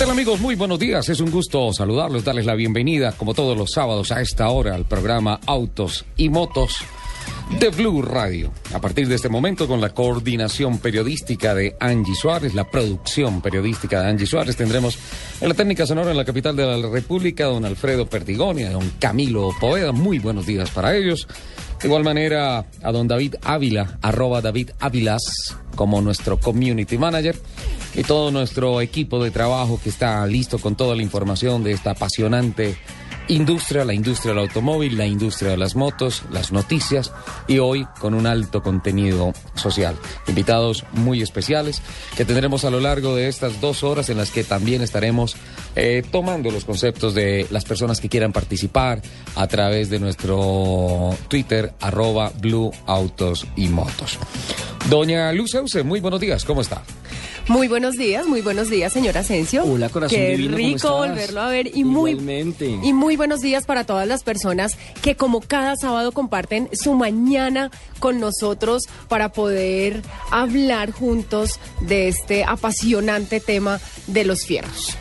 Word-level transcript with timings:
Tal 0.00 0.10
amigos? 0.12 0.40
Muy 0.40 0.54
buenos 0.54 0.78
días. 0.78 1.10
Es 1.10 1.20
un 1.20 1.30
gusto 1.30 1.74
saludarlos, 1.74 2.24
darles 2.24 2.46
la 2.46 2.54
bienvenida 2.54 3.12
como 3.12 3.34
todos 3.34 3.54
los 3.54 3.72
sábados 3.72 4.10
a 4.12 4.22
esta 4.22 4.48
hora 4.48 4.74
al 4.74 4.86
programa 4.86 5.38
Autos 5.44 6.06
y 6.16 6.30
Motos 6.30 6.78
de 7.58 7.68
Blue 7.68 8.00
Radio. 8.00 8.50
A 8.72 8.80
partir 8.80 9.08
de 9.08 9.16
este 9.16 9.28
momento 9.28 9.68
con 9.68 9.78
la 9.78 9.90
coordinación 9.90 10.78
periodística 10.78 11.54
de 11.54 11.76
Angie 11.78 12.14
Suárez, 12.14 12.54
la 12.54 12.70
producción 12.70 13.42
periodística 13.42 14.00
de 14.00 14.08
Angie 14.08 14.26
Suárez, 14.26 14.56
tendremos 14.56 14.98
en 15.38 15.50
la 15.50 15.54
técnica 15.54 15.84
sonora 15.84 16.12
en 16.12 16.16
la 16.16 16.24
capital 16.24 16.56
de 16.56 16.64
la 16.64 16.88
República 16.88 17.44
don 17.44 17.66
Alfredo 17.66 18.06
Perdigoni, 18.06 18.62
a 18.62 18.70
don 18.70 18.90
Camilo 18.98 19.50
Poveda. 19.60 19.92
Muy 19.92 20.18
buenos 20.18 20.46
días 20.46 20.70
para 20.70 20.96
ellos. 20.96 21.28
De 21.78 21.88
igual 21.88 22.04
manera 22.04 22.64
a 22.82 22.92
don 22.92 23.06
David 23.06 23.34
Ávila, 23.42 23.98
arroba 24.00 24.40
David 24.40 24.70
Ávilas, 24.80 25.56
como 25.76 26.00
nuestro 26.00 26.40
community 26.40 26.96
manager 26.96 27.36
y 27.94 28.02
todo 28.02 28.30
nuestro 28.30 28.80
equipo 28.80 29.22
de 29.22 29.30
trabajo 29.30 29.80
que 29.82 29.88
está 29.88 30.26
listo 30.26 30.58
con 30.58 30.76
toda 30.76 30.94
la 30.94 31.02
información 31.02 31.62
de 31.64 31.72
esta 31.72 31.92
apasionante 31.92 32.76
industria, 33.30 33.84
la 33.84 33.94
industria 33.94 34.34
del 34.34 34.42
automóvil, 34.42 34.98
la 34.98 35.06
industria 35.06 35.52
de 35.52 35.56
las 35.56 35.76
motos, 35.76 36.24
las 36.30 36.52
noticias 36.52 37.12
y 37.46 37.58
hoy 37.58 37.86
con 38.00 38.14
un 38.14 38.26
alto 38.26 38.62
contenido 38.62 39.32
social. 39.54 39.96
Invitados 40.26 40.84
muy 40.92 41.22
especiales 41.22 41.80
que 42.16 42.24
tendremos 42.24 42.64
a 42.64 42.70
lo 42.70 42.80
largo 42.80 43.14
de 43.14 43.28
estas 43.28 43.60
dos 43.60 43.84
horas 43.84 44.08
en 44.08 44.16
las 44.16 44.30
que 44.30 44.42
también 44.42 44.82
estaremos 44.82 45.36
eh, 45.76 46.02
tomando 46.10 46.50
los 46.50 46.64
conceptos 46.64 47.14
de 47.14 47.46
las 47.50 47.64
personas 47.64 48.00
que 48.00 48.08
quieran 48.08 48.32
participar 48.32 49.00
a 49.36 49.46
través 49.46 49.90
de 49.90 50.00
nuestro 50.00 51.16
Twitter 51.28 51.72
arroba 51.80 52.32
Blue 52.40 52.72
y 53.56 53.68
Motos. 53.68 54.18
Doña 54.88 55.32
Luz 55.32 55.54
Euse, 55.54 55.84
muy 55.84 56.00
buenos 56.00 56.20
días, 56.20 56.44
¿cómo 56.44 56.62
está? 56.62 56.82
Muy 57.50 57.66
buenos 57.66 57.96
días, 57.96 58.26
muy 58.28 58.42
buenos 58.42 58.70
días, 58.70 58.92
señor 58.92 59.18
Asensio. 59.18 59.64
Hola, 59.64 59.88
corazón 59.88 60.16
Qué 60.16 60.36
divino, 60.36 60.52
¿cómo 60.52 60.56
rico 60.68 60.76
estás? 60.76 61.08
volverlo 61.08 61.40
a 61.40 61.48
ver 61.48 61.76
y 61.76 61.82
muy 61.82 62.12
y 62.80 62.92
muy 62.92 63.16
buenos 63.16 63.40
días 63.40 63.64
para 63.66 63.82
todas 63.82 64.06
las 64.06 64.22
personas 64.22 64.76
que 65.02 65.16
como 65.16 65.40
cada 65.40 65.74
sábado 65.74 66.12
comparten 66.12 66.68
su 66.72 66.94
mañana 66.94 67.72
con 67.98 68.20
nosotros 68.20 68.84
para 69.08 69.32
poder 69.32 70.00
hablar 70.30 70.92
juntos 70.92 71.58
de 71.80 72.06
este 72.06 72.44
apasionante 72.44 73.40
tema 73.40 73.80
de 74.06 74.24
los 74.24 74.46
fierros. 74.46 74.96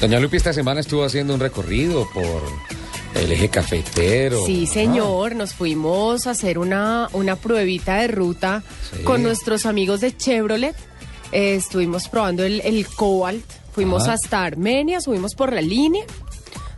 Doña 0.00 0.18
Lupi 0.18 0.38
esta 0.38 0.52
semana 0.52 0.80
estuvo 0.80 1.04
haciendo 1.04 1.34
un 1.34 1.40
recorrido 1.40 2.08
por 2.12 2.42
el 3.14 3.30
eje 3.30 3.48
cafetero. 3.48 4.44
Sí, 4.44 4.66
señor, 4.66 5.36
nos 5.36 5.54
fuimos 5.54 6.26
a 6.26 6.32
hacer 6.32 6.58
una, 6.58 7.08
una 7.12 7.36
pruebita 7.36 7.98
de 7.98 8.08
ruta 8.08 8.64
Sí. 8.90 9.04
con 9.04 9.22
nuestros 9.22 9.66
amigos 9.66 10.00
de 10.00 10.16
Chevrolet. 10.16 10.74
Eh, 11.32 11.54
estuvimos 11.56 12.08
probando 12.08 12.44
el, 12.44 12.60
el 12.60 12.86
Cobalt, 12.86 13.44
fuimos 13.72 14.04
Ajá. 14.04 14.14
hasta 14.14 14.44
Armenia, 14.44 15.00
subimos 15.00 15.34
por 15.34 15.52
la 15.52 15.60
línea. 15.60 16.04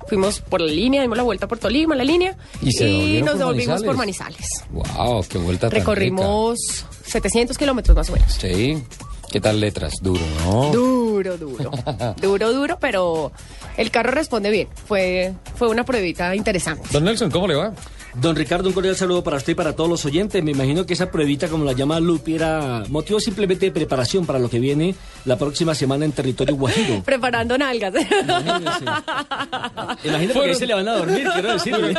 Fuimos 0.08 0.40
por 0.40 0.62
la 0.62 0.72
línea, 0.72 1.02
dimos 1.02 1.18
la 1.18 1.22
vuelta 1.22 1.46
por 1.46 1.58
Tolima, 1.58 1.94
la 1.94 2.02
línea, 2.02 2.34
¿Y 2.62 2.72
se 2.72 3.20
nos 3.20 3.32
por 3.32 3.38
devolvimos 3.40 3.82
por 3.84 3.94
Manizales? 3.94 4.46
Wow, 4.70 5.22
qué 5.28 5.36
vuelta 5.36 5.68
tan 5.68 5.78
Recorrimos 5.78 6.58
700 7.04 7.58
kilómetros 7.58 7.94
más 7.94 8.08
o 8.08 8.14
menos. 8.14 8.40
rica. 8.42 8.56
Sí. 8.56 8.82
¿Qué 9.30 9.38
tal 9.42 9.60
letras? 9.60 9.92
Duro, 10.00 10.22
¿no? 10.46 10.70
Duro, 10.72 11.36
duro. 11.36 11.70
duro, 12.22 12.52
duro, 12.54 12.78
pero 12.80 13.32
el 13.76 13.90
carro 13.90 14.10
responde 14.10 14.48
bien. 14.50 14.68
Fue, 14.86 15.34
fue 15.56 15.68
una 15.68 15.84
pruebita 15.84 16.34
interesante. 16.34 16.88
Don 16.90 17.04
Nelson, 17.04 17.30
¿cómo 17.30 17.46
le 17.46 17.56
va? 17.56 17.74
Don 18.20 18.34
Ricardo, 18.34 18.68
un 18.68 18.74
cordial 18.74 18.96
saludo 18.96 19.22
para 19.22 19.36
usted 19.36 19.52
y 19.52 19.54
para 19.54 19.76
todos 19.76 19.88
los 19.88 20.04
oyentes. 20.04 20.42
Me 20.42 20.50
imagino 20.50 20.84
que 20.84 20.94
esa 20.94 21.10
pruebita, 21.10 21.46
como 21.48 21.64
la 21.64 21.72
llama 21.72 22.00
Lupi, 22.00 22.34
era 22.34 22.82
motivo 22.88 23.20
simplemente 23.20 23.66
de 23.66 23.72
preparación 23.72 24.26
para 24.26 24.38
lo 24.40 24.50
que 24.50 24.58
viene 24.58 24.94
la 25.24 25.38
próxima 25.38 25.74
semana 25.74 26.04
en 26.04 26.10
territorio 26.12 26.56
guajiro. 26.56 27.02
Preparando 27.04 27.56
nalgas. 27.56 27.94
Imagínese. 27.94 28.84
Imagínate 30.04 30.26
que 30.26 30.32
Fueron- 30.32 30.48
ahí 30.50 30.54
se 30.56 30.66
le 30.66 30.74
van 30.74 30.88
a 30.88 30.92
dormir, 30.96 31.28
quiero 31.32 31.52
decirle. 31.52 31.94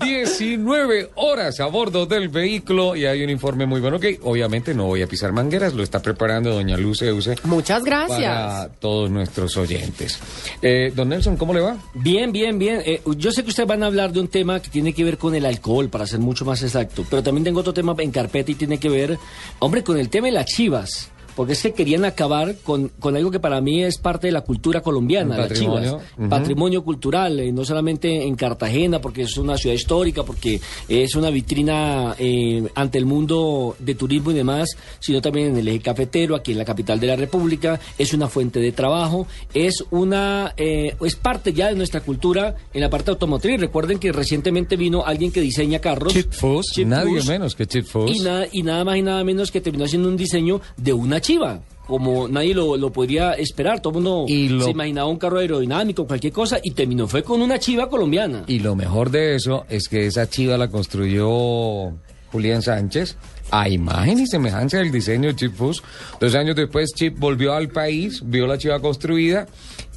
19 0.00 1.10
horas 1.14 1.60
a 1.60 1.66
bordo 1.66 2.04
del 2.06 2.28
vehículo 2.28 2.96
y 2.96 3.06
hay 3.06 3.22
un 3.22 3.30
informe 3.30 3.64
muy 3.66 3.80
bueno 3.80 4.00
que 4.00 4.18
obviamente 4.24 4.74
no 4.74 4.86
voy 4.86 5.02
a 5.02 5.06
pisar 5.06 5.32
mangueras, 5.32 5.72
lo 5.74 5.82
está 5.84 6.02
preparando 6.02 6.50
doña 6.52 6.76
Luz 6.76 7.02
Euse 7.02 7.36
Muchas 7.44 7.84
gracias. 7.84 8.18
para 8.20 8.68
todos 8.80 9.08
nuestros 9.10 9.56
oyentes. 9.56 10.18
Eh, 10.62 10.92
don 10.96 11.08
Nelson, 11.10 11.36
¿cómo 11.36 11.54
le 11.54 11.60
va? 11.60 11.76
Bien, 11.94 12.32
bien, 12.32 12.58
bien. 12.58 12.82
Eh, 12.84 13.02
yo 13.16 13.30
sé 13.30 13.44
que 13.44 13.50
ustedes 13.50 13.68
van 13.68 13.84
a 13.84 13.86
hablar 13.86 14.12
de 14.12 14.18
un 14.20 14.26
tema 14.28 14.60
que 14.60 14.68
tiene 14.68 14.92
que 14.92 15.04
ver 15.04 15.16
con 15.16 15.34
el 15.34 15.44
alcohol, 15.46 15.59
para 15.88 16.06
ser 16.06 16.20
mucho 16.20 16.44
más 16.44 16.62
exacto. 16.62 17.04
Pero 17.08 17.22
también 17.22 17.44
tengo 17.44 17.60
otro 17.60 17.72
tema 17.74 17.94
en 17.98 18.10
carpeta 18.10 18.50
y 18.50 18.54
tiene 18.54 18.78
que 18.78 18.88
ver, 18.88 19.18
hombre, 19.58 19.84
con 19.84 19.98
el 19.98 20.08
tema 20.08 20.26
de 20.26 20.32
las 20.32 20.46
chivas. 20.46 21.10
Porque 21.36 21.52
es 21.52 21.62
que 21.62 21.72
querían 21.72 22.04
acabar 22.04 22.56
con, 22.62 22.88
con 22.98 23.16
algo 23.16 23.30
que 23.30 23.40
para 23.40 23.60
mí 23.60 23.82
es 23.82 23.98
parte 23.98 24.28
de 24.28 24.32
la 24.32 24.42
cultura 24.42 24.80
colombiana, 24.80 25.36
las 25.36 25.52
chivas. 25.52 25.96
Patrimonio 26.28 26.82
cultural, 26.82 27.40
eh, 27.40 27.52
no 27.52 27.64
solamente 27.64 28.26
en 28.26 28.34
Cartagena, 28.34 29.00
porque 29.00 29.22
es 29.22 29.36
una 29.36 29.56
ciudad 29.56 29.74
histórica, 29.74 30.22
porque 30.22 30.60
es 30.88 31.14
una 31.14 31.30
vitrina 31.30 32.14
eh, 32.18 32.66
ante 32.74 32.98
el 32.98 33.06
mundo 33.06 33.76
de 33.78 33.94
turismo 33.94 34.30
y 34.30 34.34
demás, 34.34 34.76
sino 34.98 35.20
también 35.20 35.48
en 35.48 35.58
el 35.58 35.68
eje 35.68 35.80
cafetero, 35.80 36.34
aquí 36.34 36.52
en 36.52 36.58
la 36.58 36.64
capital 36.64 37.00
de 37.00 37.06
la 37.06 37.16
República. 37.16 37.80
Es 37.98 38.12
una 38.12 38.28
fuente 38.28 38.60
de 38.60 38.72
trabajo, 38.72 39.26
es 39.54 39.84
una 39.90 40.54
eh, 40.56 40.94
es 41.00 41.16
parte 41.16 41.52
ya 41.52 41.68
de 41.68 41.76
nuestra 41.76 42.00
cultura 42.00 42.56
en 42.72 42.80
la 42.80 42.90
parte 42.90 43.10
automotriz. 43.10 43.60
Recuerden 43.60 43.98
que 43.98 44.12
recientemente 44.12 44.76
vino 44.76 45.04
alguien 45.04 45.32
que 45.32 45.40
diseña 45.40 45.78
carros. 45.80 46.12
Chip 46.12 46.32
Chip 46.72 46.86
nadie 46.86 47.22
menos 47.24 47.54
que 47.54 47.66
Chip 47.66 47.84
Foos. 47.84 48.10
y 48.14 48.20
nada, 48.20 48.46
y 48.50 48.62
nada 48.62 48.84
más 48.84 48.96
y 48.96 49.02
nada 49.02 49.24
menos 49.24 49.50
que 49.50 49.60
terminó 49.60 49.84
haciendo 49.84 50.08
un 50.08 50.16
diseño 50.16 50.60
de 50.76 50.92
una 50.92 51.19
chiva. 51.20 51.60
Como 51.86 52.28
nadie 52.28 52.54
lo, 52.54 52.76
lo 52.76 52.92
podría 52.92 53.32
esperar, 53.32 53.80
todo 53.80 53.90
el 53.98 54.04
mundo 54.04 54.24
Y 54.28 54.48
lo- 54.48 54.64
se 54.64 54.70
imaginaba 54.70 55.08
un 55.08 55.18
carro 55.18 55.38
aerodinámico, 55.40 56.06
cualquier 56.06 56.32
cosa, 56.32 56.60
y 56.62 56.70
terminó 56.70 57.08
fue 57.08 57.24
con 57.24 57.42
una 57.42 57.58
chiva 57.58 57.88
colombiana. 57.88 58.44
Y 58.46 58.60
lo 58.60 58.76
mejor 58.76 59.10
de 59.10 59.34
eso 59.34 59.64
es 59.68 59.88
que 59.88 60.06
esa 60.06 60.28
chiva 60.30 60.56
la 60.56 60.68
construyó 60.68 61.92
Julián 62.30 62.62
Sánchez 62.62 63.16
a 63.50 63.68
imagen 63.68 64.20
y 64.20 64.26
semejanza 64.28 64.78
del 64.78 64.92
diseño 64.92 65.30
de 65.30 65.34
Chip 65.36 65.54
Foos. 65.54 65.82
Dos 66.20 66.34
años 66.36 66.54
después 66.54 66.90
Chip 66.94 67.18
volvió 67.18 67.54
al 67.54 67.68
país, 67.70 68.22
vio 68.24 68.46
la 68.46 68.56
chiva 68.56 68.78
construida 68.78 69.48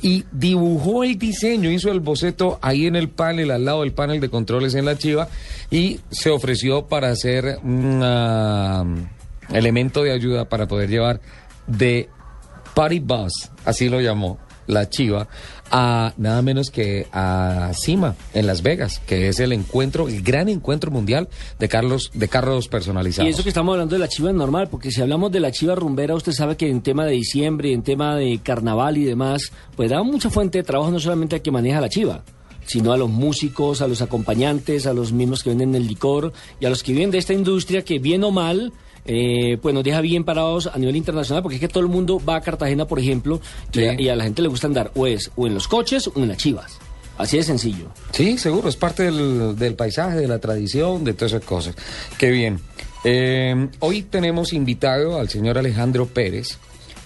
y 0.01 0.23
dibujó 0.31 1.03
el 1.03 1.19
diseño, 1.19 1.69
hizo 1.69 1.91
el 1.91 1.99
boceto 1.99 2.57
ahí 2.63 2.87
en 2.87 2.95
el 2.95 3.09
panel, 3.09 3.51
al 3.51 3.65
lado 3.65 3.81
del 3.81 3.93
panel 3.93 4.19
de 4.19 4.29
controles 4.29 4.73
en 4.73 4.85
la 4.85 4.97
chiva 4.97 5.27
y 5.69 5.99
se 6.09 6.31
ofreció 6.31 6.87
para 6.87 7.11
hacer 7.11 7.59
un 7.63 7.99
ah, 8.01 8.83
elemento 9.53 10.03
de 10.03 10.11
ayuda 10.11 10.49
para 10.49 10.67
poder 10.67 10.89
llevar 10.89 11.21
de 11.67 12.09
Party 12.73 12.99
Bus, 12.99 13.51
así 13.65 13.89
lo 13.89 14.01
llamó 14.01 14.39
la 14.67 14.89
Chiva, 14.89 15.27
a 15.71 16.13
nada 16.17 16.41
menos 16.41 16.69
que 16.71 17.07
a 17.11 17.71
Cima, 17.73 18.15
en 18.33 18.47
Las 18.47 18.61
Vegas, 18.61 19.01
que 19.05 19.27
es 19.27 19.39
el 19.39 19.51
encuentro, 19.51 20.07
el 20.07 20.21
gran 20.21 20.49
encuentro 20.49 20.91
mundial 20.91 21.27
de 21.59 21.67
carros, 21.67 22.11
de 22.13 22.27
carros 22.27 22.67
personalizados. 22.67 23.27
Y 23.27 23.33
eso 23.33 23.43
que 23.43 23.49
estamos 23.49 23.73
hablando 23.73 23.95
de 23.95 23.99
la 23.99 24.07
chiva 24.07 24.29
es 24.29 24.35
normal, 24.35 24.67
porque 24.69 24.91
si 24.91 25.01
hablamos 25.01 25.31
de 25.31 25.39
la 25.39 25.51
chiva 25.51 25.75
rumbera, 25.75 26.15
usted 26.15 26.31
sabe 26.31 26.57
que 26.57 26.69
en 26.69 26.81
tema 26.81 27.05
de 27.05 27.13
diciembre, 27.13 27.73
en 27.73 27.83
tema 27.83 28.15
de 28.15 28.39
carnaval 28.43 28.97
y 28.97 29.03
demás, 29.03 29.51
pues 29.75 29.89
da 29.89 30.01
mucha 30.03 30.29
fuente 30.29 30.59
de 30.59 30.63
trabajo 30.63 30.91
no 30.91 30.99
solamente 30.99 31.35
al 31.35 31.41
que 31.41 31.51
maneja 31.51 31.81
la 31.81 31.89
chiva. 31.89 32.23
sino 32.65 32.93
a 32.93 32.97
los 32.97 33.09
músicos, 33.09 33.81
a 33.81 33.87
los 33.87 34.01
acompañantes, 34.01 34.85
a 34.87 34.93
los 34.93 35.11
mismos 35.11 35.43
que 35.43 35.49
venden 35.49 35.75
el 35.75 35.85
licor 35.85 36.31
y 36.61 36.65
a 36.65 36.69
los 36.69 36.81
que 36.81 36.93
viven 36.93 37.11
de 37.11 37.17
esta 37.17 37.33
industria 37.33 37.83
que 37.83 37.99
bien 37.99 38.23
o 38.23 38.31
mal 38.31 38.71
eh, 39.05 39.57
pues 39.61 39.75
nos 39.75 39.83
deja 39.83 40.01
bien 40.01 40.23
parados 40.23 40.67
a 40.67 40.77
nivel 40.77 40.95
internacional, 40.95 41.43
porque 41.43 41.55
es 41.55 41.61
que 41.61 41.67
todo 41.67 41.83
el 41.83 41.89
mundo 41.89 42.21
va 42.27 42.37
a 42.37 42.41
Cartagena, 42.41 42.85
por 42.85 42.99
ejemplo, 42.99 43.41
y, 43.73 43.83
a, 43.83 43.99
y 43.99 44.09
a 44.09 44.15
la 44.15 44.23
gente 44.23 44.41
le 44.41 44.47
gusta 44.47 44.67
andar 44.67 44.91
o 44.95 45.07
es 45.07 45.31
o 45.35 45.47
en 45.47 45.53
los 45.53 45.67
coches 45.67 46.07
o 46.07 46.13
en 46.15 46.29
las 46.29 46.37
chivas. 46.37 46.79
Así 47.17 47.37
de 47.37 47.43
sencillo. 47.43 47.89
Sí, 48.11 48.37
seguro, 48.37 48.69
es 48.69 48.75
parte 48.75 49.03
del, 49.03 49.55
del 49.55 49.75
paisaje, 49.75 50.17
de 50.17 50.27
la 50.27 50.39
tradición, 50.39 51.03
de 51.03 51.13
todas 51.13 51.33
esas 51.33 51.45
cosas. 51.45 51.75
Qué 52.17 52.31
bien. 52.31 52.59
Eh, 53.03 53.67
hoy 53.79 54.01
tenemos 54.03 54.53
invitado 54.53 55.19
al 55.19 55.29
señor 55.29 55.57
Alejandro 55.57 56.07
Pérez, 56.07 56.57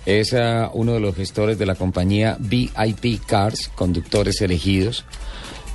es 0.05 0.33
ah, 0.33 0.69
uno 0.73 0.94
de 0.94 0.99
los 0.99 1.15
gestores 1.15 1.57
de 1.57 1.65
la 1.65 1.75
compañía 1.75 2.38
VIP 2.39 3.25
Cars, 3.25 3.69
conductores 3.75 4.39
elegidos, 4.41 5.03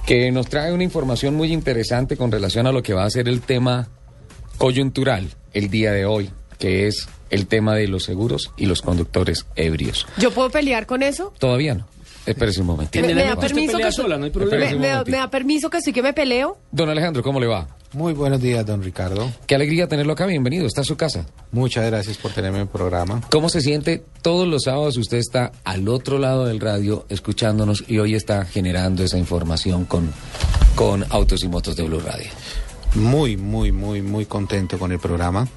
que 0.07 0.31
nos 0.33 0.49
trae 0.49 0.73
una 0.73 0.85
información 0.85 1.35
muy 1.35 1.53
interesante 1.53 2.17
con 2.17 2.33
relación 2.33 2.67
a 2.67 2.73
lo 2.73 2.83
que 2.83 2.95
va 2.95 3.05
a 3.05 3.11
ser 3.11 3.29
el 3.29 3.41
tema 3.41 3.89
coyuntural 4.57 5.29
el 5.53 5.71
día 5.71 5.93
de 5.93 6.07
hoy, 6.07 6.31
que 6.59 6.87
es 6.87 7.09
el 7.31 7.47
tema 7.47 7.75
de 7.75 7.89
los 7.89 8.05
seguros 8.05 8.53
y 8.57 8.67
los 8.67 8.83
conductores 8.83 9.47
ebrios. 9.57 10.07
¿Yo 10.19 10.31
puedo 10.31 10.51
pelear 10.51 10.87
con 10.87 11.03
eso? 11.03 11.33
Todavía 11.39 11.75
no. 11.75 11.87
Espérese 12.27 12.61
un 12.61 12.69
momentito. 12.69 13.05
¿Me, 13.05 13.15
da 13.15 13.37
permiso 13.37 13.79
que 13.79 13.91
sola, 13.91 14.17
no 14.17 14.27
hay 14.27 14.31
problema. 14.31 15.05
Me 15.05 15.17
da 15.17 15.31
permiso 15.31 15.69
que 15.71 15.81
sí 15.81 15.93
que 15.93 16.03
me 16.03 16.13
peleo? 16.13 16.57
Don 16.71 16.89
Alejandro, 16.89 17.23
¿cómo 17.23 17.41
le 17.41 17.47
va? 17.47 17.67
Muy 17.95 18.15
buenos 18.15 18.41
días, 18.41 18.65
don 18.65 18.83
Ricardo. 18.83 19.31
Qué 19.47 19.55
alegría 19.55 19.87
tenerlo 19.87 20.15
acá, 20.15 20.25
bienvenido, 20.25 20.67
está 20.67 20.81
a 20.81 20.85
su 20.85 20.97
casa. 20.97 21.27
Muchas 21.51 21.85
gracias 21.87 22.17
por 22.17 22.31
tenerme 22.33 22.59
en 22.59 22.63
el 22.63 22.69
programa. 22.69 23.21
¿Cómo 23.31 23.49
se 23.49 23.61
siente? 23.61 24.03
Todos 24.23 24.49
los 24.49 24.63
sábados 24.63 24.97
usted 24.97 25.19
está 25.19 25.53
al 25.65 25.89
otro 25.89 26.19
lado 26.19 26.47
del 26.47 26.61
radio 26.61 27.05
escuchándonos 27.11 27.85
y 27.89 27.99
hoy 27.99 28.15
está 28.15 28.45
generando 28.47 29.05
esa 29.05 29.19
información 29.19 29.85
con, 29.85 30.11
con 30.75 31.05
Autos 31.11 31.43
y 31.43 31.49
Motos 31.49 31.77
de 31.77 31.83
Blue 31.83 32.01
Radio. 32.01 32.31
Muy, 32.95 33.37
muy, 33.37 33.73
muy, 33.73 34.03
muy 34.03 34.27
contento 34.27 34.79
con 34.79 34.93
el 34.93 34.99
programa. 34.99 35.49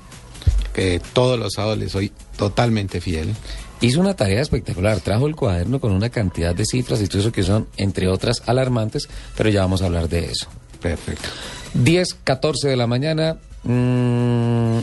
Que 0.74 1.02
todos 1.14 1.40
los 1.40 1.54
sábados 1.54 1.78
les 1.78 1.92
soy 1.92 2.12
totalmente 2.38 3.02
fiel. 3.02 3.34
Hizo 3.82 4.00
una 4.00 4.16
tarea 4.16 4.42
espectacular, 4.42 5.00
trajo 5.00 5.28
el 5.28 5.36
cuaderno 5.36 5.80
con 5.80 5.92
una 5.92 6.10
cantidad 6.10 6.56
de 6.56 6.66
cifras 6.66 7.02
y 7.02 7.08
todo 7.08 7.20
eso 7.20 7.32
que 7.32 7.44
son, 7.44 7.68
entre 7.78 8.08
otras, 8.08 8.44
alarmantes, 8.46 9.10
pero 9.36 9.50
ya 9.50 9.62
vamos 9.62 9.82
a 9.82 9.86
hablar 9.86 10.08
de 10.08 10.26
eso. 10.26 10.48
Perfecto. 10.82 11.28
10, 11.74 12.14
14 12.24 12.70
de 12.70 12.76
la 12.78 12.88
mañana, 12.88 13.38
mm, 13.64 14.78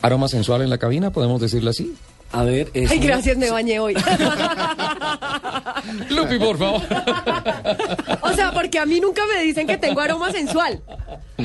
aroma 0.00 0.28
sensual 0.28 0.62
en 0.62 0.70
la 0.70 0.78
cabina, 0.78 1.10
podemos 1.10 1.40
decirlo 1.40 1.70
así. 1.70 1.94
A 2.32 2.44
ver, 2.44 2.70
es 2.74 2.90
Ay, 2.90 2.98
una- 2.98 3.06
gracias, 3.06 3.36
me 3.36 3.50
bañé 3.50 3.80
hoy. 3.80 3.94
Lupi, 6.10 6.38
por 6.38 6.58
favor. 6.58 6.80
o 8.22 8.32
sea, 8.34 8.52
porque 8.52 8.78
a 8.78 8.86
mí 8.86 9.00
nunca 9.00 9.22
me 9.26 9.42
dicen 9.42 9.66
que 9.66 9.76
tengo 9.76 10.00
aroma 10.00 10.30
sensual. 10.30 10.80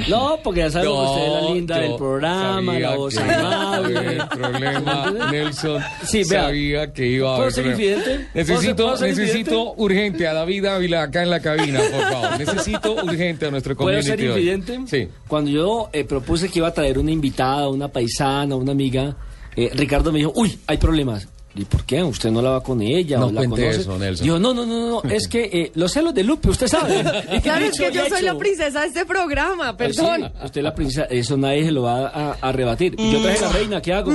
No, 0.09 0.37
porque 0.43 0.59
ya 0.61 0.69
sabemos 0.71 0.99
que 0.99 1.11
usted 1.13 1.25
es 1.25 1.31
la 1.33 1.41
No, 1.41 1.53
linda 1.55 1.77
del 1.79 1.95
programa, 1.95 2.79
la 2.79 2.95
voz 2.95 3.17
amable. 3.17 3.97
haber 3.97 4.27
problema, 4.27 5.13
Nelson. 5.31 5.81
Sí, 6.05 6.23
vea. 6.29 6.43
sabía 6.43 6.93
que 6.93 7.07
iba 7.07 7.33
a 7.33 7.37
¿Puedo 7.37 7.49
haber 7.49 7.53
ser? 7.53 7.75
¿Puedo 7.75 8.19
Necesito, 8.33 8.61
ser- 8.61 8.75
puedo 8.75 8.97
ser 8.97 9.07
necesito 9.09 9.37
infidente? 9.55 9.73
urgente 9.77 10.27
a 10.27 10.33
David 10.33 10.65
Ávila 10.65 11.03
acá 11.03 11.23
en 11.23 11.29
la 11.29 11.39
cabina, 11.39 11.79
por 11.79 12.01
favor. 12.11 12.39
Necesito 12.39 12.93
urgente 12.95 13.45
a 13.47 13.51
nuestro 13.51 13.75
¿Puedo 13.75 13.97
community. 13.97 14.21
ser 14.21 14.31
hoy. 14.31 14.49
infidente? 14.49 14.79
Sí. 14.87 15.09
Cuando 15.27 15.49
yo 15.49 15.89
eh, 15.93 16.03
propuse 16.03 16.49
que 16.49 16.59
iba 16.59 16.67
a 16.67 16.73
traer 16.73 16.99
una 16.99 17.11
invitada, 17.11 17.69
una 17.69 17.87
paisana, 17.87 18.55
una 18.55 18.73
amiga, 18.73 19.15
eh, 19.55 19.71
Ricardo 19.73 20.11
me 20.11 20.19
dijo, 20.19 20.31
uy, 20.35 20.57
hay 20.67 20.77
problemas. 20.77 21.27
¿Y 21.57 21.63
por 21.63 21.85
qué? 21.85 22.03
¿Usted 22.03 22.31
no 22.31 22.41
la 22.41 22.49
va 22.49 22.61
con 22.61 22.81
ella? 22.81 23.17
No 23.17 23.27
o 23.27 23.31
la 23.31 23.39
cuente 23.39 23.61
conoce? 23.61 23.79
eso, 23.81 23.97
Nelson. 23.97 24.25
Dijo, 24.25 24.39
no, 24.39 24.53
no, 24.53 24.65
no, 24.65 24.89
no, 25.01 25.03
es 25.09 25.29
que 25.29 25.45
eh, 25.45 25.71
los 25.75 25.93
celos 25.93 26.13
de 26.13 26.23
Lupe, 26.25 26.49
usted 26.49 26.67
sabe. 26.67 26.99
Y 27.37 27.39
Claro, 27.39 27.63
es 27.65 27.77
que 27.77 27.91
yo 27.93 28.01
soy 28.09 28.17
hecho. 28.17 28.25
la 28.33 28.37
princesa 28.37 28.81
de 28.81 28.87
este 28.87 29.05
programa, 29.05 29.77
Pues 29.77 29.95
perdón. 29.95 30.21
sí, 30.33 30.45
usted 30.45 30.57
es 30.59 30.63
la 30.65 30.75
princesa, 30.75 31.03
eso 31.05 31.37
nadie 31.37 31.63
se 31.63 31.71
lo 31.71 31.83
va 31.83 32.07
a, 32.09 32.31
a 32.41 32.51
rebatir. 32.51 32.95
Y 32.97 33.09
yo 33.13 33.21
traje 33.21 33.39
la 33.39 33.49
reina, 33.53 33.81
¿qué 33.81 33.93
hago? 33.93 34.11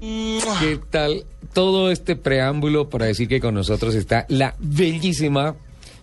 ¿Qué 0.00 0.80
tal 0.90 1.24
todo 1.52 1.90
este 1.92 2.16
preámbulo 2.16 2.88
para 2.88 3.06
decir 3.06 3.28
que 3.28 3.40
con 3.40 3.54
nosotros 3.54 3.94
está 3.94 4.26
la 4.28 4.54
bellísima 4.58 5.54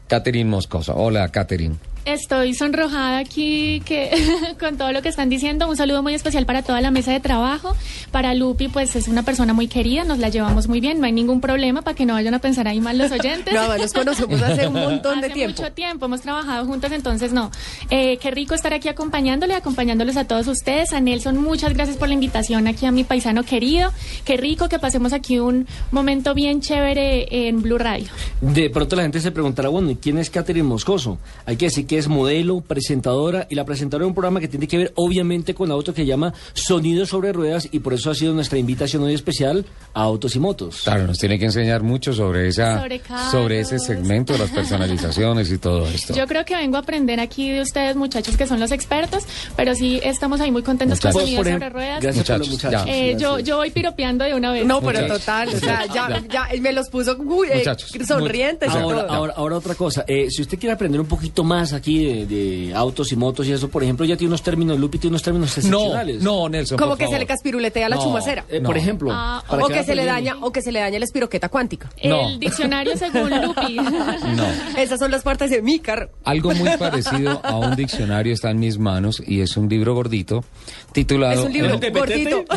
Catherine 0.07 0.49
Moscoso? 0.49 0.95
Hola, 0.95 1.27
Catherine. 1.29 1.75
Estoy 2.05 2.53
sonrojada 2.53 3.17
aquí 3.17 3.81
que 3.83 4.11
con 4.59 4.77
todo 4.77 4.91
lo 4.91 5.01
que 5.01 5.09
están 5.09 5.27
diciendo. 5.27 5.67
Un 5.67 5.75
saludo 5.75 6.03
muy 6.03 6.13
especial 6.13 6.45
para 6.45 6.61
toda 6.61 6.79
la 6.79 6.91
mesa 6.91 7.11
de 7.11 7.19
trabajo. 7.19 7.75
Para 8.11 8.35
Lupi, 8.35 8.67
pues 8.67 8.95
es 8.95 9.07
una 9.07 9.23
persona 9.23 9.53
muy 9.53 9.67
querida, 9.67 10.03
nos 10.03 10.19
la 10.19 10.29
llevamos 10.29 10.67
muy 10.67 10.79
bien, 10.79 10.99
no 10.99 11.07
hay 11.07 11.11
ningún 11.11 11.41
problema 11.41 11.81
para 11.81 11.95
que 11.95 12.05
no 12.05 12.13
vayan 12.13 12.35
a 12.35 12.39
pensar 12.39 12.67
ahí 12.67 12.79
mal 12.79 12.99
los 12.99 13.11
oyentes. 13.11 13.51
No, 13.51 13.75
nos 13.75 13.91
conocemos 13.91 14.39
hace 14.41 14.67
un 14.67 14.73
montón 14.73 15.19
de 15.19 15.25
Hace 15.25 15.33
tiempo. 15.33 15.61
mucho 15.63 15.73
tiempo, 15.73 16.05
hemos 16.05 16.21
trabajado 16.21 16.65
juntos, 16.65 16.91
entonces 16.91 17.33
no. 17.33 17.49
Eh, 17.89 18.17
qué 18.17 18.29
rico 18.29 18.53
estar 18.53 18.73
aquí 18.73 18.87
acompañándole, 18.87 19.55
acompañándolos 19.55 20.15
a 20.15 20.25
todos 20.25 20.47
ustedes. 20.47 20.93
A 20.93 20.99
Nelson, 20.99 21.37
muchas 21.37 21.73
gracias 21.73 21.97
por 21.97 22.07
la 22.07 22.13
invitación 22.13 22.67
aquí 22.67 22.85
a 22.85 22.91
mi 22.91 23.03
paisano 23.03 23.41
querido. 23.41 23.91
Qué 24.25 24.37
rico 24.37 24.69
que 24.69 24.77
pasemos 24.77 25.11
aquí 25.11 25.39
un 25.39 25.67
momento 25.89 26.35
bien 26.35 26.61
chévere 26.61 27.47
en 27.47 27.63
Blue 27.63 27.79
Radio. 27.79 28.07
De 28.41 28.69
pronto 28.69 28.95
la 28.95 29.01
gente 29.01 29.19
se 29.19 29.31
preguntará, 29.31 29.69
bueno, 29.69 29.89
¿y 29.89 29.95
quién 29.95 30.19
es 30.19 30.29
Catherine 30.29 30.67
Moscoso? 30.67 31.17
Hay 31.47 31.57
que 31.57 31.65
decir 31.65 31.87
que 31.87 31.94
es 31.97 32.07
modelo, 32.07 32.61
presentadora 32.61 33.47
y 33.49 33.55
la 33.55 33.65
presentadora 33.65 34.03
de 34.03 34.07
un 34.09 34.13
programa 34.15 34.39
que 34.39 34.47
tiene 34.47 34.67
que 34.67 34.77
ver 34.77 34.91
obviamente 34.95 35.53
con 35.53 35.71
auto 35.71 35.93
que 35.93 36.05
llama 36.05 36.33
Sonido 36.53 37.05
sobre 37.05 37.33
Ruedas 37.33 37.67
y 37.71 37.79
por 37.79 37.93
eso 37.93 38.11
ha 38.11 38.15
sido 38.15 38.33
nuestra 38.33 38.57
invitación 38.59 39.03
hoy 39.03 39.13
especial 39.13 39.65
a 39.93 40.01
Autos 40.03 40.35
y 40.35 40.39
Motos. 40.39 40.81
Claro, 40.83 41.07
nos 41.07 41.17
tiene 41.17 41.37
que 41.39 41.45
enseñar 41.45 41.83
mucho 41.83 42.13
sobre 42.13 42.47
esa 42.47 42.79
Sobre 42.81 43.01
sobre 43.31 43.59
ese 43.59 43.79
segmento 43.79 44.33
de 44.33 44.39
las 44.39 44.49
personalizaciones 44.51 45.51
y 45.51 45.57
todo 45.57 45.87
esto. 45.87 46.13
Yo 46.15 46.27
creo 46.27 46.45
que 46.45 46.55
vengo 46.55 46.77
a 46.77 46.79
aprender 46.81 47.19
aquí 47.19 47.49
de 47.51 47.61
ustedes, 47.61 47.95
muchachos, 47.95 48.37
que 48.37 48.47
son 48.47 48.59
los 48.59 48.71
expertos, 48.71 49.23
pero 49.55 49.75
sí 49.75 49.99
estamos 50.03 50.41
ahí 50.41 50.51
muy 50.51 50.63
contentos 50.63 50.99
con 50.99 51.11
Muchachos. 51.11 51.21
Sonido 51.29 51.37
Por 51.37 51.45
sobre 51.45 51.57
ejemplo, 51.57 51.79
ruedas. 51.79 52.01
Gracias 52.01 52.25
por 52.27 52.37
los 52.39 52.49
Muchachos, 52.49 52.71
muchachos. 52.71 52.87
ya. 52.87 52.93
Eh, 52.93 53.11
yo, 53.17 53.29
Gracias. 53.29 53.47
yo 53.47 53.57
voy 53.57 53.71
piropeando 53.71 54.25
de 54.25 54.33
una 54.33 54.51
vez. 54.51 54.65
No, 54.65 54.81
pero 54.81 54.99
Muchachos. 55.01 55.19
total, 55.19 55.49
o 55.49 55.59
sea, 55.59 55.85
ya, 55.93 56.23
ya, 56.29 56.61
me 56.61 56.73
los 56.73 56.89
puso 56.89 57.15
uy, 57.19 57.47
eh, 57.51 57.57
Muchachos. 57.57 57.91
sonrientes 58.07 58.69
y 58.73 58.77
Ahora, 58.77 59.01
todo. 59.07 59.15
ahora, 59.15 59.33
ahora 59.37 59.57
otra 59.57 59.75
cosa, 59.75 60.03
eh, 60.07 60.27
si 60.29 60.41
usted 60.41 60.57
quiere 60.59 60.73
aprender 60.73 60.99
un 60.99 61.07
poquito 61.07 61.43
más 61.43 61.73
aquí 61.73 61.84
de, 61.93 62.25
de 62.25 62.73
autos 62.73 63.11
y 63.11 63.15
motos 63.15 63.47
y 63.47 63.51
eso, 63.53 63.69
por 63.69 63.83
ejemplo, 63.83 64.05
ya 64.05 64.17
tiene 64.17 64.29
unos 64.29 64.41
términos, 64.41 64.79
Lupi 64.79 64.97
tiene 64.97 65.11
unos 65.13 65.23
términos 65.23 65.49
no, 65.49 65.53
excepcionales. 65.61 66.21
no, 66.23 66.49
Nelson. 66.49 66.77
Como 66.77 66.91
por 66.91 66.97
que 66.97 67.07
se 67.07 67.19
le 67.19 67.25
caspiruletea 67.25 67.89
la 67.89 67.95
No. 67.97 68.03
chumacera. 68.03 68.45
Eh, 68.49 68.59
No. 68.59 68.67
Por 68.69 68.77
ejemplo, 68.77 69.11
Ah, 69.13 69.43
O 69.49 69.67
que 69.67 69.83
se 69.83 69.95
le 69.95 70.05
daña, 70.05 70.35
o 70.41 70.51
que 70.51 70.61
se 70.61 70.71
le 70.71 70.79
daña 70.79 70.97
la 70.99 71.05
espiroqueta 71.05 71.49
cuántica. 71.49 71.89
El 71.97 72.09
No. 72.09 72.37
diccionario 72.39 72.97
según 72.97 73.29
Lupi. 73.41 73.75
No. 73.75 74.45
Esas 74.77 74.99
son 74.99 75.11
las 75.11 75.23
partes 75.23 75.49
de 75.51 75.61
mi 75.61 75.79
carro. 75.79 76.09
Algo 76.23 76.53
muy 76.53 76.69
parecido 76.79 77.39
a 77.43 77.55
un 77.57 77.75
diccionario 77.75 78.33
está 78.33 78.49
en 78.51 78.59
mis 78.59 78.77
manos 78.79 79.21
y 79.25 79.41
es 79.41 79.57
un 79.57 79.69
libro 79.69 79.93
gordito 79.93 80.43
titulado 80.93 81.41
Es 81.41 81.45
un 81.47 81.53
libro 81.53 81.79
¿El 81.81 81.91
gordito. 81.93 82.45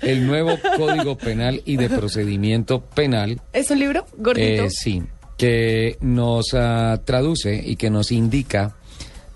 El 0.00 0.26
nuevo 0.26 0.56
Código 0.76 1.16
Penal 1.16 1.62
y 1.64 1.76
de 1.76 1.88
Procedimiento 1.88 2.80
Penal. 2.80 3.40
¿Es 3.52 3.70
un 3.70 3.78
libro 3.80 4.06
gordito? 4.16 4.64
Eh, 4.64 4.70
sí, 4.70 5.02
que 5.36 5.98
nos 6.00 6.54
ah, 6.54 7.00
traduce 7.04 7.62
y 7.64 7.76
que 7.76 7.90
nos 7.90 8.12
indica, 8.12 8.74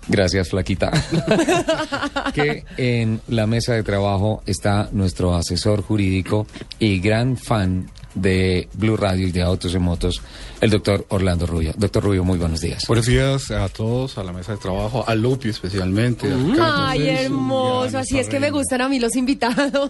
gracias 0.07 0.49
Flaquita, 0.49 0.91
que 2.33 2.65
en 2.77 3.21
la 3.27 3.47
mesa 3.47 3.73
de 3.73 3.83
trabajo 3.83 4.41
está 4.45 4.89
nuestro 4.91 5.35
asesor 5.35 5.81
jurídico 5.81 6.47
y 6.79 6.99
gran 6.99 7.37
fan 7.37 7.89
de 8.15 8.67
Blue 8.73 8.97
Radio 8.97 9.27
y 9.27 9.31
de 9.31 9.41
Autos 9.41 9.73
y 9.73 9.79
Motos, 9.79 10.21
el 10.59 10.69
doctor 10.69 11.05
Orlando 11.09 11.45
Rubio. 11.45 11.73
Doctor 11.77 12.03
Rubio, 12.03 12.23
muy 12.23 12.37
buenos 12.37 12.61
días. 12.61 12.85
Buenos 12.87 13.05
días 13.05 13.51
a 13.51 13.69
todos, 13.69 14.17
a 14.17 14.23
la 14.23 14.33
mesa 14.33 14.53
de 14.53 14.57
trabajo, 14.57 15.03
a 15.07 15.15
Lupi 15.15 15.49
especialmente. 15.49 16.31
a 16.31 16.35
Mm. 16.35 16.57
Ay, 16.59 17.07
hermoso. 17.07 17.97
Así 17.97 18.19
es 18.19 18.27
que 18.27 18.39
me 18.39 18.51
gustan 18.51 18.81
a 18.81 18.89
mí 18.89 18.99
los 18.99 19.15
invitados. 19.15 19.89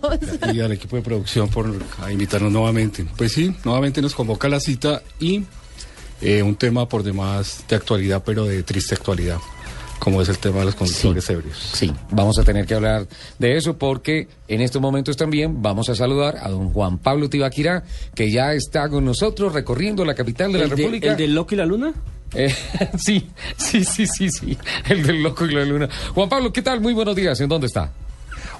Y 0.54 0.60
al 0.60 0.72
equipo 0.72 0.96
de 0.98 1.02
producción 1.02 1.50
por 1.50 1.74
invitarnos 2.12 2.52
nuevamente. 2.52 3.06
Pues 3.18 3.34
sí, 3.34 3.56
nuevamente 3.64 4.02
nos 4.02 4.14
convoca 4.14 4.48
la 4.50 4.60
cita 4.60 5.02
y 5.20 5.44
eh, 6.22 6.44
un 6.44 6.56
tema 6.56 6.88
por 6.88 7.04
demás 7.04 7.64
de 7.68 7.76
actualidad, 7.76 8.24
pero 8.26 8.46
de 8.46 8.64
triste 8.64 8.96
actualidad, 8.96 9.38
como 10.00 10.22
es 10.22 10.30
el 10.30 10.38
tema 10.40 10.60
de 10.60 10.66
los 10.66 10.76
conductores 10.76 11.30
ebrios. 11.30 11.58
Sí, 11.74 11.92
vamos 12.12 12.38
a 12.40 12.44
tener 12.44 12.66
que 12.66 12.74
hablar 12.76 13.08
de 13.40 13.58
eso 13.58 13.78
porque 13.78 14.28
en 14.48 14.62
estos 14.62 14.82
momentos 14.82 15.18
también 15.18 15.62
vamos 15.62 15.90
a 15.90 15.96
saludar 15.96 16.38
a 16.42 16.50
don 16.50 16.72
Juan 16.72 16.98
Pablo 16.98 17.30
Tibaquirá, 17.30 17.84
que 18.16 18.32
ya 18.32 18.54
está 18.54 18.90
con 18.90 19.06
nosotros 19.06 19.54
recorriendo 19.54 20.04
la 20.06 20.14
capital 20.16 20.52
de 20.52 20.58
la 20.60 20.64
¿El, 20.66 20.70
de- 20.72 20.76
República. 20.76 21.08
¿El 21.12 21.18
del 21.18 21.36
Loco 21.36 21.54
y 21.54 21.58
la 21.58 21.66
Luna? 21.66 21.94
Eh, 22.34 22.54
sí, 22.98 23.28
sí, 23.58 23.84
sí, 23.84 24.08
sí, 24.08 24.30
sí, 24.30 24.58
el 24.88 25.04
del 25.06 25.22
loco 25.22 25.46
y 25.46 25.54
la 25.54 25.66
luna. 25.66 25.90
Juan 26.16 26.30
Pablo, 26.30 26.54
¿qué 26.54 26.62
tal? 26.62 26.80
Muy 26.80 26.94
buenos 26.94 27.14
días, 27.14 27.38
¿en 27.42 27.50
dónde 27.50 27.68
está? 27.68 27.92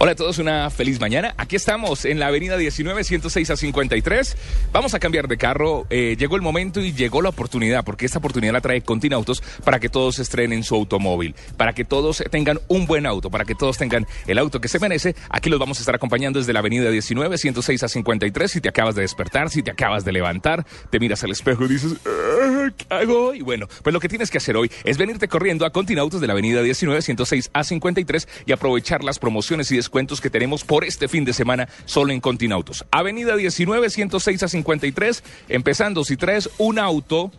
Hola 0.04 0.14
a 0.14 0.16
todos, 0.16 0.40
una 0.40 0.68
feliz 0.72 1.00
mañana. 1.00 1.36
Aquí 1.38 1.56
estamos 1.56 2.06
en 2.06 2.20
la 2.20 2.26
avenida 2.26 2.58
19, 2.58 3.04
106 3.04 3.52
a 3.52 3.56
53. 3.56 4.36
Vamos 4.74 4.96
a 4.96 5.00
cambiar 5.00 5.28
de 5.28 5.38
carro. 5.38 5.86
Eh, 5.92 6.16
llegó 6.18 6.36
el 6.36 6.42
momento 6.42 6.80
y 6.82 6.92
llegó 6.92 7.22
la 7.22 7.30
oportunidad, 7.30 7.86
porque 7.86 8.08
esta 8.08 8.18
oportunidad 8.18 8.54
la 8.54 8.62
trae 8.62 8.82
Continautos 8.82 9.44
para 9.64 9.80
que 9.80 9.90
todos 9.90 10.18
estrenen 10.18 10.64
su 10.64 10.74
automóvil, 10.74 11.36
para 11.56 11.74
que 11.74 11.86
todos 11.86 12.24
tengan 12.32 12.60
un 12.68 12.88
buen 12.88 13.06
auto, 13.06 13.30
para 13.30 13.46
que 13.46 13.54
todos 13.54 13.78
tengan 13.78 14.08
el 14.26 14.40
auto 14.40 14.60
que 14.60 14.70
se 14.70 14.80
merece. 14.80 15.16
Aquí 15.30 15.52
los 15.52 15.60
vamos 15.60 15.78
a 15.78 15.82
estar 15.82 15.94
acompañando 15.94 16.40
desde 16.40 16.52
la 16.52 16.62
avenida 16.62 16.90
19, 16.90 17.38
106 17.38 17.84
a 17.84 17.88
53. 17.88 18.52
Si 18.52 18.60
te 18.60 18.70
acabas 18.70 18.96
de 18.96 19.04
despertar, 19.04 19.52
si 19.52 19.62
te 19.62 19.70
acabas 19.70 20.04
de 20.04 20.14
levantar, 20.14 20.66
te 20.90 21.00
miras 21.00 21.24
al 21.24 21.30
espejo 21.30 21.66
y 21.66 21.68
dices, 21.68 21.94
"Ah, 22.08 22.70
¿qué 22.76 22.86
hago? 22.90 23.36
Y 23.36 23.42
bueno, 23.42 23.68
pues 23.84 23.94
lo 23.94 24.00
que 24.00 24.10
tienes 24.10 24.32
que 24.32 24.40
hacer 24.40 24.58
hoy 24.58 24.72
es 24.84 24.98
venirte 24.98 25.28
corriendo 25.28 25.64
a 25.64 25.70
Continautos 25.70 26.22
de 26.22 26.26
la 26.26 26.34
avenida 26.34 26.64
19, 26.64 27.04
106 27.04 27.52
a 27.54 27.64
53 27.64 28.28
y 28.48 28.52
aprovechar 28.52 29.04
las 29.04 29.20
promociones 29.20 29.72
y 29.72 29.76
descuentos 29.76 29.91
que 29.92 30.30
tenemos 30.30 30.64
por 30.64 30.86
este 30.86 31.08
fin 31.08 31.26
de 31.26 31.34
semana 31.34 31.68
solo 31.86 32.14
en 32.14 32.22
Continautos. 32.22 32.86
Avenida 32.92 33.36
19, 33.36 33.90
106 33.90 34.44
a 34.44 34.48
53, 34.48 35.24
empezando 35.50 36.04
si 36.06 36.18
traes 36.18 36.50
un 36.58 36.80
auto 36.80 37.32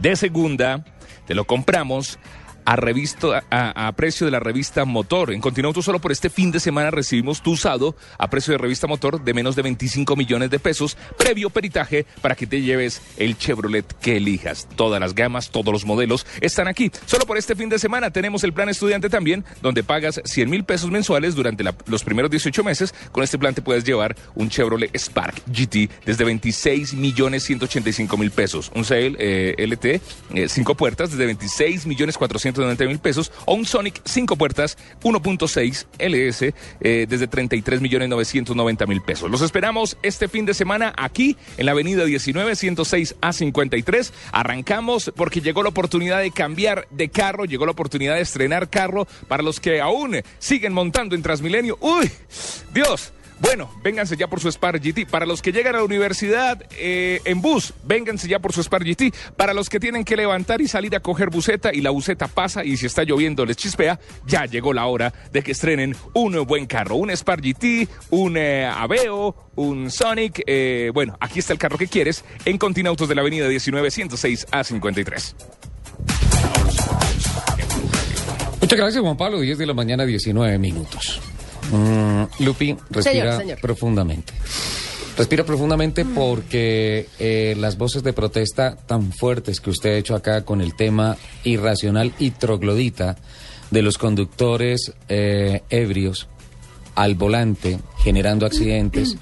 de 0.00 0.16
segunda, 0.16 0.84
te 1.26 1.34
lo 1.34 1.44
compramos 1.44 2.18
a, 2.64 2.76
revista, 2.76 3.44
a, 3.50 3.92
precio 3.92 4.26
de 4.26 4.32
la 4.32 4.40
revista 4.40 4.84
Motor. 4.84 5.32
En 5.32 5.40
Continauto 5.40 5.82
solo 5.82 6.00
por 6.00 6.12
este 6.12 6.30
fin 6.30 6.50
de 6.50 6.60
semana 6.60 6.90
recibimos 6.90 7.42
tu 7.42 7.52
usado 7.52 7.96
a 8.18 8.30
precio 8.30 8.52
de 8.52 8.58
revista 8.58 8.86
Motor 8.86 9.22
de 9.22 9.34
menos 9.34 9.56
de 9.56 9.62
25 9.62 10.16
millones 10.16 10.50
de 10.50 10.58
pesos, 10.58 10.96
previo 11.16 11.50
peritaje 11.50 12.06
para 12.20 12.34
que 12.34 12.46
te 12.46 12.62
lleves 12.62 13.02
el 13.16 13.36
Chevrolet 13.36 13.86
que 14.00 14.16
elijas. 14.16 14.68
Todas 14.76 15.00
las 15.00 15.14
gamas, 15.14 15.50
todos 15.50 15.72
los 15.72 15.84
modelos 15.84 16.26
están 16.40 16.68
aquí. 16.68 16.90
Solo 17.06 17.26
por 17.26 17.38
este 17.38 17.54
fin 17.54 17.68
de 17.68 17.78
semana 17.78 18.10
tenemos 18.10 18.44
el 18.44 18.52
plan 18.52 18.68
estudiante 18.68 19.08
también, 19.08 19.44
donde 19.62 19.82
pagas 19.82 20.20
100 20.24 20.50
mil 20.50 20.64
pesos 20.64 20.90
mensuales 20.90 21.34
durante 21.34 21.64
los 21.86 22.04
primeros 22.04 22.30
18 22.30 22.64
meses. 22.64 22.94
Con 23.12 23.24
este 23.24 23.38
plan 23.38 23.54
te 23.54 23.62
puedes 23.62 23.84
llevar 23.84 24.16
un 24.34 24.48
Chevrolet 24.48 24.94
Spark 24.96 25.42
GT 25.46 25.90
desde 26.04 26.24
26 26.24 26.94
millones 26.94 27.44
185 27.44 28.16
mil 28.16 28.30
pesos. 28.30 28.70
Un 28.74 28.84
Sail 28.84 29.16
eh, 29.18 29.54
LT, 29.58 30.48
5 30.48 30.74
puertas 30.74 31.10
desde 31.10 31.26
26 31.26 31.86
millones 31.86 32.18
490 32.52 32.84
mil 32.86 32.98
pesos. 32.98 33.32
O 33.46 33.54
un 33.54 33.64
Sonic 33.64 34.00
5 34.04 34.36
puertas 34.36 34.76
1.6 35.02 35.86
LS 35.98 36.54
eh, 36.80 37.06
desde 37.08 37.26
33 37.26 37.80
millones 37.80 38.08
990 38.08 38.86
mil 38.86 39.00
pesos. 39.02 39.30
Los 39.30 39.42
esperamos 39.42 39.96
este 40.02 40.28
fin 40.28 40.46
de 40.46 40.54
semana 40.54 40.92
aquí 40.96 41.36
en 41.56 41.66
la 41.66 41.72
avenida 41.72 42.04
19, 42.04 42.56
106 42.56 43.16
a 43.20 43.32
53. 43.32 44.12
Arrancamos 44.32 45.12
porque 45.14 45.40
llegó 45.40 45.62
la 45.62 45.70
oportunidad 45.70 46.20
de 46.20 46.30
cambiar 46.30 46.86
de 46.90 47.08
carro, 47.08 47.44
llegó 47.44 47.66
la 47.66 47.72
oportunidad 47.72 48.16
de 48.16 48.22
estrenar 48.22 48.68
carro 48.68 49.06
para 49.28 49.42
los 49.42 49.60
que 49.60 49.80
aún 49.80 50.16
siguen 50.38 50.72
montando 50.72 51.14
en 51.14 51.22
Transmilenio. 51.22 51.78
¡Uy! 51.80 52.10
Dios. 52.72 53.12
Bueno, 53.40 53.70
vénganse 53.82 54.16
ya 54.16 54.28
por 54.28 54.40
su 54.40 54.48
Spark 54.48 54.82
GT. 54.82 55.06
Para 55.10 55.24
los 55.24 55.40
que 55.40 55.50
llegan 55.50 55.74
a 55.74 55.78
la 55.78 55.84
universidad 55.84 56.62
eh, 56.78 57.20
en 57.24 57.40
bus, 57.40 57.72
vénganse 57.84 58.28
ya 58.28 58.38
por 58.38 58.52
su 58.52 58.62
Spark 58.62 58.84
GT. 58.84 59.14
Para 59.36 59.54
los 59.54 59.70
que 59.70 59.80
tienen 59.80 60.04
que 60.04 60.14
levantar 60.14 60.60
y 60.60 60.68
salir 60.68 60.94
a 60.94 61.00
coger 61.00 61.30
buseta 61.30 61.72
y 61.72 61.80
la 61.80 61.90
buseta 61.90 62.28
pasa 62.28 62.64
y 62.64 62.76
si 62.76 62.86
está 62.86 63.02
lloviendo 63.02 63.46
les 63.46 63.56
chispea, 63.56 63.98
ya 64.26 64.44
llegó 64.44 64.72
la 64.72 64.86
hora 64.86 65.12
de 65.32 65.42
que 65.42 65.52
estrenen 65.52 65.96
un 66.12 66.44
buen 66.46 66.66
carro. 66.66 66.96
Un 66.96 67.10
Spark 67.10 67.42
GT, 67.42 67.88
un 68.10 68.36
eh, 68.36 68.66
Aveo, 68.66 69.34
un 69.56 69.90
Sonic. 69.90 70.42
eh, 70.46 70.90
bueno, 70.92 71.16
aquí 71.20 71.38
está 71.38 71.54
el 71.54 71.58
carro 71.58 71.78
que 71.78 71.88
quieres 71.88 72.24
en 72.44 72.58
Continautos 72.58 73.08
de 73.08 73.14
la 73.14 73.22
avenida 73.22 73.48
19, 73.48 73.90
106 73.90 74.46
a 74.50 74.64
53. 74.64 75.36
Muchas 78.60 78.78
gracias, 78.78 79.02
Juan 79.02 79.16
Pablo. 79.16 79.40
10 79.40 79.56
de 79.58 79.66
la 79.66 79.74
mañana, 79.74 80.04
19 80.04 80.58
minutos. 80.58 81.20
Mm, 81.70 82.44
Lupi, 82.44 82.76
respira 82.90 83.02
Señor, 83.02 83.40
señor. 83.40 83.60
profundamente. 83.60 84.32
Respira 85.16 85.44
profundamente 85.44 86.04
porque 86.04 87.06
eh, 87.18 87.54
las 87.58 87.76
voces 87.76 88.02
de 88.02 88.12
protesta 88.12 88.76
tan 88.76 89.12
fuertes 89.12 89.60
que 89.60 89.70
usted 89.70 89.90
ha 89.90 89.98
hecho 89.98 90.14
acá 90.14 90.44
con 90.44 90.60
el 90.60 90.74
tema 90.74 91.16
irracional 91.44 92.14
y 92.18 92.30
troglodita 92.30 93.16
de 93.70 93.82
los 93.82 93.98
conductores 93.98 94.92
eh, 95.08 95.62
ebrios 95.68 96.28
al 96.94 97.14
volante 97.16 97.78
generando 97.98 98.46
accidentes 98.46 99.16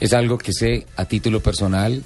es 0.00 0.12
algo 0.12 0.38
que 0.38 0.52
sé 0.52 0.86
a 0.96 1.04
título 1.04 1.40
personal 1.40 2.02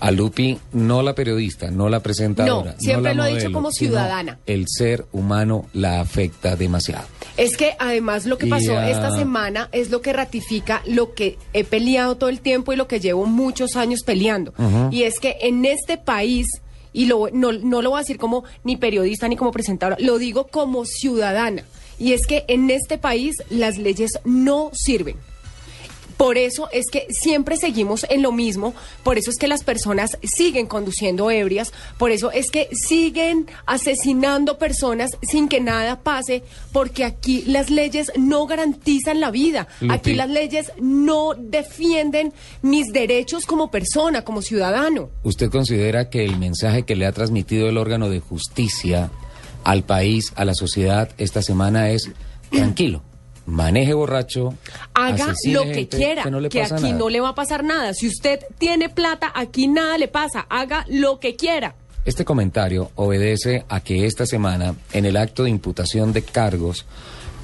a 0.00 0.10
Lupi, 0.10 0.58
no 0.72 1.02
la 1.02 1.14
periodista, 1.14 1.70
no 1.70 1.88
la 1.88 2.00
presentadora. 2.00 2.72
No, 2.72 2.78
siempre 2.80 3.14
la 3.14 3.22
lo 3.22 3.24
he 3.24 3.28
dicho 3.28 3.44
modelo, 3.44 3.52
como 3.52 3.70
ciudadana. 3.70 4.38
El 4.46 4.64
ser 4.66 5.06
humano 5.12 5.66
la 5.74 6.00
afecta 6.00 6.56
demasiado. 6.56 7.06
Es 7.36 7.56
que 7.56 7.74
además 7.78 8.26
lo 8.26 8.38
que 8.38 8.46
pasó 8.46 8.80
esta 8.80 9.14
semana 9.16 9.68
es 9.72 9.90
lo 9.90 10.00
que 10.00 10.12
ratifica 10.12 10.82
lo 10.86 11.14
que 11.14 11.38
he 11.52 11.64
peleado 11.64 12.16
todo 12.16 12.30
el 12.30 12.40
tiempo 12.40 12.72
y 12.72 12.76
lo 12.76 12.88
que 12.88 13.00
llevo 13.00 13.26
muchos 13.26 13.76
años 13.76 14.00
peleando. 14.04 14.52
Y 14.90 15.02
es 15.04 15.20
que 15.20 15.36
en 15.42 15.64
este 15.64 15.98
país, 15.98 16.46
y 16.92 17.06
lo, 17.06 17.28
no, 17.32 17.52
no 17.52 17.82
lo 17.82 17.90
voy 17.90 17.98
a 17.98 18.02
decir 18.02 18.18
como 18.18 18.44
ni 18.64 18.76
periodista 18.76 19.28
ni 19.28 19.36
como 19.36 19.52
presentadora, 19.52 19.96
lo 20.00 20.18
digo 20.18 20.48
como 20.48 20.84
ciudadana. 20.84 21.64
Y 21.98 22.12
es 22.14 22.26
que 22.26 22.44
en 22.48 22.70
este 22.70 22.96
país 22.96 23.36
las 23.50 23.76
leyes 23.76 24.12
no 24.24 24.70
sirven. 24.72 25.16
Por 26.20 26.36
eso 26.36 26.68
es 26.70 26.90
que 26.90 27.06
siempre 27.08 27.56
seguimos 27.56 28.04
en 28.10 28.20
lo 28.20 28.30
mismo, 28.30 28.74
por 29.02 29.16
eso 29.16 29.30
es 29.30 29.38
que 29.38 29.48
las 29.48 29.64
personas 29.64 30.18
siguen 30.22 30.66
conduciendo 30.66 31.30
ebrias, 31.30 31.72
por 31.96 32.10
eso 32.10 32.30
es 32.30 32.50
que 32.50 32.68
siguen 32.72 33.46
asesinando 33.64 34.58
personas 34.58 35.12
sin 35.22 35.48
que 35.48 35.62
nada 35.62 36.02
pase, 36.02 36.42
porque 36.72 37.04
aquí 37.04 37.42
las 37.46 37.70
leyes 37.70 38.12
no 38.18 38.46
garantizan 38.46 39.18
la 39.18 39.30
vida, 39.30 39.66
Lupi. 39.80 39.94
aquí 39.94 40.12
las 40.12 40.28
leyes 40.28 40.72
no 40.78 41.32
defienden 41.38 42.34
mis 42.60 42.92
derechos 42.92 43.46
como 43.46 43.70
persona, 43.70 44.20
como 44.20 44.42
ciudadano. 44.42 45.08
¿Usted 45.22 45.48
considera 45.48 46.10
que 46.10 46.26
el 46.26 46.38
mensaje 46.38 46.82
que 46.82 46.96
le 46.96 47.06
ha 47.06 47.12
transmitido 47.12 47.66
el 47.70 47.78
órgano 47.78 48.10
de 48.10 48.20
justicia 48.20 49.10
al 49.64 49.84
país, 49.84 50.34
a 50.36 50.44
la 50.44 50.52
sociedad 50.52 51.08
esta 51.16 51.40
semana 51.40 51.88
es 51.88 52.10
tranquilo, 52.50 53.00
maneje 53.50 53.92
borracho, 53.94 54.54
Haga 54.94 55.34
lo 55.46 55.64
que 55.64 55.88
quiera, 55.88 56.22
que 56.22 56.30
no 56.30 56.48
que 56.48 56.62
aquí 56.62 56.72
nada? 56.82 56.92
no 56.92 57.08
le 57.08 57.20
va 57.20 57.30
a 57.30 57.34
pasar 57.34 57.64
nada. 57.64 57.92
Si 57.94 58.06
usted 58.08 58.40
tiene 58.58 58.88
plata, 58.88 59.32
aquí 59.34 59.68
nada 59.68 59.98
le 59.98 60.08
pasa. 60.08 60.46
Haga 60.48 60.84
lo 60.88 61.20
que 61.20 61.36
quiera. 61.36 61.74
Este 62.04 62.24
comentario 62.24 62.90
obedece 62.94 63.64
a 63.68 63.80
que 63.80 64.06
esta 64.06 64.24
semana, 64.24 64.74
en 64.92 65.04
el 65.04 65.16
acto 65.16 65.44
de 65.44 65.50
imputación 65.50 66.12
de 66.12 66.22
cargos 66.22 66.86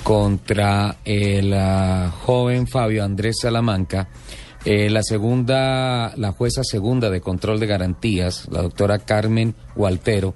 contra 0.03 0.97
el 1.05 1.53
ah, 1.53 2.13
joven 2.25 2.67
Fabio 2.67 3.05
Andrés 3.05 3.37
Salamanca, 3.43 4.09
eh, 4.65 4.89
la 4.89 5.03
segunda, 5.03 6.13
la 6.17 6.33
jueza 6.33 6.65
segunda 6.65 7.11
de 7.11 7.21
control 7.21 7.61
de 7.61 7.67
garantías, 7.67 8.49
la 8.51 8.63
doctora 8.63 8.99
Carmen 8.99 9.55
Gualtero, 9.75 10.35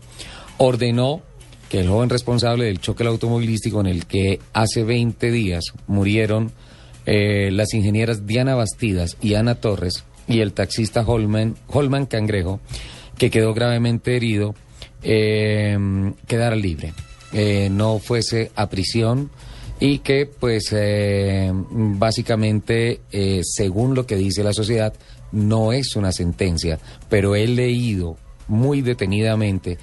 ordenó 0.59 1.23
que 1.71 1.81
el 1.81 1.89
joven 1.89 2.11
responsable 2.11 2.67
del 2.67 2.81
choque 2.81 3.07
automovilístico 3.07 3.81
en 3.81 3.87
el 3.87 4.05
que 4.05 4.41
hace 4.53 4.85
20 4.85 5.31
días 5.31 5.65
murieron 5.87 6.53
eh, 7.07 7.51
las 7.53 7.73
ingenieras 7.73 8.27
Diana 8.27 8.55
Bastidas 8.57 9.17
y 9.23 9.35
Ana 9.35 9.55
Torres 9.55 10.05
y 10.29 10.41
el 10.41 10.53
taxista 10.53 11.03
Holman, 11.07 11.57
Holman 11.69 12.07
Cangrejo, 12.07 12.61
que 13.17 13.31
quedó 13.31 13.55
gravemente 13.55 14.17
herido, 14.17 14.55
eh, 15.03 15.79
quedara 16.27 16.57
libre, 16.57 16.93
eh, 17.33 17.69
no 17.71 17.99
fuese 17.99 18.51
a 18.55 18.69
prisión 18.69 19.31
y 19.79 19.99
que 19.99 20.27
pues 20.27 20.69
eh, 20.73 21.51
básicamente 21.53 23.01
según 23.43 23.95
lo 23.95 24.07
que 24.07 24.17
dice 24.17 24.45
la 24.45 24.53
sociedad 24.53 24.93
no 25.33 25.73
es 25.73 25.97
una 25.97 26.13
sentencia, 26.13 26.79
pero 27.09 27.35
he 27.35 27.47
leído 27.47 28.17
muy 28.47 28.83
detenidamente 28.83 29.79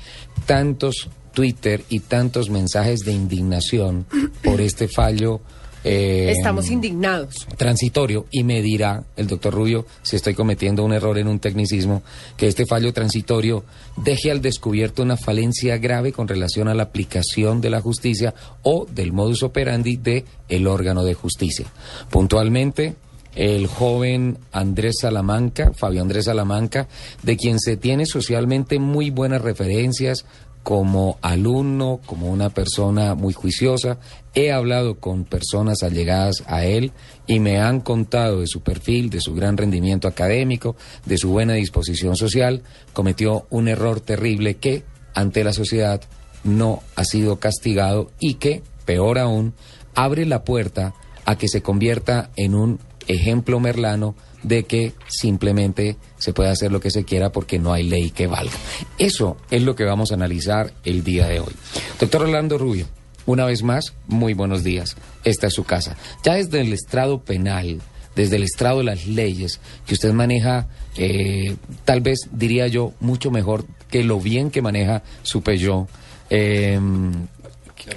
tantos 0.46 1.10
Twitter 1.38 1.84
y 1.88 2.00
tantos 2.00 2.50
mensajes 2.50 3.02
de 3.02 3.12
indignación 3.12 4.08
por 4.44 4.60
este 4.60 4.88
fallo 4.88 5.40
eh, 5.84 6.34
Estamos 6.36 6.72
indignados. 6.72 7.46
transitorio 7.58 8.26
y 8.32 8.44
me 8.44 8.64
dirá 8.64 9.04
el 9.16 9.28
doctor 9.28 9.54
Rubio 9.54 9.86
si 10.02 10.16
estoy 10.16 10.34
cometiendo 10.34 10.84
un 10.84 10.94
error 10.94 11.16
en 11.20 11.28
un 11.28 11.38
tecnicismo 11.38 12.02
que 12.38 12.48
este 12.48 12.66
fallo 12.66 12.92
transitorio 12.92 13.64
deje 13.98 14.32
al 14.32 14.42
descubierto 14.42 15.04
una 15.04 15.16
falencia 15.16 15.78
grave 15.78 16.12
con 16.12 16.28
relación 16.28 16.70
a 16.70 16.74
la 16.74 16.82
aplicación 16.82 17.62
de 17.62 17.70
la 17.70 17.82
justicia 17.82 18.34
o 18.64 18.88
del 18.90 19.14
modus 19.14 19.44
operandi 19.44 19.96
de 19.96 20.26
el 20.50 20.66
órgano 20.66 21.04
de 21.04 21.14
justicia. 21.14 21.68
Puntualmente 22.10 22.96
el 23.38 23.68
joven 23.68 24.40
Andrés 24.52 24.96
Salamanca, 25.02 25.72
Fabio 25.76 26.02
Andrés 26.02 26.26
Salamanca, 26.26 26.88
de 27.22 27.38
quien 27.38 27.60
se 27.60 27.78
tiene 27.78 28.08
socialmente 28.08 28.80
muy 28.80 29.12
buenas 29.12 29.44
referencias 29.44 30.26
como 30.68 31.18
alumno, 31.22 32.02
como 32.06 32.28
una 32.30 32.50
persona 32.50 33.16
muy 33.16 33.32
juiciosa. 33.32 34.00
He 34.36 34.52
hablado 34.52 35.00
con 35.00 35.24
personas 35.24 35.82
allegadas 35.82 36.44
a 36.46 36.66
él 36.66 36.92
y 37.26 37.40
me 37.40 37.62
han 37.62 37.80
contado 37.80 38.42
de 38.42 38.48
su 38.48 38.60
perfil, 38.60 39.10
de 39.10 39.22
su 39.22 39.34
gran 39.34 39.56
rendimiento 39.56 40.10
académico, 40.10 40.76
de 41.06 41.18
su 41.18 41.30
buena 41.30 41.54
disposición 41.54 42.18
social. 42.18 42.64
Cometió 42.92 43.48
un 43.50 43.70
error 43.70 44.02
terrible 44.02 44.56
que, 44.56 44.84
ante 45.14 45.46
la 45.46 45.54
sociedad, 45.54 46.02
no 46.44 46.84
ha 46.98 47.06
sido 47.06 47.40
castigado 47.40 48.12
y 48.20 48.34
que, 48.34 48.62
peor 48.84 49.20
aún, 49.20 49.54
abre 49.96 50.26
la 50.26 50.44
puerta 50.44 50.94
a 51.24 51.38
que 51.38 51.48
se 51.48 51.62
convierta 51.62 52.30
en 52.36 52.56
un 52.56 52.80
ejemplo 53.08 53.62
merlano 53.62 54.16
de 54.44 54.64
que 54.64 54.94
simplemente 55.08 55.98
se 56.18 56.34
puede 56.34 56.50
hacer 56.50 56.72
lo 56.72 56.80
que 56.80 56.92
se 56.92 57.04
quiera 57.04 57.32
porque 57.32 57.60
no 57.60 57.74
hay 57.74 57.84
ley 57.84 58.12
que 58.12 58.28
valga. 58.28 58.56
Eso 58.98 59.38
es 59.52 59.62
lo 59.64 59.76
que 59.76 59.84
vamos 59.84 60.12
a 60.12 60.16
analizar 60.16 60.74
el 60.84 61.04
día 61.04 61.28
de 61.28 61.40
hoy. 61.40 61.54
Doctor 62.00 62.24
Orlando 62.24 62.58
Rubio, 62.58 62.88
una 63.26 63.46
vez 63.46 63.64
más, 63.64 63.94
muy 64.08 64.34
buenos 64.34 64.64
días. 64.64 64.96
Esta 65.24 65.48
es 65.48 65.54
su 65.54 65.64
casa. 65.64 65.98
Ya 66.24 66.36
desde 66.36 66.62
el 66.62 66.72
estrado 66.74 67.22
penal, 67.22 67.82
desde 68.16 68.38
el 68.38 68.44
estrado 68.44 68.80
de 68.80 68.86
las 68.86 69.06
leyes, 69.06 69.60
que 69.86 69.94
usted 69.94 70.14
maneja, 70.14 70.68
eh, 70.96 71.56
tal 71.86 72.02
vez 72.02 72.20
diría 72.32 72.68
yo, 72.68 72.94
mucho 73.00 73.30
mejor 73.32 73.66
que 73.90 74.04
lo 74.04 74.20
bien 74.20 74.50
que 74.50 74.62
maneja 74.62 75.04
su 75.24 75.42
Peugeot. 75.42 75.88
Eh, 76.30 76.80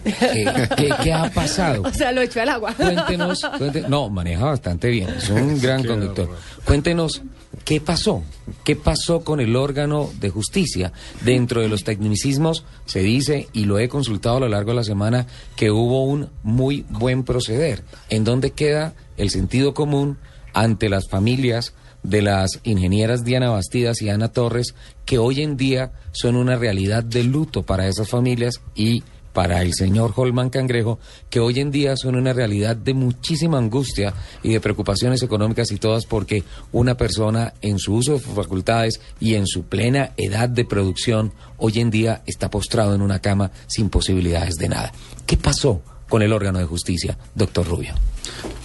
¿qué, 0.05 0.69
qué, 0.77 0.91
qué 1.03 1.13
ha 1.13 1.31
pasado? 1.31 1.83
O 1.87 1.93
sea, 1.93 2.13
lo 2.13 2.21
echó 2.23 2.41
al 2.41 2.49
agua. 2.51 2.75
Cuéntenos, 2.75 3.43
cuente- 3.59 3.89
no, 3.89 4.09
maneja 4.11 4.45
bastante 4.47 4.89
bien, 4.89 5.09
es 5.11 5.29
un 5.31 5.59
gran 5.61 5.85
conductor. 5.85 6.29
Cuéntenos, 6.65 7.23
¿qué 7.65 7.81
pasó? 7.81 8.23
¿Qué 8.65 8.77
pasó 8.77 9.23
con 9.25 9.41
el 9.41 9.57
órgano 9.57 10.11
de 10.21 10.31
justicia? 10.31 10.93
Dentro 11.25 11.61
de 11.61 11.69
los 11.69 11.85
tecnicismos 11.85 12.65
se 12.87 13.01
dice, 13.01 13.49
y 13.53 13.65
lo 13.65 13.79
he 13.79 13.89
consultado 13.89 14.37
a 14.37 14.41
lo 14.41 14.49
largo 14.49 14.71
de 14.71 14.77
la 14.77 14.85
semana, 14.85 15.27
que 15.57 15.71
hubo 15.71 16.05
un 16.05 16.29
muy 16.43 16.85
buen 16.89 17.25
proceder. 17.25 17.83
¿En 18.09 18.25
dónde 18.25 18.51
queda 18.53 18.95
el 19.17 19.31
sentido 19.31 19.75
común 19.75 20.19
ante 20.55 20.89
las 20.89 21.09
familias 21.09 21.75
de 22.03 22.23
las 22.23 22.61
ingenieras 22.63 23.25
Diana 23.25 23.51
Bastidas 23.51 24.01
y 24.01 24.09
Ana 24.09 24.29
Torres, 24.29 24.75
que 25.05 25.19
hoy 25.19 25.43
en 25.43 25.59
día 25.59 25.93
son 26.13 26.35
una 26.35 26.57
realidad 26.57 27.05
de 27.05 27.25
luto 27.25 27.63
para 27.63 27.89
esas 27.89 28.09
familias 28.09 28.63
y 28.75 29.03
para 29.33 29.63
el 29.63 29.75
señor 29.75 30.13
Holman 30.15 30.51
Cangrejo, 30.51 30.99
que 31.29 31.41
hoy 31.41 31.61
en 31.61 31.71
día 31.71 31.97
son 31.97 32.17
una 32.17 32.33
realidad 32.33 32.77
de 32.77 32.95
muchísima 32.95 33.59
angustia 33.59 34.15
y 34.43 34.53
de 34.53 34.61
preocupaciones 34.61 35.23
económicas 35.23 35.71
y 35.71 35.79
todas 35.79 36.07
porque 36.07 36.45
una 36.73 36.97
persona 36.97 37.55
en 37.63 37.79
su 37.79 37.95
uso 37.95 38.15
de 38.15 38.21
sus 38.21 38.35
facultades 38.35 39.01
y 39.21 39.35
en 39.35 39.47
su 39.47 39.65
plena 39.65 40.13
edad 40.17 40.49
de 40.49 40.65
producción 40.65 41.33
hoy 41.59 41.81
en 41.81 41.91
día 41.91 42.23
está 42.27 42.51
postrado 42.51 42.95
en 42.95 43.03
una 43.03 43.21
cama 43.21 43.51
sin 43.67 43.91
posibilidades 43.91 44.57
de 44.57 44.69
nada. 44.69 44.93
¿Qué 45.27 45.37
pasó 45.37 45.83
con 46.09 46.23
el 46.23 46.33
órgano 46.33 46.59
de 46.59 46.65
justicia, 46.67 47.17
doctor 47.35 47.67
Rubio? 47.67 47.95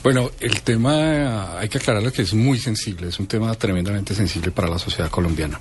Bueno, 0.04 0.30
el 0.40 0.62
tema 0.62 1.58
hay 1.58 1.68
que 1.68 1.78
aclararlo 1.78 2.12
que 2.12 2.22
es 2.22 2.34
muy 2.34 2.60
sensible, 2.60 3.08
es 3.08 3.20
un 3.20 3.28
tema 3.28 3.54
tremendamente 3.56 4.14
sensible 4.14 4.52
para 4.52 4.70
la 4.70 4.78
sociedad 4.78 5.10
colombiana. 5.10 5.60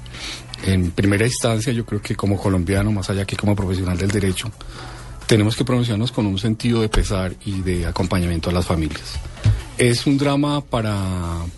En 0.66 0.90
primera 0.90 1.26
instancia, 1.26 1.72
yo 1.72 1.84
creo 1.86 2.02
que 2.02 2.14
como 2.14 2.36
colombiano, 2.36 2.92
más 2.92 3.08
allá 3.10 3.24
que 3.24 3.36
como 3.36 3.56
profesional 3.56 3.96
del 3.96 4.10
derecho, 4.10 4.50
tenemos 5.26 5.56
que 5.56 5.64
pronunciarnos 5.64 6.12
con 6.12 6.26
un 6.26 6.38
sentido 6.38 6.80
de 6.80 6.88
pesar 6.88 7.34
y 7.44 7.60
de 7.62 7.86
acompañamiento 7.86 8.50
a 8.50 8.52
las 8.52 8.66
familias. 8.66 9.14
Es 9.78 10.06
un 10.06 10.18
drama 10.18 10.60
para, 10.60 10.96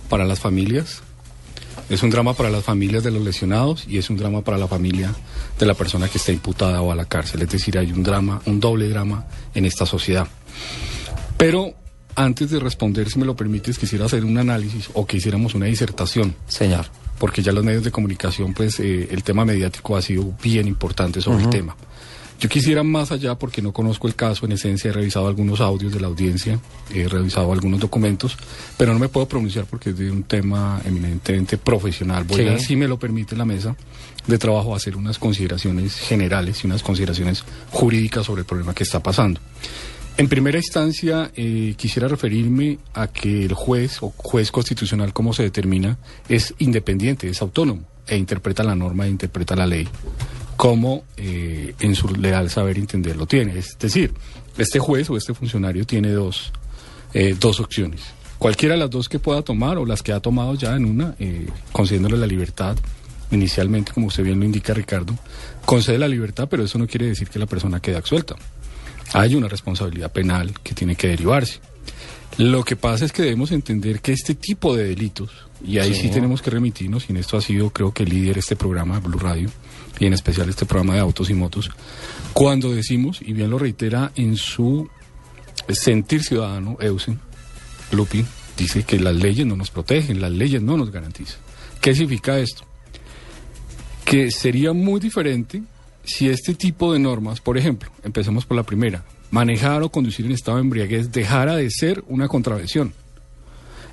para 0.08 0.24
las 0.24 0.40
familias, 0.40 1.02
es 1.88 2.02
un 2.02 2.10
drama 2.10 2.34
para 2.34 2.50
las 2.50 2.64
familias 2.64 3.04
de 3.04 3.10
los 3.10 3.22
lesionados 3.22 3.86
y 3.88 3.98
es 3.98 4.10
un 4.10 4.16
drama 4.16 4.42
para 4.42 4.58
la 4.58 4.66
familia 4.66 5.14
de 5.58 5.66
la 5.66 5.74
persona 5.74 6.08
que 6.08 6.18
está 6.18 6.32
imputada 6.32 6.82
o 6.82 6.90
a 6.90 6.94
la 6.94 7.04
cárcel. 7.04 7.42
Es 7.42 7.50
decir, 7.50 7.78
hay 7.78 7.92
un 7.92 8.02
drama, 8.02 8.40
un 8.46 8.58
doble 8.58 8.88
drama 8.88 9.26
en 9.54 9.64
esta 9.64 9.86
sociedad. 9.86 10.26
Pero 11.36 11.74
antes 12.16 12.50
de 12.50 12.58
responder, 12.58 13.10
si 13.10 13.18
me 13.18 13.26
lo 13.26 13.36
permites, 13.36 13.78
quisiera 13.78 14.06
hacer 14.06 14.24
un 14.24 14.38
análisis 14.38 14.88
o 14.94 15.06
que 15.06 15.18
hiciéramos 15.18 15.54
una 15.54 15.66
disertación. 15.66 16.34
Señor. 16.48 16.86
Porque 17.18 17.42
ya 17.42 17.52
los 17.52 17.64
medios 17.64 17.84
de 17.84 17.90
comunicación, 17.90 18.52
pues 18.52 18.80
eh, 18.80 19.08
el 19.10 19.22
tema 19.22 19.44
mediático 19.44 19.96
ha 19.96 20.02
sido 20.02 20.34
bien 20.42 20.66
importante 20.66 21.20
sobre 21.20 21.44
el 21.44 21.50
tema. 21.50 21.76
Yo 22.38 22.50
quisiera 22.50 22.82
más 22.82 23.12
allá, 23.12 23.34
porque 23.38 23.62
no 23.62 23.72
conozco 23.72 24.06
el 24.08 24.14
caso, 24.14 24.44
en 24.44 24.52
esencia 24.52 24.90
he 24.90 24.92
revisado 24.92 25.26
algunos 25.26 25.60
audios 25.60 25.92
de 25.92 26.00
la 26.00 26.06
audiencia, 26.06 26.58
he 26.94 27.08
revisado 27.08 27.50
algunos 27.50 27.80
documentos, 27.80 28.36
pero 28.76 28.92
no 28.92 28.98
me 28.98 29.08
puedo 29.08 29.26
pronunciar 29.26 29.64
porque 29.64 29.90
es 29.90 29.98
de 29.98 30.10
un 30.10 30.22
tema 30.24 30.80
eminentemente 30.84 31.56
profesional. 31.56 32.24
Voy 32.24 32.42
Sí. 32.42 32.48
a, 32.48 32.58
si 32.58 32.76
me 32.76 32.88
lo 32.88 32.98
permite 32.98 33.34
la 33.36 33.46
mesa 33.46 33.74
de 34.26 34.36
trabajo, 34.38 34.74
a 34.74 34.76
hacer 34.76 34.96
unas 34.96 35.18
consideraciones 35.18 35.94
generales 35.96 36.62
y 36.62 36.66
unas 36.66 36.82
consideraciones 36.82 37.42
jurídicas 37.70 38.26
sobre 38.26 38.40
el 38.40 38.46
problema 38.46 38.74
que 38.74 38.82
está 38.84 39.00
pasando. 39.02 39.40
En 40.18 40.28
primera 40.28 40.58
instancia, 40.58 41.30
eh, 41.36 41.74
quisiera 41.76 42.06
referirme 42.08 42.78
a 42.94 43.06
que 43.08 43.44
el 43.44 43.54
juez 43.54 43.98
o 44.02 44.12
juez 44.16 44.50
constitucional, 44.50 45.12
como 45.12 45.32
se 45.32 45.42
determina, 45.42 45.96
es 46.28 46.54
independiente, 46.58 47.28
es 47.28 47.40
autónomo 47.40 47.82
e 48.06 48.16
interpreta 48.16 48.62
la 48.62 48.74
norma 48.74 49.06
e 49.06 49.10
interpreta 49.10 49.56
la 49.56 49.66
ley 49.66 49.88
como 50.56 51.04
eh, 51.16 51.74
en 51.80 51.94
su 51.94 52.08
leal 52.08 52.50
saber 52.50 52.78
entender 52.78 53.16
lo 53.16 53.26
tiene. 53.26 53.58
Es 53.58 53.76
decir, 53.78 54.12
este 54.58 54.78
juez 54.78 55.08
o 55.10 55.16
este 55.16 55.34
funcionario 55.34 55.84
tiene 55.86 56.10
dos, 56.12 56.52
eh, 57.14 57.36
dos 57.38 57.60
opciones. 57.60 58.00
Cualquiera 58.38 58.74
de 58.74 58.80
las 58.80 58.90
dos 58.90 59.08
que 59.08 59.18
pueda 59.18 59.42
tomar 59.42 59.78
o 59.78 59.86
las 59.86 60.02
que 60.02 60.12
ha 60.12 60.20
tomado 60.20 60.54
ya 60.54 60.74
en 60.76 60.84
una, 60.84 61.14
eh, 61.18 61.46
concediéndole 61.72 62.16
la 62.18 62.26
libertad 62.26 62.76
inicialmente, 63.30 63.92
como 63.92 64.06
usted 64.06 64.22
bien 64.22 64.38
lo 64.38 64.44
indica 64.44 64.72
Ricardo, 64.72 65.14
concede 65.64 65.98
la 65.98 66.06
libertad, 66.08 66.46
pero 66.48 66.62
eso 66.62 66.78
no 66.78 66.86
quiere 66.86 67.06
decir 67.06 67.28
que 67.28 67.38
la 67.38 67.46
persona 67.46 67.80
quede 67.80 67.96
absuelta. 67.96 68.36
Hay 69.14 69.34
una 69.34 69.48
responsabilidad 69.48 70.12
penal 70.12 70.52
que 70.62 70.74
tiene 70.74 70.96
que 70.96 71.08
derivarse. 71.08 71.60
Lo 72.38 72.62
que 72.64 72.76
pasa 72.76 73.04
es 73.04 73.12
que 73.12 73.22
debemos 73.22 73.50
entender 73.50 74.00
que 74.00 74.12
este 74.12 74.34
tipo 74.34 74.76
de 74.76 74.88
delitos, 74.88 75.30
y 75.64 75.78
ahí 75.78 75.94
sí, 75.94 76.02
Sí. 76.02 76.10
tenemos 76.10 76.42
que 76.42 76.50
remitirnos, 76.50 77.06
y 77.08 77.12
en 77.12 77.16
esto 77.18 77.36
ha 77.36 77.40
sido 77.40 77.70
creo 77.70 77.92
que 77.92 78.04
líder 78.04 78.38
este 78.38 78.56
programa, 78.56 79.00
Blue 79.00 79.18
Radio, 79.18 79.48
y 79.98 80.06
en 80.06 80.12
especial 80.12 80.48
este 80.48 80.66
programa 80.66 80.94
de 80.94 81.00
autos 81.00 81.30
y 81.30 81.34
motos, 81.34 81.70
cuando 82.32 82.72
decimos, 82.72 83.20
y 83.22 83.32
bien 83.32 83.50
lo 83.50 83.58
reitera 83.58 84.12
en 84.14 84.36
su 84.36 84.88
sentir 85.68 86.22
ciudadano, 86.22 86.76
Eusen, 86.80 87.18
Lupi, 87.92 88.24
dice 88.56 88.82
que 88.82 88.98
las 88.98 89.14
leyes 89.14 89.46
no 89.46 89.56
nos 89.56 89.70
protegen, 89.70 90.20
las 90.20 90.32
leyes 90.32 90.62
no 90.62 90.76
nos 90.76 90.90
garantizan. 90.90 91.38
¿Qué 91.80 91.94
significa 91.94 92.38
esto? 92.38 92.64
Que 94.04 94.30
sería 94.30 94.72
muy 94.72 95.00
diferente 95.00 95.62
si 96.04 96.28
este 96.28 96.54
tipo 96.54 96.92
de 96.92 96.98
normas, 96.98 97.40
por 97.40 97.58
ejemplo, 97.58 97.90
empecemos 98.02 98.46
por 98.46 98.56
la 98.56 98.62
primera, 98.62 99.04
manejar 99.30 99.82
o 99.82 99.90
conducir 99.90 100.26
en 100.26 100.32
estado 100.32 100.58
de 100.58 100.62
embriaguez 100.62 101.10
dejara 101.10 101.56
de 101.56 101.70
ser 101.70 102.04
una 102.06 102.28
contravención. 102.28 102.92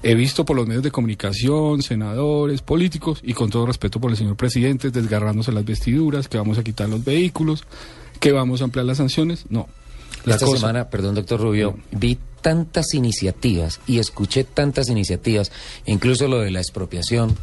He 0.03 0.15
visto 0.15 0.45
por 0.45 0.55
los 0.57 0.67
medios 0.67 0.83
de 0.83 0.91
comunicación, 0.91 1.81
senadores, 1.81 2.61
políticos, 2.61 3.19
y 3.23 3.33
con 3.33 3.49
todo 3.49 3.65
respeto 3.65 4.01
por 4.01 4.11
el 4.11 4.17
señor 4.17 4.35
presidente, 4.35 4.91
desgarrándose 4.91 5.51
las 5.53 5.63
vestiduras, 5.63 6.27
que 6.27 6.37
vamos 6.37 6.57
a 6.57 6.63
quitar 6.63 6.89
los 6.89 7.03
vehículos, 7.05 7.63
que 8.19 8.31
vamos 8.33 8.59
a 8.61 8.65
ampliar 8.65 8.85
las 8.85 8.97
sanciones. 8.97 9.45
No. 9.49 9.67
La 10.25 10.35
Esta 10.35 10.45
cosa- 10.45 10.59
semana, 10.59 10.89
perdón, 10.89 11.15
doctor 11.15 11.39
Rubio, 11.39 11.77
vi 11.91 12.17
tantas 12.41 12.93
iniciativas 12.93 13.79
y 13.87 13.99
escuché 13.99 14.43
tantas 14.43 14.89
iniciativas, 14.89 15.51
incluso 15.85 16.27
lo 16.27 16.39
de 16.39 16.51
la 16.51 16.59
expropiación 16.59 17.35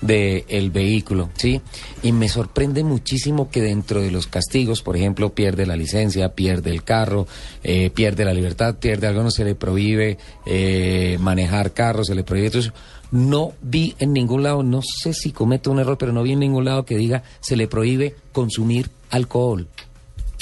del 0.00 0.70
vehículo, 0.70 1.30
¿sí? 1.36 1.60
Y 2.02 2.12
me 2.12 2.28
sorprende 2.28 2.84
muchísimo 2.84 3.50
que 3.50 3.60
dentro 3.60 4.00
de 4.00 4.10
los 4.10 4.26
castigos, 4.26 4.82
por 4.82 4.96
ejemplo, 4.96 5.30
pierde 5.30 5.66
la 5.66 5.76
licencia, 5.76 6.34
pierde 6.34 6.70
el 6.70 6.84
carro, 6.84 7.26
eh, 7.64 7.90
pierde 7.90 8.24
la 8.24 8.32
libertad, 8.32 8.76
pierde 8.76 9.08
algo, 9.08 9.22
no 9.22 9.30
se 9.30 9.44
le 9.44 9.54
prohíbe 9.54 10.18
eh, 10.46 11.16
manejar 11.20 11.72
carros, 11.72 12.06
se 12.06 12.14
le 12.14 12.24
prohíbe 12.24 12.50
todo 12.50 12.60
eso. 12.60 12.72
No 13.10 13.52
vi 13.62 13.94
en 13.98 14.12
ningún 14.12 14.42
lado, 14.42 14.62
no 14.62 14.82
sé 14.82 15.14
si 15.14 15.32
cometo 15.32 15.70
un 15.70 15.80
error, 15.80 15.98
pero 15.98 16.12
no 16.12 16.22
vi 16.22 16.32
en 16.32 16.40
ningún 16.40 16.64
lado 16.64 16.84
que 16.84 16.96
diga 16.96 17.22
se 17.40 17.56
le 17.56 17.66
prohíbe 17.66 18.14
consumir 18.32 18.90
alcohol. 19.10 19.66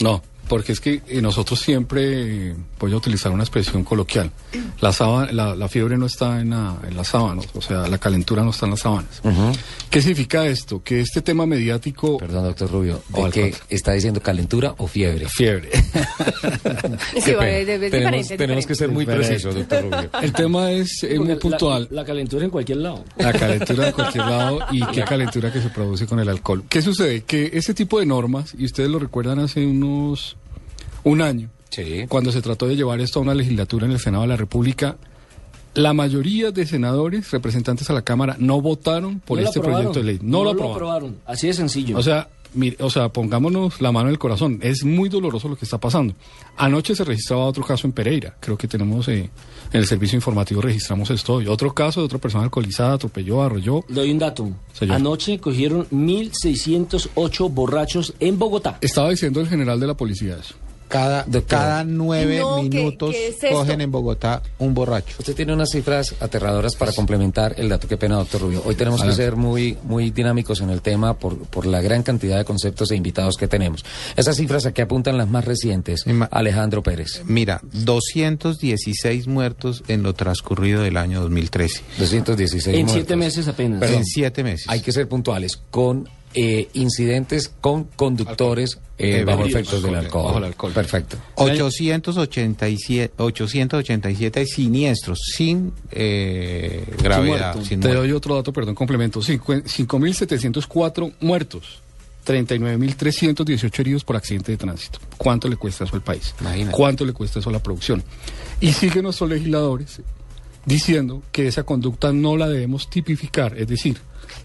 No, 0.01 0.23
porque 0.49 0.73
es 0.73 0.81
que 0.81 1.03
eh, 1.09 1.21
nosotros 1.21 1.59
siempre, 1.61 2.51
eh, 2.51 2.55
voy 2.79 2.93
a 2.93 2.97
utilizar 2.97 3.33
una 3.33 3.43
expresión 3.43 3.85
coloquial, 3.85 4.31
la, 4.81 4.93
sábana- 4.93 5.33
la, 5.33 5.55
la 5.57 5.69
fiebre 5.69 5.97
no 5.99 6.07
está 6.07 6.41
en, 6.41 6.51
la, 6.51 6.77
en 6.87 6.97
las 6.97 7.09
sábanas, 7.09 7.47
o 7.55 7.61
sea, 7.61 7.87
la 7.89 7.99
calentura 7.99 8.43
no 8.43 8.51
está 8.51 8.67
en 8.67 8.71
las 8.73 8.81
sábanas. 8.81 9.23
¿Qué 9.91 10.01
significa 10.01 10.47
esto? 10.47 10.83
Que 10.83 11.01
este 11.01 11.23
tema 11.23 11.47
mediático... 11.47 12.19
Perdón, 12.19 12.45
doctor 12.45 12.71
Rubio, 12.71 13.03
¿de 13.09 13.23
al 13.23 13.33
qué 13.33 13.55
está 13.69 13.93
diciendo 13.93 14.21
calentura 14.21 14.75
o 14.79 14.87
fiebre? 14.87 15.27
Fiebre. 15.29 15.71
Sí, 17.23 17.33
vale, 17.35 17.63
es 17.63 17.81
diferente, 17.81 17.89
tenemos, 17.91 18.29
tenemos 18.29 18.67
que 18.67 18.75
ser 18.75 18.89
muy 18.89 19.07
precisos, 19.07 19.55
doctor 19.55 19.83
Rubio. 19.85 20.11
El 20.23 20.33
tema 20.33 20.71
es 20.71 21.03
eh, 21.03 21.19
muy 21.19 21.35
puntual. 21.37 21.89
La, 21.91 22.05
calentura 22.05 22.45
en 22.45 22.51
cualquier 22.51 22.79
lado. 22.79 23.05
La 23.17 23.33
calentura 23.33 23.87
de 23.87 23.93
cualquier 23.93 24.25
lado 24.25 24.59
y 24.71 24.85
qué 24.87 25.03
calentura 25.03 25.53
que 25.53 25.61
se 25.61 25.71
produce 25.71 26.07
con 26.07 26.21
el 26.21 26.29
alcohol. 26.29 26.65
¿Qué 26.69 26.83
sucede? 26.83 27.23
Que 27.25 27.51
ese 27.55 27.75
tipo 27.75 27.99
de 27.99 28.07
normas, 28.07 28.55
y 28.57 28.65
ustedes 28.65 28.89
lo 28.91 28.99
recuerdan 28.99 29.39
hace 29.41 29.65
unos 29.67 30.36
un 31.07 31.23
año, 31.23 31.51
Sí. 31.71 32.05
cuando 32.09 32.33
se 32.33 32.43
trató 32.43 32.67
de 32.67 32.75
llevar 32.77 33.01
esto 33.01 33.19
a 33.21 33.23
una 33.23 33.35
legislatura 33.35 33.87
en 33.87 33.93
el 33.93 33.99
Senado 34.01 34.23
de 34.23 34.29
la 34.29 34.37
República, 34.37 34.97
la 35.75 35.93
mayoría 35.93 36.51
de 36.51 36.67
senadores, 36.67 37.31
representantes 37.31 37.89
a 37.91 37.93
la 37.93 38.03
Cámara, 38.03 38.37
no 38.39 38.61
votaron 38.61 39.21
por 39.21 39.37
No 39.39 39.43
lo 39.43 39.49
este 39.49 39.61
proyecto 39.61 39.99
de 40.01 40.05
ley. 40.05 40.19
No, 40.23 40.43
lo 40.43 40.51
aprobaron. 40.51 40.75
aprobaron. 40.75 41.17
Así 41.27 41.47
de 41.49 41.53
sencillo. 41.53 41.99
O 41.99 42.03
sea, 42.03 42.29
mire, 42.55 42.77
o 42.81 42.89
sea, 42.89 43.11
pongámonos 43.11 43.81
la 43.83 43.93
mano 43.93 44.09
en 44.09 44.13
el 44.15 44.19
corazón. 44.19 44.59
Es 44.63 44.85
muy 44.85 45.11
doloroso 45.11 45.49
lo 45.51 45.57
que 45.57 45.67
está 45.67 45.79
pasando. 45.79 46.15
Anoche 46.57 46.95
se 46.97 47.05
registraba 47.05 47.45
otro 47.45 47.63
caso 47.63 47.87
en 47.87 47.93
Pereira. 47.93 48.35
Creo 48.41 48.57
que 48.57 48.67
tenemos 48.67 49.07
eh, 49.09 49.29
en 49.73 49.79
el 49.81 49.87
servicio 49.87 50.17
informativo 50.17 50.63
registramos 50.63 51.11
esto 51.11 51.35
hoy. 51.35 51.47
Otro 51.47 51.75
caso 51.75 52.01
de 52.01 52.07
otra 52.07 52.19
persona 52.19 52.45
alcoholizada, 52.45 52.95
atropelló, 52.95 53.43
arrolló. 53.43 53.85
Le 53.89 53.95
doy 53.97 54.11
un 54.13 54.19
dato. 54.19 54.49
Señor. 54.73 54.97
Anoche 54.97 55.39
cogieron 55.39 55.87
1.608 55.91 57.53
borrachos 57.53 58.15
en 58.19 58.39
Bogotá. 58.39 58.79
Estaba 58.81 59.11
diciendo 59.11 59.41
el 59.41 59.49
general 59.49 59.79
de 59.79 59.87
la 59.89 59.95
policía 59.95 60.39
eso. 60.41 60.55
Cada, 60.89 61.27
cada 61.49 61.83
nueve 61.85 62.39
No, 62.39 62.57
¿qué- 62.57 62.69
minutos 62.79 63.11
qué 63.13 63.29
es 63.29 63.43
esto? 63.43 63.57
cogen 63.57 63.81
en 63.81 63.91
Bogotá 63.91 64.43
un 64.59 64.73
borracho. 64.75 65.17
Usted 65.19 65.35
tiene 65.35 65.53
unas 65.53 65.71
cifras 65.71 66.15
aterradoras 66.21 66.77
para 66.77 66.93
complementar 66.93 67.55
el 67.59 67.69
dato. 67.69 67.89
Qué 67.89 67.97
pena, 67.97 68.17
doctor 68.17 68.43
Rubio. 68.43 68.63
Hoy 68.65 68.75
tenemos 68.77 69.03
que 69.03 69.13
ser 69.13 69.37
muy, 69.37 69.77
muy 69.83 70.11
dinámicos 70.11 70.61
en 70.61 70.71
el 70.71 70.83
tema 70.83 71.15
por, 71.19 71.39
por 71.49 71.67
la 71.67 71.81
gran 71.81 72.03
cantidad 72.03 72.39
de 72.39 72.45
conceptos 72.45 72.91
e 72.93 72.97
invitados 72.97 73.37
que 73.37 73.49
tenemos. 73.49 73.85
Esas 74.17 74.37
cifras 74.37 74.65
a 74.67 74.73
qué 74.73 74.83
apuntan 74.83 75.19
las 75.19 75.29
más 75.29 75.45
recientes, 75.45 76.05
Alejandro 76.31 76.83
Pérez. 76.83 77.23
Mira, 77.25 77.61
216 77.73 79.27
muertos 79.27 79.83
en 79.89 80.03
lo 80.03 80.15
transcurrido 80.15 80.83
del 80.83 80.97
año 80.97 81.21
2013. 81.21 81.83
216 81.99 82.67
En 82.67 82.73
muertos. 82.87 82.93
siete 82.95 83.17
meses 83.17 83.49
apenas. 83.49 83.81
Perdón. 83.81 83.99
En 83.99 84.05
siete 84.05 84.45
meses. 84.45 84.67
Hay 84.69 84.81
que 84.81 84.93
ser 84.93 85.09
puntuales 85.09 85.59
con 85.71 86.09
eh, 86.39 86.69
incidentes 86.75 87.51
con 87.63 87.85
conductores 87.85 88.79
eh, 88.99 89.25
bajo 89.25 89.47
efectos 89.47 89.83
del 89.83 89.95
alcohol. 89.95 90.27
Bajo 90.27 90.39
el 90.39 90.45
alcohol. 90.45 90.73
Perfecto. 90.73 91.17
887, 91.37 93.15
887 93.17 94.47
siniestros 94.47 95.19
sin 95.35 95.73
eh, 95.91 96.85
gravedad. 97.03 97.57
sin 97.63 97.81
Te 97.81 97.93
doy 97.93 98.13
otro 98.13 98.35
dato, 98.37 98.53
perdón, 98.53 98.75
complemento. 98.75 99.21
Cincu- 99.21 99.63
5.704 99.65 101.15
muertos, 101.21 101.81
39.318 102.27 103.79
heridos 103.81 104.05
por 104.05 104.17
accidente 104.17 104.53
de 104.53 104.59
tránsito. 104.59 104.99
¿Cuánto 105.17 105.49
le 105.49 105.57
cuesta 105.57 105.85
eso 105.85 105.95
al 105.97 106.03
país? 106.03 106.35
Imagínate. 106.41 106.77
¿Cuánto 106.77 107.05
le 107.05 107.13
cuesta 107.13 107.39
eso 107.39 107.49
a 107.49 107.53
la 107.53 107.63
producción? 107.63 108.03
Y 108.61 108.73
siguen 108.73 109.05
nuestros 109.05 109.31
legisladores 109.31 110.01
diciendo 110.67 111.23
que 111.33 111.47
esa 111.47 111.63
conducta 111.63 112.13
no 112.13 112.37
la 112.37 112.49
debemos 112.49 112.91
tipificar, 112.91 113.57
es 113.57 113.69
decir, 113.69 113.97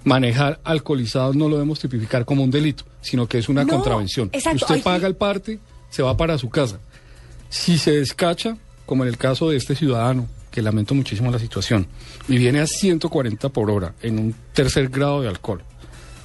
manejar 0.06 0.62
alcoholizado 0.64 1.34
no 1.34 1.50
lo 1.50 1.56
debemos 1.56 1.80
tipificar 1.80 2.24
como 2.26 2.44
un 2.44 2.52
delito, 2.52 2.84
sino 3.02 3.28
que 3.28 3.40
es 3.40 3.50
una 3.50 3.64
No, 3.66 3.74
contravención. 3.74 4.30
exacto. 4.32 4.66
Usted 4.66 4.84
paga 4.84 5.08
el 5.08 5.16
parte, 5.16 5.60
se 5.90 6.04
va 6.04 6.16
para 6.16 6.38
su 6.38 6.50
casa. 6.50 6.80
Si 7.50 7.78
se 7.78 7.92
descacha, 7.92 8.56
como 8.86 9.04
en 9.04 9.10
el 9.10 9.18
caso 9.18 9.50
de 9.50 9.58
este 9.58 9.76
ciudadano, 9.76 10.28
que 10.52 10.62
lamento 10.62 10.94
muchísimo 10.94 11.32
la 11.32 11.40
situación, 11.40 11.88
y 12.28 12.38
viene 12.38 12.60
a 12.60 12.68
140 12.68 13.50
por 13.50 13.72
hora 13.72 13.94
en 14.02 14.20
un 14.20 14.36
tercer 14.54 14.90
grado 14.90 15.22
de 15.22 15.28
alcohol. 15.30 15.64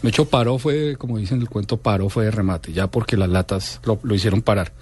De 0.02 0.10
hecho, 0.10 0.26
paró 0.26 0.58
fue, 0.58 0.96
como 0.96 1.16
dicen 1.18 1.36
en 1.38 1.42
el 1.42 1.48
cuento, 1.48 1.78
paró 1.78 2.08
fue 2.10 2.26
de 2.26 2.30
remate, 2.30 2.72
ya 2.72 2.86
porque 2.88 3.16
las 3.16 3.28
latas 3.30 3.80
lo, 3.84 3.98
lo 4.02 4.14
hicieron 4.14 4.42
parar. 4.42 4.72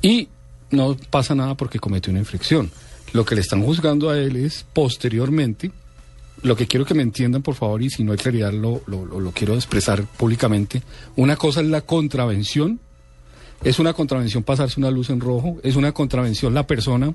Y 0.00 0.28
no 0.70 0.96
pasa 1.10 1.34
nada 1.34 1.54
porque 1.54 1.78
cometió 1.78 2.10
una 2.10 2.20
infracción. 2.20 2.70
Lo 3.14 3.24
que 3.24 3.34
le 3.34 3.40
están 3.40 3.62
juzgando 3.62 4.10
a 4.10 4.18
él 4.18 4.36
es 4.36 4.66
posteriormente, 4.74 5.70
lo 6.42 6.56
que 6.56 6.66
quiero 6.66 6.84
que 6.84 6.94
me 6.94 7.02
entiendan, 7.02 7.40
por 7.42 7.54
favor, 7.54 7.80
y 7.82 7.88
si 7.88 8.04
no 8.04 8.12
hay 8.12 8.18
claridad 8.18 8.52
lo, 8.52 8.82
lo- 8.86 9.06
lo- 9.06 9.30
quiero 9.32 9.54
expresar 9.54 10.04
públicamente. 10.04 10.82
Una 11.16 11.36
cosa 11.36 11.60
es 11.62 11.68
la 11.68 11.80
contravención, 11.80 12.80
es 13.62 13.78
una 13.78 13.92
contravención 13.94 14.42
pasarse 14.42 14.78
una 14.80 14.90
luz 14.90 15.08
en 15.10 15.20
rojo, 15.20 15.58
es 15.62 15.76
una 15.76 15.92
contravención 15.92 16.52
la 16.52 16.66
persona 16.66 17.14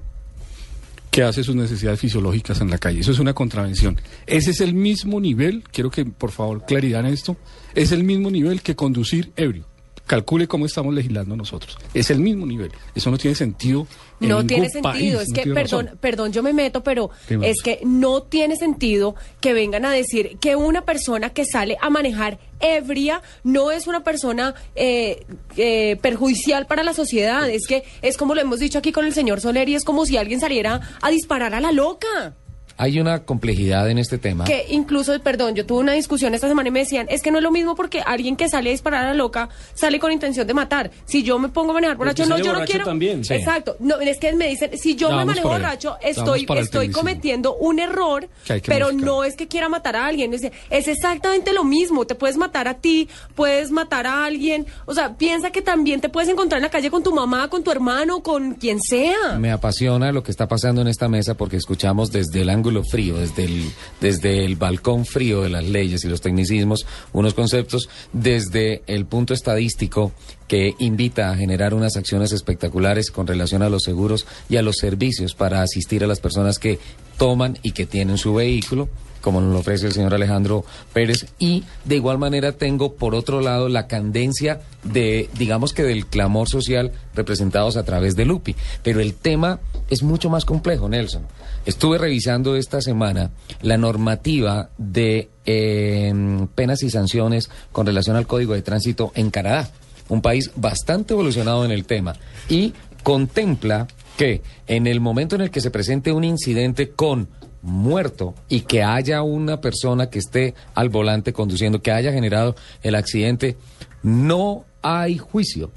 que 1.12 1.24
hace 1.24 1.44
sus 1.44 1.56
necesidades 1.56 2.00
fisiológicas 2.00 2.62
en 2.62 2.70
la 2.70 2.78
calle. 2.78 3.02
Eso 3.02 3.12
es 3.12 3.20
una 3.20 3.34
contravención. 3.34 4.00
Ese 4.26 4.52
es 4.52 4.62
el 4.62 4.74
mismo 4.74 5.20
nivel, 5.20 5.64
quiero 5.72 5.92
que 5.92 6.06
por 6.06 6.32
favor 6.32 6.66
claridad 6.66 7.02
en 7.02 7.08
esto, 7.08 7.36
es 7.76 7.92
el 7.92 8.04
mismo 8.04 8.32
nivel 8.32 8.62
que 8.62 8.76
conducir 8.76 9.32
ebrio. 9.36 9.66
Calcule 10.10 10.48
cómo 10.48 10.66
estamos 10.66 10.92
legislando 10.92 11.36
nosotros. 11.36 11.78
Es 11.94 12.10
el 12.10 12.18
mismo 12.18 12.48
nivel. 12.48 12.72
Eso 12.96 13.12
no 13.12 13.20
tiene 13.20 13.36
sentido. 13.36 13.86
en 14.20 14.30
No 14.30 14.44
tiene 14.44 14.68
país, 14.82 14.96
sentido, 14.96 15.22
es 15.22 15.28
no 15.30 15.36
que, 15.36 15.42
perdón, 15.54 15.86
razón. 15.86 16.00
perdón, 16.02 16.34
yo 16.34 16.42
me 16.42 16.52
meto, 16.52 16.82
pero 16.82 17.12
es 17.30 17.62
que 17.62 17.80
no 17.86 18.24
tiene 18.24 18.56
sentido 18.56 19.14
que 19.40 19.54
vengan 19.54 19.86
a 19.86 19.92
decir 19.92 20.40
que 20.42 20.56
una 20.56 20.82
persona 20.82 21.30
que 21.30 21.46
sale 21.46 21.78
a 21.80 21.92
manejar 21.92 22.40
ebria 22.60 23.22
no 23.44 23.70
es 23.70 23.86
una 23.86 24.04
persona 24.04 24.56
eh, 24.74 25.28
eh, 25.58 25.96
perjudicial 26.02 26.66
para 26.66 26.82
la 26.82 26.96
sociedad. 26.96 27.48
Es 27.48 27.68
que 27.68 27.84
es 28.02 28.18
como 28.18 28.34
lo 28.34 28.42
hemos 28.42 28.60
dicho 28.60 28.80
aquí 28.80 28.92
con 28.92 29.06
el 29.06 29.14
señor 29.14 29.42
Soler 29.42 29.70
y 29.70 29.76
es 29.76 29.84
como 29.86 30.08
si 30.08 30.18
alguien 30.18 30.40
saliera 30.40 30.82
a 31.04 31.12
disparar 31.12 31.54
a 31.54 31.62
la 31.62 31.72
loca. 31.72 32.34
Hay 32.82 32.98
una 32.98 33.26
complejidad 33.26 33.90
en 33.90 33.98
este 33.98 34.18
tema. 34.18 34.46
Que 34.46 34.66
incluso, 34.70 35.20
perdón, 35.20 35.54
yo 35.54 35.66
tuve 35.66 35.80
una 35.80 35.92
discusión 35.92 36.34
esta 36.34 36.48
semana 36.48 36.70
y 36.70 36.72
me 36.72 36.80
decían, 36.80 37.08
es 37.10 37.22
que 37.22 37.30
no 37.30 37.40
es 37.40 37.44
lo 37.44 37.52
mismo 37.52 37.76
porque 37.76 38.00
alguien 38.00 38.38
que 38.38 38.48
sale 38.48 38.70
a 38.70 38.72
disparar 38.72 39.04
a 39.04 39.08
la 39.10 39.14
loca 39.16 39.50
sale 39.74 40.00
con 40.00 40.14
intención 40.14 40.48
de 40.48 40.54
matar. 40.54 40.90
Si 41.04 41.22
yo 41.22 41.38
me 41.40 41.50
pongo 41.50 41.72
a 41.72 41.74
manejar 41.74 41.98
borracho, 41.98 42.26
no, 42.26 42.38
yo 42.38 42.54
no 42.54 42.64
quiero. 42.64 42.86
también. 42.86 43.26
Sí. 43.26 43.34
Exacto. 43.34 43.76
No, 43.82 44.00
es 44.00 44.18
que 44.18 44.32
me 44.32 44.48
dicen, 44.48 44.78
si 44.78 44.96
yo 44.96 45.12
me 45.12 45.26
manejo 45.26 45.50
borracho, 45.50 45.98
estoy, 46.02 46.48
estoy 46.56 46.90
cometiendo 46.90 47.58
un 47.58 47.80
error, 47.80 48.30
Que 48.46 48.54
hay 48.54 48.62
que 48.62 48.72
pero 48.72 48.94
no 48.94 49.26
es 49.26 49.36
que 49.36 49.50
quiera 49.50 49.68
matar 49.68 49.98
a 49.98 50.06
alguien. 50.06 50.34
Es, 50.34 50.44
es 50.70 50.88
exactamente 50.88 51.52
lo 51.52 51.66
mismo. 51.66 52.06
Te 52.08 52.16
puedes 52.16 52.38
matar 52.38 52.70
a 52.70 52.76
ti, 52.76 53.10
puedes 53.36 53.72
matar 53.72 54.08
a 54.08 54.24
alguien. 54.24 54.66
O 54.86 54.94
sea, 54.94 55.18
piensa 55.18 55.52
que 55.52 55.62
también 55.62 56.00
te 56.00 56.08
puedes 56.08 56.30
encontrar 56.30 56.60
en 56.60 56.64
la 56.64 56.70
calle 56.70 56.90
con 56.90 57.04
tu 57.04 57.14
mamá, 57.14 57.50
con 57.50 57.62
tu 57.62 57.72
hermano, 57.72 58.24
con 58.24 58.54
quien 58.54 58.80
sea. 58.80 59.38
Me 59.38 59.52
apasiona 59.52 60.14
lo 60.14 60.24
que 60.24 60.32
está 60.32 60.48
pasando 60.48 60.80
en 60.80 60.88
esta 60.88 61.10
mesa 61.10 61.34
porque 61.34 61.58
escuchamos 61.58 62.14
desde 62.14 62.40
el 62.40 62.50
ángulo 62.50 62.69
frío, 62.84 63.18
desde 63.18 63.46
el, 63.46 63.72
desde 64.00 64.46
el 64.46 64.56
balcón 64.56 65.06
frío 65.06 65.42
de 65.42 65.50
las 65.50 65.64
leyes 65.64 66.04
y 66.04 66.08
los 66.08 66.22
tecnicismos, 66.22 66.86
unos 67.14 67.34
conceptos, 67.34 67.90
desde 68.14 68.82
el 68.88 69.06
punto 69.06 69.34
estadístico 69.34 70.12
que 70.48 70.76
invita 70.80 71.32
a 71.32 71.36
generar 71.36 71.74
unas 71.74 71.96
acciones 71.96 72.32
espectaculares 72.32 73.12
con 73.12 73.28
relación 73.28 73.62
a 73.62 73.70
los 73.70 73.84
seguros 73.84 74.26
y 74.50 74.58
a 74.58 74.62
los 74.62 74.78
servicios 74.78 75.36
para 75.36 75.62
asistir 75.62 76.04
a 76.04 76.08
las 76.08 76.20
personas 76.20 76.60
que 76.60 76.80
toman 77.18 77.58
y 77.62 77.72
que 77.72 77.86
tienen 77.86 78.18
su 78.18 78.34
vehículo 78.34 78.90
como 79.22 79.42
nos 79.42 79.54
lo 79.54 79.60
ofrece 79.60 79.88
el 79.88 79.94
señor 79.94 80.14
Alejandro 80.14 80.66
Pérez, 80.94 81.28
y 81.40 81.64
de 81.86 81.96
igual 81.96 82.18
manera 82.18 82.54
tengo 82.54 82.94
por 82.96 83.16
otro 83.16 83.42
lado 83.42 83.70
la 83.70 83.88
candencia 83.88 84.62
de, 84.84 85.30
digamos 85.38 85.74
que 85.74 85.84
del 85.84 86.06
clamor 86.06 86.50
social 86.50 86.92
representados 87.16 87.78
a 87.78 87.84
través 87.84 88.16
de 88.16 88.26
Lupi. 88.26 88.56
Pero 88.84 89.00
el 89.00 89.14
tema 89.14 89.60
es 89.90 90.04
mucho 90.04 90.30
más 90.30 90.46
complejo, 90.46 90.88
Nelson. 90.90 91.24
Estuve 91.66 91.98
revisando 91.98 92.56
esta 92.56 92.82
semana 92.82 93.32
la 93.62 93.78
normativa 93.78 94.70
de 94.78 95.30
eh, 95.46 96.14
penas 96.56 96.84
y 96.84 96.90
sanciones 96.90 97.50
con 97.72 97.86
relación 97.86 98.16
al 98.16 98.28
Código 98.28 98.54
de 98.54 98.62
Tránsito 98.62 99.12
en 99.16 99.30
Canadá, 99.30 99.70
un 100.08 100.22
país 100.22 100.52
bastante 100.56 101.14
evolucionado 101.14 101.66
en 101.66 101.72
el 101.72 101.86
tema, 101.86 102.16
y 102.48 102.74
contempla 103.04 103.88
que 104.18 104.42
en 104.68 104.88
el 104.88 105.00
momento 105.00 105.36
en 105.36 105.42
el 105.42 105.52
que 105.52 105.62
se 105.62 105.72
presente 105.72 106.12
un 106.12 106.24
incidente 106.24 106.90
con 106.90 107.30
muerto 107.62 108.36
y 108.48 108.62
que 108.62 108.84
haya 108.84 109.22
una 109.22 109.62
persona 109.62 110.10
que 110.10 110.20
esté 110.20 110.54
al 110.76 110.90
volante 110.90 111.34
conduciendo, 111.34 111.82
que 111.82 111.92
haya 111.92 112.12
generado 112.12 112.56
el 112.84 112.96
accidente, 112.96 113.58
no 114.04 114.66
hay 114.82 115.18
juicio. 115.18 115.72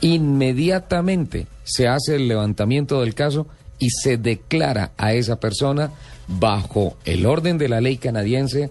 Inmediatamente 0.00 1.46
se 1.64 1.88
hace 1.88 2.16
el 2.16 2.28
levantamiento 2.28 3.00
del 3.00 3.14
caso 3.14 3.46
y 3.78 3.90
se 3.90 4.16
declara 4.16 4.92
a 4.96 5.12
esa 5.12 5.40
persona 5.40 5.90
bajo 6.26 6.96
el 7.04 7.26
orden 7.26 7.58
de 7.58 7.68
la 7.68 7.80
ley 7.80 7.96
canadiense 7.98 8.70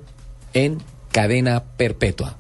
en 0.54 0.82
cadena 1.12 1.64
perpetua. 1.78 2.38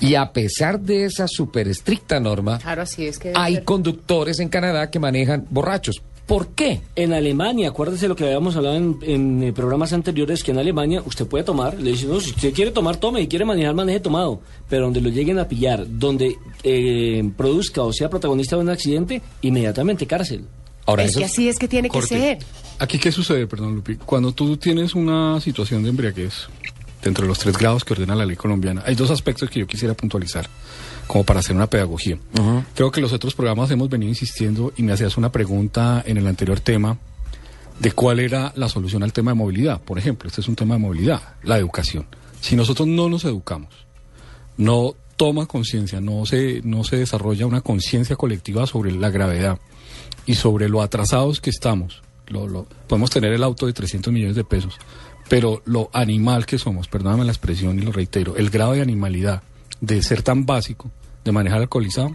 Y 0.00 0.14
a 0.14 0.32
pesar 0.32 0.80
de 0.80 1.04
esa 1.04 1.26
súper 1.28 1.68
estricta 1.68 2.20
norma, 2.20 2.58
Claro, 2.58 2.82
así 2.82 3.06
es 3.06 3.18
que. 3.18 3.32
hay 3.34 3.62
conductores 3.62 4.40
en 4.40 4.48
Canadá 4.48 4.90
que 4.90 4.98
manejan 4.98 5.46
borrachos. 5.50 6.02
¿Por 6.30 6.50
qué? 6.50 6.80
En 6.94 7.12
Alemania, 7.12 7.70
acuérdese 7.70 8.06
lo 8.06 8.14
que 8.14 8.22
habíamos 8.22 8.54
hablado 8.54 8.76
en, 8.76 8.98
en, 9.02 9.42
eh, 9.42 9.52
programas 9.52 9.92
anteriores, 9.92 10.44
que 10.44 10.52
en 10.52 10.58
Alemania 10.58 11.02
usted 11.04 11.26
puede 11.26 11.42
tomar, 11.42 11.76
le 11.80 11.90
dicen, 11.90 12.08
no, 12.08 12.20
si 12.20 12.30
usted 12.30 12.54
quiere 12.54 12.70
tomar, 12.70 12.98
tome, 12.98 13.20
y 13.20 13.26
quiere 13.26 13.44
manejar, 13.44 13.74
maneje 13.74 13.98
tomado, 13.98 14.40
pero 14.68 14.84
donde 14.84 15.00
lo 15.00 15.10
lleguen 15.10 15.40
a 15.40 15.48
pillar, 15.48 15.84
donde 15.88 16.36
eh, 16.62 17.28
produzca 17.36 17.82
o 17.82 17.92
sea 17.92 18.08
protagonista 18.08 18.54
de 18.54 18.62
un 18.62 18.68
accidente, 18.68 19.20
inmediatamente 19.42 20.06
cárcel. 20.06 20.44
Ahora, 20.86 21.02
es 21.02 21.10
eso 21.10 21.18
que 21.18 21.24
así 21.24 21.48
es 21.48 21.58
que 21.58 21.66
tiene 21.66 21.90
que 21.90 22.00
ser. 22.00 22.38
Aquí, 22.78 23.00
¿qué 23.00 23.10
sucede, 23.10 23.48
perdón, 23.48 23.74
Lupi? 23.74 23.96
Cuando 23.96 24.30
tú 24.30 24.56
tienes 24.56 24.94
una 24.94 25.40
situación 25.40 25.82
de 25.82 25.88
embriaguez, 25.88 26.46
dentro 27.02 27.22
de 27.24 27.28
los 27.28 27.40
tres 27.40 27.58
grados 27.58 27.84
que 27.84 27.94
ordena 27.94 28.14
la 28.14 28.24
ley 28.24 28.36
colombiana, 28.36 28.84
hay 28.86 28.94
dos 28.94 29.10
aspectos 29.10 29.50
que 29.50 29.58
yo 29.58 29.66
quisiera 29.66 29.94
puntualizar, 29.94 30.48
como 31.10 31.24
para 31.24 31.40
hacer 31.40 31.56
una 31.56 31.66
pedagogía. 31.66 32.18
Creo 32.74 32.92
que 32.92 33.00
los 33.00 33.12
otros 33.12 33.34
programas 33.34 33.68
hemos 33.72 33.88
venido 33.88 34.10
insistiendo 34.10 34.72
y 34.76 34.84
me 34.84 34.92
hacías 34.92 35.16
una 35.16 35.32
pregunta 35.32 36.04
en 36.06 36.18
el 36.18 36.26
anterior 36.28 36.60
tema 36.60 36.98
de 37.80 37.90
cuál 37.90 38.20
era 38.20 38.52
la 38.54 38.68
solución 38.68 39.02
al 39.02 39.12
tema 39.12 39.32
de 39.32 39.34
movilidad. 39.34 39.80
Por 39.80 39.98
ejemplo, 39.98 40.28
este 40.28 40.40
es 40.40 40.46
un 40.46 40.54
tema 40.54 40.74
de 40.74 40.80
movilidad, 40.80 41.20
la 41.42 41.58
educación. 41.58 42.06
Si 42.40 42.54
nosotros 42.54 42.86
no 42.86 43.08
nos 43.08 43.24
educamos, 43.24 43.70
no 44.56 44.94
toma 45.16 45.46
conciencia, 45.46 46.00
no 46.00 46.26
se, 46.26 46.60
no 46.62 46.84
se 46.84 46.96
desarrolla 46.96 47.44
una 47.46 47.60
conciencia 47.60 48.14
colectiva 48.14 48.66
sobre 48.68 48.92
la 48.92 49.10
gravedad 49.10 49.58
y 50.26 50.34
sobre 50.36 50.68
lo 50.68 50.80
atrasados 50.80 51.40
que 51.40 51.50
estamos. 51.50 52.02
Lo, 52.28 52.46
lo- 52.46 52.66
podemos 52.86 53.10
tener 53.10 53.32
el 53.32 53.42
auto 53.42 53.66
de 53.66 53.72
300 53.72 54.12
millones 54.12 54.36
de 54.36 54.44
pesos, 54.44 54.74
pero 55.28 55.60
lo 55.64 55.90
animal 55.92 56.46
que 56.46 56.56
somos, 56.58 56.86
perdóname 56.86 57.24
la 57.24 57.32
expresión 57.32 57.78
y 57.78 57.82
lo 57.82 57.90
reitero, 57.90 58.36
el 58.36 58.48
grado 58.50 58.72
de 58.74 58.80
animalidad 58.82 59.42
de 59.80 60.02
ser 60.02 60.22
tan 60.22 60.46
básico, 60.46 60.90
de 61.24 61.32
manejar 61.32 61.60
alcoholizado, 61.60 62.14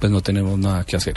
pues 0.00 0.10
no 0.12 0.20
tenemos 0.20 0.58
nada 0.58 0.84
que 0.84 0.96
hacer. 0.96 1.14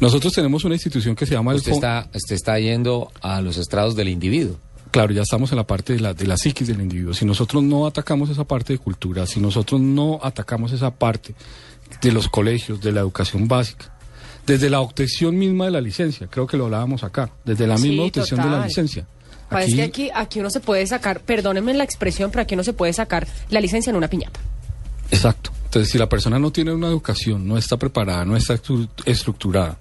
Nosotros 0.00 0.32
tenemos 0.32 0.64
una 0.64 0.74
institución 0.74 1.14
que 1.14 1.24
se 1.26 1.34
llama 1.34 1.52
el 1.52 1.58
usted 1.58 1.72
Fo- 1.72 1.74
está, 1.76 2.08
usted 2.14 2.34
está 2.34 2.58
yendo 2.58 3.10
a 3.22 3.40
los 3.40 3.56
estrados 3.56 3.94
del 3.96 4.08
individuo. 4.08 4.56
Claro, 4.90 5.12
ya 5.12 5.22
estamos 5.22 5.50
en 5.50 5.56
la 5.58 5.66
parte 5.66 5.92
de 5.94 6.00
la, 6.00 6.14
de 6.14 6.26
la 6.26 6.36
psiquis 6.36 6.68
del 6.68 6.80
individuo. 6.80 7.14
Si 7.14 7.24
nosotros 7.24 7.62
no 7.62 7.86
atacamos 7.86 8.30
esa 8.30 8.44
parte 8.44 8.72
de 8.74 8.78
cultura, 8.78 9.26
si 9.26 9.40
nosotros 9.40 9.80
no 9.80 10.20
atacamos 10.22 10.70
esa 10.72 10.90
parte 10.92 11.34
de 12.00 12.12
los 12.12 12.28
colegios, 12.28 12.80
de 12.80 12.92
la 12.92 13.00
educación 13.00 13.48
básica, 13.48 13.90
Desde 14.46 14.68
la 14.68 14.80
obtención 14.80 15.36
misma 15.38 15.64
de 15.64 15.70
la 15.70 15.80
licencia, 15.80 16.26
creo 16.28 16.46
que 16.46 16.56
lo 16.58 16.66
hablábamos 16.66 17.02
acá, 17.02 17.30
desde 17.44 17.66
la 17.66 17.74
misma 17.76 18.02
Sí, 18.04 18.08
obtención 18.08 18.42
de 18.42 18.50
la 18.50 18.66
licencia. 18.66 19.06
Parece 19.48 19.76
que 19.76 19.82
aquí, 19.82 20.10
aquí 20.14 20.40
uno 20.40 20.50
se 20.50 20.60
puede 20.60 20.86
sacar, 20.86 21.20
perdónenme 21.20 21.72
la 21.74 21.84
expresión, 21.84 22.30
pero 22.30 22.42
aquí 22.42 22.54
uno 22.54 22.62
se 22.64 22.72
puede 22.74 22.92
sacar 22.92 23.26
la 23.48 23.60
licencia 23.60 23.90
en 23.90 23.96
una 23.96 24.08
piñata. 24.08 24.38
Exacto. 25.10 25.50
Entonces, 25.74 25.90
si 25.90 25.98
la 25.98 26.08
persona 26.08 26.38
no 26.38 26.52
tiene 26.52 26.72
una 26.72 26.86
educación, 26.86 27.48
no 27.48 27.58
está 27.58 27.76
preparada, 27.76 28.24
no 28.24 28.36
está 28.36 28.54
estru- 28.54 28.88
estructurada, 29.06 29.76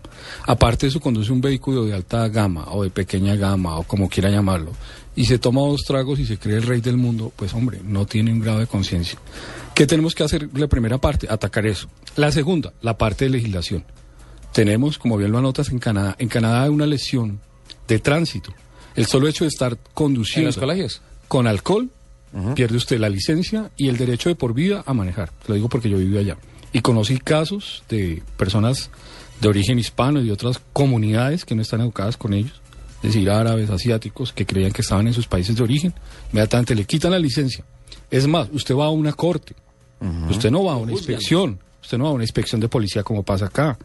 aparte 0.47 0.87
de 0.87 0.89
eso 0.89 0.99
conduce 0.99 1.31
un 1.31 1.39
vehículo 1.39 1.85
de 1.85 1.93
alta 1.93 2.27
gama 2.29 2.65
o 2.71 2.81
de 2.81 2.89
pequeña 2.89 3.35
gama 3.35 3.77
o 3.77 3.83
como 3.83 4.09
quiera 4.09 4.31
llamarlo, 4.31 4.71
y 5.15 5.25
se 5.25 5.37
toma 5.37 5.61
dos 5.61 5.83
tragos 5.83 6.17
y 6.17 6.25
se 6.25 6.39
cree 6.39 6.57
el 6.57 6.63
rey 6.63 6.81
del 6.81 6.97
mundo, 6.97 7.31
pues 7.35 7.53
hombre, 7.53 7.79
no 7.83 8.07
tiene 8.07 8.31
un 8.33 8.39
grado 8.39 8.57
de 8.57 8.65
conciencia. 8.65 9.19
¿Qué 9.75 9.85
tenemos 9.85 10.15
que 10.15 10.23
hacer? 10.23 10.49
La 10.55 10.65
primera 10.65 10.97
parte, 10.97 11.27
atacar 11.29 11.67
eso. 11.67 11.87
La 12.15 12.31
segunda, 12.31 12.73
la 12.81 12.97
parte 12.97 13.25
de 13.25 13.29
legislación. 13.29 13.85
Tenemos, 14.51 14.97
como 14.97 15.15
bien 15.17 15.31
lo 15.31 15.37
anotas 15.37 15.69
en 15.69 15.77
Canadá, 15.77 16.15
en 16.17 16.27
Canadá 16.27 16.63
hay 16.63 16.69
una 16.69 16.87
lesión 16.87 17.39
de 17.87 17.99
tránsito. 17.99 18.51
El 18.95 19.05
solo 19.05 19.27
hecho 19.27 19.43
de 19.43 19.49
estar 19.49 19.77
conduciendo 19.93 20.49
¿En 20.49 20.55
los 20.55 20.57
colegios? 20.57 21.01
con 21.27 21.45
alcohol, 21.45 21.91
pierde 22.55 22.77
usted 22.77 22.99
la 22.99 23.09
licencia 23.09 23.71
y 23.77 23.89
el 23.89 23.97
derecho 23.97 24.29
de 24.29 24.35
por 24.35 24.53
vida 24.53 24.83
a 24.85 24.93
manejar. 24.93 25.31
Lo 25.47 25.55
digo 25.55 25.69
porque 25.69 25.89
yo 25.89 25.97
viví 25.97 26.17
allá. 26.17 26.37
Y 26.71 26.81
conocí 26.81 27.19
casos 27.19 27.83
de 27.89 28.23
personas 28.37 28.89
de 29.39 29.47
origen 29.47 29.77
hispano 29.77 30.21
y 30.21 30.25
de 30.25 30.31
otras 30.31 30.61
comunidades 30.71 31.45
que 31.45 31.53
no 31.53 31.61
están 31.61 31.81
educadas 31.81 32.17
con 32.17 32.33
ellos, 32.33 32.61
es 33.03 33.13
decir, 33.13 33.29
árabes, 33.29 33.69
asiáticos, 33.69 34.31
que 34.31 34.45
creían 34.45 34.71
que 34.71 34.81
estaban 34.81 35.07
en 35.07 35.13
sus 35.13 35.27
países 35.27 35.55
de 35.55 35.63
origen, 35.63 35.93
inmediatamente 36.31 36.73
le 36.73 36.85
quitan 36.85 37.11
la 37.11 37.19
licencia. 37.19 37.65
Es 38.09 38.25
más, 38.27 38.47
usted 38.51 38.75
va 38.75 38.85
a 38.85 38.89
una 38.89 39.13
corte, 39.13 39.55
usted 40.29 40.49
no 40.49 40.63
va 40.63 40.73
a 40.73 40.77
una 40.77 40.93
inspección, 40.93 41.59
usted 41.81 41.97
no 41.97 42.05
va 42.05 42.09
a 42.11 42.13
una 42.13 42.23
inspección 42.23 42.61
de 42.61 42.69
policía 42.69 43.03
como 43.03 43.23
pasa 43.23 43.45
acá, 43.45 43.77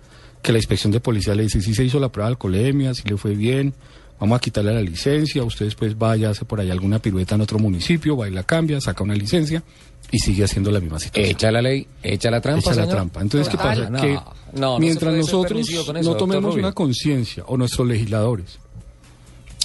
que 0.43 0.53
la 0.53 0.59
inspección 0.59 0.93
de 0.93 1.01
policía 1.01 1.35
le 1.35 1.43
dice 1.43 1.61
si 1.61 1.75
se 1.75 1.85
hizo 1.85 1.99
la 1.99 2.11
prueba 2.11 2.29
de 2.29 2.33
alcoholemia, 2.33 2.95
si 2.95 3.09
le 3.09 3.17
fue 3.17 3.35
bien, 3.35 3.75
vamos 4.19 4.37
a 4.37 4.41
quitarle 4.41 4.75
la 4.75 4.81
licencia, 4.81 5.43
usted 5.45 5.67
después 5.67 5.97
vaya, 5.97 6.31
hace 6.31 6.45
por 6.45 6.61
ahí 6.61 6.71
alguna 6.71 6.99
pirueta 6.99 7.35
en 7.35 7.41
otro 7.41 7.59
municipio, 7.59 8.17
va 8.17 8.29
y 8.29 8.33
la 8.33 8.43
cambia, 8.43 8.81
saca 8.81 9.05
una 9.05 9.15
licencia 9.15 9.63
y 10.11 10.19
sigue 10.19 10.45
haciendo 10.45 10.71
la 10.71 10.81
misma 10.81 10.99
situación. 10.99 11.31
Echa 11.31 11.51
la 11.51 11.63
ley, 11.63 11.87
echa 12.03 12.31
la 12.31 12.41
trampa. 12.41 12.71
Echa 12.71 12.75
la 12.75 12.89
trampa. 12.89 13.21
Entonces, 13.21 13.49
¿qué 13.49 13.57
pasa? 13.57 13.91
No, 13.91 14.01
que 14.01 14.19
no, 14.55 14.79
mientras 14.79 15.15
nosotros 15.15 15.69
eso, 15.69 15.93
no 15.93 16.17
tomemos 16.17 16.55
una 16.57 16.73
conciencia 16.73 17.45
o 17.47 17.57
nuestros 17.57 17.87
legisladores 17.87 18.59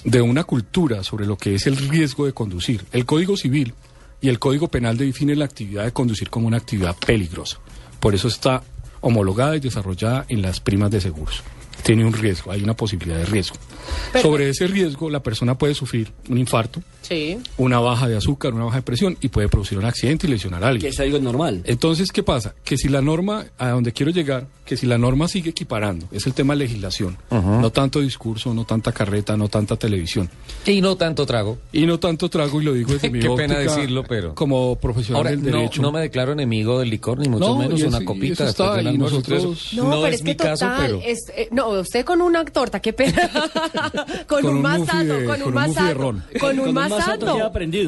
de 0.03 0.21
una 0.21 0.43
cultura 0.43 1.03
sobre 1.03 1.25
lo 1.25 1.37
que 1.37 1.55
es 1.55 1.65
el 1.67 1.77
riesgo 1.77 2.25
de 2.25 2.33
conducir, 2.33 2.83
el 2.91 3.05
Código 3.05 3.37
Civil 3.37 3.73
y 4.21 4.29
el 4.29 4.39
Código 4.39 4.67
Penal 4.67 4.97
definen 4.97 5.39
la 5.39 5.45
actividad 5.45 5.85
de 5.85 5.91
conducir 5.91 6.29
como 6.29 6.47
una 6.47 6.57
actividad 6.57 6.95
peligrosa. 6.95 7.59
Por 7.99 8.13
eso 8.15 8.27
está 8.27 8.63
homologada 9.01 9.55
y 9.55 9.59
desarrollada 9.59 10.25
en 10.29 10.41
las 10.41 10.59
primas 10.59 10.91
de 10.91 11.01
seguros. 11.01 11.43
Tiene 11.83 12.05
un 12.05 12.13
riesgo, 12.13 12.51
hay 12.51 12.63
una 12.63 12.75
posibilidad 12.75 13.17
de 13.17 13.25
riesgo. 13.25 13.55
Pero- 14.11 14.23
Sobre 14.23 14.49
ese 14.49 14.67
riesgo, 14.67 15.09
la 15.09 15.21
persona 15.21 15.57
puede 15.57 15.73
sufrir 15.73 16.11
un 16.29 16.37
infarto, 16.37 16.81
Sí. 17.03 17.37
una 17.57 17.79
baja 17.79 18.07
de 18.07 18.17
azúcar, 18.17 18.53
una 18.53 18.65
baja 18.65 18.77
de 18.77 18.81
presión 18.83 19.17
y 19.21 19.27
puede 19.29 19.47
producir 19.49 19.77
un 19.77 19.85
accidente 19.85 20.25
y 20.27 20.31
lesionar 20.31 20.63
a 20.63 20.67
alguien. 20.69 20.81
Que 20.81 20.87
es 20.89 20.99
algo 20.99 21.19
normal. 21.19 21.61
Entonces, 21.65 22.11
¿qué 22.11 22.23
pasa? 22.23 22.55
Que 22.63 22.77
si 22.77 22.89
la 22.89 23.01
norma, 23.01 23.45
a 23.57 23.69
donde 23.69 23.91
quiero 23.93 24.11
llegar, 24.11 24.47
que 24.65 24.77
si 24.77 24.85
la 24.87 24.97
norma 24.97 25.27
sigue 25.27 25.49
equiparando, 25.51 26.07
es 26.11 26.25
el 26.25 26.33
tema 26.33 26.53
de 26.53 26.59
legislación, 26.59 27.17
no 27.29 27.69
tanto 27.71 27.99
discurso, 27.99 28.53
no 28.53 28.65
tanta 28.65 28.91
carreta, 28.93 29.35
no 29.37 29.49
tanta 29.49 29.75
televisión, 29.75 30.29
Y 30.65 30.79
no 30.81 30.95
tanto 30.95 31.25
trago. 31.25 31.57
y 31.73 31.85
no 31.85 31.99
tanto 31.99 32.29
trago, 32.29 32.61
y 32.61 32.63
lo 32.63 32.73
digo 32.73 32.93
desde 32.93 33.09
mi 33.11 33.19
Qué 33.19 33.29
pena 33.31 33.59
decirlo, 33.59 34.03
pero- 34.07 34.33
como 34.35 34.75
profesional 34.77 35.17
Ahora, 35.17 35.31
del 35.31 35.41
no, 35.43 35.57
derecho. 35.57 35.81
no 35.81 35.91
me 35.91 35.99
declaro 36.01 36.31
enemigo 36.31 36.79
del 36.79 36.89
licor, 36.89 37.19
ni 37.19 37.27
mucho 37.27 37.45
No, 37.45 37.57
menos 37.57 37.79
y 37.79 37.83
una 37.83 38.03
copita 38.05 38.47
está, 38.49 38.81
y 38.81 38.87
almuerzo, 38.87 39.17
nosotros- 39.17 39.39
entonces, 39.41 39.73
No, 39.73 39.89
pero 39.89 40.07
es, 40.07 40.15
es, 40.15 40.23
mi 40.23 40.31
que 40.31 40.37
caso, 40.37 40.65
total, 40.65 40.85
pero... 40.85 41.01
es- 41.05 41.19
eh, 41.35 41.49
no, 41.51 41.69
usted 41.69 42.05
con 42.05 42.21
una 42.21 42.45
torta, 42.45 42.79
qué 42.79 42.93
pena. 42.93 43.29
con, 44.27 44.41
Con 44.41 44.45
un 44.57 44.65
un 44.65 44.85
de- 44.85 45.25
con 45.25 45.41
un 45.43 45.53
con 45.53 45.73
de 45.73 45.93
ron. 45.93 46.23
con 46.39 46.59
un 46.59 46.73
masato. 46.97 47.25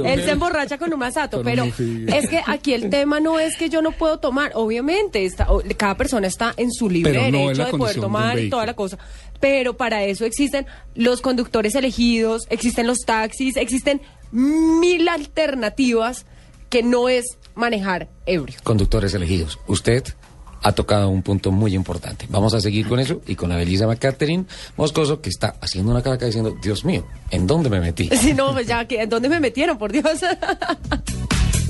Él 0.05 0.23
se 0.23 0.31
emborracha 0.31 0.77
con 0.77 0.91
un 0.93 0.99
masato, 0.99 1.41
pero 1.43 1.63
es 1.65 2.29
que 2.29 2.41
aquí 2.45 2.73
el 2.73 2.89
tema 2.89 3.19
no 3.19 3.39
es 3.39 3.55
que 3.57 3.69
yo 3.69 3.81
no 3.81 3.91
puedo 3.91 4.19
tomar, 4.19 4.51
obviamente, 4.55 5.25
está, 5.25 5.51
o- 5.51 5.61
cada 5.77 5.95
persona 5.95 6.27
está 6.27 6.53
en 6.57 6.71
su 6.71 6.89
libre 6.89 7.11
Pero 7.13 7.31
no 7.31 7.37
derecho 7.39 7.59
la 7.61 7.65
de 7.65 7.71
poder 7.77 7.95
de 7.95 8.01
tomar 8.01 8.39
y 8.39 8.49
toda 8.49 8.65
la 8.65 8.73
cosa. 8.75 8.97
Pero 9.39 9.75
para 9.77 10.03
eso 10.03 10.25
existen 10.25 10.65
los 10.95 11.21
conductores 11.21 11.75
elegidos, 11.75 12.43
existen 12.49 12.87
los 12.87 12.99
taxis, 12.99 13.57
existen 13.57 14.01
mil 14.31 15.07
alternativas 15.09 16.25
que 16.69 16.83
no 16.83 17.09
es 17.09 17.25
manejar 17.53 18.09
ebrio. 18.25 18.57
Conductores 18.63 19.13
elegidos. 19.13 19.59
Usted 19.67 20.03
ha 20.65 20.71
tocado 20.71 21.09
un 21.09 21.21
punto 21.21 21.51
muy 21.51 21.75
importante. 21.75 22.25
Vamos 22.27 22.55
a 22.55 22.59
seguir 22.59 22.87
con 22.87 22.99
eso 22.99 23.21
y 23.27 23.35
con 23.35 23.49
la 23.49 23.55
bellísima 23.55 23.95
Catherine 23.97 24.45
Moscoso, 24.75 25.21
que 25.21 25.29
está 25.29 25.55
haciendo 25.61 25.91
una 25.91 26.01
cara 26.01 26.15
acá 26.15 26.25
diciendo, 26.25 26.57
Dios 26.59 26.83
mío, 26.83 27.05
¿en 27.29 27.45
dónde 27.45 27.69
me 27.69 27.79
metí? 27.79 28.09
Si 28.17 28.33
no, 28.33 28.51
pues 28.51 28.65
ya, 28.65 28.83
¿en 28.89 29.07
dónde 29.07 29.29
me 29.29 29.39
metieron, 29.39 29.77
por 29.77 29.91
Dios? 29.91 30.05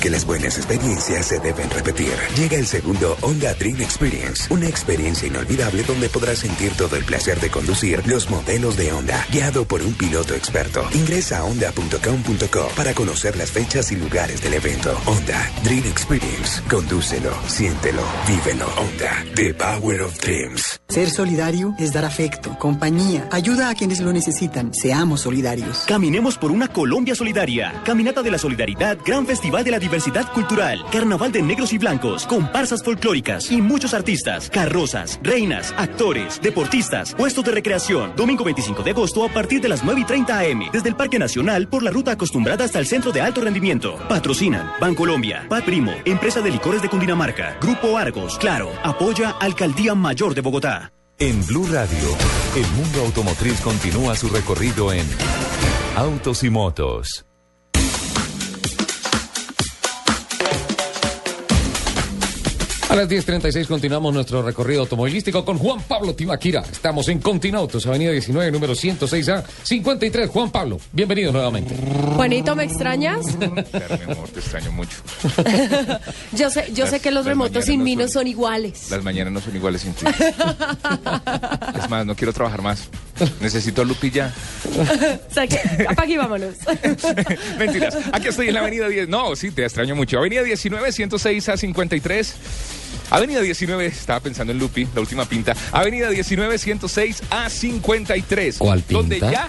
Porque 0.00 0.08
las 0.08 0.24
buenas 0.24 0.56
experiencias 0.56 1.26
se 1.26 1.40
deben 1.40 1.68
repetir. 1.68 2.14
Llega 2.34 2.56
el 2.56 2.66
segundo 2.66 3.18
Honda 3.20 3.52
Dream 3.52 3.82
Experience, 3.82 4.50
una 4.50 4.66
experiencia 4.66 5.28
inolvidable 5.28 5.82
donde 5.82 6.08
podrás 6.08 6.38
sentir 6.38 6.72
todo 6.72 6.96
el 6.96 7.04
placer 7.04 7.38
de 7.38 7.50
conducir 7.50 8.06
los 8.06 8.30
modelos 8.30 8.78
de 8.78 8.92
Honda, 8.92 9.26
guiado 9.30 9.66
por 9.66 9.82
un 9.82 9.92
piloto 9.92 10.34
experto. 10.34 10.88
Ingresa 10.94 11.40
a 11.40 11.44
honda.com.co 11.44 12.68
para 12.74 12.94
conocer 12.94 13.36
las 13.36 13.50
fechas 13.50 13.92
y 13.92 13.96
lugares 13.96 14.40
del 14.40 14.54
evento. 14.54 14.98
Honda 15.04 15.52
Dream 15.64 15.84
Experience. 15.84 16.62
Condúcelo, 16.70 17.34
siéntelo, 17.46 18.02
vívelo. 18.26 18.68
Honda, 18.78 19.22
The 19.34 19.52
Power 19.52 20.00
of 20.00 20.18
Dreams. 20.18 20.80
Ser 20.88 21.10
solidario 21.10 21.74
es 21.78 21.92
dar 21.92 22.06
afecto, 22.06 22.58
compañía, 22.58 23.28
ayuda 23.30 23.68
a 23.68 23.74
quienes 23.74 24.00
lo 24.00 24.14
necesitan. 24.14 24.72
Seamos 24.72 25.20
solidarios. 25.20 25.84
Caminemos 25.86 26.38
por 26.38 26.50
una 26.50 26.68
Colombia 26.68 27.14
solidaria. 27.14 27.82
Caminata 27.84 28.22
de 28.22 28.30
la 28.30 28.38
Solidaridad, 28.38 28.96
Gran 29.04 29.26
Festival 29.26 29.62
de 29.62 29.70
la 29.70 29.78
Diversidad 29.78 29.89
Cultural, 30.32 30.84
Carnaval 30.92 31.32
de 31.32 31.42
Negros 31.42 31.72
y 31.72 31.78
Blancos, 31.78 32.24
comparsas 32.26 32.82
folclóricas 32.82 33.50
y 33.50 33.60
muchos 33.60 33.92
artistas, 33.92 34.48
carrozas, 34.48 35.18
reinas, 35.22 35.74
actores, 35.76 36.40
deportistas, 36.40 37.14
puestos 37.14 37.44
de 37.44 37.50
recreación. 37.50 38.12
Domingo 38.16 38.44
25 38.44 38.82
de 38.82 38.92
agosto 38.92 39.24
a 39.24 39.28
partir 39.28 39.60
de 39.60 39.68
las 39.68 39.82
9 39.82 40.00
y 40.00 40.04
30 40.04 40.38
am, 40.38 40.70
desde 40.72 40.88
el 40.88 40.96
Parque 40.96 41.18
Nacional 41.18 41.68
por 41.68 41.82
la 41.82 41.90
ruta 41.90 42.12
acostumbrada 42.12 42.64
hasta 42.64 42.78
el 42.78 42.86
Centro 42.86 43.10
de 43.10 43.20
Alto 43.20 43.40
Rendimiento. 43.40 43.98
Patrocinan 44.08 44.70
Bancolombia, 44.80 45.46
Pat 45.48 45.64
Primo, 45.64 45.92
Empresa 46.04 46.40
de 46.40 46.50
Licores 46.50 46.82
de 46.82 46.88
Cundinamarca, 46.88 47.56
Grupo 47.60 47.98
Argos, 47.98 48.38
Claro, 48.38 48.70
apoya 48.84 49.30
Alcaldía 49.40 49.94
Mayor 49.94 50.34
de 50.34 50.40
Bogotá. 50.40 50.92
En 51.18 51.44
Blue 51.46 51.66
Radio, 51.66 52.16
el 52.56 52.66
mundo 52.72 53.00
automotriz 53.00 53.60
continúa 53.60 54.16
su 54.16 54.28
recorrido 54.28 54.92
en 54.92 55.04
Autos 55.96 56.44
y 56.44 56.50
Motos. 56.50 57.26
A 62.90 62.96
las 62.96 63.08
10.36 63.08 63.68
continuamos 63.68 64.12
nuestro 64.12 64.42
recorrido 64.42 64.80
automovilístico 64.80 65.44
con 65.44 65.58
Juan 65.58 65.80
Pablo 65.82 66.12
Tibaquira. 66.12 66.62
Estamos 66.72 67.06
en 67.08 67.20
Continautos, 67.20 67.86
Avenida 67.86 68.10
19, 68.10 68.50
número 68.50 68.72
106A, 68.74 69.44
53. 69.62 70.28
Juan 70.28 70.50
Pablo, 70.50 70.78
bienvenido 70.92 71.30
nuevamente. 71.30 71.76
Juanito, 72.16 72.56
¿me 72.56 72.64
extrañas? 72.64 73.20
Claro, 73.70 73.98
mi 74.06 74.12
amor, 74.12 74.28
te 74.30 74.40
extraño 74.40 74.72
mucho. 74.72 74.96
Yo 76.32 76.50
sé, 76.50 76.70
yo 76.74 76.86
sé 76.86 76.98
que 77.00 77.10
los 77.12 77.24
remotos 77.24 77.64
sin 77.64 77.78
no 77.78 77.84
mí 77.84 77.94
no 77.96 78.02
son- 78.04 78.10
son 78.10 78.26
iguales. 78.26 78.90
Las 78.90 79.02
mañanas 79.04 79.32
no 79.32 79.40
son 79.40 79.54
iguales 79.54 79.82
sin 79.82 79.92
ti. 79.94 80.04
Es 81.78 81.88
más, 81.88 82.04
no 82.04 82.14
quiero 82.16 82.32
trabajar 82.32 82.60
más. 82.62 82.88
Necesito 83.40 83.82
a 83.82 83.84
Lupi 83.84 84.10
ya. 84.10 84.32
O 85.30 85.32
sea 85.32 85.46
que, 85.46 85.58
apague 85.88 86.14
y 86.14 86.16
vámonos. 86.16 86.54
Mentiras. 87.58 87.96
Aquí 88.12 88.28
estoy 88.28 88.48
en 88.48 88.54
la 88.54 88.60
avenida 88.60 88.88
10. 88.88 89.08
No, 89.08 89.36
sí, 89.36 89.50
te 89.50 89.64
extraño 89.64 89.94
mucho. 89.94 90.18
Avenida 90.18 90.42
19, 90.42 90.92
106 90.92 91.48
a 91.48 91.56
53. 91.56 92.34
Avenida 93.10 93.40
19, 93.40 93.86
estaba 93.86 94.20
pensando 94.20 94.52
en 94.52 94.58
Lupi, 94.58 94.86
la 94.94 95.00
última 95.00 95.24
pinta. 95.24 95.54
Avenida 95.72 96.08
19, 96.10 96.58
106 96.58 97.22
a 97.30 97.48
53. 97.50 98.58
¿Cuál 98.58 98.84
Donde 98.88 99.16
pinta? 99.16 99.32
ya. 99.32 99.48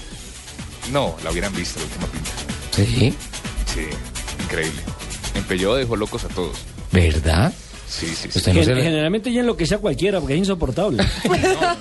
No, 0.92 1.16
la 1.24 1.32
hubieran 1.32 1.56
visto, 1.56 1.80
la 1.80 1.86
última 1.86 2.08
pinta. 2.08 2.32
Sí, 2.72 3.16
Sí, 3.74 3.86
increíble. 4.44 4.82
En 5.36 5.44
Pello 5.44 5.76
dejó 5.76 5.96
locos 5.96 6.24
a 6.26 6.28
todos. 6.28 6.58
¿verdad? 6.92 7.54
Sí, 7.92 8.08
sí, 8.08 8.16
sí. 8.32 8.38
Usted 8.40 8.54
no 8.54 8.64
Gen- 8.64 8.76
se 8.78 8.82
Generalmente 8.84 9.34
ya 9.34 9.42
enloquece 9.42 9.76
a 9.76 9.78
cualquiera 9.80 10.20
porque 10.20 10.34
es 10.36 10.40
insoportable. 10.40 11.04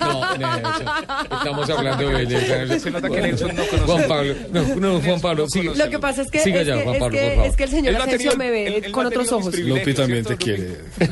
No, 0.01 0.37
Nelson, 0.37 0.87
estamos 1.33 1.71
hablando 1.71 2.09
de 2.09 2.15
belleza. 2.25 2.79
Se 2.81 2.91
nota 2.91 3.09
que 3.09 3.21
Nelson 3.21 3.55
no 3.55 3.63
conoce. 3.65 3.85
Juan 3.93 4.09
Pablo, 4.09 4.35
no, 4.53 4.63
no, 4.77 5.01
Juan 5.01 5.21
Pablo, 5.21 5.47
sí. 5.49 5.63
Lo 5.63 5.89
que 5.89 5.99
pasa 5.99 6.23
es 6.23 6.31
que, 6.31 6.41
Siga 6.41 6.61
es, 6.63 6.67
ya, 6.67 6.75
que, 6.79 6.83
Juan 6.83 6.95
es 6.97 7.01
Pablo, 7.01 7.19
que- 7.19 7.25
por 7.25 7.35
favor. 7.35 7.47
es 7.51 7.57
que 7.57 7.65
el 7.65 7.71
señor 7.71 7.93
no 7.95 8.03
Asensio 8.03 8.37
me 8.37 8.51
ve 8.51 8.67
él- 8.67 8.85
él 8.87 8.93
con 8.93 9.03
no 9.05 9.09
otros 9.11 9.33
ojos. 9.33 9.57
Lupi 9.59 9.95
también 9.95 10.25
te 10.25 10.37
quiere. 10.37 10.77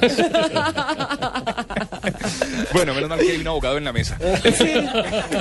Bueno, 2.73 2.95
menos 2.95 3.09
mal 3.09 3.19
que 3.19 3.31
hay 3.31 3.39
un 3.39 3.49
abogado 3.49 3.79
en 3.79 3.85
la 3.85 3.93
mesa. 3.93 4.19
Sí. 4.57 4.73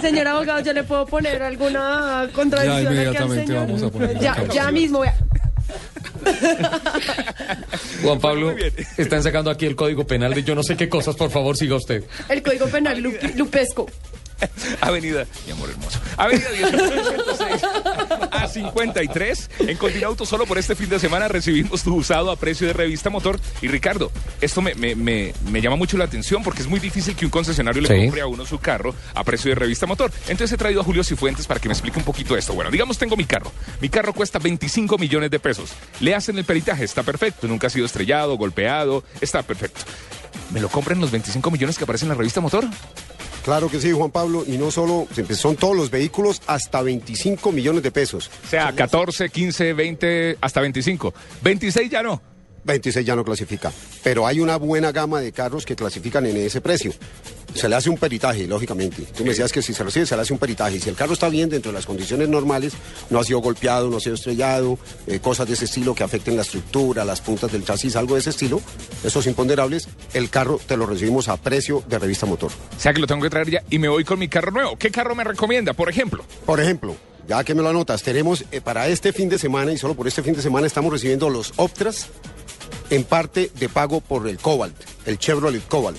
Señor 0.01 0.27
abogado, 0.27 0.61
yo 0.61 0.73
le 0.73 0.83
puedo 0.83 1.05
poner 1.05 1.41
alguna 1.43 2.27
contradicción 2.33 2.75
Ya 2.75 2.77
aquí 2.77 2.87
al 2.87 2.93
inmediatamente 2.93 3.47
señor. 3.47 3.65
vamos 3.67 3.83
a 3.83 3.89
poner 3.89 4.19
ya, 4.19 4.43
ya 4.53 4.71
mismo. 4.71 4.99
vea. 5.01 5.15
Juan 8.03 8.19
Pablo, 8.19 8.55
están 8.97 9.23
sacando 9.23 9.49
aquí 9.51 9.65
el 9.65 9.75
código 9.75 10.05
penal 10.05 10.33
de 10.33 10.43
yo 10.43 10.55
no 10.55 10.63
sé 10.63 10.75
qué 10.75 10.89
cosas, 10.89 11.15
por 11.15 11.29
favor, 11.31 11.55
siga 11.57 11.75
usted. 11.75 12.03
El 12.29 12.41
código 12.41 12.67
penal 12.67 13.01
lup- 13.01 13.35
lupesco. 13.35 13.87
Avenida, 14.81 15.25
mi 15.45 15.51
amor 15.53 15.69
hermoso. 15.69 15.99
Avenida 16.17 16.49
1906 16.51 17.61
a 18.31 18.47
53. 18.47 19.49
En 19.59 19.77
Continauto, 19.77 20.25
solo 20.25 20.45
por 20.45 20.57
este 20.57 20.75
fin 20.75 20.89
de 20.89 20.99
semana 20.99 21.27
recibimos 21.27 21.83
tu 21.83 21.95
usado 21.95 22.31
a 22.31 22.35
precio 22.35 22.67
de 22.67 22.73
revista 22.73 23.09
motor. 23.09 23.39
Y 23.61 23.67
Ricardo, 23.67 24.11
esto 24.41 24.61
me, 24.61 24.75
me- 24.75 24.95
me- 24.95 25.33
me 25.49 25.61
llama 25.61 25.75
mucho 25.75 25.97
la 25.97 26.05
atención 26.05 26.43
porque 26.43 26.61
es 26.61 26.67
muy 26.67 26.79
difícil 26.79 27.15
que 27.15 27.25
un 27.25 27.31
concesionario 27.31 27.81
le 27.81 27.87
Sí. 27.87 27.95
compre 28.05 28.21
a 28.21 28.27
uno 28.27 28.45
su 28.45 28.59
carro 28.59 28.93
a 29.13 29.23
precio 29.23 29.49
de 29.49 29.55
revista 29.55 29.85
motor. 29.85 30.11
Entonces 30.27 30.51
he 30.53 30.57
traído 30.57 30.81
a 30.81 30.83
Julio 30.83 31.03
Cifuentes 31.03 31.47
para 31.47 31.59
que 31.59 31.67
me 31.67 31.73
explique 31.73 31.97
un 31.97 32.05
poquito 32.05 32.37
esto. 32.37 32.53
Bueno, 32.53 32.69
digamos, 32.71 32.97
tengo 32.97 33.15
mi 33.17 33.25
carro. 33.25 33.51
Mi 33.81 33.89
carro 33.89 34.13
cuesta 34.13 34.39
25 34.39 34.97
millones 34.97 35.31
de 35.31 35.39
pesos. 35.39 35.71
Le 35.99 36.13
hacen 36.15 36.37
el 36.37 36.45
peritaje, 36.45 36.83
está 36.83 37.03
perfecto. 37.03 37.47
Nunca 37.47 37.67
ha 37.67 37.69
sido 37.69 37.85
estrellado, 37.85 38.35
golpeado, 38.37 39.03
está 39.21 39.41
perfecto. 39.43 39.81
¿Me 40.51 40.59
lo 40.61 40.69
compran 40.69 40.99
los 41.01 41.11
25 41.11 41.51
millones 41.51 41.77
que 41.77 41.83
aparecen 41.83 42.05
en 42.07 42.09
la 42.09 42.15
revista 42.17 42.39
motor? 42.41 42.65
Claro 43.47 43.69
que 43.69 43.79
sí, 43.79 43.93
Juan 43.93 44.11
Pablo, 44.11 44.43
y 44.45 44.57
no 44.57 44.71
solo, 44.71 45.07
son 45.31 45.55
todos 45.55 45.73
los 45.73 45.89
vehículos 45.89 46.41
hasta 46.47 46.81
25 46.81 47.53
millones 47.53 47.81
de 47.81 47.91
pesos. 47.91 48.29
O 48.45 48.49
sea, 48.49 48.73
14, 48.73 49.29
15, 49.29 49.71
20, 49.71 50.37
hasta 50.41 50.59
25. 50.59 51.13
26 51.43 51.89
ya 51.89 52.03
no. 52.03 52.21
26 52.67 53.05
ya 53.05 53.15
no 53.15 53.23
clasifica, 53.23 53.71
pero 54.03 54.27
hay 54.27 54.39
una 54.39 54.57
buena 54.57 54.91
gama 54.91 55.19
de 55.19 55.31
carros 55.31 55.65
que 55.65 55.75
clasifican 55.75 56.25
en 56.27 56.37
ese 56.37 56.61
precio. 56.61 56.93
Se 57.55 57.67
le 57.67 57.75
hace 57.75 57.89
un 57.89 57.97
peritaje, 57.97 58.45
lógicamente. 58.45 59.03
Tú 59.15 59.23
me 59.23 59.29
decías 59.29 59.51
que 59.51 59.63
si 59.63 59.73
se 59.73 59.83
recibe, 59.83 60.05
se 60.05 60.15
le 60.15 60.21
hace 60.21 60.33
un 60.33 60.37
peritaje. 60.37 60.79
Si 60.79 60.89
el 60.89 60.95
carro 60.95 61.13
está 61.13 61.29
bien 61.29 61.49
dentro 61.49 61.71
de 61.71 61.77
las 61.77 61.87
condiciones 61.87 62.29
normales, 62.29 62.73
no 63.09 63.19
ha 63.19 63.23
sido 63.23 63.39
golpeado, 63.39 63.89
no 63.89 63.97
ha 63.97 63.99
sido 63.99 64.13
estrellado, 64.13 64.77
eh, 65.07 65.19
cosas 65.19 65.47
de 65.47 65.53
ese 65.53 65.65
estilo 65.65 65.95
que 65.95 66.03
afecten 66.03 66.35
la 66.35 66.43
estructura, 66.43 67.03
las 67.03 67.21
puntas 67.21 67.51
del 67.51 67.65
chasis, 67.65 67.95
algo 67.95 68.13
de 68.13 68.19
ese 68.19 68.29
estilo, 68.29 68.61
esos 69.03 69.25
imponderables, 69.25 69.87
el 70.13 70.29
carro 70.29 70.59
te 70.67 70.77
lo 70.77 70.85
recibimos 70.85 71.29
a 71.29 71.37
precio 71.37 71.83
de 71.87 71.97
revista 71.97 72.27
motor. 72.27 72.51
O 72.51 72.79
sea 72.79 72.93
que 72.93 72.99
lo 72.99 73.07
tengo 73.07 73.23
que 73.23 73.29
traer 73.29 73.49
ya 73.49 73.63
y 73.69 73.79
me 73.79 73.87
voy 73.87 74.03
con 74.03 74.19
mi 74.19 74.27
carro 74.27 74.51
nuevo. 74.51 74.77
¿Qué 74.77 74.91
carro 74.91 75.15
me 75.15 75.23
recomienda, 75.23 75.73
por 75.73 75.89
ejemplo? 75.89 76.25
Por 76.45 76.59
ejemplo, 76.59 76.95
ya 77.27 77.43
que 77.43 77.55
me 77.55 77.63
lo 77.63 77.69
anotas, 77.69 78.03
tenemos 78.03 78.45
eh, 78.51 78.61
para 78.61 78.87
este 78.87 79.13
fin 79.13 79.29
de 79.29 79.39
semana 79.39 79.71
y 79.71 79.77
solo 79.77 79.95
por 79.95 80.07
este 80.07 80.21
fin 80.21 80.33
de 80.33 80.41
semana 80.41 80.67
estamos 80.67 80.91
recibiendo 80.91 81.29
los 81.29 81.53
Optras 81.55 82.07
en 82.89 83.03
parte 83.03 83.51
de 83.59 83.69
pago 83.69 84.01
por 84.01 84.27
el 84.27 84.37
Cobalt, 84.37 84.75
el 85.05 85.17
Chevrolet 85.17 85.67
Cobalt. 85.67 85.97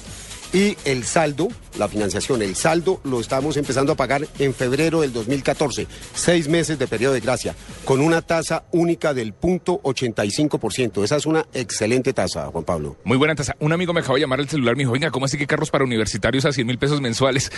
Y 0.53 0.79
el 0.87 1.05
saldo, 1.05 1.49
la 1.79 1.89
financiación, 1.89 2.41
el 2.41 2.57
saldo 2.57 3.03
lo 3.05 3.21
estamos 3.21 3.59
empezando 3.59 3.93
a 3.93 3.97
pagar 3.97 4.27
en 4.39 4.55
febrero 4.55 5.03
del 5.03 5.13
2014, 5.13 5.87
seis 6.15 6.49
meses 6.49 6.79
de 6.79 6.87
periodo 6.87 7.13
de 7.13 7.21
gracia, 7.21 7.55
con 7.85 8.01
una 8.01 8.23
tasa 8.23 8.65
única 8.73 9.13
del 9.13 9.35
punto 9.35 9.79
85%. 9.83 11.05
Esa 11.05 11.17
es 11.17 11.27
una 11.27 11.45
excelente 11.53 12.15
tasa, 12.15 12.47
Juan 12.47 12.65
Pablo. 12.65 12.97
Muy 13.05 13.19
buena 13.19 13.35
tasa. 13.35 13.57
Un 13.61 13.73
amigo 13.73 13.93
me 13.93 14.01
acaba 14.01 14.15
de 14.15 14.23
llamar 14.23 14.41
al 14.41 14.49
celular 14.49 14.75
me 14.75 14.85
dijo, 14.85 14.93
venga, 14.93 15.11
¿cómo 15.11 15.27
así 15.27 15.37
que 15.37 15.47
carros 15.47 15.71
para 15.71 15.85
universitarios 15.85 16.47
a 16.47 16.53
100 16.53 16.67
mil 16.67 16.79
pesos 16.79 17.03
mensuales? 17.03 17.53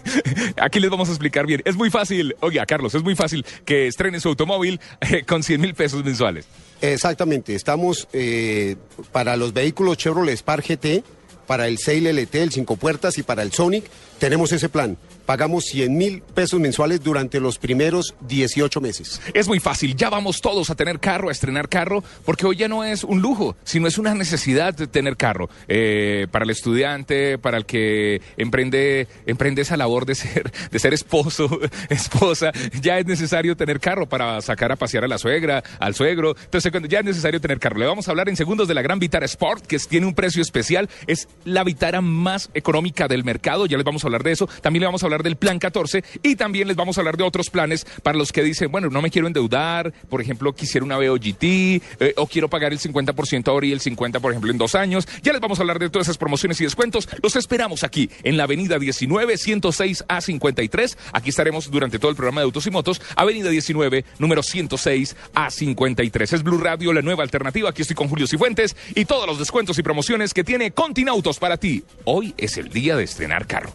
Aquí 0.60 0.78
les 0.78 0.90
vamos 0.90 1.08
a 1.08 1.12
explicar 1.12 1.46
bien. 1.46 1.62
Es 1.64 1.74
muy 1.76 1.88
fácil, 1.88 2.36
oiga, 2.40 2.66
Carlos, 2.66 2.94
es 2.94 3.02
muy 3.02 3.14
fácil 3.14 3.46
que 3.64 3.86
estrenen 3.86 4.20
su 4.20 4.28
automóvil 4.28 4.78
eh, 5.00 5.24
con 5.24 5.42
100 5.42 5.58
mil 5.58 5.74
pesos 5.74 6.04
mensuales. 6.04 6.46
Exactamente, 6.80 7.54
estamos 7.54 8.06
eh, 8.12 8.76
para 9.12 9.36
los 9.36 9.52
vehículos 9.52 9.96
Chevrolet 9.96 10.36
Spark 10.36 10.64
GT, 10.66 11.02
para 11.46 11.68
el 11.68 11.78
Sail 11.78 12.06
LT, 12.06 12.34
el 12.34 12.52
5 12.52 12.76
puertas 12.76 13.18
y 13.18 13.22
para 13.22 13.42
el 13.42 13.52
Sonic, 13.52 13.84
tenemos 14.18 14.52
ese 14.52 14.68
plan. 14.68 14.96
Pagamos 15.26 15.64
100 15.64 15.96
mil 15.96 16.22
pesos 16.22 16.60
mensuales 16.60 17.02
durante 17.02 17.40
los 17.40 17.58
primeros 17.58 18.14
18 18.28 18.80
meses. 18.80 19.20
Es 19.34 19.48
muy 19.48 19.58
fácil, 19.58 19.96
ya 19.96 20.08
vamos 20.08 20.40
todos 20.40 20.70
a 20.70 20.76
tener 20.76 21.00
carro, 21.00 21.30
a 21.30 21.32
estrenar 21.32 21.68
carro, 21.68 22.04
porque 22.24 22.46
hoy 22.46 22.56
ya 22.56 22.68
no 22.68 22.84
es 22.84 23.02
un 23.02 23.20
lujo, 23.20 23.56
sino 23.64 23.88
es 23.88 23.98
una 23.98 24.14
necesidad 24.14 24.74
de 24.74 24.86
tener 24.86 25.16
carro. 25.16 25.50
Eh, 25.66 26.28
para 26.30 26.44
el 26.44 26.50
estudiante, 26.50 27.38
para 27.38 27.56
el 27.56 27.66
que 27.66 28.20
emprende, 28.36 29.08
emprende 29.26 29.62
esa 29.62 29.76
labor 29.76 30.06
de 30.06 30.14
ser, 30.14 30.52
de 30.70 30.78
ser 30.78 30.94
esposo, 30.94 31.58
esposa, 31.90 32.52
ya 32.80 32.98
es 32.98 33.06
necesario 33.06 33.56
tener 33.56 33.80
carro 33.80 34.08
para 34.08 34.40
sacar 34.40 34.70
a 34.70 34.76
pasear 34.76 35.04
a 35.04 35.08
la 35.08 35.18
suegra, 35.18 35.64
al 35.80 35.94
suegro. 35.94 36.36
Entonces, 36.44 36.70
cuando 36.70 36.88
ya 36.88 37.00
es 37.00 37.04
necesario 37.04 37.40
tener 37.40 37.58
carro. 37.58 37.78
Le 37.78 37.86
vamos 37.86 38.08
a 38.08 38.10
hablar 38.12 38.28
en 38.28 38.36
segundos 38.36 38.68
de 38.68 38.74
la 38.74 38.82
gran 38.82 38.98
Vitara 38.98 39.26
Sport, 39.26 39.66
que 39.66 39.78
tiene 39.78 40.06
un 40.06 40.14
precio 40.14 40.42
especial. 40.42 40.88
Es 41.06 41.28
la 41.44 41.64
Vitara 41.64 42.00
más 42.00 42.50
económica 42.54 43.08
del 43.08 43.24
mercado. 43.24 43.66
Ya 43.66 43.76
les 43.76 43.84
vamos 43.84 44.04
a 44.04 44.05
hablar 44.08 44.22
de 44.22 44.32
eso. 44.32 44.48
También 44.60 44.80
le 44.80 44.86
vamos 44.86 45.02
a 45.02 45.06
hablar 45.06 45.22
del 45.22 45.36
plan 45.36 45.58
14 45.58 46.04
y 46.22 46.36
también 46.36 46.68
les 46.68 46.76
vamos 46.76 46.98
a 46.98 47.00
hablar 47.00 47.16
de 47.16 47.24
otros 47.24 47.50
planes 47.50 47.86
para 48.02 48.18
los 48.18 48.32
que 48.32 48.42
dicen, 48.42 48.70
bueno, 48.70 48.88
no 48.88 49.02
me 49.02 49.10
quiero 49.10 49.26
endeudar, 49.26 49.92
por 50.08 50.20
ejemplo, 50.20 50.54
quisiera 50.54 50.84
una 50.84 50.96
VOGT 50.96 51.42
eh, 51.42 52.14
o 52.16 52.26
quiero 52.26 52.48
pagar 52.48 52.72
el 52.72 52.78
50% 52.78 53.48
ahora 53.48 53.66
y 53.66 53.72
el 53.72 53.80
50% 53.80 54.20
por 54.20 54.32
ejemplo 54.32 54.50
en 54.50 54.58
dos 54.58 54.74
años. 54.74 55.06
Ya 55.22 55.32
les 55.32 55.40
vamos 55.40 55.58
a 55.58 55.62
hablar 55.62 55.78
de 55.78 55.90
todas 55.90 56.06
esas 56.06 56.18
promociones 56.18 56.60
y 56.60 56.64
descuentos. 56.64 57.08
Los 57.22 57.36
esperamos 57.36 57.84
aquí 57.84 58.10
en 58.22 58.36
la 58.36 58.44
avenida 58.44 58.78
19 58.78 59.36
106 59.36 60.04
a 60.08 60.20
53. 60.20 60.98
Aquí 61.12 61.30
estaremos 61.30 61.70
durante 61.70 61.98
todo 61.98 62.10
el 62.10 62.16
programa 62.16 62.40
de 62.40 62.46
Autos 62.46 62.66
y 62.66 62.70
Motos, 62.70 63.00
avenida 63.16 63.50
19 63.50 64.04
número 64.18 64.42
106 64.42 65.16
a 65.34 65.50
53. 65.50 66.32
Es 66.32 66.42
Blue 66.42 66.58
Radio, 66.58 66.92
la 66.92 67.02
nueva 67.02 67.22
alternativa. 67.22 67.70
Aquí 67.70 67.82
estoy 67.82 67.96
con 67.96 68.08
Julio 68.08 68.26
Cifuentes 68.26 68.76
y 68.94 69.04
todos 69.04 69.26
los 69.26 69.38
descuentos 69.38 69.78
y 69.78 69.82
promociones 69.82 70.34
que 70.34 70.44
tiene 70.44 70.70
Continautos 70.70 71.38
para 71.38 71.56
ti. 71.56 71.84
Hoy 72.04 72.34
es 72.36 72.56
el 72.56 72.68
día 72.68 72.96
de 72.96 73.04
estrenar 73.04 73.46
carro. 73.46 73.74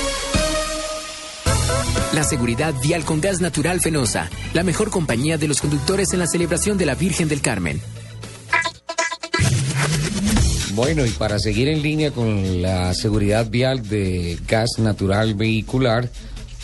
La 2.13 2.23
seguridad 2.23 2.73
vial 2.81 3.05
con 3.05 3.21
gas 3.21 3.41
natural 3.41 3.79
Fenosa, 3.79 4.29
la 4.53 4.63
mejor 4.63 4.89
compañía 4.89 5.37
de 5.37 5.47
los 5.47 5.61
conductores 5.61 6.13
en 6.13 6.19
la 6.19 6.27
celebración 6.27 6.77
de 6.77 6.85
la 6.85 6.95
Virgen 6.95 7.27
del 7.29 7.41
Carmen. 7.41 7.81
Bueno, 10.73 11.05
y 11.05 11.09
para 11.09 11.39
seguir 11.39 11.67
en 11.67 11.81
línea 11.81 12.11
con 12.11 12.61
la 12.61 12.93
seguridad 12.93 13.49
vial 13.49 13.87
de 13.87 14.37
gas 14.47 14.71
natural 14.77 15.35
vehicular, 15.35 16.09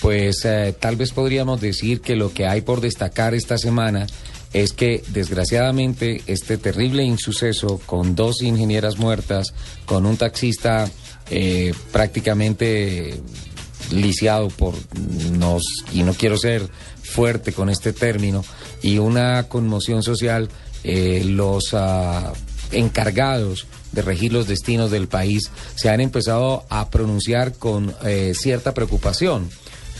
pues 0.01 0.45
eh, 0.45 0.75
tal 0.79 0.95
vez 0.95 1.11
podríamos 1.11 1.59
decir 1.59 2.01
que 2.01 2.15
lo 2.15 2.33
que 2.33 2.45
hay 2.45 2.61
por 2.61 2.81
destacar 2.81 3.33
esta 3.33 3.57
semana 3.57 4.07
es 4.53 4.73
que 4.73 5.03
desgraciadamente 5.09 6.21
este 6.27 6.57
terrible 6.57 7.03
insuceso 7.03 7.79
con 7.85 8.15
dos 8.15 8.41
ingenieras 8.41 8.97
muertas, 8.97 9.53
con 9.85 10.05
un 10.05 10.17
taxista 10.17 10.89
eh, 11.29 11.73
prácticamente 11.91 13.21
lisiado 13.91 14.49
por 14.49 14.73
nos 15.31 15.63
y 15.93 16.03
no 16.03 16.13
quiero 16.13 16.37
ser 16.37 16.67
fuerte 17.03 17.53
con 17.53 17.69
este 17.69 17.93
término 17.93 18.43
y 18.81 18.97
una 18.97 19.43
conmoción 19.47 20.03
social 20.03 20.49
eh, 20.83 21.23
los 21.25 21.73
ah, 21.73 22.33
encargados 22.71 23.67
de 23.91 24.01
regir 24.01 24.33
los 24.33 24.47
destinos 24.47 24.91
del 24.91 25.07
país 25.07 25.49
se 25.75 25.89
han 25.89 26.01
empezado 26.01 26.65
a 26.69 26.89
pronunciar 26.89 27.53
con 27.53 27.95
eh, 28.03 28.33
cierta 28.35 28.73
preocupación. 28.73 29.49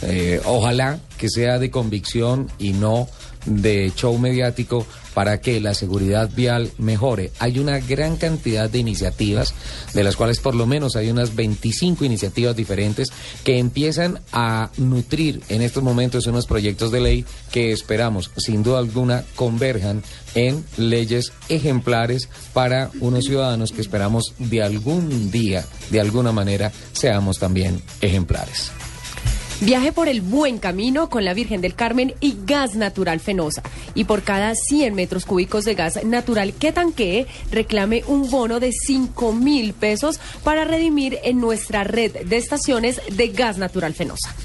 Eh, 0.04 0.40
ojalá 0.46 1.00
que 1.18 1.30
sea 1.30 1.58
de 1.58 1.72
convicción 1.72 2.52
y 2.60 2.74
no 2.74 3.10
de 3.48 3.92
show 3.96 4.18
mediático 4.18 4.86
para 5.18 5.42
que 5.42 5.60
la 5.60 5.74
seguridad 5.74 6.30
vial 6.36 6.70
mejore. 6.78 7.32
Hay 7.40 7.58
una 7.58 7.80
gran 7.80 8.18
cantidad 8.18 8.70
de 8.70 8.78
iniciativas, 8.78 9.56
de 9.96 10.04
las 10.04 10.16
cuales 10.16 10.40
por 10.40 10.54
lo 10.54 10.68
menos 10.68 10.96
hay 10.96 11.10
unas 11.10 11.36
25 11.36 12.06
iniciativas 12.06 12.56
diferentes 12.56 13.10
que 13.44 13.58
empiezan 13.58 14.20
a 14.32 14.70
nutrir 14.78 15.42
en 15.50 15.64
estos 15.64 15.82
momentos 15.82 16.28
unos 16.28 16.46
proyectos 16.46 16.92
de 16.92 17.02
ley 17.02 17.26
que 17.52 17.72
esperamos, 17.72 18.30
sin 18.38 18.62
duda 18.62 18.78
alguna, 18.78 19.24
converjan 19.36 20.04
en 20.36 20.64
leyes 20.78 21.32
ejemplares 21.50 22.30
para 22.54 22.92
unos 23.00 23.26
ciudadanos 23.26 23.72
que 23.72 23.82
esperamos 23.82 24.36
de 24.38 24.62
algún 24.62 25.32
día, 25.32 25.66
de 25.90 26.00
alguna 26.00 26.32
manera, 26.32 26.72
seamos 26.94 27.40
también 27.40 27.82
ejemplares. 28.02 28.72
Viaje 29.60 29.92
por 29.92 30.08
el 30.08 30.22
buen 30.22 30.60
camino 30.60 31.10
con 31.10 31.26
la 31.26 31.34
Virgen 31.34 31.62
del 31.62 31.74
Carmen 31.74 32.14
y 32.20 32.38
gas 32.46 32.76
natural 32.76 33.20
fenosa. 33.20 33.64
Y 33.96 34.04
por 34.04 34.22
cada 34.22 34.54
100 34.54 34.94
metros 34.94 35.26
cúbicos 35.26 35.66
de 35.66 35.74
gas 35.74 36.04
natural 36.06 36.54
que 36.54 36.72
tanquee, 36.72 37.26
reclame 37.52 38.04
un 38.08 38.30
bono 38.30 38.60
de 38.60 38.72
5 38.72 39.34
mil 39.34 39.74
pesos 39.74 40.20
para 40.44 40.64
redimir 40.64 41.18
en 41.24 41.42
nuestra 41.42 41.84
red 41.84 42.26
de 42.26 42.38
estaciones 42.38 43.02
de 43.12 43.30
gas 43.30 43.58
natural 43.58 43.96
fenosa. 43.96 44.36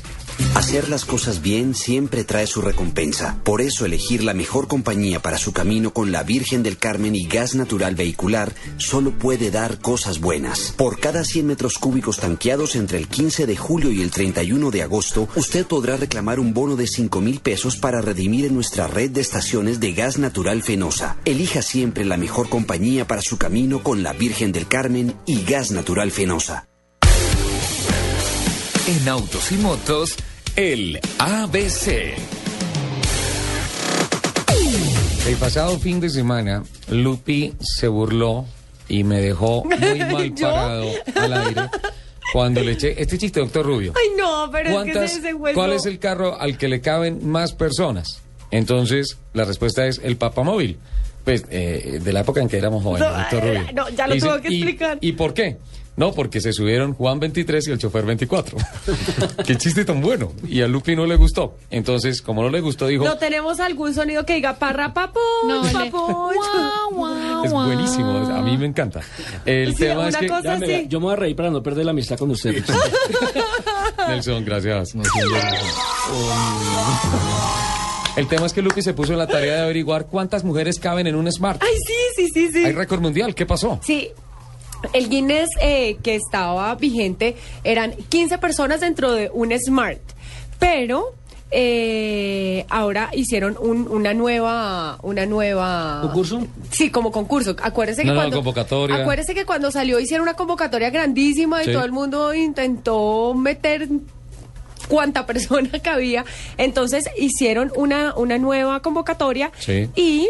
Hacer 0.55 0.89
las 0.89 1.05
cosas 1.05 1.43
bien 1.43 1.75
siempre 1.75 2.25
trae 2.25 2.47
su 2.47 2.61
recompensa. 2.61 3.39
Por 3.43 3.61
eso 3.61 3.85
elegir 3.85 4.23
la 4.23 4.35
mejor 4.35 4.69
compañía 4.69 5.21
para 5.21 5.39
su 5.39 5.53
camino 5.53 5.93
con 5.93 6.13
la 6.13 6.23
Virgen 6.23 6.63
del 6.63 6.79
Carmen 6.79 7.15
y 7.15 7.27
gas 7.27 7.55
natural 7.55 7.95
vehicular 7.95 8.55
solo 8.77 9.11
puede 9.13 9.51
dar 9.51 9.79
cosas 9.79 10.21
buenas. 10.21 10.75
Por 10.77 11.01
cada 11.01 11.25
100 11.25 11.47
metros 11.47 11.79
cúbicos 11.79 12.19
tanqueados 12.19 12.77
entre 12.77 12.99
el 12.99 13.09
15 13.09 13.47
de 13.47 13.57
julio 13.57 13.93
y 13.93 14.03
el 14.03 14.11
31 14.11 14.71
de 14.71 14.83
agosto, 14.83 15.29
usted 15.37 15.67
podrá 15.67 15.97
reclamar 15.97 16.39
un 16.39 16.55
bono 16.55 16.77
de 16.77 16.87
5 16.87 17.21
mil 17.21 17.41
pesos 17.41 17.77
para 17.77 18.01
redimir 18.01 18.47
en 18.47 18.55
nuestra 18.55 18.87
red 18.87 19.11
de 19.11 19.21
estaciones 19.21 19.81
de 19.81 19.93
gas 19.93 20.19
natural 20.19 20.63
Fenosa. 20.63 21.17
Elija 21.25 21.63
siempre 21.63 22.05
la 22.05 22.17
mejor 22.17 22.49
compañía 22.49 23.07
para 23.07 23.23
su 23.23 23.39
camino 23.39 23.83
con 23.83 24.03
la 24.03 24.13
Virgen 24.13 24.53
del 24.53 24.69
Carmen 24.69 25.15
y 25.27 25.43
gas 25.45 25.71
natural 25.71 26.11
Fenosa. 26.11 26.72
En 28.87 29.09
autos 29.09 29.53
y 29.53 29.57
motos, 29.57 30.17
el 30.57 30.99
ABC. 31.19 32.15
El 35.27 35.37
pasado 35.37 35.79
fin 35.79 36.01
de 36.01 36.11
semana, 36.11 36.65
Lupi 36.89 37.55
se 37.61 37.87
burló 37.89 38.45
y 38.89 39.05
me 39.05 39.21
dejó 39.21 39.65
muy 39.65 39.99
mal 40.13 40.35
¿Yo? 40.35 40.51
parado 40.51 40.91
al 41.15 41.33
aire 41.33 41.63
cuando 42.33 42.61
le 42.63 42.73
eché 42.73 43.01
este 43.01 43.19
chiste, 43.19 43.41
doctor 43.41 43.65
Rubio. 43.67 43.93
Ay, 43.97 44.09
no, 44.19 44.49
pero 44.51 44.65
es 44.65 44.69
que 44.69 44.73
¿Cuántas- 44.93 45.13
se 45.13 45.21
desenvuelvo. 45.21 45.61
¿Cuál 45.61 45.73
es 45.75 45.87
el 45.87 45.99
carro 45.99 46.41
al 46.41 46.59
que 46.59 46.69
le 46.69 46.81
caben 46.81 47.29
más 47.29 47.53
personas? 47.53 48.21
Entonces, 48.51 49.17
la 49.33 49.45
respuesta 49.45 49.87
es 49.87 50.01
el 50.03 50.17
papamóvil. 50.17 50.79
Pues, 51.25 51.45
eh, 51.51 52.01
de 52.03 52.13
la 52.13 52.21
época 52.21 52.41
en 52.41 52.49
que 52.49 52.57
éramos 52.59 52.83
jóvenes, 52.83 53.09
No, 53.09 53.17
doctor 53.17 53.43
Rubio. 53.45 53.63
no, 53.75 53.89
ya 53.91 54.07
lo 54.09 54.17
tuvo 54.17 54.41
que 54.41 54.51
"¿Y- 54.51 54.57
explicar". 54.63 54.99
¿Y 55.01 55.13
por 55.13 55.35
qué? 55.35 55.57
No, 55.95 56.13
porque 56.15 56.41
se 56.41 56.55
subieron 56.55 56.95
Juan 56.95 57.21
23 57.21 57.69
y 57.69 57.71
el 57.71 57.79
chofer 57.79 58.07
24. 58.07 58.57
Qué 59.47 59.57
chiste 59.59 59.85
tan 59.85 60.01
bueno. 60.01 60.33
Y 60.49 60.63
a 60.63 60.67
Lupi 60.67 60.97
no 60.97 61.05
le 61.05 61.17
gustó. 61.17 61.59
Entonces, 61.71 62.23
como 62.23 62.43
no 62.43 62.49
le 62.49 62.61
gustó, 62.63 62.87
dijo, 62.87 63.05
¿No 63.05 63.19
tenemos 63.19 63.61
algún 63.61 63.93
sonido 63.93 64.25
que 64.25 64.37
diga 64.37 64.55
parra 64.55 64.95
papuch, 64.95 65.21
No, 65.47 65.63
le- 65.63 65.71
papuch? 65.71 66.35
es 67.45 67.53
buenísimo. 67.53 68.11
A 68.35 68.41
mí 68.41 68.57
me 68.57 68.65
encanta. 68.67 69.01
El 69.45 69.73
Sí, 69.77 69.81
tema 69.85 70.09
es 70.09 70.17
que... 70.17 70.29
cosa 70.29 70.59
Ya, 70.59 70.81
yo 70.89 70.99
me 70.99 71.05
voy 71.07 71.13
a 71.13 71.17
reír 71.17 71.37
para 71.37 71.51
no 71.51 71.63
perder 71.63 71.85
la 71.85 71.91
amistad 71.91 72.17
con 72.17 72.31
usted. 72.31 72.65
Nelson, 74.09 74.45
gracias. 74.47 74.95
El 78.17 78.29
tema 78.29 78.45
es 78.47 78.53
que 78.53 78.61
Lupi 78.61 78.83
se 78.83 78.93
puso 78.93 79.13
en 79.13 79.19
la 79.19 79.27
tarea 79.27 79.55
de 79.57 79.61
averiguar 79.63 80.07
cuántas 80.07 80.45
mujeres 80.45 80.79
caben 80.79 81.07
en 81.07 81.15
un 81.15 81.31
Smart. 81.33 81.63
Ay, 81.63 81.75
sí, 81.87 81.95
sí, 82.17 82.29
sí, 82.33 82.53
sí. 82.53 82.65
Hay 82.65 82.73
récord 82.73 83.01
mundial, 83.01 83.35
¿qué 83.35 83.47
pasó? 83.47 83.79
Sí. 83.83 84.11
El 84.93 85.09
Guinness 85.09 85.49
eh, 85.63 85.97
que 86.03 86.17
estaba 86.17 86.75
vigente 86.75 87.37
eran 87.65 87.93
15 88.09 88.39
personas 88.39 88.81
dentro 88.81 89.13
de 89.13 89.31
un 89.33 89.53
Smart, 89.59 90.01
pero 90.59 91.15
eh, 91.53 92.67
ahora 92.69 93.09
hicieron 93.13 93.57
un- 93.61 93.87
una 93.89 94.13
nueva, 94.13 94.99
una 95.03 95.25
nueva 95.25 96.01
¿Concurso? 96.03 96.43
Sí, 96.71 96.91
como 96.91 97.13
concurso. 97.13 97.55
Acuérdese 97.63 98.03
que 98.03 98.09
No, 98.09 98.15
no, 98.15 98.21
cuando 98.21 98.37
convocatoria. 98.39 98.97
acuérdese 98.97 99.35
que 99.35 99.47
cuando 99.47 99.71
salió 99.71 100.01
hicieron 100.01 100.23
una 100.25 100.35
convocatoria 100.35 100.91
grandísima 100.91 101.63
y 101.63 101.67
Sí. 101.67 101.73
todo 101.73 101.85
el 101.85 101.93
mundo 101.93 102.35
intentó 102.35 103.35
meter 103.35 103.89
cuánta 104.89 105.27
persona 105.27 105.71
cabía. 105.83 106.25
Entonces 106.59 107.05
hicieron 107.19 107.73
una, 107.77 108.15
una 108.17 108.39
nueva 108.39 108.81
convocatoria 108.81 109.51
Sí. 109.59 109.89
y 109.97 110.29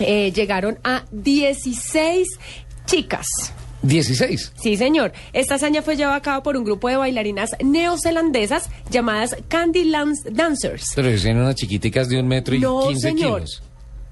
eh, 0.00 0.32
llegaron 0.32 0.78
a 0.84 1.04
16 1.12 2.26
chicas. 2.86 3.26
16. 3.82 4.52
Sí, 4.60 4.76
señor. 4.78 5.12
Esta 5.34 5.56
hazaña 5.56 5.82
fue 5.82 5.94
llevada 5.96 6.16
a 6.16 6.22
cabo 6.22 6.42
por 6.42 6.56
un 6.56 6.64
grupo 6.64 6.88
de 6.88 6.96
bailarinas 6.96 7.50
neozelandesas 7.62 8.70
llamadas 8.90 9.36
Candy 9.48 9.84
Lance 9.84 10.30
Dancers. 10.30 10.92
Pero 10.94 11.14
tienen 11.20 11.42
unas 11.42 11.54
chiquiticas 11.56 12.08
de 12.08 12.18
un 12.18 12.26
metro 12.26 12.54
y 12.54 12.60
No, 12.60 12.88
15 12.88 13.00
señor. 13.08 13.34
kilos. 13.42 13.62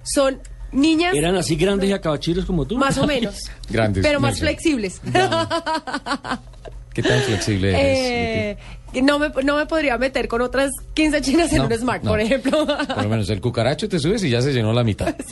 Son 0.03 0.41
niñas 0.73 1.15
¿Eran 1.15 1.37
así 1.37 1.57
grandes 1.57 1.89
y 1.89 1.93
acabachiros 1.95 2.45
como 2.45 2.67
tú? 2.67 2.77
más 2.77 2.99
o 2.99 3.07
menos, 3.09 3.49
Grandes. 3.71 4.03
pero 4.05 4.21
más 4.21 4.39
flexibles. 4.41 5.01
¿Qué 6.95 7.03
tan 7.03 7.21
flexible 7.23 7.71
eres? 7.71 7.99
Eh, 7.99 8.59
no, 9.01 9.19
me, 9.19 9.31
no 9.45 9.57
me 9.57 9.65
podría 9.67 9.97
meter 9.97 10.29
con 10.29 10.43
otras 10.43 10.71
15 10.95 11.21
chinas 11.23 11.53
en 11.53 11.63
un 11.63 11.73
Smart, 11.73 12.03
no. 12.03 12.11
por 12.11 12.21
ejemplo. 12.21 12.67
Por 12.67 13.03
lo 13.05 13.09
menos 13.09 13.31
el 13.31 13.41
cucaracho 13.41 13.89
te 13.89 13.99
subes 13.99 14.23
y 14.25 14.31
ya 14.31 14.43
se 14.43 14.53
llenó 14.53 14.73
la 14.75 14.85
mitad. 14.85 15.15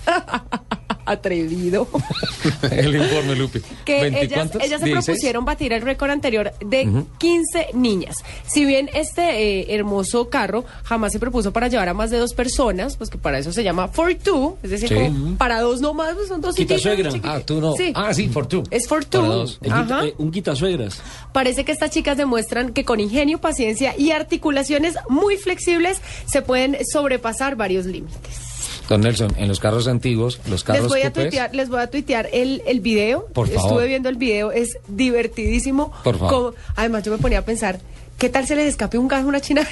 Atrevido. 1.06 1.88
el 2.70 2.94
informe, 2.94 3.34
Lupi. 3.34 3.60
que 3.84 4.02
¿Veinte 4.02 4.22
ellas, 4.24 4.50
ellas 4.60 4.80
se 4.80 4.86
16. 4.86 5.04
propusieron 5.06 5.44
batir 5.44 5.72
el 5.72 5.82
récord 5.82 6.10
anterior 6.10 6.52
de 6.64 6.86
Ujú. 6.86 7.06
15 7.18 7.68
niñas. 7.74 8.16
Si 8.46 8.64
bien 8.64 8.88
este 8.94 9.22
eh, 9.60 9.74
hermoso 9.74 10.28
carro 10.30 10.64
jamás 10.84 11.10
se 11.12 11.18
propuso 11.18 11.52
para 11.52 11.66
llevar 11.66 11.88
a 11.88 11.94
más 11.94 12.10
de 12.10 12.18
dos 12.18 12.32
personas, 12.34 12.96
pues 12.96 13.10
que 13.10 13.18
para 13.18 13.38
eso 13.40 13.50
se 13.52 13.64
llama 13.64 13.88
for 13.88 14.14
two, 14.14 14.56
es 14.62 14.70
decir, 14.70 14.88
Sí. 14.90 14.94
como 14.94 15.36
para 15.36 15.60
dos 15.60 15.80
nomás, 15.80 16.14
pues 16.14 16.28
son 16.28 16.40
dos 16.40 16.54
Quitasuegra. 16.54 17.10
Ah, 17.24 17.40
tú 17.44 17.60
no. 17.60 17.72
Sí. 17.74 17.92
Ah, 17.96 18.14
sí, 18.14 18.28
for 18.28 18.46
two. 18.46 18.62
Es 18.70 18.86
for 18.86 19.04
two. 19.04 19.20
Para 19.22 19.34
dos. 19.34 19.58
Quita- 19.60 20.06
eh, 20.06 20.14
un 20.18 20.30
quitasuegras. 20.30 21.02
Parece 21.32 21.64
que 21.64 21.72
estas 21.72 21.90
chicas 21.90 22.16
demuestran 22.18 22.72
que 22.72 22.84
con 22.84 23.00
ingenio, 23.00 23.40
paciencia 23.50 23.94
y 23.98 24.12
articulaciones 24.12 24.94
muy 25.08 25.36
flexibles 25.36 25.98
se 26.26 26.40
pueden 26.42 26.76
sobrepasar 26.92 27.56
varios 27.56 27.84
límites. 27.86 28.48
Don 28.88 29.00
Nelson, 29.02 29.32
en 29.38 29.46
los 29.48 29.60
carros 29.60 29.86
antiguos, 29.86 30.40
los 30.48 30.64
carros 30.64 30.82
Les 30.82 30.88
voy 30.90 31.02
a 31.02 31.12
tuitear, 31.12 31.54
les 31.54 31.68
voy 31.68 31.80
a 31.80 31.86
tuitear 31.88 32.28
el, 32.32 32.60
el 32.66 32.80
video. 32.80 33.26
Por 33.32 33.46
favor. 33.48 33.62
Estuve 33.70 33.86
viendo 33.86 34.08
el 34.08 34.16
video, 34.16 34.50
es 34.50 34.78
divertidísimo. 34.88 35.92
Por 36.02 36.18
favor. 36.18 36.32
Como- 36.54 36.54
además, 36.76 37.04
yo 37.04 37.12
me 37.12 37.18
ponía 37.18 37.38
a 37.38 37.44
pensar, 37.44 37.78
¿qué 38.20 38.28
tal 38.28 38.46
se 38.46 38.54
les 38.54 38.68
escape 38.68 38.98
un 38.98 39.08
gas 39.08 39.22
a 39.24 39.26
una 39.26 39.40
china? 39.40 39.66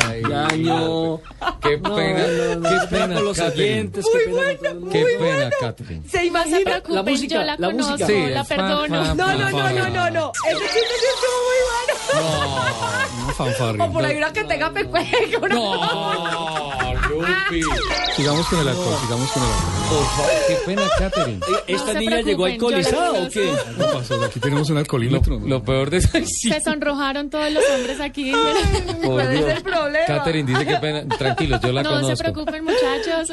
Ay, 0.00 0.22
Yaño. 0.28 1.20
Qué 1.62 1.78
No, 1.78 1.94
pena, 1.96 2.26
no, 2.26 2.54
no, 2.56 2.68
qué 2.68 2.76
qué 2.80 2.86
pena 2.90 3.14
con 3.14 3.24
los 3.24 3.38
oyentes, 3.38 4.04
qué 4.12 4.18
pena 4.30 4.74
mundo. 4.74 4.90
Qué 4.90 5.02
Muy 5.02 5.12
pena, 5.14 5.34
bueno. 5.36 5.50
Catherine. 5.60 6.02
¿Se 6.08 6.24
No 6.30 6.42
preocupen, 6.64 6.94
la 6.94 7.02
música, 7.02 7.34
yo 7.34 7.42
la, 7.42 7.56
la 7.56 7.66
conozco, 7.68 7.92
música. 7.92 8.06
Sí, 8.06 8.26
la 8.30 8.44
perdono. 8.44 9.04
No, 9.04 9.14
no, 9.14 9.50
no, 9.50 9.70
no, 9.70 9.88
no, 9.90 10.10
no. 10.10 10.32
Ese 10.46 10.58
chiste 10.60 10.94
sí 11.00 11.06
estuvo 11.14 11.38
muy 11.46 11.60
bueno. 11.70 11.94
No, 13.26 13.32
fanfarria. 13.34 13.84
O 13.84 13.92
por 13.92 14.04
ahí 14.04 14.16
una 14.16 14.32
que 14.32 14.44
tenga 14.44 14.70
pecueca. 14.72 15.08
una- 15.40 15.54
No, 15.54 16.94
Lupi. 17.08 17.62
Sigamos 18.16 18.46
con 18.46 18.58
el 18.60 18.68
alcohol, 18.68 18.94
sigamos 19.02 19.30
con 19.32 19.42
el 19.42 19.48
alcohol. 19.50 19.72
Por 19.88 20.04
favor, 20.06 20.30
qué 20.48 20.54
pena, 20.66 20.82
Catherine. 20.98 21.40
¿Esta 21.66 21.94
niña 21.94 22.20
llegó 22.20 22.44
alcoholizada 22.46 23.12
o 23.12 23.28
qué? 23.28 23.52
¿Qué 23.76 23.84
pasó? 23.92 24.22
Aquí 24.22 24.40
tenemos 24.40 24.68
un 24.68 24.74
Lo, 24.74 24.80
alcoholímetro. 24.80 25.40
lo 25.40 25.62
peor 25.62 25.90
de 25.90 25.96
eso 25.98 26.16
sí, 26.26 26.48
Se 26.50 26.60
sonrojaron 26.60 27.30
todos 27.30 27.50
los 27.52 27.62
hombres 27.74 28.00
aquí. 28.00 28.32
¿Cuál 29.04 29.34
es 29.36 29.56
el 29.56 29.62
problema? 29.62 30.04
Catherine 30.06 30.50
dice 30.52 30.66
que 30.66 30.76
pena. 30.76 31.04
Tranquilos, 31.16 31.60
yo 31.62 31.72
la 31.72 31.82
no 31.82 31.90
se 31.90 32.00
conozco. 32.02 32.22
preocupen, 32.22 32.64
muchachos. 32.64 33.28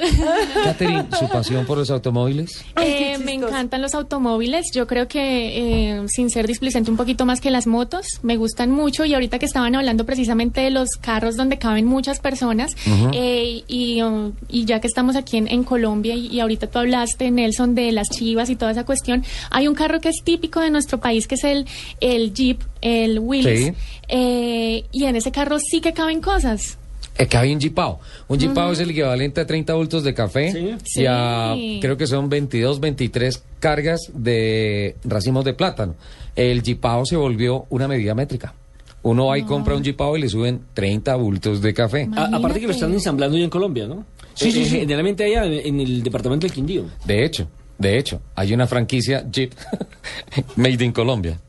Catherine, 0.64 1.06
¿su 1.18 1.28
pasión 1.30 1.66
por 1.66 1.78
los 1.78 1.90
automóviles? 1.90 2.64
Eh, 2.82 3.18
me 3.20 3.34
encantan 3.34 3.82
los 3.82 3.94
automóviles. 3.96 4.68
Yo 4.74 4.88
creo 4.88 5.08
que, 5.08 5.92
eh, 5.94 6.04
sin 6.08 6.30
ser 6.30 6.48
displicente, 6.48 6.92
un 6.92 6.98
poquito 6.98 7.26
más 7.26 7.42
que 7.42 7.52
las 7.52 7.68
motos. 7.68 8.06
Me 8.24 8.38
gustan 8.38 8.72
mucho. 8.72 9.06
Y 9.06 9.14
ahorita 9.14 9.40
que 9.40 9.46
estaban 9.46 9.76
hablando 9.76 10.06
precisamente 10.06 10.62
de 10.62 10.70
los 10.72 10.90
carros 11.00 11.36
donde 11.36 11.58
caben 11.58 11.86
muchas 11.86 12.20
personas, 12.20 12.76
eh, 13.14 13.64
y, 13.68 14.02
um, 14.02 14.34
y 14.50 14.66
ya 14.66 14.80
que 14.80 14.88
estamos 14.88 15.16
aquí 15.16 15.38
en, 15.38 15.48
en 15.48 15.64
Colombia, 15.64 16.16
y, 16.16 16.28
y 16.28 16.40
ahorita 16.40 16.68
tú 16.68 16.80
hablaste, 16.80 17.32
Nelson, 17.32 17.76
de 17.76 17.92
las 17.92 18.10
chivas 18.10 18.50
y 18.50 18.56
toda 18.56 18.72
esa 18.72 18.86
cuestión, 18.86 19.24
hay 19.50 19.68
un 19.68 19.76
carro 19.76 20.00
que 20.00 20.10
es 20.10 20.24
típico 20.24 20.60
de 20.60 20.70
nuestro 20.70 21.00
país, 21.00 21.28
que 21.28 21.36
es 21.36 21.44
el, 21.44 21.66
el 22.00 22.34
Jeep, 22.34 22.62
el 22.82 23.20
Willys. 23.20 23.66
Sí. 23.68 23.74
Eh, 24.08 24.84
y 24.92 25.06
en 25.06 25.16
ese 25.16 25.32
carro 25.32 25.58
sí 25.60 25.82
que 25.82 25.94
caben 25.94 26.22
cosas. 26.22 26.78
Que 27.30 27.38
hay 27.38 27.54
un 27.54 27.60
jipao. 27.62 28.00
Un 28.30 28.40
jipao 28.40 28.72
es 28.72 28.80
el 28.80 28.90
equivalente 28.90 29.42
a 29.42 29.46
30 29.46 29.74
bultos 29.76 30.04
de 30.04 30.14
café 30.14 30.52
Sí. 30.84 31.02
y 31.02 31.06
a 31.08 31.54
Sí. 31.56 31.78
creo 31.82 31.96
que 31.96 32.08
son 32.08 32.30
22, 32.30 32.80
23 32.80 33.44
cargas 33.60 34.00
de 34.14 34.96
racimos 35.04 35.46
de 35.46 35.54
plátano. 35.54 35.96
El 36.36 36.64
jipao 36.64 37.06
se 37.06 37.16
volvió 37.18 37.66
una 37.70 37.88
medida 37.88 38.16
métrica. 38.16 38.56
Uno 39.04 39.28
va 39.28 39.38
y 39.38 39.44
compra 39.44 39.76
un 39.76 39.84
jipao 39.84 40.16
y 40.18 40.22
le 40.22 40.30
suben 40.30 40.62
30 40.74 41.16
bultos 41.16 41.62
de 41.62 41.74
café. 41.74 42.08
A- 42.16 42.36
aparte 42.36 42.60
que 42.60 42.68
lo 42.68 42.74
están 42.74 42.94
ensamblando 42.94 43.38
ya 43.38 43.44
en 43.44 43.50
Colombia, 43.50 43.88
¿no? 43.88 44.06
Sí, 44.34 44.50
Eh, 44.50 44.52
sí, 44.52 44.62
eh, 44.62 44.66
sí. 44.66 44.80
Generalmente 44.80 45.24
allá 45.26 45.46
en, 45.46 45.54
en 45.54 45.80
el 45.82 46.02
departamento 46.04 46.48
del 46.48 46.54
Quindío. 46.56 46.86
De 47.06 47.24
hecho, 47.26 47.48
de 47.78 47.98
hecho, 47.98 48.22
hay 48.36 48.54
una 48.54 48.66
franquicia 48.68 49.26
Jeep 49.30 49.52
made 50.56 50.84
in 50.84 50.92
Colombia. 50.92 51.40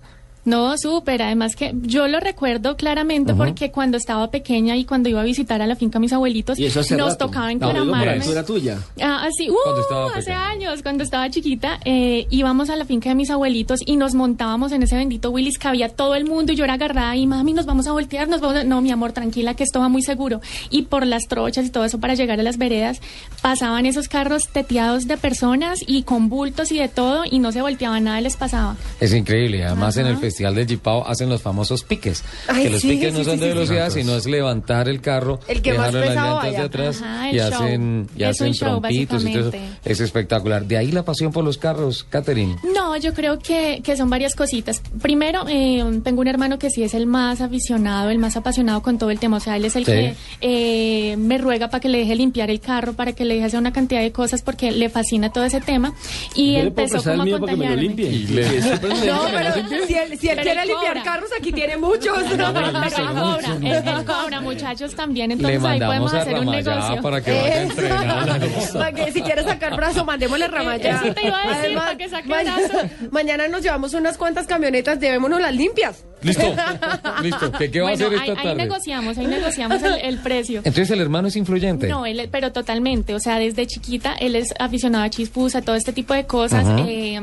No, 0.44 0.76
súper. 0.76 1.22
Además 1.22 1.54
que 1.54 1.72
yo 1.82 2.08
lo 2.08 2.18
recuerdo 2.18 2.76
claramente 2.76 3.34
porque 3.34 3.70
cuando 3.70 3.96
estaba 3.96 4.30
pequeña 4.30 4.76
y 4.76 4.84
cuando 4.84 5.08
iba 5.08 5.20
a 5.20 5.24
visitar 5.24 5.62
a 5.62 5.66
la 5.66 5.76
finca 5.76 5.98
a 5.98 6.00
mis 6.00 6.12
abuelitos, 6.12 6.58
Y 6.58 6.66
eso 6.66 6.80
nos 6.96 7.12
rato. 7.12 7.26
tocaba 7.26 7.52
encaramarme. 7.52 8.16
eso 8.16 8.32
era 8.32 8.44
tuya. 8.44 8.78
Ah, 9.00 9.24
así, 9.26 9.48
uh, 9.48 10.16
hace 10.16 10.32
años, 10.32 10.82
cuando 10.82 11.04
estaba 11.04 11.30
chiquita, 11.30 11.78
eh, 11.84 12.26
íbamos 12.30 12.70
a 12.70 12.76
la 12.76 12.84
finca 12.84 13.08
de 13.10 13.14
mis 13.14 13.30
abuelitos 13.30 13.80
y 13.86 13.96
nos 13.96 14.14
montábamos 14.14 14.72
en 14.72 14.82
ese 14.82 14.96
bendito 14.96 15.30
Willis 15.30 15.58
que 15.58 15.68
había 15.68 15.88
todo 15.88 16.14
el 16.14 16.24
mundo 16.24 16.52
y 16.52 16.56
yo 16.56 16.64
era 16.64 16.74
agarrada 16.74 17.14
y 17.16 17.26
mami, 17.26 17.52
nos 17.52 17.66
vamos 17.66 17.86
a 17.86 17.92
voltear, 17.92 18.28
nos 18.28 18.40
vamos 18.40 18.56
a... 18.56 18.64
No, 18.64 18.80
mi 18.80 18.90
amor, 18.90 19.12
tranquila, 19.12 19.54
que 19.54 19.62
esto 19.64 19.80
va 19.80 19.88
muy 19.88 20.02
seguro. 20.02 20.40
Y 20.70 20.82
por 20.82 21.06
las 21.06 21.28
trochas 21.28 21.66
y 21.66 21.70
todo 21.70 21.84
eso 21.84 22.00
para 22.00 22.14
llegar 22.14 22.40
a 22.40 22.42
las 22.42 22.58
veredas, 22.58 23.00
pasaban 23.40 23.86
esos 23.86 24.08
carros 24.08 24.48
teteados 24.48 25.06
de 25.06 25.16
personas 25.16 25.78
y 25.86 26.02
con 26.02 26.28
bultos 26.28 26.72
y 26.72 26.78
de 26.78 26.88
todo 26.88 27.22
y 27.30 27.38
no 27.38 27.52
se 27.52 27.62
volteaba, 27.62 28.00
nada 28.00 28.20
les 28.20 28.36
pasaba. 28.36 28.76
Es 29.00 29.14
increíble. 29.14 29.64
Además, 29.64 29.96
en 29.96 30.06
el 30.06 30.12
Ajá. 30.12 30.20
Festival 30.32 30.54
del 30.54 30.66
Jipao 30.66 31.06
hacen 31.06 31.28
los 31.28 31.42
famosos 31.42 31.84
piques. 31.84 32.24
Ay, 32.48 32.64
que 32.64 32.70
los 32.70 32.80
sí, 32.80 32.88
piques 32.88 33.12
no 33.12 33.18
sí, 33.18 33.24
son 33.26 33.34
sí, 33.34 33.40
de 33.40 33.46
sí, 33.46 33.54
velocidad, 33.54 33.90
sí. 33.90 34.00
sino 34.00 34.16
es 34.16 34.24
levantar 34.26 34.88
el 34.88 35.00
carro, 35.02 35.38
El 35.46 35.60
que 35.60 35.74
más 35.74 35.92
dejarlo 35.92 35.98
en 35.98 36.04
las 36.06 36.14
pesado 36.14 36.34
llantas 36.42 36.52
de 36.52 36.62
atrás 36.66 37.02
Ajá, 37.02 37.30
y 37.30 37.36
show. 37.36 37.46
hacen, 37.52 38.08
y 38.16 38.22
Es 38.22 38.28
hacen 38.30 38.52
show, 38.54 38.68
trompitos 38.80 39.24
y 39.26 39.32
todo 39.34 39.48
eso. 39.50 39.58
Es 39.84 40.00
espectacular. 40.00 40.64
De 40.64 40.78
ahí 40.78 40.90
la 40.90 41.02
pasión 41.04 41.32
por 41.32 41.44
los 41.44 41.58
carros, 41.58 42.04
Catherine. 42.08 42.56
No, 42.74 42.96
yo 42.96 43.12
creo 43.12 43.38
que, 43.38 43.80
que 43.84 43.96
son 43.96 44.08
varias 44.08 44.34
cositas. 44.34 44.80
Primero, 45.02 45.44
eh, 45.48 45.84
tengo 46.02 46.22
un 46.22 46.28
hermano 46.28 46.58
que 46.58 46.70
sí 46.70 46.82
es 46.82 46.94
el 46.94 47.06
más 47.06 47.40
aficionado, 47.42 48.08
el 48.10 48.18
más 48.18 48.36
apasionado 48.36 48.80
con 48.82 48.96
todo 48.96 49.10
el 49.10 49.18
tema. 49.18 49.36
O 49.36 49.40
sea, 49.40 49.56
él 49.56 49.66
es 49.66 49.76
el 49.76 49.84
Sí. 49.84 49.92
que 49.92 50.14
eh, 50.40 51.16
me 51.18 51.36
ruega 51.38 51.68
para 51.68 51.80
que 51.80 51.88
le 51.88 51.98
deje 51.98 52.14
limpiar 52.14 52.50
el 52.50 52.60
carro, 52.60 52.94
para 52.94 53.12
que 53.12 53.24
le 53.24 53.34
deje 53.34 53.46
hacer 53.46 53.60
una 53.60 53.72
cantidad 53.72 54.00
de 54.00 54.12
cosas 54.12 54.40
porque 54.42 54.70
le 54.72 54.88
fascina 54.88 55.30
todo 55.30 55.44
ese 55.44 55.60
tema. 55.60 55.92
Y 56.34 56.54
empezó 56.56 57.02
como 57.02 57.22
a 57.22 57.24
mío 57.24 57.38
para 57.40 57.52
que 57.52 57.58
me 57.58 57.68
lo 57.76 57.76
contagiarme. 57.76 58.22
No, 59.06 59.22
pero 59.32 59.86
si 59.86 59.94
él, 59.94 60.18
si 60.22 60.28
él 60.30 60.38
quiere 60.40 60.64
limpiar 60.66 60.94
cobra. 60.98 61.02
carros, 61.02 61.30
aquí 61.38 61.52
tiene 61.52 61.76
muchos. 61.76 62.18
No, 62.36 62.52
pero 62.54 62.66
él 62.68 62.72
cobra, 62.72 63.56
él, 63.56 63.64
él 63.86 64.04
cobra, 64.06 64.40
muchachos, 64.40 64.94
también. 64.94 65.30
Entonces 65.32 65.62
ahí 65.64 65.78
podemos 65.80 66.14
a 66.14 66.20
hacer 66.22 66.38
un 66.38 66.46
negocio. 66.46 67.02
para 67.02 67.20
que 67.20 67.30
vaya 67.32 67.44
a 67.44 67.62
Eso. 67.62 67.72
entrenar. 67.72 68.40
Para 68.72 68.92
que 68.92 69.12
si 69.12 69.22
quiere 69.22 69.42
sacar 69.44 69.76
brazo, 69.76 70.04
mandémosle 70.04 70.48
ramayá. 70.48 71.00
Eso 71.04 71.14
te 71.14 71.26
iba 71.26 71.36
a 71.42 71.46
decir, 71.48 71.60
Además, 71.64 71.84
para 71.84 71.96
que 71.98 72.08
saque 72.08 72.28
mañana, 72.28 72.56
brazo. 72.68 72.88
mañana 73.10 73.48
nos 73.48 73.62
llevamos 73.62 73.94
unas 73.94 74.16
cuantas 74.16 74.46
camionetas, 74.46 74.98
llevémonos 74.98 75.40
las 75.40 75.54
limpias. 75.54 76.04
Listo, 76.22 76.42
listo. 77.22 77.50
¿Qué, 77.52 77.70
qué 77.70 77.80
va 77.80 77.88
a 77.88 77.90
Bueno, 77.92 78.06
hacer 78.06 78.18
ahí, 78.20 78.28
esta 78.28 78.40
ahí 78.40 78.46
tarde? 78.46 78.62
negociamos, 78.62 79.18
ahí 79.18 79.26
negociamos 79.26 79.82
el, 79.82 79.94
el 79.94 80.18
precio. 80.18 80.58
Entonces 80.58 80.90
el 80.90 81.00
hermano 81.00 81.28
es 81.28 81.36
influyente. 81.36 81.88
No, 81.88 82.06
él, 82.06 82.28
pero 82.30 82.52
totalmente. 82.52 83.14
O 83.14 83.18
sea, 83.20 83.38
desde 83.40 83.66
chiquita 83.66 84.14
él 84.14 84.36
es 84.36 84.54
aficionado 84.58 85.04
a 85.04 85.10
chispus, 85.10 85.56
a 85.56 85.62
todo 85.62 85.74
este 85.74 85.92
tipo 85.92 86.14
de 86.14 86.24
cosas. 86.26 86.64
Eh, 86.86 87.20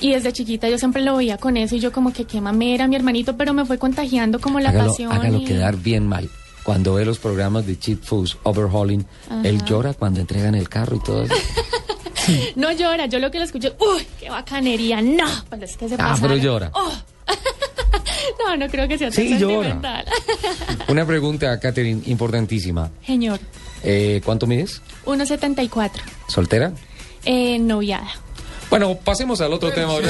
y 0.00 0.12
desde 0.12 0.32
chiquita 0.32 0.68
yo 0.68 0.76
siempre 0.78 1.00
lo 1.02 1.16
veía 1.16 1.38
con 1.38 1.56
eso 1.56 1.76
y 1.76 1.80
yo 1.80 1.92
como 1.92 2.12
que 2.12 2.24
qué 2.26 2.41
mamera, 2.42 2.86
mi 2.88 2.96
hermanito, 2.96 3.36
pero 3.36 3.54
me 3.54 3.64
fue 3.64 3.78
contagiando 3.78 4.38
como 4.40 4.60
la 4.60 4.68
hágalo, 4.68 4.90
pasión. 4.90 5.10
hágalo 5.12 5.38
y- 5.38 5.44
quedar 5.46 5.76
bien 5.76 6.06
mal. 6.06 6.28
Cuando 6.64 6.94
ve 6.94 7.04
los 7.04 7.18
programas 7.18 7.66
de 7.66 7.78
Cheat 7.78 8.02
Foods, 8.04 8.36
Overhauling, 8.44 9.04
Ajá. 9.30 9.40
él 9.48 9.64
llora 9.64 9.94
cuando 9.94 10.20
entregan 10.20 10.54
el 10.54 10.68
carro 10.68 10.96
y 10.96 11.00
todo 11.00 11.22
eso. 11.22 11.34
No 12.54 12.70
llora, 12.70 13.06
yo 13.06 13.18
lo 13.18 13.32
que 13.32 13.38
lo 13.38 13.44
escucho, 13.44 13.74
uy, 13.80 14.06
qué 14.20 14.30
bacanería, 14.30 15.02
no, 15.02 15.26
pero 15.50 15.64
es 15.64 15.76
que 15.76 15.88
se 15.88 15.94
Ah, 15.96 16.10
pasa. 16.10 16.22
pero 16.22 16.36
llora. 16.36 16.70
Oh. 16.72 16.92
no, 18.46 18.56
no 18.56 18.68
creo 18.68 18.86
que 18.86 18.96
sea 18.96 19.10
tan 19.10 19.16
Sí, 19.16 19.38
llora. 19.38 19.70
sentimental. 19.70 20.04
Una 20.88 21.04
pregunta, 21.04 21.58
Catherine, 21.58 22.00
importantísima. 22.06 22.90
Señor, 23.04 23.40
Eh, 23.82 24.20
¿Cuánto 24.24 24.46
mides? 24.46 24.80
1.74, 25.04 25.90
¿Soltera? 26.28 26.72
eh, 27.24 27.58
noviada. 27.58 28.06
Bueno, 28.72 28.94
pasemos 29.04 29.38
al 29.42 29.52
otro 29.52 29.70
tema. 29.70 29.92
que 29.98 30.06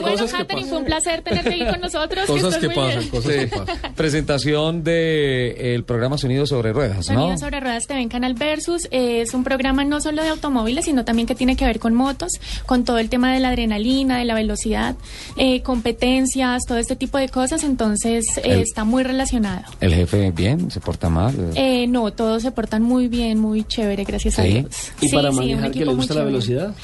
bueno, 0.00 0.26
Katherine, 0.26 0.68
fue 0.68 0.78
un 0.78 0.84
placer 0.86 1.20
tenerte 1.20 1.50
aquí 1.50 1.66
con 1.66 1.80
nosotros. 1.82 2.24
Cosas 2.26 2.56
que 2.56 2.70
pasan, 2.70 3.06
cosas 3.08 3.30
que 3.32 3.46
pasan. 3.48 3.92
Presentación 3.94 4.82
del 4.82 5.84
programa 5.84 6.16
Sonido 6.16 6.46
sobre 6.46 6.72
Ruedas, 6.72 7.10
¿no? 7.10 7.20
Sonido 7.24 7.36
sobre 7.36 7.60
Ruedas 7.60 7.86
TV 7.86 8.00
en 8.00 8.08
Canal 8.08 8.32
Versus 8.32 8.88
eh, 8.90 9.20
es 9.20 9.34
un 9.34 9.44
programa 9.44 9.84
no 9.84 10.00
solo 10.00 10.22
de 10.22 10.30
automóviles, 10.30 10.86
sino 10.86 11.04
también 11.04 11.26
que 11.28 11.34
tiene 11.34 11.56
que 11.56 11.66
ver 11.66 11.78
con 11.78 11.92
motos, 11.92 12.30
con 12.64 12.84
todo 12.84 12.96
el 13.00 13.10
tema 13.10 13.30
de 13.34 13.40
la 13.40 13.50
adrenalina, 13.50 14.16
de 14.16 14.24
la 14.24 14.34
velocidad, 14.34 14.96
eh, 15.36 15.60
competencias, 15.60 16.62
todo 16.66 16.78
este 16.78 16.96
tipo 16.96 17.18
de 17.18 17.28
cosas. 17.28 17.64
Entonces 17.64 18.24
eh, 18.38 18.42
El- 18.44 18.60
está 18.60 18.84
muy 18.84 19.02
relacionado. 19.02 19.64
¿El 19.78 19.92
jefe 19.94 20.30
bien? 20.30 20.70
¿Se 20.70 20.80
porta 20.80 21.10
mal? 21.10 21.34
Eh, 21.54 21.86
no, 21.86 22.10
todos 22.14 22.40
se 22.42 22.50
portan 22.50 22.82
muy 22.82 23.08
bien, 23.08 23.38
muy 23.38 23.62
chévere, 23.64 24.04
gracias 24.04 24.38
a. 24.38 24.42
Dios. 24.44 24.64
¿Y 25.02 25.08
Sí, 25.08 25.14
para 25.14 25.30
sí, 25.30 25.34
un 25.38 25.42
manejar 25.42 25.62
que 25.64 25.68
equipo 25.68 25.84
le 25.84 25.90
muy 25.90 25.96
gusta 25.96 26.13
la 26.14 26.24
velocidad? 26.24 26.74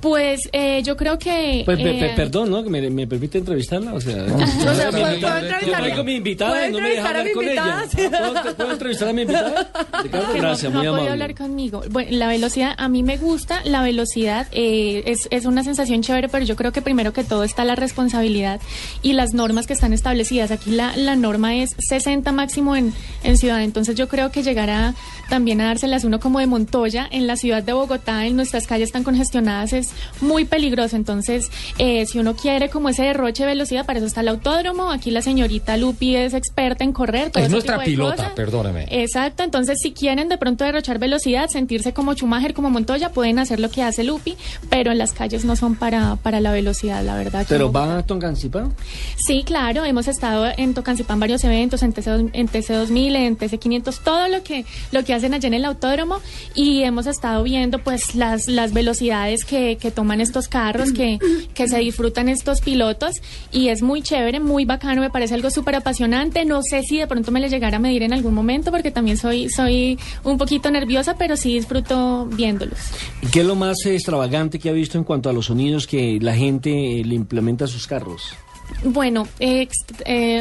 Pues 0.00 0.40
eh, 0.52 0.82
yo 0.84 0.96
creo 0.96 1.18
que... 1.18 1.62
Pues, 1.64 1.78
eh, 1.80 2.12
perdón, 2.14 2.50
¿no? 2.50 2.62
Que 2.62 2.70
me, 2.70 2.90
me 2.90 3.06
permite 3.06 3.38
entrevistarla, 3.38 3.94
o 3.94 4.00
sea... 4.00 4.24
O 4.24 4.74
sea, 4.74 4.90
mi 4.92 5.00
¿puedo- 5.00 5.20
puedo 5.20 5.36
entrevistar- 5.38 5.78
traigo 5.80 6.04
mi 6.04 6.14
invitada 6.16 6.52
¿puedo 6.52 6.70
no 6.72 6.80
me 6.80 6.90
deja 6.90 7.08
hablar 7.08 7.24
mi 7.24 7.32
con 7.32 7.44
ella. 7.48 7.84
invitada? 7.92 8.32
¿Puedo, 8.42 8.56
puedo 8.56 8.72
entrevistar 8.72 9.08
a 9.08 9.12
mi 9.12 9.22
invitada? 9.22 9.70
Ricardo, 10.02 10.32
que 10.32 10.38
gracias, 10.38 10.72
no, 10.72 10.78
muy 10.78 10.86
no 10.86 10.92
amable. 10.92 11.10
hablar 11.10 11.34
conmigo. 11.34 11.82
Bueno, 11.90 12.10
la 12.12 12.28
velocidad, 12.28 12.74
a 12.76 12.88
mí 12.88 13.02
me 13.02 13.16
gusta 13.16 13.60
la 13.64 13.82
velocidad, 13.82 14.46
eh, 14.52 15.02
es, 15.06 15.28
es 15.30 15.46
una 15.46 15.64
sensación 15.64 16.02
chévere, 16.02 16.28
pero 16.28 16.44
yo 16.44 16.56
creo 16.56 16.72
que 16.72 16.82
primero 16.82 17.12
que 17.12 17.24
todo 17.24 17.42
está 17.42 17.64
la 17.64 17.74
responsabilidad 17.74 18.60
y 19.02 19.14
las 19.14 19.32
normas 19.34 19.66
que 19.66 19.72
están 19.72 19.92
establecidas. 19.92 20.50
Aquí 20.50 20.70
la, 20.70 20.96
la 20.96 21.16
norma 21.16 21.56
es 21.56 21.74
60 21.88 22.30
máximo 22.32 22.76
en, 22.76 22.92
en 23.24 23.36
ciudad, 23.38 23.62
entonces 23.62 23.94
yo 23.96 24.08
creo 24.08 24.30
que 24.30 24.42
llegará 24.42 24.94
también 25.30 25.60
a 25.60 25.66
dárselas 25.66 26.04
uno 26.04 26.20
como 26.20 26.38
de 26.38 26.46
Montoya 26.46 27.08
en 27.10 27.26
la 27.26 27.36
ciudad 27.36 27.62
de 27.62 27.72
Bogotá, 27.72 28.26
en 28.26 28.36
nuestras 28.36 28.66
calles 28.66 28.92
tan 28.92 29.02
congestionadas, 29.04 29.72
es 29.72 29.85
muy 30.20 30.44
peligroso. 30.44 30.96
Entonces, 30.96 31.50
eh, 31.78 32.06
si 32.06 32.18
uno 32.18 32.34
quiere 32.34 32.68
como 32.68 32.88
ese 32.88 33.02
derroche 33.04 33.44
de 33.44 33.48
velocidad, 33.48 33.86
para 33.86 33.98
eso 33.98 34.06
está 34.06 34.20
el 34.20 34.28
autódromo. 34.28 34.90
Aquí 34.90 35.10
la 35.10 35.22
señorita 35.22 35.76
Lupi 35.76 36.16
es 36.16 36.34
experta 36.34 36.84
en 36.84 36.92
correr. 36.92 37.30
todo 37.30 37.42
Es 37.44 37.50
nuestra 37.50 37.78
pilota, 37.80 38.16
cosas. 38.16 38.32
perdóname. 38.32 38.86
Exacto, 38.90 39.42
entonces 39.42 39.78
si 39.80 39.92
quieren 39.92 40.28
de 40.28 40.38
pronto 40.38 40.64
derrochar 40.64 40.98
velocidad, 40.98 41.48
sentirse 41.48 41.92
como 41.92 42.14
Schumacher, 42.14 42.54
como 42.54 42.70
Montoya, 42.70 43.10
pueden 43.10 43.38
hacer 43.38 43.60
lo 43.60 43.70
que 43.70 43.82
hace 43.82 44.04
Lupi, 44.04 44.36
pero 44.70 44.92
en 44.92 44.98
las 44.98 45.12
calles 45.12 45.44
no 45.44 45.56
son 45.56 45.76
para, 45.76 46.16
para 46.16 46.40
la 46.40 46.52
velocidad, 46.52 47.02
la 47.04 47.16
verdad. 47.16 47.46
¿Pero 47.48 47.66
no. 47.66 47.72
va 47.72 47.98
a 47.98 48.02
Tongancipa? 48.06 48.68
Sí, 49.16 49.42
claro, 49.44 49.84
hemos 49.84 50.08
estado 50.08 50.46
en 50.56 50.74
Tocancipán 50.74 51.20
varios 51.20 51.44
eventos, 51.44 51.82
en 51.82 51.92
TC, 51.92 52.06
en 52.32 52.48
TC2000, 52.48 53.16
en 53.16 53.38
TC500, 53.38 53.98
todo 54.02 54.28
lo 54.28 54.42
que, 54.42 54.64
lo 54.92 55.04
que 55.04 55.14
hacen 55.14 55.34
allá 55.34 55.46
en 55.46 55.54
el 55.54 55.64
autódromo 55.64 56.20
y 56.54 56.82
hemos 56.82 57.06
estado 57.06 57.42
viendo 57.42 57.78
pues 57.78 58.14
las, 58.14 58.48
las 58.48 58.72
velocidades 58.72 59.44
que, 59.44 59.75
que 59.76 59.90
toman 59.90 60.20
estos 60.20 60.48
carros, 60.48 60.92
que, 60.92 61.18
que 61.54 61.68
se 61.68 61.78
disfrutan 61.78 62.28
estos 62.28 62.60
pilotos 62.60 63.14
y 63.52 63.68
es 63.68 63.82
muy 63.82 64.02
chévere, 64.02 64.40
muy 64.40 64.64
bacano, 64.64 65.00
me 65.00 65.10
parece 65.10 65.34
algo 65.34 65.50
súper 65.50 65.76
apasionante, 65.76 66.44
no 66.44 66.62
sé 66.62 66.82
si 66.82 66.98
de 66.98 67.06
pronto 67.06 67.30
me 67.30 67.40
le 67.40 67.48
llegara 67.48 67.76
a 67.76 67.80
medir 67.80 68.02
en 68.02 68.12
algún 68.12 68.34
momento 68.34 68.70
porque 68.70 68.90
también 68.90 69.16
soy, 69.16 69.48
soy 69.48 69.98
un 70.24 70.38
poquito 70.38 70.70
nerviosa, 70.70 71.16
pero 71.16 71.36
sí 71.36 71.54
disfruto 71.54 72.26
viéndolos. 72.26 72.78
¿Y 73.22 73.26
¿Qué 73.28 73.40
es 73.40 73.46
lo 73.46 73.54
más 73.54 73.84
extravagante 73.86 74.58
que 74.58 74.68
ha 74.68 74.72
visto 74.72 74.98
en 74.98 75.04
cuanto 75.04 75.30
a 75.30 75.32
los 75.32 75.46
sonidos 75.46 75.86
que 75.86 76.18
la 76.20 76.34
gente 76.34 77.00
eh, 77.00 77.04
le 77.04 77.14
implementa 77.14 77.64
a 77.64 77.68
sus 77.68 77.86
carros? 77.86 78.34
Bueno, 78.84 79.26
eh, 79.40 79.68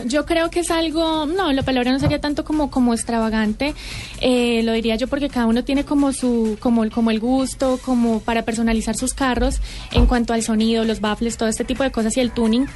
yo 0.06 0.26
creo 0.26 0.50
que 0.50 0.60
es 0.60 0.70
algo, 0.70 1.26
no, 1.26 1.52
la 1.54 1.64
palabra 1.64 1.92
no 1.92 2.00
sería 2.00 2.20
tanto 2.20 2.44
como 2.44 2.70
como 2.70 2.94
extravagante, 2.94 3.74
eh, 4.22 4.62
lo 4.64 4.74
diría 4.74 4.96
yo 4.98 5.08
porque 5.08 5.30
cada 5.30 5.46
uno 5.46 5.64
tiene 5.64 5.86
como 5.86 6.12
su, 6.12 6.58
como 6.60 6.84
el, 6.84 6.92
como 6.92 7.12
el 7.12 7.20
gusto, 7.20 7.80
como 7.84 8.20
para 8.20 8.44
personalizar 8.44 8.96
sus 8.96 9.14
carros 9.14 9.62
en 9.92 10.06
cuanto 10.06 10.34
al 10.34 10.44
sonido, 10.44 10.84
los 10.84 11.02
baffles, 11.02 11.38
todo 11.38 11.50
este 11.50 11.64
tipo 11.64 11.84
de 11.84 11.92
cosas 11.92 12.18
y 12.18 12.20
el 12.20 12.32
tuning, 12.32 12.68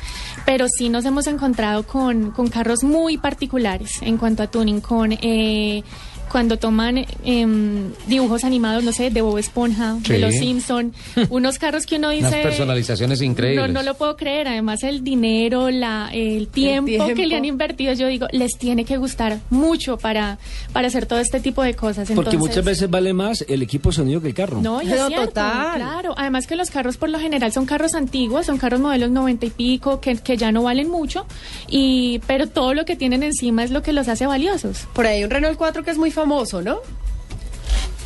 pero 0.45 0.67
sí 0.69 0.89
nos 0.89 1.05
hemos 1.05 1.27
encontrado 1.27 1.85
con, 1.85 2.31
con 2.31 2.47
carros 2.49 2.83
muy 2.83 3.17
particulares 3.17 4.01
en 4.01 4.17
cuanto 4.17 4.43
a 4.43 4.47
tuning, 4.47 4.81
con 4.81 5.11
eh, 5.11 5.83
cuando 6.32 6.57
toman 6.57 7.05
em, 7.23 7.91
dibujos 8.07 8.43
animados, 8.43 8.84
no 8.84 8.91
sé, 8.91 9.09
de 9.09 9.21
Bob 9.21 9.38
Esponja, 9.38 9.97
de 10.07 10.19
los 10.19 10.34
Simpson, 10.36 10.93
unos 11.30 11.57
carros 11.59 11.86
que 11.86 11.97
uno 11.97 12.09
dice 12.09 12.27
Unas 12.27 12.41
personalizaciones 12.41 13.21
increíbles. 13.21 13.67
no, 13.67 13.73
no 13.73 13.84
lo 13.84 13.95
puedo 13.95 14.15
creer. 14.15 14.47
Además, 14.47 14.84
el 14.84 15.03
dinero, 15.03 15.69
la, 15.69 16.09
el, 16.13 16.47
tiempo 16.47 16.86
que 17.07 17.13
tiempo. 17.13 17.23
le 17.30 17.36
han 17.36 17.45
invertido, 17.45 17.93
yo 17.93 18.07
digo, 18.07 18.27
les 18.32 18.57
tiene 18.57 18.86
que 18.86 18.97
gustar 18.97 19.39
mucho 19.49 19.97
para, 19.97 20.38
para 20.73 20.88
hacer 20.88 21.05
todo 21.05 21.19
este 21.19 21.39
tipo 21.39 21.63
de 21.63 21.75
cosas. 21.75 22.07
Porque 22.07 22.13
Entonces, 22.32 22.39
muchas 22.39 22.63
veces 22.65 22.89
vale 22.89 23.13
más 23.13 23.43
el 23.47 23.61
equipo 23.61 23.91
sonido 23.91 24.21
que 24.21 24.27
el 24.27 24.34
carro. 24.34 24.61
No, 24.61 24.82
y 24.82 24.86
es 24.91 24.97
No, 24.99 25.07
cierto, 25.07 25.25
total. 25.27 25.75
claro. 25.77 26.13
Además 26.17 26.47
que 26.47 26.55
los 26.55 26.69
carros 26.69 26.97
por 26.97 27.09
lo 27.09 27.19
general 27.19 27.51
son 27.51 27.65
carros 27.65 27.93
antiguos, 27.93 28.45
son 28.45 28.57
carros 28.57 28.80
modelos 28.80 29.09
90 29.09 29.45
y 29.47 29.49
pico, 29.49 29.99
que, 29.99 30.15
que 30.17 30.38
ya 30.38 30.51
no 30.51 30.63
valen 30.63 30.89
mucho, 30.89 31.25
y 31.69 32.19
pero 32.27 32.47
todo 32.47 32.73
lo 32.73 32.86
que 32.86 32.95
tienen 32.95 33.23
encima 33.23 33.63
es 33.63 33.71
lo 33.71 33.82
que 33.82 33.93
los 33.93 34.07
hace 34.07 34.25
valiosos. 34.25 34.88
Por 34.93 35.05
ahí 35.07 35.23
un 35.23 35.30
Renault 35.30 35.57
4 35.57 35.84
que 35.84 35.91
es 35.91 35.97
muy 35.97 36.11
famoso, 36.20 36.61
¿no? 36.61 36.80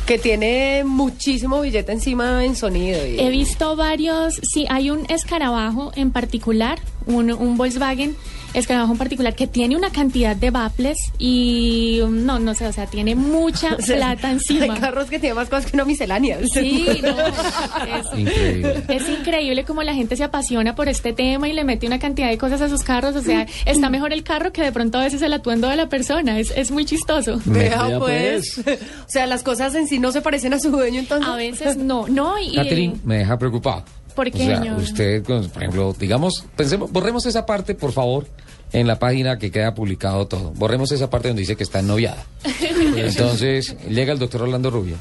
Que 0.06 0.18
tiene 0.18 0.82
muchísimo 0.84 1.60
billete 1.62 1.92
encima 1.92 2.44
en 2.44 2.56
sonido. 2.56 3.06
y- 3.06 3.18
He 3.18 3.30
visto 3.30 3.74
varios, 3.74 4.34
sí, 4.42 4.66
hay 4.68 4.90
un 4.90 5.06
escarabajo 5.10 5.92
en 5.96 6.10
particular, 6.10 6.78
un, 7.06 7.32
un 7.32 7.56
Volkswagen 7.56 8.14
escarabajo 8.54 8.92
en 8.92 8.98
particular 8.98 9.34
que 9.34 9.46
tiene 9.46 9.76
una 9.76 9.90
cantidad 9.90 10.34
de 10.36 10.50
baffles 10.50 10.96
y 11.18 12.00
um, 12.02 12.24
no, 12.24 12.38
no 12.38 12.54
sé, 12.54 12.66
o 12.66 12.72
sea, 12.72 12.86
tiene 12.86 13.14
mucha 13.14 13.74
O 13.78 13.82
sea, 13.82 13.96
plata 13.96 14.30
encima. 14.30 14.74
Hay 14.74 14.80
carros 14.80 15.10
que 15.10 15.18
tienen 15.18 15.36
más 15.36 15.48
cosas 15.48 15.66
que 15.70 15.76
una 15.76 15.84
miscelánea. 15.84 16.38
Sí, 16.52 17.00
no, 17.02 17.10
es, 17.10 18.06
Increíble. 18.18 18.82
es 18.88 19.08
increíble 19.08 19.64
como 19.64 19.82
la 19.82 19.94
gente 19.94 20.16
se 20.16 20.24
apasiona 20.24 20.74
por 20.74 20.88
este 20.88 21.12
tema 21.12 21.48
y 21.48 21.52
le 21.52 21.64
mete 21.64 21.86
una 21.86 21.98
cantidad 21.98 22.28
de 22.28 22.38
cosas 22.38 22.60
a 22.60 22.68
sus 22.68 22.82
carros. 22.82 23.16
O 23.16 23.22
sea, 23.22 23.46
está 23.66 23.90
mejor 23.90 24.12
el 24.12 24.22
carro 24.22 24.52
que 24.52 24.62
de 24.62 24.72
pronto 24.72 24.98
a 24.98 25.04
veces 25.04 25.20
el 25.22 25.32
atuendo 25.32 25.68
de 25.68 25.76
la 25.76 25.88
persona. 25.88 26.38
Es, 26.38 26.52
es 26.56 26.70
muy 26.70 26.84
chistoso. 26.84 27.40
Vea, 27.44 27.86
Vea, 27.88 27.98
pues. 27.98 28.58
o 28.66 29.08
sea, 29.08 29.26
las 29.26 29.42
cosas 29.42 29.74
en 29.74 29.88
sí 29.88 29.98
no 29.98 30.12
se 30.12 30.20
parecen 30.20 30.54
a 30.54 30.60
su 30.60 30.70
dueño, 30.70 31.00
entonces. 31.00 31.28
A 31.28 31.36
veces 31.36 31.76
no, 31.76 32.06
no. 32.08 32.38
Y, 32.38 32.54
Catherine, 32.54 32.94
me 33.04 33.18
deja 33.18 33.36
preocupado. 33.38 33.84
¿Por 34.14 34.28
O 34.28 34.30
qué, 34.30 34.46
sea, 34.46 34.58
señor? 34.62 34.78
usted, 34.80 35.24
con- 35.24 35.48
por 35.50 35.62
ejemplo, 35.62 35.96
digamos, 35.98 36.44
pensemos, 36.54 36.92
borremos 36.92 37.26
esa 37.26 37.44
parte, 37.44 37.74
por 37.74 37.90
favor, 37.90 38.28
en 38.74 38.88
la 38.88 38.98
página 38.98 39.38
que 39.38 39.50
queda 39.50 39.72
publicado 39.72 40.26
todo. 40.26 40.50
Borremos 40.50 40.90
esa 40.92 41.08
parte 41.08 41.28
donde 41.28 41.40
dice 41.42 41.56
que 41.56 41.62
está 41.62 41.80
noviada. 41.80 42.26
Entonces, 42.96 43.76
llega 43.88 44.12
el 44.12 44.18
doctor 44.18 44.42
Orlando 44.42 44.68
Rubio, 44.70 44.96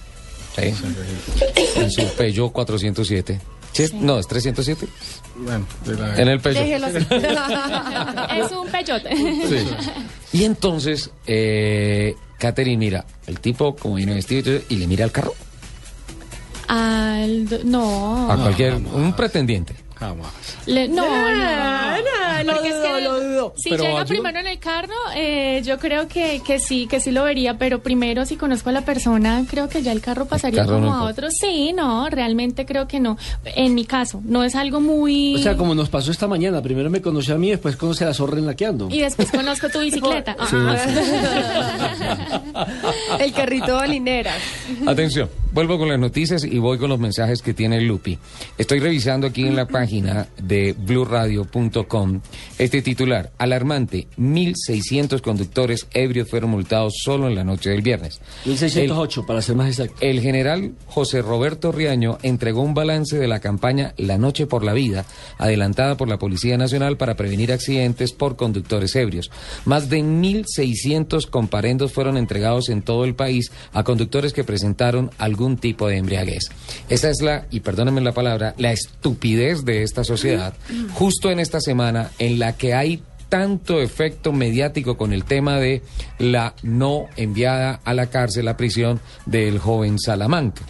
¿sí? 0.55 0.73
en 1.75 1.91
su 1.91 2.05
Peugeot 2.15 2.51
407, 2.53 3.41
¿Sí? 3.73 3.85
No, 3.95 4.19
es 4.19 4.27
307. 4.27 4.87
Bueno, 5.35 5.65
de 5.83 5.95
la- 5.95 6.21
En 6.21 6.27
el 6.27 6.83
así. 6.83 6.97
es 8.45 8.51
un 8.51 8.67
peyote. 8.67 9.09
Sí. 9.47 10.37
Y 10.37 10.43
entonces, 10.43 11.09
eh, 11.25 12.13
Catherine 12.37 12.77
mira, 12.77 13.05
el 13.25 13.39
tipo 13.39 13.75
como 13.75 13.95
viene 13.95 14.13
vestido 14.13 14.61
y 14.69 14.75
le 14.75 14.85
mira 14.85 15.03
al 15.05 15.11
carro. 15.11 15.33
Al, 16.67 17.47
no. 17.65 18.31
A 18.31 18.37
cualquier, 18.37 18.75
un 18.75 19.15
pretendiente. 19.15 19.73
Jamás. 20.07 20.31
Le- 20.65 20.87
no, 20.89 21.05
No, 21.07 21.31
no. 21.31 22.43
no, 22.43 22.53
Porque 22.53 22.69
es 22.69 22.75
lo 22.75 22.81
que 22.81 22.87
dudo, 22.89 22.99
lo 22.99 23.19
dudo. 23.21 23.53
Si 23.57 23.69
Pero 23.69 23.83
llega 23.83 23.95
ayuda- 24.01 24.05
primero 24.05 24.39
en 24.39 24.47
el 24.47 24.59
carro, 24.59 24.93
eh, 25.15 25.61
yo 25.63 25.77
creo 25.79 26.07
que, 26.07 26.41
que 26.45 26.59
sí, 26.59 26.87
que 26.87 26.99
sí 26.99 27.11
lo 27.11 27.23
vería, 27.23 27.57
pero 27.57 27.81
primero 27.81 28.25
si 28.25 28.35
conozco 28.35 28.69
a 28.69 28.73
la 28.73 28.81
persona, 28.81 29.43
creo 29.49 29.69
que 29.69 29.81
ya 29.81 29.91
el 29.91 30.01
carro 30.01 30.25
pasaría 30.25 30.61
carro 30.63 30.75
como 30.75 30.87
no 30.87 30.93
a 30.93 31.03
otro. 31.03 31.29
Sí, 31.31 31.71
no, 31.73 32.09
realmente 32.09 32.65
creo 32.65 32.87
que 32.87 32.99
no. 32.99 33.17
En 33.45 33.73
mi 33.75 33.85
caso, 33.85 34.21
no 34.25 34.43
es 34.43 34.55
algo 34.55 34.81
muy... 34.81 35.35
O 35.35 35.39
sea, 35.39 35.55
como 35.55 35.73
nos 35.75 35.89
pasó 35.89 36.11
esta 36.11 36.27
mañana, 36.27 36.61
primero 36.61 36.89
me 36.89 37.01
conoció 37.01 37.35
a 37.35 37.37
mí, 37.37 37.49
después 37.49 37.75
conoce 37.77 38.03
a 38.03 38.07
la 38.07 38.13
zorra 38.13 38.39
enlaqueando. 38.39 38.89
Y 38.89 38.99
después 38.99 39.31
conozco 39.31 39.69
tu 39.69 39.79
bicicleta. 39.79 40.35
Sí, 40.49 40.55
El 43.19 43.31
carrito 43.33 43.77
de. 43.77 44.31
Atención, 44.85 45.29
vuelvo 45.53 45.77
con 45.77 45.87
las 45.87 45.99
noticias 45.99 46.43
y 46.43 46.57
voy 46.57 46.77
con 46.77 46.89
los 46.89 46.99
mensajes 46.99 47.41
que 47.41 47.53
tiene 47.53 47.79
Lupi. 47.79 48.17
Estoy 48.57 48.79
revisando 48.79 49.27
aquí 49.27 49.45
en 49.45 49.55
la 49.55 49.67
página 49.67 50.27
de 50.41 50.73
blurradio.com 50.73 52.21
este 52.57 52.81
titular. 52.81 53.31
Alarmante, 53.37 54.07
1.600 54.17 55.21
conductores 55.21 55.87
ebrios 55.93 56.29
fueron 56.29 56.49
multados 56.49 56.95
solo 57.03 57.27
en 57.27 57.35
la 57.35 57.43
noche 57.43 57.69
del 57.69 57.81
viernes. 57.81 58.19
1608, 58.45 59.25
para 59.25 59.41
ser 59.41 59.55
más 59.55 59.67
exacto. 59.67 59.95
El 60.01 60.21
general 60.21 60.73
José 60.87 61.21
Roberto 61.21 61.71
Riaño 61.71 62.17
entregó 62.23 62.61
un 62.61 62.73
balance 62.73 63.17
de 63.17 63.27
la 63.27 63.39
campaña 63.39 63.93
La 63.97 64.17
Noche 64.17 64.47
por 64.47 64.63
la 64.63 64.73
Vida, 64.73 65.05
adelantada 65.37 65.97
por 65.97 66.07
la 66.07 66.17
Policía 66.17 66.57
Nacional 66.57 66.97
para 66.97 67.15
prevenir 67.15 67.51
accidentes 67.51 68.11
por 68.11 68.35
conductores 68.35 68.95
ebrios. 68.95 69.29
Más 69.65 69.89
de 69.89 69.99
1.600 69.99 71.29
comparendos 71.29 71.91
fueron 71.91 72.17
entregados 72.17 72.69
en 72.69 72.81
todo 72.81 73.05
el 73.05 73.15
país 73.15 73.51
a 73.71 73.83
conductores 73.83 74.33
que 74.33 74.43
presentaron 74.43 75.11
algún 75.17 75.42
tipo 75.57 75.87
de 75.87 75.97
embriaguez. 75.97 76.49
Esa 76.89 77.09
es 77.09 77.21
la, 77.21 77.45
y 77.51 77.59
perdónenme 77.59 78.01
la 78.01 78.13
palabra, 78.13 78.53
la 78.57 78.71
estupidez 78.71 79.65
de 79.65 79.83
esta 79.83 80.03
sociedad, 80.03 80.53
justo 80.93 81.29
en 81.31 81.39
esta 81.39 81.59
semana 81.59 82.11
en 82.19 82.39
la 82.39 82.53
que 82.53 82.73
hay 82.73 83.03
tanto 83.29 83.81
efecto 83.81 84.31
mediático 84.31 84.95
con 84.95 85.11
el 85.11 85.23
tema 85.23 85.59
de 85.59 85.81
la 86.19 86.53
no 86.61 87.07
enviada 87.15 87.79
a 87.83 87.93
la 87.93 88.07
cárcel, 88.07 88.47
a 88.47 88.57
prisión 88.57 88.99
del 89.25 89.57
joven 89.57 89.97
Salamanca. 89.97 90.61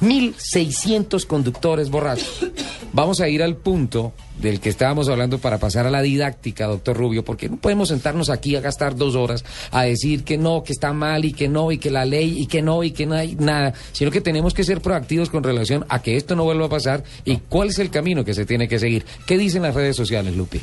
1.600 0.00 1.26
conductores 1.26 1.90
borrachos. 1.90 2.46
Vamos 2.92 3.20
a 3.20 3.28
ir 3.28 3.42
al 3.42 3.56
punto 3.56 4.12
del 4.40 4.60
que 4.60 4.68
estábamos 4.68 5.08
hablando 5.08 5.38
para 5.38 5.58
pasar 5.58 5.86
a 5.86 5.90
la 5.90 6.02
didáctica, 6.02 6.66
doctor 6.66 6.96
Rubio, 6.96 7.24
porque 7.24 7.48
no 7.48 7.56
podemos 7.56 7.88
sentarnos 7.88 8.30
aquí 8.30 8.56
a 8.56 8.60
gastar 8.60 8.96
dos 8.96 9.14
horas 9.14 9.44
a 9.70 9.82
decir 9.82 10.24
que 10.24 10.38
no, 10.38 10.62
que 10.62 10.72
está 10.72 10.92
mal 10.92 11.24
y 11.24 11.32
que 11.32 11.48
no, 11.48 11.72
y 11.72 11.78
que 11.78 11.90
la 11.90 12.04
ley 12.04 12.38
y 12.38 12.46
que 12.46 12.62
no, 12.62 12.84
y 12.84 12.90
que 12.90 13.06
no 13.06 13.14
hay 13.14 13.36
nada, 13.36 13.74
sino 13.92 14.10
que 14.10 14.20
tenemos 14.20 14.54
que 14.54 14.64
ser 14.64 14.80
proactivos 14.80 15.30
con 15.30 15.42
relación 15.42 15.84
a 15.88 16.02
que 16.02 16.16
esto 16.16 16.36
no 16.36 16.44
vuelva 16.44 16.66
a 16.66 16.70
pasar 16.70 17.04
y 17.24 17.36
cuál 17.36 17.68
es 17.68 17.78
el 17.78 17.90
camino 17.90 18.24
que 18.24 18.34
se 18.34 18.46
tiene 18.46 18.68
que 18.68 18.78
seguir. 18.78 19.04
¿Qué 19.26 19.38
dicen 19.38 19.62
las 19.62 19.74
redes 19.74 19.96
sociales, 19.96 20.36
Lupi? 20.36 20.60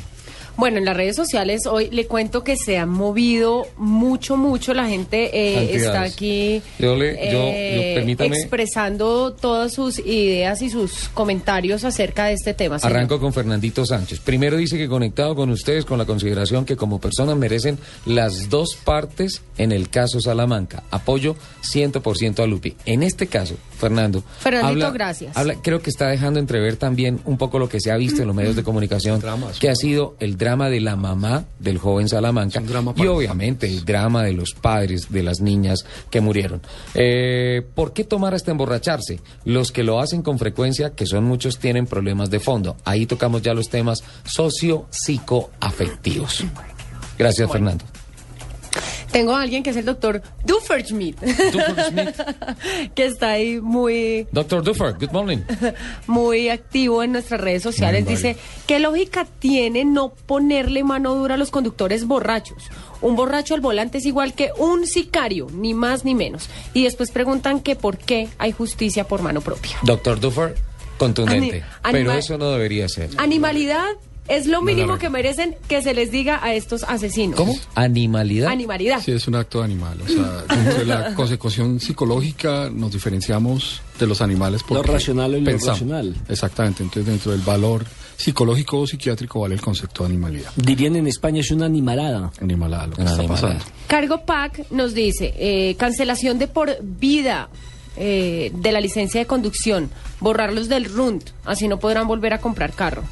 Bueno, 0.56 0.78
en 0.78 0.84
las 0.84 0.96
redes 0.96 1.16
sociales 1.16 1.66
hoy 1.66 1.88
le 1.90 2.06
cuento 2.06 2.44
que 2.44 2.56
se 2.56 2.78
han 2.78 2.88
movido 2.88 3.66
mucho, 3.76 4.36
mucho. 4.36 4.72
La 4.74 4.86
gente 4.88 5.30
eh, 5.32 5.74
está 5.74 6.02
aquí 6.02 6.62
Yo 6.78 6.94
le- 6.96 7.14
yo- 7.32 7.48
eh, 7.52 8.14
yo- 8.18 8.24
expresando 8.24 9.32
todas 9.32 9.72
sus 9.72 9.98
ideas 9.98 10.62
y 10.62 10.70
sus 10.70 11.08
comentarios 11.12 11.84
acerca 11.84 12.26
de 12.26 12.34
este 12.34 12.54
tema. 12.54 12.78
señor. 12.78 12.96
Arranco 12.96 13.18
con 13.20 13.32
Fernandito 13.32 13.84
Sánchez. 13.84 14.20
Primero 14.20 14.56
dice 14.56 14.78
que 14.78 14.88
conectado 14.88 15.34
con 15.34 15.50
ustedes 15.50 15.84
con 15.84 15.98
la 15.98 16.04
consideración 16.04 16.64
que 16.64 16.76
como 16.76 17.00
personas 17.00 17.36
merecen 17.36 17.78
las 18.06 18.48
dos 18.48 18.76
partes 18.84 19.42
en 19.58 19.72
el 19.72 19.88
caso 19.88 20.20
Salamanca. 20.20 20.84
Apoyo 20.90 21.36
100% 21.62 22.42
a 22.42 22.46
Lupi. 22.46 22.76
En 22.86 23.02
este 23.02 23.26
caso, 23.26 23.56
Fernando. 23.78 24.22
Fernandito, 24.38 24.92
gracias. 24.92 25.36
habla- 25.36 25.56
creo 25.62 25.82
que 25.82 25.90
está 25.90 26.08
dejando 26.08 26.38
entrever 26.40 26.76
también 26.76 27.20
un 27.24 27.38
poco 27.38 27.58
lo 27.58 27.68
que 27.68 27.80
se 27.80 27.90
ha 27.90 27.96
visto 27.96 28.22
en 28.22 28.28
los 28.28 28.36
medios 28.36 28.56
de 28.56 28.62
comunicación, 28.64 29.22
que 29.58 29.68
ha 29.68 29.74
sido 29.74 30.14
el 30.20 30.36
drama 30.44 30.68
de 30.68 30.80
la 30.80 30.94
mamá 30.94 31.46
del 31.58 31.78
joven 31.78 32.06
Salamanca 32.06 32.62
y 32.96 33.06
obviamente 33.06 33.66
el 33.66 33.86
drama 33.86 34.22
de 34.22 34.34
los 34.34 34.52
padres 34.52 35.10
de 35.10 35.22
las 35.22 35.40
niñas 35.40 35.86
que 36.10 36.20
murieron. 36.20 36.60
Eh, 36.94 37.62
¿Por 37.74 37.94
qué 37.94 38.04
tomar 38.04 38.34
hasta 38.34 38.50
emborracharse? 38.50 39.20
Los 39.46 39.72
que 39.72 39.82
lo 39.82 40.00
hacen 40.00 40.20
con 40.20 40.38
frecuencia, 40.38 40.90
que 40.90 41.06
son 41.06 41.24
muchos, 41.24 41.58
tienen 41.58 41.86
problemas 41.86 42.28
de 42.28 42.40
fondo. 42.40 42.76
Ahí 42.84 43.06
tocamos 43.06 43.40
ya 43.40 43.54
los 43.54 43.70
temas 43.70 44.04
socio-psicoafectivos. 44.24 46.44
Gracias, 47.16 47.50
Fernando. 47.50 47.86
Tengo 49.14 49.32
a 49.36 49.42
alguien 49.42 49.62
que 49.62 49.70
es 49.70 49.76
el 49.76 49.84
doctor 49.84 50.22
Dufferschmidt, 50.44 51.16
que 52.96 53.04
está 53.04 53.30
ahí 53.30 53.60
muy, 53.60 54.26
Doctor 54.32 54.64
Duffer, 54.64 54.94
good 54.94 55.12
morning. 55.12 55.38
muy 56.08 56.48
activo 56.48 57.00
en 57.00 57.12
nuestras 57.12 57.40
redes 57.40 57.62
sociales. 57.62 58.08
Dice, 58.08 58.36
¿qué 58.66 58.80
lógica 58.80 59.24
tiene 59.38 59.84
no 59.84 60.08
ponerle 60.08 60.82
mano 60.82 61.14
dura 61.14 61.36
a 61.36 61.38
los 61.38 61.52
conductores 61.52 62.06
borrachos? 62.06 62.64
Un 63.02 63.14
borracho 63.14 63.54
al 63.54 63.60
volante 63.60 63.98
es 63.98 64.04
igual 64.06 64.34
que 64.34 64.50
un 64.58 64.84
sicario, 64.84 65.46
ni 65.52 65.74
más 65.74 66.04
ni 66.04 66.16
menos. 66.16 66.48
Y 66.72 66.82
después 66.82 67.12
preguntan 67.12 67.60
que 67.60 67.76
por 67.76 67.98
qué 67.98 68.28
hay 68.38 68.50
justicia 68.50 69.06
por 69.06 69.22
mano 69.22 69.42
propia. 69.42 69.76
Doctor 69.82 70.18
Duffer, 70.18 70.56
contundente. 70.98 71.62
Ani- 71.84 71.92
pero 71.98 72.12
eso 72.14 72.36
no 72.36 72.50
debería 72.50 72.88
ser. 72.88 73.10
Animalidad 73.18 73.86
es 74.28 74.46
lo 74.46 74.62
mínimo 74.62 74.98
que 74.98 75.10
merecen 75.10 75.56
que 75.68 75.82
se 75.82 75.92
les 75.94 76.10
diga 76.10 76.40
a 76.42 76.54
estos 76.54 76.82
asesinos. 76.84 77.36
¿Cómo? 77.36 77.54
Animalidad. 77.74 78.48
Animalidad. 78.50 79.00
Sí, 79.00 79.12
es 79.12 79.28
un 79.28 79.34
acto 79.34 79.62
animal. 79.62 79.98
O 80.02 80.08
sea, 80.08 80.56
dentro 80.56 80.78
de 80.78 80.84
la 80.86 81.14
consecución 81.16 81.78
psicológica 81.80 82.70
nos 82.72 82.92
diferenciamos 82.92 83.82
de 83.98 84.06
los 84.06 84.20
animales 84.22 84.62
por 84.62 84.78
Lo 84.78 84.82
racional 84.82 85.34
y 85.36 85.40
lo 85.40 85.50
irracional. 85.50 86.14
Exactamente. 86.28 86.82
Entonces, 86.82 87.06
dentro 87.06 87.32
del 87.32 87.42
valor 87.42 87.84
psicológico 88.16 88.80
o 88.80 88.86
psiquiátrico 88.86 89.40
vale 89.40 89.54
el 89.56 89.60
concepto 89.60 90.04
de 90.04 90.10
animalidad. 90.10 90.50
Dirían 90.56 90.96
en 90.96 91.06
España 91.06 91.40
es 91.40 91.50
una 91.50 91.66
animalada. 91.66 92.32
Animalada, 92.40 92.86
lo 92.86 92.96
que 92.96 93.02
Una 93.02 93.10
está 93.10 93.22
animalada. 93.22 93.54
pasando. 93.58 93.74
Cargo 93.88 94.24
Pack 94.24 94.70
nos 94.70 94.94
dice, 94.94 95.34
eh, 95.36 95.74
cancelación 95.76 96.38
de 96.38 96.48
por 96.48 96.78
vida 96.82 97.48
eh, 97.96 98.50
de 98.54 98.72
la 98.72 98.80
licencia 98.80 99.20
de 99.20 99.26
conducción, 99.26 99.90
borrarlos 100.20 100.68
del 100.68 100.86
RUNT, 100.86 101.30
así 101.44 101.68
no 101.68 101.78
podrán 101.78 102.06
volver 102.08 102.32
a 102.32 102.40
comprar 102.40 102.72
carro. 102.72 103.02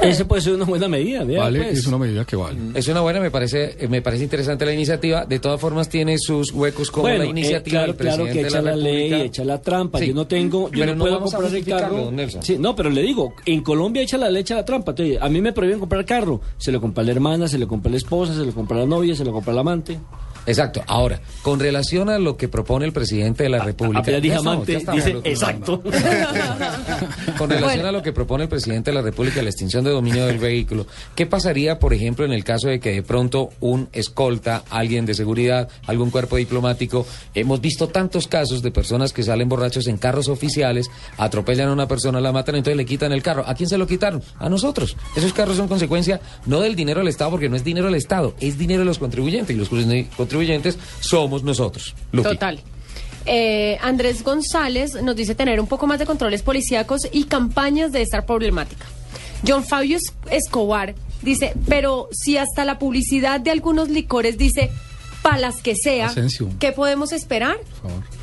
Ese 0.00 0.24
puede 0.24 0.42
ser 0.42 0.54
una 0.54 0.64
buena 0.64 0.88
medida, 0.88 1.24
Vale, 1.24 1.62
pues. 1.62 1.78
es 1.78 1.86
una 1.86 1.98
medida 1.98 2.24
que 2.24 2.36
vale. 2.36 2.58
Es 2.74 2.86
una 2.88 3.00
buena, 3.00 3.20
me 3.20 3.30
parece, 3.30 3.76
eh, 3.78 3.88
me 3.88 4.00
parece 4.00 4.24
interesante 4.24 4.64
la 4.64 4.72
iniciativa. 4.72 5.24
De 5.26 5.38
todas 5.38 5.60
formas, 5.60 5.88
tiene 5.88 6.16
sus 6.18 6.52
huecos 6.52 6.90
como 6.90 7.02
Bueno, 7.02 7.18
la 7.18 7.24
eh, 7.24 7.30
iniciativa 7.30 7.84
claro, 7.84 7.86
del 7.92 7.96
claro 7.96 8.24
presidente 8.24 8.32
que 8.32 8.42
de 8.42 8.48
echa 8.48 8.62
la, 8.62 8.70
la, 8.70 8.76
ley, 8.76 9.12
echa 9.12 9.44
la 9.44 9.60
trampa. 9.60 9.98
Sí, 9.98 10.08
Yo 10.08 10.14
no 10.14 10.26
tengo, 10.26 10.70
yo 10.70 10.80
pero 10.80 10.94
no, 10.94 11.04
no 11.04 11.04
puedo 11.04 11.20
comprar 11.20 11.54
el 11.54 11.64
carro. 11.64 12.12
Sí, 12.40 12.56
no, 12.58 12.76
pero 12.76 12.90
le 12.90 13.02
digo, 13.02 13.34
en 13.44 13.62
Colombia 13.62 14.02
echa 14.02 14.18
la 14.18 14.30
ley, 14.30 14.42
echa 14.42 14.54
la 14.54 14.64
trampa. 14.64 14.92
Entonces, 14.92 15.18
a 15.20 15.28
mí 15.28 15.40
me 15.40 15.52
prohíben 15.52 15.80
comprar 15.80 16.04
carro. 16.04 16.40
Se 16.56 16.70
lo 16.70 16.80
compra 16.80 17.02
la 17.02 17.10
hermana, 17.12 17.48
se 17.48 17.58
lo 17.58 17.66
compra 17.66 17.90
la 17.90 17.96
esposa, 17.96 18.34
se 18.34 18.44
lo 18.44 18.52
compra 18.52 18.78
la 18.78 18.86
novia, 18.86 19.14
se 19.14 19.24
lo 19.24 19.32
compra 19.32 19.52
el 19.52 19.58
amante. 19.58 19.98
Exacto. 20.48 20.82
Ahora, 20.86 21.20
con 21.42 21.60
relación 21.60 22.08
a 22.08 22.18
lo 22.18 22.38
que 22.38 22.48
propone 22.48 22.86
el 22.86 22.92
presidente 22.92 23.42
de 23.42 23.50
la 23.50 23.62
República. 23.62 24.00
apenas 24.00 24.22
dije 24.22 24.34
Ya 24.34 24.38
estamos, 24.38 24.54
amante, 24.54 24.72
ya 24.72 24.78
estamos, 24.78 25.04
dice, 25.04 25.18
exacto. 25.24 25.82
Con 27.38 27.50
relación 27.50 27.74
Bueno. 27.74 27.88
a 27.88 27.92
lo 27.92 28.02
que 28.02 28.12
propone 28.12 28.44
el 28.44 28.48
presidente 28.48 28.90
de 28.90 28.94
la 28.94 29.02
República, 29.02 29.42
la 29.42 29.50
extinción 29.50 29.84
de 29.84 29.90
dominio 29.90 30.24
del 30.26 30.38
vehículo, 30.38 30.86
¿qué 31.14 31.26
pasaría, 31.26 31.78
por 31.78 31.92
ejemplo, 31.92 32.24
en 32.24 32.32
el 32.32 32.44
caso 32.44 32.68
de 32.68 32.80
que 32.80 32.92
de 32.92 33.02
pronto 33.02 33.50
un 33.60 33.88
escolta, 33.92 34.64
alguien 34.70 35.04
de 35.04 35.14
seguridad, 35.14 35.68
algún 35.86 36.10
cuerpo 36.10 36.36
diplomático, 36.36 37.06
hemos 37.34 37.60
visto 37.60 37.88
tantos 37.88 38.26
casos 38.26 38.62
de 38.62 38.70
personas 38.70 39.12
que 39.12 39.22
salen 39.22 39.48
borrachos 39.48 39.86
en 39.86 39.98
carros 39.98 40.28
oficiales, 40.28 40.90
atropellan 41.18 41.68
a 41.68 41.72
una 41.72 41.88
persona, 41.88 42.20
la 42.20 42.32
matan, 42.32 42.56
entonces 42.56 42.76
le 42.78 42.86
quitan 42.86 43.12
el 43.12 43.22
carro. 43.22 43.44
¿A 43.46 43.54
quién 43.54 43.68
se 43.68 43.76
lo 43.76 43.86
quitaron? 43.86 44.22
A 44.38 44.48
nosotros. 44.48 44.96
Esos 45.14 45.34
carros 45.34 45.58
son 45.58 45.68
consecuencia 45.68 46.20
no 46.46 46.60
del 46.60 46.74
dinero 46.74 47.00
del 47.00 47.08
Estado, 47.08 47.32
porque 47.32 47.50
no 47.50 47.56
es 47.56 47.64
dinero 47.64 47.86
del 47.86 47.96
Estado, 47.96 48.34
es 48.40 48.56
dinero 48.56 48.80
de 48.80 48.86
los 48.86 48.98
contribuyentes, 48.98 49.54
y 49.54 49.58
los 49.58 49.68
contribuyentes 49.68 50.16
somos 51.00 51.42
nosotros. 51.42 51.94
Lupi. 52.12 52.30
Total. 52.30 52.60
Eh, 53.26 53.78
Andrés 53.82 54.22
González 54.22 54.94
nos 55.02 55.14
dice 55.14 55.34
tener 55.34 55.60
un 55.60 55.66
poco 55.66 55.86
más 55.86 55.98
de 55.98 56.06
controles 56.06 56.42
policíacos 56.42 57.02
y 57.12 57.24
campañas 57.24 57.92
de 57.92 58.02
esta 58.02 58.24
problemática. 58.24 58.86
John 59.46 59.64
Fabio 59.64 59.98
Escobar 60.30 60.94
dice, 61.22 61.52
pero 61.68 62.08
si 62.10 62.38
hasta 62.38 62.64
la 62.64 62.78
publicidad 62.78 63.40
de 63.40 63.50
algunos 63.50 63.88
licores 63.88 64.38
dice, 64.38 64.70
palas 65.22 65.56
que 65.62 65.74
sea. 65.76 66.12
¿qué 66.58 66.72
podemos 66.72 67.12
esperar? 67.12 67.58
Por 67.82 67.90
favor. 67.90 68.17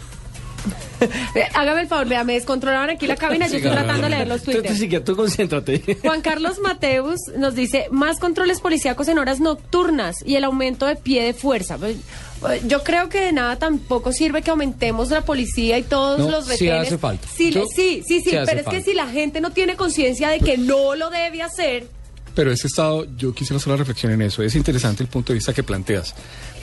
Hágame 1.54 1.82
el 1.82 1.88
favor, 1.88 2.08
vea, 2.08 2.24
me 2.24 2.34
descontrolaban 2.34 2.90
aquí 2.90 3.08
la 3.08 3.16
cabina, 3.16 3.48
yo 3.48 3.58
estoy 3.58 3.72
tratando 3.72 4.04
de 4.04 4.10
leer 4.10 4.28
los 4.28 4.42
sí 4.42 4.90
que 4.90 5.00
tú 5.00 5.16
concéntrate. 5.16 5.98
Juan 6.02 6.22
Carlos 6.22 6.60
Mateus 6.60 7.20
nos 7.38 7.56
dice, 7.56 7.88
más 7.92 8.20
controles 8.20 8.60
policíacos 8.60 9.08
en 9.08 9.18
horas 9.18 9.40
nocturnas 9.40 10.18
y 10.26 10.36
el 10.36 10.44
aumento 10.44 10.86
de 10.86 10.96
pie 10.96 11.24
de 11.24 11.34
fuerza. 11.34 11.78
Pues, 11.78 11.98
eh, 11.98 12.62
Yo 12.68 12.84
creo 12.84 13.10
que 13.10 13.20
de 13.22 13.32
nada 13.32 13.58
tampoco 13.58 14.12
sirve 14.12 14.42
que 14.42 14.52
aumentemos 14.52 15.10
la 15.10 15.22
policía 15.22 15.78
y 15.78 15.84
todos 15.84 16.20
No, 16.20 16.30
los 16.30 16.46
sí 16.46 16.52
retenes. 16.52 16.88
hace 16.88 16.98
falta. 16.98 17.28
Sí, 17.36 17.52
Yo- 17.52 17.66
sí, 17.66 18.04
sí, 18.08 18.22
sí, 18.22 18.30
sí 18.32 18.38
pero 18.46 18.62
es 18.62 18.68
que 18.68 18.82
si 18.82 18.94
la 18.94 19.08
gente 19.08 19.42
no 19.42 19.52
tiene 19.52 19.76
conciencia 19.76 20.30
de 20.30 20.40
que 20.40 20.58
no 20.58 20.96
lo 20.96 21.10
debe 21.10 21.42
hacer, 21.42 21.88
Pero 22.36 22.52
ese 22.52 22.68
Estado, 22.68 23.06
yo 23.16 23.34
quisiera 23.34 23.58
hacer 23.58 23.70
una 23.70 23.78
reflexión 23.78 24.12
en 24.12 24.22
eso. 24.22 24.44
Es 24.44 24.56
interesante 24.56 25.02
el 25.04 25.08
punto 25.08 25.32
de 25.32 25.36
vista 25.36 25.54
que 25.54 25.64
planteas. 25.64 26.14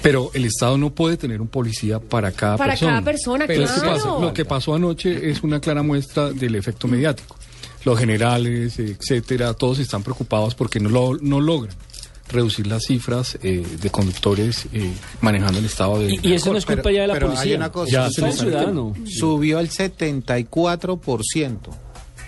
Pero 0.02 0.30
el 0.34 0.44
Estado 0.44 0.76
no 0.78 0.90
puede 0.90 1.16
tener 1.16 1.40
un 1.40 1.48
policía 1.48 2.00
para 2.00 2.32
cada 2.32 2.56
Para 2.56 2.72
persona. 2.72 2.90
cada 2.92 3.04
persona, 3.04 3.46
Pero 3.46 3.64
¿qué 3.64 3.70
claro. 3.80 3.92
pasa? 3.94 4.08
Lo 4.20 4.34
que 4.34 4.44
pasó 4.44 4.74
anoche 4.74 5.30
es 5.30 5.42
una 5.42 5.60
clara 5.60 5.82
muestra 5.82 6.30
del 6.30 6.54
efecto 6.56 6.88
mediático. 6.88 7.36
Los 7.84 7.98
generales, 7.98 8.78
etcétera, 8.78 9.54
todos 9.54 9.78
están 9.78 10.02
preocupados 10.02 10.54
porque 10.54 10.78
no, 10.80 10.88
lo, 10.88 11.16
no 11.20 11.40
logran 11.40 11.74
reducir 12.28 12.66
las 12.66 12.84
cifras 12.84 13.36
eh, 13.42 13.64
de 13.80 13.90
conductores 13.90 14.66
eh, 14.72 14.90
manejando 15.20 15.58
el 15.58 15.64
estado 15.66 15.98
de... 15.98 16.14
Y- 16.14 16.20
y 16.22 16.32
eso 16.32 16.50
no 16.52 16.58
es 16.58 16.64
culpa 16.64 16.82
Pero- 16.84 16.94
ya 16.94 17.00
de 17.02 17.06
la 17.08 17.14
pero 17.14 17.26
policía. 17.26 17.50
Hay 17.50 17.56
una 17.56 17.70
cosa, 17.72 17.90
Ya 17.92 18.06
es 18.06 18.18
el 18.18 18.32
ciudadano. 18.32 18.94
Subió 19.06 19.58
el 19.60 19.68
74%. 19.68 21.58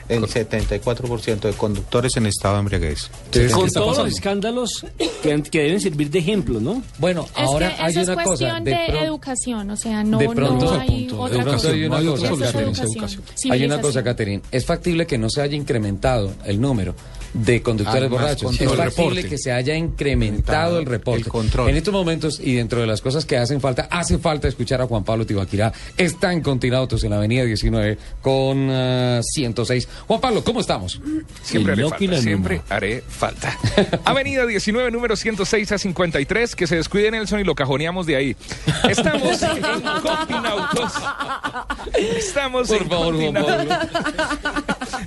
El 0.08 0.22
74% 0.22 1.40
de 1.40 1.52
conductores 1.52 2.16
en 2.16 2.26
estado 2.26 2.54
de 2.56 2.60
embriaguez. 2.60 3.10
Con 3.52 3.70
todos 3.70 3.98
los 3.98 4.08
escándalos 4.08 4.84
que, 5.22 5.32
han- 5.32 5.42
que 5.42 5.60
deben 5.62 5.80
servir 5.80 6.10
de 6.10 6.18
ejemplo, 6.18 6.60
¿no? 6.60 6.82
Bueno, 6.98 7.26
Es 7.36 7.50
que 7.94 8.00
eso 8.00 8.12
es 8.12 8.18
cuestión 8.22 8.64
de, 8.64 8.74
educación, 9.04 9.70
o 9.70 9.76
sea, 9.76 10.04
no, 10.04 10.18
de 10.18 10.28
pronto, 10.28 10.64
no 10.66 10.80
hay 10.80 11.06
de 11.06 11.12
otra 11.14 11.28
pronto 11.42 11.52
cosa. 11.52 11.70
hay 11.70 11.84
una 11.84 11.96
hay 11.98 12.06
cosa, 12.06 12.24
es 12.24 12.30
Catherine. 12.30 12.62
educación, 12.70 13.22
Hay 13.50 13.64
una 13.64 13.80
cosa, 13.80 14.02
civilización. 14.02 14.42
Es 14.50 14.66
factible 14.66 15.06
que 15.06 15.18
no 15.18 15.30
se 15.30 15.40
haya 15.42 15.56
incrementado 15.56 16.32
el 16.44 16.60
número 16.60 16.94
de 17.34 17.62
conductores 17.62 18.08
borrachos. 18.08 18.60
Es 18.60 18.72
factible 18.72 19.24
que 19.24 19.36
se 19.36 19.52
haya 19.52 19.76
incrementado 19.76 20.78
el 20.78 20.86
reporte. 20.86 21.22
El 21.22 21.28
control. 21.28 21.68
En 21.68 21.76
estos 21.76 21.92
momentos, 21.92 22.40
y 22.42 22.54
dentro 22.54 22.80
de 22.80 22.86
las 22.86 23.00
cosas 23.00 23.24
que 23.24 23.36
hacen 23.36 23.60
falta, 23.60 23.88
hace 23.90 24.18
falta 24.18 24.48
escuchar 24.48 24.80
a 24.80 24.86
Juan 24.86 25.04
Pablo 25.04 25.26
Tibaquirá. 25.26 25.72
Está 25.96 26.32
en 26.32 26.40
Continautos, 26.40 27.02
en 27.04 27.10
la 27.10 27.16
avenida 27.16 27.44
19, 27.44 27.98
con 28.22 28.70
ah, 28.70 29.20
106. 29.22 29.88
Juan 30.06 30.20
Pablo, 30.20 30.44
¿cómo 30.44 30.60
estamos? 30.60 31.00
Siempre 31.42 31.74
El 31.74 31.80
haré 31.80 31.88
falta, 31.90 32.22
siempre 32.22 32.62
haré 32.68 33.02
falta. 33.06 33.58
Avenida 34.04 34.46
19, 34.46 34.90
número 34.92 35.16
106 35.16 35.72
a 35.72 35.78
53, 35.78 36.54
que 36.54 36.66
se 36.66 36.76
descuide 36.76 37.10
Nelson 37.10 37.40
y 37.40 37.44
lo 37.44 37.54
cajoneamos 37.56 38.06
de 38.06 38.16
ahí. 38.16 38.36
Estamos 38.88 39.42
en 39.42 39.60
Continautos. 39.60 40.92
Estamos 42.16 42.68
Por 42.68 42.82
en 42.82 42.88
favor, 42.88 43.14
Juan 43.16 43.34
Continautos. 43.34 43.88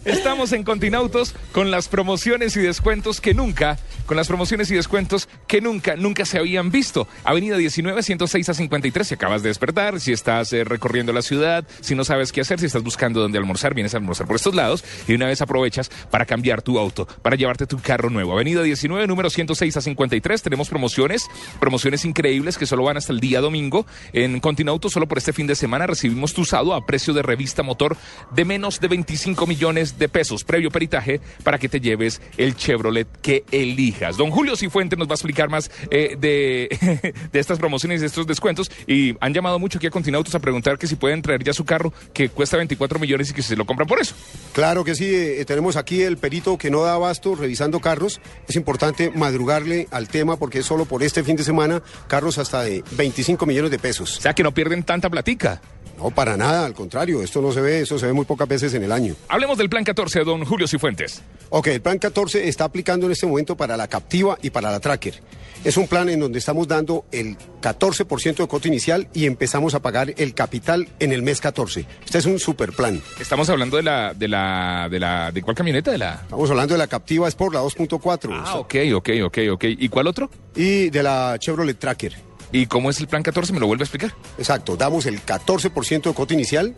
Estamos 0.04 0.52
en 0.52 0.64
Continautos 0.64 1.34
con 1.54 1.72
las 1.72 1.88
promociones 1.88 2.17
y 2.26 2.62
descuentos 2.62 3.22
que 3.22 3.34
nunca, 3.34 3.78
con 4.06 4.18
las 4.18 4.28
promociones 4.28 4.72
y 4.72 4.76
descuentos 4.76 5.30
que 5.46 5.62
nunca, 5.62 5.96
nunca 5.96 6.26
se 6.26 6.40
habían 6.40 6.72
visto. 6.72 7.08
Avenida 7.24 7.58
19, 7.58 8.02
106 8.02 8.50
a 8.50 8.54
53, 8.54 9.08
si 9.08 9.14
acabas 9.14 9.44
de 9.44 9.50
despertar, 9.50 10.00
si 10.00 10.14
estás 10.14 10.52
eh, 10.54 10.64
recorriendo 10.64 11.14
la 11.14 11.22
ciudad, 11.22 11.68
si 11.82 11.94
no 11.94 12.04
sabes 12.04 12.32
qué 12.32 12.42
hacer, 12.42 12.60
si 12.60 12.66
estás 12.66 12.82
buscando 12.82 13.22
dónde 13.22 13.38
almorzar, 13.38 13.74
vienes 13.76 13.94
a 13.94 13.98
almorzar 13.98 14.26
por 14.26 14.36
estos 14.36 14.56
lados 14.56 14.84
y 15.08 15.14
una 15.14 15.28
vez 15.28 15.42
aprovechas 15.42 15.92
para 16.10 16.26
cambiar 16.26 16.62
tu 16.62 16.80
auto, 16.80 17.08
para 17.22 17.36
llevarte 17.36 17.68
tu 17.68 17.80
carro 17.80 18.10
nuevo. 18.10 18.34
Avenida 18.34 18.64
19, 18.64 19.06
número 19.06 19.30
106 19.30 19.78
a 19.78 19.82
53, 19.82 20.42
tenemos 20.42 20.70
promociones, 20.70 21.28
promociones 21.60 22.04
increíbles 22.04 22.58
que 22.58 22.66
solo 22.66 22.84
van 22.84 22.98
hasta 22.98 23.14
el 23.14 23.20
día 23.20 23.42
domingo. 23.42 23.86
En 24.14 24.40
Continauto, 24.40 24.90
solo 24.90 25.08
por 25.08 25.20
este 25.20 25.34
fin 25.34 25.46
de 25.46 25.56
semana, 25.56 25.86
recibimos 25.86 26.34
tu 26.34 26.42
usado 26.42 26.74
a 26.74 26.86
precio 26.86 27.14
de 27.14 27.22
revista 27.22 27.62
motor 27.62 27.96
de 28.32 28.46
menos 28.46 28.80
de 28.80 28.88
25 28.88 29.46
millones 29.46 30.00
de 30.00 30.10
pesos, 30.10 30.44
previo 30.44 30.72
peritaje, 30.72 31.22
para 31.44 31.60
que 31.60 31.70
te 31.70 31.80
lleves 31.80 32.07
el 32.38 32.56
Chevrolet 32.56 33.08
que 33.22 33.44
elijas. 33.52 34.18
Don 34.18 34.32
Julio 34.32 34.56
Cifuentes 34.56 34.98
nos 34.98 35.08
va 35.08 35.14
a 35.14 35.16
explicar 35.16 35.50
más 35.50 35.70
eh, 35.92 36.16
de, 36.20 37.14
de 37.32 37.40
estas 37.40 37.60
promociones 37.60 38.00
y 38.00 38.02
de 38.02 38.08
estos 38.08 38.28
descuentos. 38.28 38.72
Y 38.88 39.16
han 39.20 39.34
llamado 39.34 39.60
mucho 39.60 39.78
aquí 39.78 39.88
a 39.88 39.92
Continautos 39.92 40.34
a 40.36 40.40
preguntar 40.40 40.78
que 40.78 40.88
si 40.88 40.96
pueden 40.96 41.22
traer 41.22 41.44
ya 41.44 41.54
su 41.54 41.66
carro, 41.66 41.94
que 42.14 42.30
cuesta 42.30 42.58
24 42.58 43.00
millones 43.00 43.30
y 43.30 43.34
que 43.34 43.42
se 43.42 43.56
lo 43.56 43.66
compran 43.66 43.88
por 43.88 44.00
eso. 44.00 44.16
Claro 44.54 44.84
que 44.84 44.96
sí, 44.96 45.08
eh, 45.14 45.46
tenemos 45.46 45.76
aquí 45.76 46.02
el 46.02 46.18
perito 46.18 46.58
que 46.58 46.72
no 46.72 46.82
da 46.82 46.94
abasto 46.94 47.36
revisando 47.36 47.80
carros. 47.80 48.22
Es 48.48 48.56
importante 48.56 49.12
madrugarle 49.12 49.88
al 49.92 50.08
tema 50.08 50.38
porque 50.38 50.60
es 50.60 50.66
solo 50.66 50.86
por 50.86 51.04
este 51.04 51.24
fin 51.24 51.36
de 51.36 51.44
semana 51.44 51.82
carros 52.08 52.38
hasta 52.38 52.64
de 52.64 52.84
25 52.92 53.46
millones 53.46 53.72
de 53.72 53.80
pesos. 53.80 54.18
O 54.18 54.22
sea 54.22 54.34
que 54.34 54.44
no 54.44 54.54
pierden 54.54 54.84
tanta 54.84 55.10
platica. 55.10 55.62
No, 55.98 56.12
para 56.12 56.38
nada, 56.38 56.66
al 56.66 56.74
contrario, 56.74 57.24
esto 57.24 57.42
no 57.42 57.52
se 57.52 57.60
ve, 57.60 57.82
eso 57.82 57.98
se 57.98 58.06
ve 58.06 58.14
muy 58.14 58.26
pocas 58.26 58.48
veces 58.48 58.74
en 58.76 58.84
el 58.84 58.92
año. 58.92 59.16
Hablemos 59.30 59.58
del 59.58 59.68
plan 59.68 59.84
14 59.84 60.20
de 60.20 60.26
don 60.26 60.46
Julio 60.46 60.68
Cifuentes. 60.68 61.24
Ok, 61.50 61.68
el 61.68 61.82
plan 61.82 61.97
14 62.00 62.48
está 62.48 62.66
aplicando 62.66 63.06
en 63.06 63.12
este 63.12 63.26
momento 63.26 63.56
para 63.56 63.78
la 63.78 63.88
captiva 63.88 64.38
y 64.42 64.50
para 64.50 64.72
la 64.72 64.80
tracker. 64.80 65.22
Es 65.64 65.76
un 65.78 65.88
plan 65.88 66.08
en 66.10 66.20
donde 66.20 66.40
estamos 66.40 66.68
dando 66.68 67.06
el 67.12 67.38
14% 67.62 68.36
de 68.36 68.48
cuota 68.48 68.68
inicial 68.68 69.08
y 69.14 69.26
empezamos 69.26 69.74
a 69.74 69.82
pagar 69.82 70.14
el 70.18 70.34
capital 70.34 70.88
en 71.00 71.12
el 71.12 71.24
mes 71.24 71.42
14. 71.42 71.86
Este 72.06 72.18
es 72.20 72.26
un 72.26 72.40
super 72.40 72.72
plan. 72.72 73.02
Estamos 73.20 73.50
hablando 73.50 73.78
de 73.78 73.84
la, 73.84 74.14
de 74.14 74.28
la, 74.28 74.88
de 74.90 75.00
la, 75.00 75.32
¿de 75.32 75.42
cuál 75.42 75.56
camioneta? 75.56 75.92
De 75.92 75.98
la. 75.98 76.22
Estamos 76.24 76.50
hablando 76.50 76.74
de 76.74 76.78
la 76.78 76.88
captiva 76.88 77.28
Sport, 77.28 77.56
la 77.56 77.62
2.4. 77.62 78.30
Ah, 78.46 78.56
ok, 78.58 78.76
ok, 78.96 79.10
ok, 79.26 79.38
ok. 79.52 79.64
¿Y 79.68 79.90
cuál 79.90 80.08
otro? 80.08 80.30
Y 80.56 80.90
de 80.90 81.04
la 81.04 81.36
Chevrolet 81.40 81.78
Tracker. 81.78 82.28
¿Y 82.52 82.68
cómo 82.68 82.90
es 82.90 83.00
el 83.00 83.08
plan 83.08 83.24
14? 83.24 83.52
¿Me 83.52 83.60
lo 83.60 83.68
vuelve 83.68 83.84
a 83.84 83.86
explicar? 83.86 84.14
Exacto, 84.38 84.78
damos 84.78 85.06
el 85.06 85.22
14% 85.26 86.04
de 86.04 86.14
cuota 86.14 86.34
inicial 86.34 86.76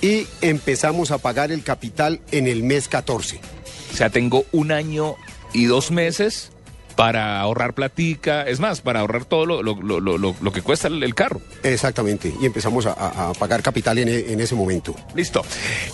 y 0.00 0.26
empezamos 0.40 1.10
a 1.10 1.18
pagar 1.18 1.52
el 1.52 1.62
capital 1.62 2.20
en 2.30 2.46
el 2.46 2.62
mes 2.62 2.88
14. 2.88 3.40
O 3.92 3.96
sea, 3.96 4.10
tengo 4.10 4.44
un 4.52 4.72
año 4.72 5.16
y 5.52 5.64
dos 5.64 5.90
meses 5.90 6.52
para 7.00 7.40
ahorrar 7.40 7.72
platica, 7.72 8.42
es 8.42 8.60
más, 8.60 8.82
para 8.82 9.00
ahorrar 9.00 9.24
todo 9.24 9.46
lo, 9.46 9.62
lo, 9.62 9.74
lo, 9.74 10.18
lo, 10.18 10.52
que 10.52 10.60
cuesta 10.60 10.88
el, 10.88 11.02
el 11.02 11.14
carro. 11.14 11.40
Exactamente, 11.62 12.30
y 12.42 12.44
empezamos 12.44 12.84
a, 12.84 13.32
pagar 13.38 13.62
capital 13.62 13.96
en, 13.96 14.08
en 14.08 14.38
ese 14.38 14.54
momento. 14.54 14.94
Listo. 15.14 15.42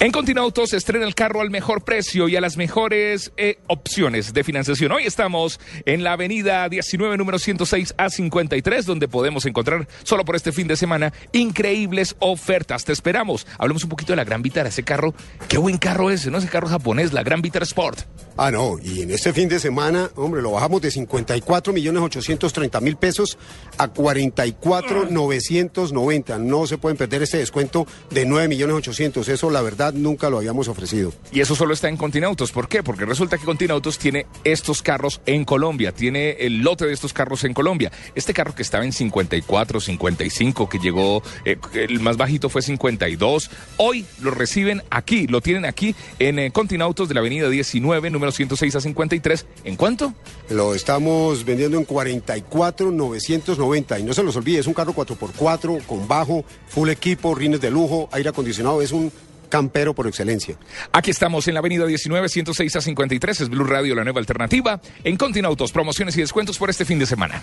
En 0.00 0.10
Continautos 0.10 0.72
estrena 0.72 1.06
el 1.06 1.14
carro 1.14 1.42
al 1.42 1.50
mejor 1.50 1.84
precio 1.84 2.28
y 2.28 2.34
a 2.34 2.40
las 2.40 2.56
mejores 2.56 3.30
eh, 3.36 3.60
opciones 3.68 4.34
de 4.34 4.42
financiación. 4.42 4.90
Hoy 4.90 5.04
estamos 5.04 5.60
en 5.84 6.02
la 6.02 6.14
avenida 6.14 6.68
19, 6.68 7.16
número 7.16 7.38
106 7.38 7.94
a 7.96 8.10
53, 8.10 8.84
donde 8.84 9.06
podemos 9.06 9.46
encontrar, 9.46 9.86
solo 10.02 10.24
por 10.24 10.34
este 10.34 10.50
fin 10.50 10.66
de 10.66 10.74
semana, 10.74 11.12
increíbles 11.30 12.16
ofertas. 12.18 12.84
Te 12.84 12.92
esperamos. 12.92 13.46
Hablemos 13.58 13.84
un 13.84 13.90
poquito 13.90 14.12
de 14.12 14.16
la 14.16 14.24
Gran 14.24 14.42
Vitara, 14.42 14.70
ese 14.70 14.82
carro. 14.82 15.14
Qué 15.46 15.56
buen 15.56 15.78
carro 15.78 16.10
ese, 16.10 16.32
¿no? 16.32 16.38
Ese 16.38 16.48
carro 16.48 16.66
japonés, 16.66 17.12
la 17.12 17.22
Gran 17.22 17.42
Vitara 17.42 17.62
Sport. 17.62 18.00
Ah, 18.36 18.50
no, 18.50 18.76
y 18.82 19.02
en 19.02 19.12
este 19.12 19.32
fin 19.32 19.48
de 19.48 19.60
semana, 19.60 20.10
hombre, 20.16 20.42
lo 20.42 20.50
bajamos 20.50 20.82
de 20.82 20.95
54 20.96 21.72
millones 21.72 22.02
830 22.02 22.80
mil 22.80 22.96
pesos 22.96 23.38
a 23.78 23.88
44 23.88 25.06
990. 25.10 26.38
No 26.38 26.66
se 26.66 26.78
pueden 26.78 26.96
perder 26.96 27.22
este 27.22 27.38
descuento 27.38 27.86
de 28.10 28.24
9 28.24 28.48
millones 28.48 28.76
800. 28.76 29.28
Eso, 29.28 29.50
la 29.50 29.62
verdad, 29.62 29.92
nunca 29.92 30.30
lo 30.30 30.38
habíamos 30.38 30.68
ofrecido. 30.68 31.12
Y 31.32 31.40
eso 31.40 31.54
solo 31.54 31.74
está 31.74 31.88
en 31.88 31.96
Continautos. 31.96 32.52
¿Por 32.52 32.68
qué? 32.68 32.82
Porque 32.82 33.04
resulta 33.04 33.38
que 33.38 33.44
Continautos 33.44 33.98
tiene 33.98 34.26
estos 34.44 34.82
carros 34.82 35.20
en 35.26 35.44
Colombia, 35.44 35.92
tiene 35.92 36.30
el 36.40 36.60
lote 36.60 36.86
de 36.86 36.92
estos 36.92 37.12
carros 37.12 37.44
en 37.44 37.54
Colombia. 37.54 37.92
Este 38.14 38.32
carro 38.32 38.54
que 38.54 38.62
estaba 38.62 38.84
en 38.84 38.92
54, 38.92 39.80
55, 39.80 40.68
que 40.68 40.78
llegó, 40.78 41.22
eh, 41.44 41.58
el 41.74 42.00
más 42.00 42.16
bajito 42.16 42.48
fue 42.48 42.62
52, 42.62 43.50
hoy 43.76 44.06
lo 44.20 44.30
reciben 44.30 44.82
aquí, 44.90 45.26
lo 45.26 45.40
tienen 45.40 45.64
aquí 45.64 45.94
en 46.18 46.38
eh, 46.38 46.50
Continautos 46.50 47.08
de 47.08 47.14
la 47.14 47.20
avenida 47.20 47.48
19, 47.48 48.10
número 48.10 48.32
106 48.32 48.76
a 48.76 48.80
53. 48.80 49.46
¿En 49.64 49.76
cuánto? 49.76 50.14
Lo 50.50 50.74
estamos 50.86 51.44
vendiendo 51.44 51.78
en 51.78 51.84
44 51.84 52.92
990. 52.92 53.98
Y 53.98 54.02
no 54.04 54.14
se 54.14 54.22
los 54.22 54.36
olvide, 54.36 54.60
es 54.60 54.68
un 54.68 54.72
carro 54.72 54.94
4x4 54.94 55.84
con 55.84 56.06
bajo, 56.06 56.44
full 56.68 56.88
equipo, 56.90 57.34
rines 57.34 57.60
de 57.60 57.72
lujo, 57.72 58.08
aire 58.12 58.28
acondicionado. 58.28 58.80
Es 58.80 58.92
un 58.92 59.10
campero 59.48 59.94
por 59.94 60.06
excelencia. 60.06 60.56
Aquí 60.92 61.10
estamos 61.10 61.48
en 61.48 61.54
la 61.54 61.60
avenida 61.60 61.86
19, 61.86 62.28
106 62.28 62.76
a 62.76 62.80
53, 62.80 63.40
es 63.40 63.48
Blue 63.48 63.64
Radio, 63.64 63.96
la 63.96 64.04
nueva 64.04 64.20
alternativa. 64.20 64.80
En 65.02 65.16
Continautos, 65.16 65.72
promociones 65.72 66.16
y 66.18 66.20
descuentos 66.20 66.56
por 66.56 66.70
este 66.70 66.84
fin 66.84 67.00
de 67.00 67.06
semana. 67.06 67.42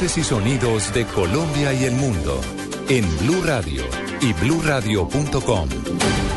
Y 0.00 0.22
sonidos 0.22 0.94
de 0.94 1.04
Colombia 1.06 1.72
y 1.72 1.84
el 1.84 1.94
mundo 1.94 2.40
en 2.88 3.04
Blue 3.18 3.42
Radio 3.44 3.82
y 4.20 4.32
bluradio.com, 4.32 5.68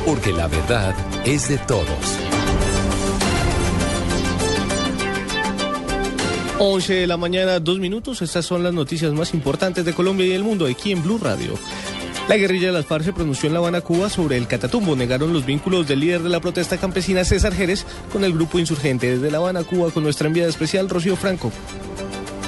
porque 0.04 0.34
la 0.34 0.48
verdad 0.48 0.96
es 1.26 1.48
de 1.48 1.60
todos. 1.60 1.86
11 6.58 6.94
de 6.94 7.08
la 7.08 7.18
mañana, 7.18 7.60
dos 7.60 7.78
minutos. 7.78 8.24
Estas 8.24 8.48
son 8.48 8.64
las 8.64 8.74
noticias 8.74 9.14
más 9.14 9.36
importantes 9.36 9.86
de 9.86 9.94
Colombia 9.94 10.26
y 10.26 10.32
el 10.32 10.44
mundo 10.44 10.66
aquí 10.66 10.92
en 10.92 11.04
Blue 11.04 11.20
Radio. 11.20 11.54
La 12.28 12.38
guerrilla 12.38 12.68
de 12.68 12.74
las 12.74 12.88
FARC 12.88 13.06
se 13.06 13.14
pronunció 13.14 13.46
en 13.46 13.54
La 13.54 13.60
Habana, 13.60 13.82
Cuba, 13.82 14.10
sobre 14.10 14.38
el 14.38 14.48
Catatumbo. 14.48 14.96
Negaron 14.96 15.34
los 15.34 15.46
vínculos 15.46 15.88
del 15.88 16.00
líder 16.00 16.24
de 16.24 16.30
la 16.30 16.40
protesta 16.40 16.78
campesina 16.78 17.24
César 17.24 17.54
Jerez 17.54 17.86
con 18.12 18.24
el 18.24 18.34
grupo 18.34 18.58
insurgente. 18.58 19.12
Desde 19.12 19.30
La 19.30 19.38
Habana, 19.38 19.64
Cuba, 19.64 19.92
con 19.92 20.02
nuestra 20.02 20.28
enviada 20.28 20.50
especial 20.50 20.90
Rocío 20.90 21.16
Franco. 21.16 21.52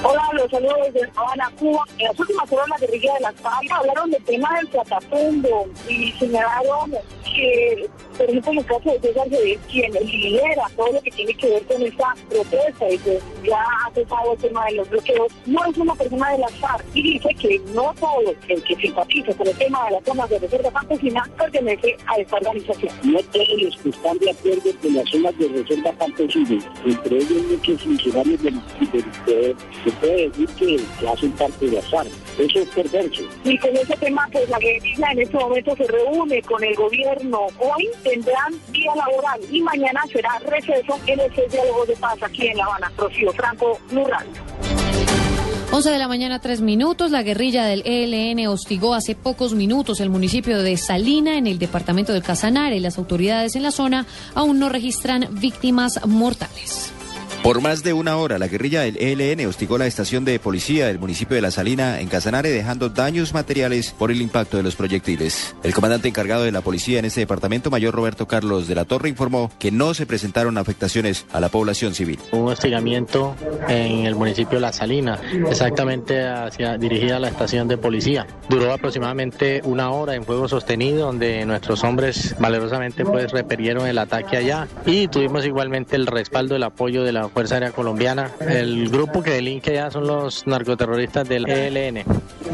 Hola, 0.06 0.30
los 0.34 0.52
saludos 0.52 0.78
desde 0.92 1.10
Habana, 1.16 1.50
Cuba. 1.58 1.86
En 1.98 2.08
las 2.08 2.20
últimas 2.20 2.52
horas 2.52 2.68
la 2.68 2.78
guerrilla 2.78 3.14
de 3.14 3.20
las 3.22 3.36
FARC 3.36 3.72
hablaron 3.72 4.12
del 4.12 4.24
tema 4.26 4.50
del 4.56 4.70
Catatumbo 4.70 5.68
y 5.88 6.12
señalaron 6.20 6.92
que, 7.24 7.90
por 8.18 8.30
ejemplo, 8.30 8.52
en 8.52 8.58
el 8.60 8.66
caso 8.66 8.92
de 8.92 9.00
César 9.00 9.30
Jerez, 9.30 9.60
quien 9.72 9.92
lidera 9.94 10.64
todo 10.76 10.92
lo 10.92 11.02
que 11.02 11.12
tiene 11.12 11.34
que 11.34 11.50
ver 11.50 11.64
con 11.64 11.82
esta 11.82 12.16
protesta 12.30 12.90
y 12.90 12.98
que 13.00 13.20
ya 13.44 13.60
ha 13.62 13.92
cesado 13.94 14.34
el 14.34 14.40
tema 14.40 14.66
de 14.66 14.74
los 14.74 14.90
bloqueos, 14.90 15.32
no 15.46 15.66
es 15.66 15.78
una 15.78 15.96
persona 15.96 16.32
de 16.32 16.38
las 16.40 16.52
FARC 16.56 16.86
y 16.94 17.14
dice 17.14 17.30
que 17.36 17.60
no 17.74 17.94
todo 18.00 18.34
el 18.48 18.64
que 18.64 18.76
simpatiza 18.76 19.34
con 19.34 19.48
el 19.48 19.58
tema 19.58 19.86
de 19.86 19.92
las 19.92 20.04
zonas 20.04 20.30
de 20.30 20.40
reserva 20.40 20.72
campesina 20.72 21.30
pertenece 21.38 21.98
a 22.08 22.16
esta 22.16 22.36
organización. 22.38 22.94
No 23.04 23.20
todos 23.32 23.62
los 23.62 23.78
que 23.78 23.90
están 23.90 24.18
de 24.20 24.32
acuerdo 24.32 24.72
con 24.82 24.94
las 24.94 25.10
zonas 25.10 25.38
de 25.38 25.48
reserva 25.48 25.92
campesina, 25.98 26.60
entre 26.86 27.18
ellos 27.18 27.44
muchos 27.52 27.82
funcionarios 27.82 28.44
del, 28.44 28.62
poder, 29.26 29.56
se 29.84 29.92
puede 29.92 30.30
decir 30.30 30.50
que, 30.58 30.80
que 31.00 31.08
hacen 31.08 31.32
parte 31.32 31.66
de 31.66 31.72
las 31.74 31.90
FARC. 31.90 32.12
Eso 32.38 32.60
es 32.60 32.70
perverso. 32.70 33.22
Y 33.44 33.58
con 33.58 33.76
ese 33.76 33.96
tema, 33.98 34.28
pues 34.32 34.50
la 34.50 34.60
guerrilla 34.60 35.12
en 35.12 35.20
este 35.20 35.38
momento 35.38 35.76
se 35.76 35.84
reúne 35.84 36.42
con 36.42 36.64
el 36.64 36.76
gobierno. 36.76 37.48
Hoy 37.60 37.90
tendrán 38.04 38.54
día 38.72 38.92
laboral 38.96 39.40
y 39.52 39.62
mañana 39.62 40.02
será 40.12 40.40
receso 40.40 41.00
en 41.08 41.20
ese 41.20 41.48
diálogo 41.50 41.86
de 41.86 41.96
paz 41.96 42.22
aquí 42.22 42.48
en 42.48 42.58
La 42.58 42.66
Habana. 42.66 42.92
Rocío 42.98 43.32
Franco, 43.34 43.80
Radio. 43.92 44.32
11 45.72 45.90
de 45.90 45.98
la 45.98 46.08
mañana, 46.08 46.40
tres 46.40 46.62
minutos. 46.62 47.10
La 47.10 47.24
guerrilla 47.24 47.66
del 47.66 47.82
ELN 47.84 48.48
hostigó 48.48 48.94
hace 48.94 49.16
pocos 49.16 49.56
minutos 49.56 50.02
el 50.02 50.12
municipio 50.12 50.62
de 50.62 50.78
Salina, 50.78 51.36
en 51.38 51.48
el 51.48 51.58
departamento 51.58 52.14
del 52.14 52.22
Casanare. 52.22 52.80
Las 52.80 53.00
autoridades 53.00 53.56
en 53.56 53.64
la 53.64 53.72
zona 53.72 54.06
aún 54.36 54.60
no 54.60 54.70
registran 54.70 55.28
víctimas 55.32 56.06
mortales. 56.06 56.94
Por 57.44 57.60
más 57.60 57.84
de 57.84 57.92
una 57.92 58.16
hora, 58.16 58.40
la 58.40 58.48
guerrilla 58.48 58.84
del 58.84 58.96
ELN 58.96 59.46
hostigó 59.48 59.78
la 59.78 59.86
estación 59.86 60.24
de 60.24 60.40
policía 60.40 60.88
del 60.88 60.98
municipio 60.98 61.36
de 61.36 61.42
La 61.42 61.52
Salina 61.52 62.00
en 62.00 62.08
Casanare, 62.08 62.50
dejando 62.50 62.88
daños 62.88 63.34
materiales 63.34 63.92
por 63.92 64.12
el 64.12 64.22
impacto 64.22 64.56
de 64.56 64.64
los 64.64 64.78
proyectiles. 64.78 65.54
El 65.62 65.74
comandante 65.74 66.08
encargado 66.08 66.46
de 66.46 66.54
la 66.54 66.62
policía 66.62 67.00
en 67.00 67.06
este 67.06 67.20
departamento, 67.20 67.70
mayor 67.70 67.94
Roberto 67.96 68.30
Carlos 68.30 68.70
de 68.70 68.76
la 68.76 68.86
Torre, 68.86 69.10
informó 69.10 69.52
que 69.60 69.72
no 69.72 69.94
se 69.94 70.06
presentaron 70.06 70.58
afectaciones 70.58 71.26
a 71.34 71.42
la 71.42 71.50
población 71.50 71.94
civil. 71.94 72.18
Un 72.32 72.48
hostigamiento 72.48 73.36
en 73.68 74.06
el 74.06 74.16
municipio 74.16 74.60
de 74.60 74.62
La 74.62 74.72
Salina, 74.72 75.20
exactamente 75.50 76.26
hacia, 76.26 76.78
dirigida 76.78 77.18
a 77.18 77.20
la 77.20 77.28
estación 77.28 77.68
de 77.68 77.78
policía. 77.78 78.26
Duró 78.48 78.72
aproximadamente 78.72 79.60
una 79.66 79.92
hora 79.92 80.16
en 80.16 80.24
fuego 80.24 80.48
sostenido, 80.48 81.08
donde 81.08 81.46
nuestros 81.46 81.84
hombres 81.84 82.38
valerosamente 82.40 83.04
pues 83.04 83.32
repelieron 83.32 83.86
el 83.86 83.98
ataque 83.98 84.38
allá 84.38 84.70
y 84.86 85.10
tuvimos 85.10 85.46
igualmente 85.46 85.98
el 85.98 86.08
respaldo, 86.08 86.56
el 86.56 86.64
apoyo 86.64 87.04
de 87.04 87.12
la 87.12 87.33
Fuerza 87.34 87.56
Aérea 87.56 87.72
Colombiana. 87.72 88.32
El 88.40 88.90
grupo 88.90 89.22
que 89.24 89.32
delinque 89.32 89.72
allá 89.72 89.92
son 89.92 90.08
los 90.08 90.46
narcoterroristas 90.48 91.28
del 91.28 91.50
ELN. 91.50 92.04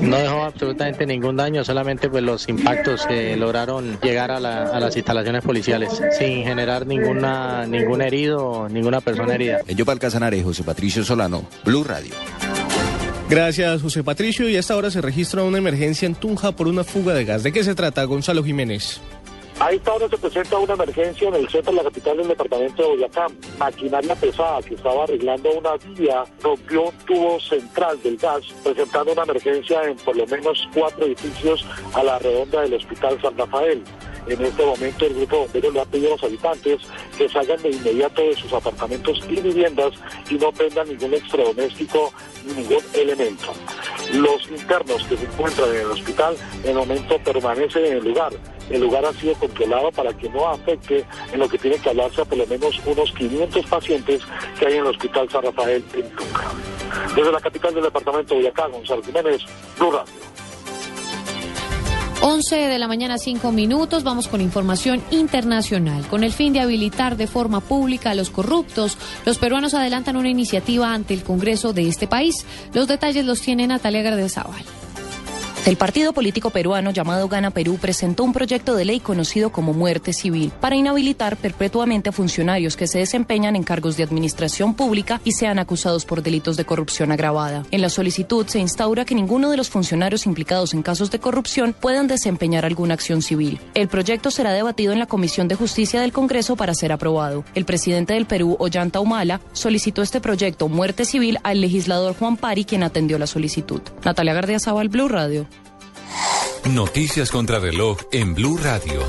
No 0.02 0.18
dejó 0.18 0.44
absolutamente 0.44 1.06
ningún 1.06 1.36
daño, 1.36 1.64
solamente 1.66 2.10
pues 2.10 2.24
los 2.24 2.48
impactos 2.48 3.06
que 3.06 3.36
lograron 3.36 4.00
llegar 4.02 4.32
a, 4.32 4.40
la- 4.40 4.64
a 4.70 4.80
las 4.80 4.96
instalaciones 4.96 5.44
policiales 5.44 6.02
sin 6.18 6.44
generar 6.44 6.88
ninguna 6.88 7.66
ningún 7.66 8.02
herido, 8.02 8.68
ninguna 8.70 9.02
persona 9.02 9.36
herida. 9.36 9.60
En 9.68 9.76
Yopal 9.78 10.00
Casanare, 10.00 10.42
José 10.42 10.64
Patricio 10.64 11.04
Solano, 11.04 11.44
Blue 11.66 11.84
Radio. 11.84 12.14
Gracias, 13.30 13.82
José 13.82 14.04
Patricio. 14.04 14.50
Y 14.50 14.56
a 14.56 14.60
esta 14.60 14.76
hora 14.76 14.90
se 14.90 15.02
registra 15.02 15.44
una 15.44 15.58
emergencia 15.60 16.06
en 16.08 16.16
Tunja 16.16 16.52
por 16.54 16.68
una 16.68 16.84
fuga 16.84 17.14
de 17.14 17.26
gas. 17.26 17.44
¿De 17.44 17.52
qué 17.52 17.64
se 17.64 17.76
trata, 17.76 18.04
Gonzalo 18.06 18.44
Jiménez? 18.44 19.02
A 19.60 19.74
esta 19.74 19.94
hora 19.94 20.08
se 20.08 20.18
presenta 20.18 20.58
una 20.58 20.74
emergencia 20.74 21.28
en 21.28 21.36
el 21.36 21.50
centro 21.50 21.74
de 21.74 21.78
la 21.80 21.84
capital 21.84 22.16
del 22.16 22.30
departamento 22.30 22.82
de 22.82 22.88
Boyacá. 22.88 23.28
Maquinaria 23.58 24.16
pesada 24.16 24.62
que 24.62 24.76
estaba 24.76 25.04
arreglando 25.04 25.52
una 25.52 25.76
vía 25.98 26.24
rompió 26.42 26.84
un 26.84 26.98
tubo 27.00 27.38
central 27.42 28.02
del 28.02 28.16
gas, 28.16 28.42
presentando 28.64 29.12
una 29.12 29.24
emergencia 29.24 29.84
en 29.84 29.98
por 29.98 30.16
lo 30.16 30.26
menos 30.28 30.66
cuatro 30.74 31.06
edificios 31.06 31.66
a 31.94 32.02
la 32.04 32.18
redonda 32.20 32.62
del 32.62 32.76
Hospital 32.76 33.22
San 33.22 33.38
Rafael. 33.38 33.84
En 34.28 34.46
este 34.46 34.66
momento 34.66 35.06
el 35.06 35.14
grupo 35.16 35.36
de 35.36 35.42
bomberos 35.42 35.74
le 35.74 35.82
ha 35.82 35.86
pedido 35.86 36.08
a 36.08 36.12
los 36.12 36.24
habitantes 36.24 36.82
que 37.18 37.28
salgan 37.28 37.62
de 37.62 37.72
inmediato 37.72 38.22
de 38.22 38.36
sus 38.36 38.54
apartamentos 38.54 39.22
y 39.28 39.42
viviendas 39.42 39.92
y 40.30 40.36
no 40.36 40.54
prendan 40.54 40.88
ningún 40.88 41.14
extradoméstico 41.16 42.14
ni 42.46 42.54
ningún 42.54 42.84
elemento. 42.94 43.52
Los 44.14 44.50
internos 44.50 45.04
que 45.04 45.18
se 45.18 45.26
encuentran 45.26 45.70
en 45.72 45.82
el 45.82 45.92
hospital 45.92 46.38
en 46.64 46.70
el 46.70 46.76
momento 46.76 47.18
permanecen 47.26 47.86
en 47.86 47.98
el 47.98 48.06
lugar. 48.06 48.32
El 48.70 48.82
lugar 48.82 49.06
ha 49.06 49.14
sido 49.14 49.34
controlado 49.36 49.92
para 49.92 50.14
que 50.14 50.30
no 50.30 50.48
afecte 50.48 51.06
en 51.32 51.40
lo 51.40 51.50
que 51.50 51.58
tiene 51.58 51.78
que 51.78 51.90
hablarse 51.90 52.22
a 52.22 52.26
por 52.26 52.38
lo 52.38 52.48
menos 52.48 52.80
unos 52.86 53.12
500 53.14 53.66
pacientes 53.66 54.22
que 54.60 54.68
hay 54.68 54.74
en 54.74 54.80
el 54.80 54.88
Hospital 54.88 55.30
San 55.30 55.44
Rafael 55.44 55.84
en 55.94 56.10
Tunca. 56.10 56.52
Desde 57.16 57.32
la 57.32 57.40
capital 57.40 57.74
del 57.74 57.84
departamento 57.84 58.34
de 58.34 58.42
Boyacá, 58.42 58.68
Gonzalo 58.68 59.04
Jiménez, 59.04 59.42
Blue 59.78 59.92
Radio. 59.92 60.14
11 62.22 62.56
de 62.56 62.80
la 62.80 62.90
mañana, 62.90 63.18
5 63.18 63.52
minutos. 63.54 64.04
Vamos 64.04 64.28
con 64.28 64.42
información 64.42 65.02
internacional. 65.10 66.06
Con 66.08 66.26
el 66.26 66.34
fin 66.34 66.52
de 66.52 66.60
habilitar 66.60 67.16
de 67.16 67.28
forma 67.28 67.62
pública 67.62 68.12
a 68.12 68.16
los 68.16 68.30
corruptos, 68.30 68.98
los 69.26 69.38
peruanos 69.38 69.74
adelantan 69.74 70.18
una 70.18 70.30
iniciativa 70.30 70.94
ante 70.94 71.14
el 71.14 71.24
Congreso 71.24 71.72
de 71.72 71.88
este 71.88 72.08
país. 72.08 72.46
Los 72.74 72.88
detalles 72.90 73.26
los 73.26 73.40
tiene 73.42 73.68
Natalia 73.68 74.02
Gardezábal. 74.02 74.66
El 75.66 75.76
partido 75.76 76.14
político 76.14 76.50
peruano 76.50 76.90
llamado 76.90 77.28
Gana 77.28 77.52
Perú 77.52 77.78
presentó 77.80 78.24
un 78.24 78.34
proyecto 78.34 78.76
de 78.76 78.86
ley 78.86 79.00
conocido 79.02 79.52
como 79.52 79.74
muerte 79.74 80.14
civil 80.14 80.52
para 80.60 80.76
inhabilitar 80.76 81.38
perpetuamente 81.38 82.10
a 82.10 82.12
funcionarios 82.12 82.76
que 82.76 82.88
se 82.88 83.00
desempeñan 83.00 83.56
en 83.56 83.64
cargos 83.64 83.96
de 83.96 84.04
administración 84.04 84.74
pública 84.74 85.22
y 85.26 85.34
sean 85.34 85.60
acusados 85.60 86.06
por 86.06 86.24
delitos 86.24 86.58
de 86.58 86.66
corrupción 86.66 87.12
agravada. 87.12 87.66
En 87.72 87.82
la 87.82 87.90
solicitud 87.90 88.48
se 88.48 88.58
instaura 88.60 89.06
que 89.06 89.14
ninguno 89.14 89.52
de 89.52 89.58
los 89.58 89.70
funcionarios 89.70 90.26
implicados 90.26 90.74
en 90.74 90.82
casos 90.82 91.12
de 91.12 91.20
corrupción 91.20 91.76
puedan 91.80 92.08
desempeñar 92.08 92.66
alguna 92.66 92.96
acción 92.96 93.22
civil. 93.22 93.60
El 93.76 93.90
proyecto 93.90 94.32
será 94.32 94.54
debatido 94.54 94.94
en 94.94 95.00
la 95.00 95.08
Comisión 95.08 95.50
de 95.50 95.56
Justicia 95.56 96.02
del 96.02 96.14
Congreso 96.14 96.56
para 96.56 96.74
ser 96.74 96.94
aprobado. 96.94 97.44
El 97.54 97.66
presidente 97.66 98.14
del 98.14 98.26
Perú, 98.26 98.56
Ollanta 98.60 99.02
Humala, 99.02 99.42
solicitó 99.52 100.02
este 100.02 100.22
proyecto 100.22 100.68
muerte 100.68 101.06
civil 101.06 101.38
al 101.44 101.62
legislador 101.62 102.16
Juan 102.18 102.38
Pari, 102.38 102.64
quien 102.66 102.82
atendió 102.82 103.20
la 103.20 103.28
solicitud. 103.28 103.82
Natalia 104.04 104.34
Gardiazabal, 104.34 104.90
Blue 104.90 105.10
Radio. 105.10 105.46
Noticias 106.72 107.32
contra 107.32 107.60
reloj 107.60 107.98
en 108.12 108.36
Blue 108.36 108.58
Radio. 108.58 109.02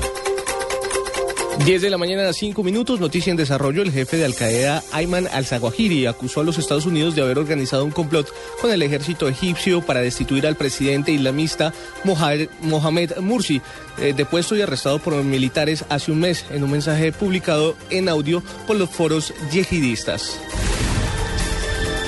10 1.65 1.81
de 1.81 1.89
la 1.91 1.97
mañana, 1.97 2.33
5 2.33 2.63
minutos, 2.63 2.99
noticia 2.99 3.29
en 3.29 3.37
desarrollo. 3.37 3.83
El 3.83 3.91
jefe 3.91 4.17
de 4.17 4.25
Al 4.25 4.33
Qaeda, 4.33 4.83
Ayman 4.91 5.27
al-Zawahiri, 5.27 6.07
acusó 6.07 6.39
a 6.39 6.43
los 6.43 6.57
Estados 6.57 6.87
Unidos 6.87 7.13
de 7.13 7.21
haber 7.21 7.37
organizado 7.37 7.85
un 7.85 7.91
complot 7.91 8.33
con 8.59 8.71
el 8.71 8.81
ejército 8.81 9.27
egipcio 9.27 9.81
para 9.81 10.01
destituir 10.01 10.47
al 10.47 10.55
presidente 10.55 11.11
islamista 11.11 11.71
Mohamed, 12.03 13.17
Mursi, 13.19 13.61
eh, 13.99 14.13
depuesto 14.15 14.55
y 14.55 14.61
arrestado 14.61 14.97
por 14.99 15.13
militares 15.23 15.85
hace 15.89 16.11
un 16.11 16.21
mes, 16.21 16.45
en 16.49 16.63
un 16.63 16.71
mensaje 16.71 17.11
publicado 17.11 17.75
en 17.91 18.09
audio 18.09 18.41
por 18.65 18.77
los 18.77 18.89
foros 18.89 19.33
yihadistas. 19.51 20.39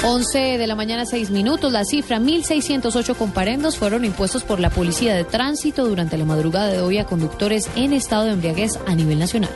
11 0.05 0.57
de 0.57 0.67
la 0.67 0.75
mañana, 0.75 1.05
6 1.05 1.29
minutos. 1.31 1.71
La 1.71 1.85
cifra 1.85 2.19
1.608 2.19 3.15
comparendos 3.15 3.77
fueron 3.77 4.03
impuestos 4.03 4.43
por 4.43 4.59
la 4.59 4.69
Policía 4.69 5.15
de 5.15 5.23
Tránsito 5.23 5.85
durante 5.87 6.17
la 6.17 6.25
madrugada 6.25 6.67
de 6.67 6.81
hoy 6.81 6.97
a 6.97 7.05
conductores 7.05 7.69
en 7.77 7.93
estado 7.93 8.25
de 8.25 8.31
embriaguez 8.31 8.77
a 8.85 8.95
nivel 8.95 9.17
nacional. 9.17 9.51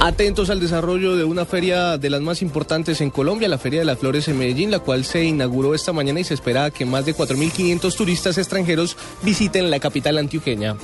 Atentos 0.00 0.50
al 0.50 0.58
desarrollo 0.58 1.16
de 1.16 1.22
una 1.22 1.44
feria 1.44 1.96
de 1.96 2.10
las 2.10 2.20
más 2.20 2.42
importantes 2.42 3.00
en 3.00 3.10
Colombia, 3.10 3.48
la 3.48 3.56
Feria 3.56 3.80
de 3.80 3.86
las 3.86 3.98
Flores 3.98 4.26
en 4.26 4.36
Medellín, 4.36 4.72
la 4.72 4.80
cual 4.80 5.04
se 5.04 5.24
inauguró 5.24 5.74
esta 5.74 5.92
mañana 5.92 6.18
y 6.18 6.24
se 6.24 6.34
espera 6.34 6.70
que 6.72 6.84
más 6.84 7.06
de 7.06 7.14
4.500 7.14 7.96
turistas 7.96 8.38
extranjeros 8.38 8.96
visiten 9.22 9.70
la 9.70 9.78
capital 9.78 10.18
antioqueña. 10.18 10.74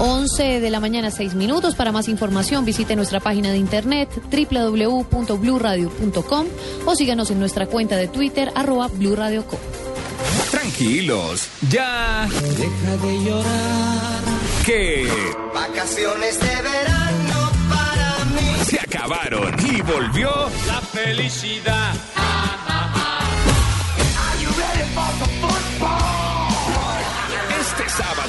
11 0.00 0.60
de 0.60 0.70
la 0.70 0.80
mañana, 0.80 1.10
6 1.10 1.34
minutos. 1.34 1.74
Para 1.74 1.92
más 1.92 2.08
información, 2.08 2.64
visite 2.64 2.96
nuestra 2.96 3.20
página 3.20 3.50
de 3.50 3.58
internet 3.58 4.08
www.bluradio.com 4.30 6.46
o 6.86 6.94
síganos 6.96 7.30
en 7.30 7.38
nuestra 7.38 7.66
cuenta 7.66 7.96
de 7.96 8.08
Twitter, 8.08 8.50
arroba 8.54 8.88
Blue 8.88 9.14
Radio 9.14 9.44
Co. 9.46 9.58
Tranquilos, 10.50 11.48
ya. 11.70 12.26
Deja 12.30 12.96
de 13.06 13.24
llorar. 13.24 14.20
Que 14.64 15.06
Vacaciones 15.54 16.40
de 16.40 16.62
verano 16.62 17.50
para 17.68 18.24
mí. 18.34 18.64
se 18.66 18.80
acabaron 18.80 19.54
y 19.66 19.82
volvió 19.82 20.30
La 20.66 20.80
felicidad. 20.80 21.92
este 21.94 22.10
sábado. 24.94 25.39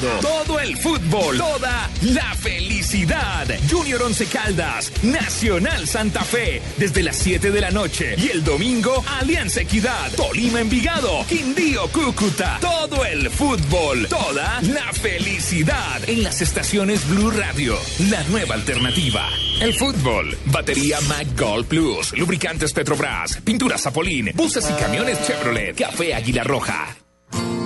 Todo 0.02 0.60
el 0.60 0.76
fútbol, 0.78 1.38
toda 1.38 1.88
la 2.02 2.34
felicidad. 2.36 3.48
Junior 3.70 4.02
Once 4.02 4.26
Caldas, 4.26 4.92
Nacional 5.04 5.88
Santa 5.88 6.24
Fe, 6.24 6.60
desde 6.78 7.04
las 7.04 7.18
7 7.18 7.52
de 7.52 7.62
la 7.62 7.70
noche. 7.70 8.16
Y 8.18 8.30
el 8.30 8.44
domingo, 8.44 9.04
Alianza 9.20 9.62
Equidad, 9.62 10.12
Tolima 10.14 10.62
Envigado, 10.62 11.24
Quindío 11.28 11.88
Cúcuta. 11.90 12.58
Todo 12.60 13.06
el 13.06 13.30
fútbol, 13.30 14.08
toda 14.08 14.60
la 14.62 14.92
felicidad. 14.92 16.02
En 16.08 16.24
las 16.24 16.42
estaciones 16.42 17.08
Blue 17.08 17.30
Radio, 17.30 17.78
la 18.10 18.24
nueva 18.24 18.56
alternativa. 18.56 19.30
El 19.60 19.76
fútbol, 19.76 20.36
batería 20.46 21.00
Mac 21.02 21.28
Gold 21.38 21.68
Plus, 21.68 22.18
lubricantes 22.18 22.74
Petrobras, 22.74 23.38
pinturas 23.44 23.84
Zapolín, 23.84 24.32
buses 24.34 24.68
y 24.68 24.74
camiones 24.82 25.22
Chevrolet, 25.28 25.76
café 25.78 26.16
Águila 26.16 26.44
Roja. 26.44 27.01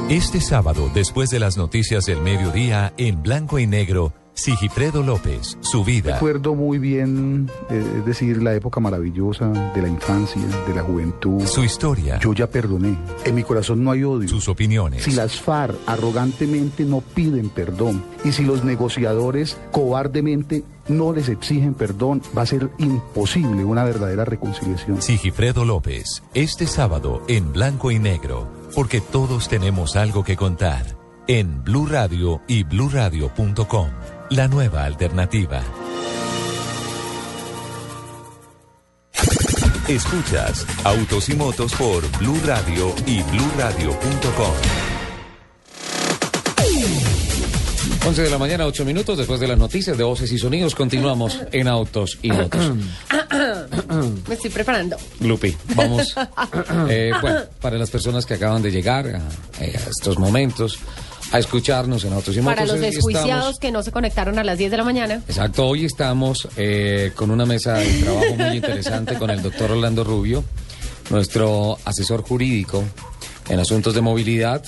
Este 0.10 0.40
sábado, 0.40 0.92
después 0.94 1.32
de 1.32 1.40
las 1.40 1.58
noticias 1.58 2.06
del 2.06 2.22
mediodía, 2.22 2.94
en 2.96 3.24
blanco 3.24 3.58
y 3.58 3.66
negro, 3.66 4.14
Sigifredo 4.36 5.02
López, 5.02 5.58
su 5.62 5.84
vida. 5.84 6.14
Recuerdo 6.14 6.54
muy 6.54 6.78
bien, 6.78 7.50
eh, 7.72 7.84
es 7.98 8.06
decir, 8.06 8.44
la 8.44 8.54
época 8.54 8.80
maravillosa 8.80 9.48
de 9.48 9.82
la 9.82 9.88
infancia, 9.88 10.44
de 10.68 10.76
la 10.76 10.84
juventud. 10.84 11.44
Su 11.48 11.64
historia. 11.64 12.20
Yo 12.20 12.34
ya 12.34 12.48
perdoné. 12.48 12.96
En 13.24 13.34
mi 13.34 13.42
corazón 13.42 13.84
no 13.84 13.90
hay 13.90 14.04
odio. 14.04 14.30
Sus 14.30 14.48
opiniones. 14.48 15.02
Si 15.02 15.12
las 15.12 15.42
FARC 15.42 15.76
arrogantemente 15.88 16.86
no 16.86 17.02
piden 17.02 17.50
perdón 17.50 18.04
y 18.24 18.32
si 18.32 18.44
los 18.44 18.64
negociadores 18.64 19.58
cobardemente 19.72 20.64
no 20.88 21.14
les 21.14 21.30
exigen 21.30 21.74
perdón, 21.74 22.22
va 22.38 22.44
a 22.44 22.46
ser 22.46 22.70
imposible 22.78 23.64
una 23.64 23.84
verdadera 23.84 24.24
reconciliación. 24.24 25.02
Sigifredo 25.02 25.66
López, 25.66 26.22
este 26.36 26.68
sábado 26.68 27.24
en 27.28 27.54
blanco 27.54 27.90
y 27.90 27.98
negro, 27.98 28.48
porque 28.76 29.02
todos 29.02 29.48
tenemos 29.48 29.96
algo 29.96 30.24
que 30.24 30.36
contar. 30.36 30.86
En 31.28 31.64
Blue 31.64 31.88
Radio 31.88 32.42
y 32.48 32.64
bluradio.com, 32.64 33.90
la 34.30 34.48
nueva 34.48 34.84
alternativa. 34.84 35.64
Escuchas 39.88 40.66
Autos 40.84 41.30
y 41.30 41.36
Motos 41.36 41.74
por 41.74 42.06
Blue 42.20 42.40
Radio 42.46 42.94
y 43.06 43.22
bluradio.com. 43.24 44.54
11 48.08 48.22
de 48.22 48.30
la 48.30 48.38
mañana, 48.38 48.68
8 48.68 48.86
minutos 48.86 49.18
después 49.18 49.40
de 49.40 49.48
las 49.48 49.58
noticias 49.58 49.98
de 49.98 50.04
voces 50.04 50.32
y 50.32 50.38
sonidos. 50.38 50.76
Continuamos 50.76 51.40
en 51.52 51.68
Autos 51.68 52.20
y 52.22 52.32
Motos. 52.32 52.72
Me 54.28 54.36
estoy 54.36 54.50
preparando. 54.52 54.98
Lupi, 55.20 55.56
vamos. 55.76 56.16
eh, 56.90 57.12
bueno, 57.22 57.42
para 57.62 57.78
las 57.78 57.90
personas 57.90 58.26
que 58.26 58.36
acaban 58.36 58.62
de 58.62 58.72
llegar 58.72 59.08
a, 59.08 59.64
eh, 59.64 59.76
a 59.76 59.90
estos 59.90 60.18
momentos 60.20 60.80
a 61.32 61.40
escucharnos 61.40 62.04
en 62.06 62.14
Autos 62.14 62.36
y. 62.38 62.42
Para 62.42 62.66
los 62.66 62.80
desjuiciados 62.80 63.30
estamos- 63.30 63.60
que 63.60 63.72
no 63.72 63.84
se 63.84 63.92
conectaron 63.92 64.38
a 64.40 64.44
las 64.44 64.58
10 64.58 64.72
de 64.72 64.78
la 64.78 64.84
mañana. 64.84 65.22
Exacto, 65.28 65.68
hoy 65.68 65.86
estamos 65.86 66.48
eh, 66.58 67.12
con 67.16 67.32
una 67.32 67.46
mesa 67.46 67.74
de 67.74 67.94
trabajo 68.02 68.36
muy 68.36 68.56
interesante 68.58 69.16
con 69.16 69.30
el 69.30 69.42
doctor 69.42 69.72
Orlando 69.72 70.04
Rubio, 70.04 70.44
nuestro 71.10 71.78
asesor 71.86 72.22
jurídico 72.22 72.84
en 73.50 73.60
asuntos 73.60 73.94
de 73.94 74.02
movilidad 74.02 74.64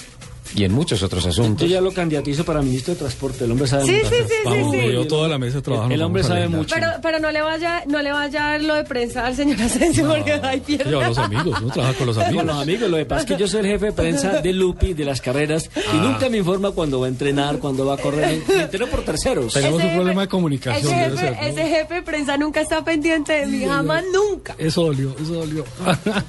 y 0.56 0.64
en 0.64 0.72
muchos 0.74 1.02
otros 1.04 1.26
asuntos. 1.26 1.68
Yo 1.68 1.74
ya 1.76 1.82
lo 1.82 1.91
candidatizo 1.93 2.43
para 2.45 2.62
ministro 2.62 2.93
de 2.93 3.00
Transporte. 3.00 3.43
El 3.45 3.52
hombre 3.52 3.68
sabe 3.68 3.86
Sí, 3.86 3.91
mucho. 3.93 4.10
sí, 4.10 4.16
sí, 4.28 4.34
Vamos, 4.45 4.72
sí, 4.74 4.80
sí. 4.82 4.91
yo 4.93 5.08
toda 5.08 5.28
la 5.28 5.38
mesa 5.38 5.56
de 5.58 5.62
trabajo. 5.62 5.91
El, 5.91 6.02
hombre 6.02 6.22
a 6.22 6.26
sabe 6.26 6.48
mucho. 6.48 6.76
Pero, 6.76 6.88
pero 7.02 7.20
no 7.20 7.32
le 7.32 7.41
vaya, 7.41 7.84
no 7.88 8.02
le 8.02 8.12
vaya 8.12 8.54
a 8.54 8.58
lo 8.60 8.76
de 8.76 8.84
prensa 8.84 9.26
al 9.26 9.36
señor 9.36 9.62
Asensio 9.62 10.08
porque 10.08 10.34
ahí 10.34 10.60
pierde. 10.60 10.89
Yo, 10.91 11.02
los 11.02 11.18
amigos, 11.18 11.60
uno 11.62 11.74
trabaja 11.74 11.93
con 11.95 12.08
los 12.08 12.18
amigos. 12.18 12.38
Con 12.38 12.48
los 12.48 12.62
amigos, 12.64 12.89
lo 12.89 12.98
que 12.98 13.06
pasa 13.06 13.22
es 13.22 13.28
que 13.28 13.38
yo 13.38 13.48
soy 13.48 13.60
el 13.62 13.66
jefe 13.68 13.86
de 13.88 13.91
prensa 13.93 14.41
de 14.41 14.54
Lupi, 14.54 14.93
de 14.93 15.06
las 15.06 15.22
carreras, 15.22 15.70
y 15.76 15.80
Ah. 15.98 16.02
nunca 16.04 16.30
me 16.30 16.38
informa 16.38 16.72
cuando 16.72 17.00
va 17.00 17.06
a 17.08 17.10
entrenar, 17.10 17.60
cuando 17.60 17.86
va 17.86 17.95
a 17.95 17.98
correr. 17.98 18.41
Me 18.48 18.64
entero 18.64 18.88
por 18.88 19.02
terceros. 19.04 19.54
Tenemos 19.54 19.80
Ese 19.82 19.89
un 19.89 19.95
problema 19.95 20.22
de 20.22 20.26
Ese 20.26 20.32
comunicación, 20.32 20.91
debe 20.93 21.04
jefe, 21.12 21.18
ser, 21.18 21.32
¿no? 21.36 21.41
ese 21.48 21.70
jefe 21.70 21.93
de 21.95 22.02
prensa 22.02 22.38
nunca 22.38 22.62
está 22.62 22.84
pendiente 22.84 23.34
de 23.34 23.45
mí, 23.48 23.66
jamás 23.66 24.04
nunca. 24.14 24.56
Eso 24.58 24.84
dolió, 24.84 25.16
eso 25.22 25.34
dolió. 25.34 25.64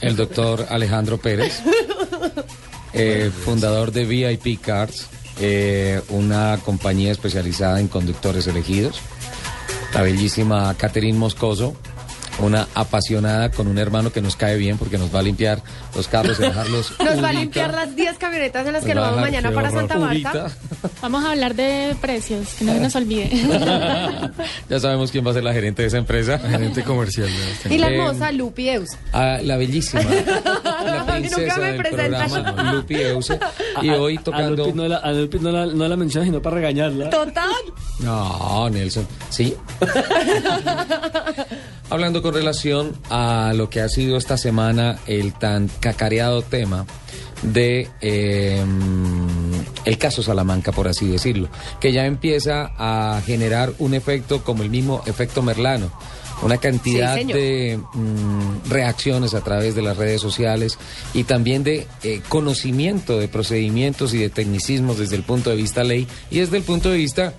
El 0.00 0.16
doctor 0.16 0.66
Alejandro 0.70 1.18
Pérez, 1.18 1.62
eh, 2.98 3.30
fundador 3.30 3.92
de 3.92 4.04
VIP 4.04 4.60
Cars, 4.60 5.06
eh, 5.40 6.02
una 6.08 6.58
compañía 6.64 7.12
especializada 7.12 7.78
en 7.78 7.86
conductores 7.86 8.48
elegidos. 8.48 8.98
La 9.94 10.02
bellísima 10.02 10.74
Catherine 10.74 11.16
Moscoso, 11.16 11.76
una 12.40 12.66
apasionada 12.74 13.50
con 13.50 13.68
un 13.68 13.78
hermano 13.78 14.12
que 14.12 14.20
nos 14.20 14.34
cae 14.34 14.56
bien 14.56 14.78
porque 14.78 14.98
nos 14.98 15.14
va 15.14 15.20
a 15.20 15.22
limpiar 15.22 15.62
los 15.98 16.08
carros 16.08 16.38
y 16.38 16.42
dejarlos. 16.42 16.92
Nos 17.04 17.22
va 17.22 17.28
a 17.28 17.32
limpiar 17.34 17.74
las 17.74 17.94
10 17.94 18.16
camionetas 18.18 18.66
en 18.66 18.72
las 18.72 18.84
que 18.84 18.94
Nos 18.94 18.96
nos 18.96 19.04
va 19.04 19.08
a 19.08 19.10
vamos 19.16 19.30
mañana 19.30 19.50
para 19.52 19.70
Santa 19.70 19.98
Marta. 19.98 20.50
Vamos 21.02 21.24
a 21.24 21.32
hablar 21.32 21.54
de 21.54 21.94
precios, 22.00 22.54
que 22.58 22.64
no 22.64 22.72
se 22.72 22.80
nos 22.80 22.96
olvide. 22.96 23.28
Ya 24.68 24.78
sabemos 24.80 25.10
quién 25.10 25.26
va 25.26 25.30
a 25.30 25.34
ser 25.34 25.44
la 25.44 25.52
gerente 25.52 25.82
de 25.82 25.88
esa 25.88 25.98
empresa. 25.98 26.38
Gerente 26.38 26.82
comercial. 26.84 27.28
Y 27.68 27.78
la 27.78 27.88
Eh, 27.90 27.96
hermosa 27.96 28.30
Lupi 28.32 28.68
Eus. 28.68 28.90
Ah, 29.12 29.38
la 29.42 29.56
bellísima, 29.56 30.02
la 30.64 30.70
A 30.70 30.94
nunca 30.94 31.14
princesa 31.16 31.56
me 31.58 31.72
del 31.72 31.76
presentan. 31.82 32.30
programa, 32.30 32.72
Lupi 32.72 32.94
Euse. 32.96 33.38
Y 33.82 33.88
A- 33.90 33.96
hoy 33.96 34.16
a 34.16 34.22
tocando... 34.22 34.66
Lupi 34.66 34.76
no 34.78 34.88
la, 34.88 34.96
a 34.98 35.12
Lupi 35.12 35.38
no 35.40 35.50
la, 35.50 35.66
no 35.66 35.88
la 35.88 35.96
menciona 35.96 36.24
sino 36.26 36.40
para 36.42 36.56
regañarla. 36.56 37.10
Total. 37.10 37.48
No, 38.00 38.68
Nelson. 38.70 39.06
Sí. 39.30 39.54
Hablando 41.90 42.20
con 42.22 42.34
relación 42.34 42.92
a 43.10 43.52
lo 43.54 43.70
que 43.70 43.80
ha 43.80 43.88
sido 43.88 44.16
esta 44.18 44.36
semana 44.36 44.98
el 45.06 45.32
tan 45.32 45.68
cacareado 45.92 46.42
tema 46.42 46.84
de 47.42 47.88
eh, 48.00 48.62
el 49.84 49.98
caso 49.98 50.22
Salamanca, 50.22 50.72
por 50.72 50.88
así 50.88 51.08
decirlo, 51.08 51.48
que 51.80 51.92
ya 51.92 52.04
empieza 52.04 52.72
a 52.76 53.22
generar 53.24 53.72
un 53.78 53.94
efecto 53.94 54.42
como 54.44 54.62
el 54.62 54.70
mismo 54.70 55.02
efecto 55.06 55.42
Merlano. 55.42 55.90
Una 56.40 56.58
cantidad 56.58 57.16
Sí, 57.16 57.24
de 57.24 57.80
mm, 57.94 58.68
reacciones 58.68 59.34
a 59.34 59.40
través 59.40 59.74
de 59.74 59.82
las 59.82 59.96
redes 59.96 60.20
sociales 60.20 60.78
y 61.12 61.24
también 61.24 61.64
de 61.64 61.86
eh, 62.04 62.20
conocimiento 62.28 63.18
de 63.18 63.26
procedimientos 63.26 64.14
y 64.14 64.18
de 64.18 64.30
tecnicismos 64.30 64.98
desde 64.98 65.16
el 65.16 65.24
punto 65.24 65.50
de 65.50 65.56
vista 65.56 65.82
ley 65.82 66.06
y 66.30 66.38
desde 66.38 66.58
el 66.58 66.62
punto 66.62 66.90
de 66.90 66.98
vista 66.98 67.34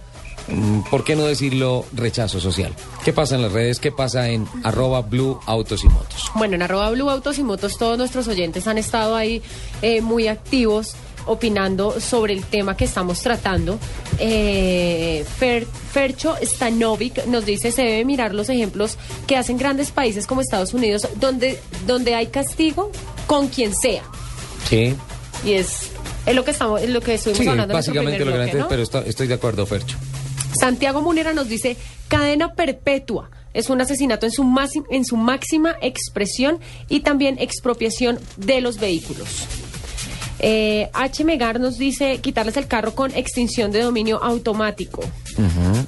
¿por 0.90 1.04
qué 1.04 1.16
no 1.16 1.26
decirlo 1.26 1.86
rechazo 1.94 2.40
social? 2.40 2.74
¿Qué 3.04 3.14
pasa 3.14 3.36
en 3.36 3.42
las 3.44 3.52
redes? 3.52 3.80
¿Qué 3.80 3.92
pasa 3.92 4.30
en 4.30 4.48
arroba 4.64 5.02
blue 5.02 5.40
autos 5.46 5.84
y 5.84 5.88
motos? 5.90 6.32
Bueno, 6.36 6.56
en 6.56 6.62
arroba 6.62 6.90
Blue 6.92 7.10
Autos 7.10 7.38
y 7.38 7.44
Motos 7.44 7.78
todos 7.78 7.98
nuestros 7.98 8.28
oyentes 8.28 8.68
han 8.68 8.78
estado 8.78 9.16
ahí 9.16 9.42
eh, 9.82 10.02
muy 10.02 10.28
activos 10.28 10.94
opinando 11.26 12.00
sobre 12.00 12.34
el 12.34 12.44
tema 12.44 12.76
que 12.76 12.86
estamos 12.86 13.22
tratando. 13.22 13.78
Eh, 14.18 15.26
Fer- 15.40 15.66
Fercho 15.92 16.36
Stanovic 16.42 17.26
nos 17.28 17.46
dice 17.46 17.72
se 17.72 17.82
debe 17.84 18.06
mirar 18.06 18.34
los 18.34 18.50
ejemplos 18.50 18.98
que 19.28 19.36
hacen 19.38 19.58
grandes 19.58 19.92
países 19.92 20.26
como 20.28 20.42
Estados 20.42 20.74
Unidos 20.74 21.08
donde, 21.20 21.60
donde 21.86 22.16
hay 22.16 22.28
castigo 22.28 22.92
con 23.28 23.48
quien 23.48 23.76
sea. 23.76 24.04
Sí, 24.68 24.96
Y 25.46 25.54
es, 25.54 25.90
es 26.26 26.36
lo 26.36 26.44
que 26.44 26.52
estamos, 26.52 26.82
es 26.82 26.90
lo 26.90 27.02
que 27.02 27.14
estuvimos 27.16 27.44
sí 27.44 27.48
hablando 27.48 27.74
en 27.74 27.78
básicamente 27.78 28.26
lo 28.26 28.46
que 28.46 28.54
¿no? 28.60 28.68
pero 28.68 28.84
esto- 28.84 29.04
estoy 29.06 29.28
de 29.28 29.34
acuerdo, 29.36 29.66
Fercho. 29.66 29.98
Santiago 30.60 31.02
Munera 31.02 31.34
nos 31.34 31.48
dice, 31.48 31.78
cadena 32.08 32.54
perpetua. 32.54 33.30
Es 33.54 33.70
un 33.70 33.82
asesinato 33.82 34.26
en 34.26 34.32
su, 34.32 34.44
máxim- 34.44 34.86
en 34.92 35.06
su 35.06 35.18
máxima 35.18 35.76
expresión 35.82 36.60
y 36.88 37.00
también 37.00 37.38
expropiación 37.40 38.20
de 38.38 38.62
los 38.62 38.78
vehículos. 38.80 39.48
Eh, 40.40 40.90
H. 40.94 41.24
Megar 41.26 41.60
nos 41.60 41.78
dice 41.78 42.20
quitarles 42.20 42.56
el 42.58 42.68
carro 42.68 42.96
con 42.96 43.14
extinción 43.16 43.72
de 43.72 43.82
dominio 43.82 44.24
automático. 44.24 45.02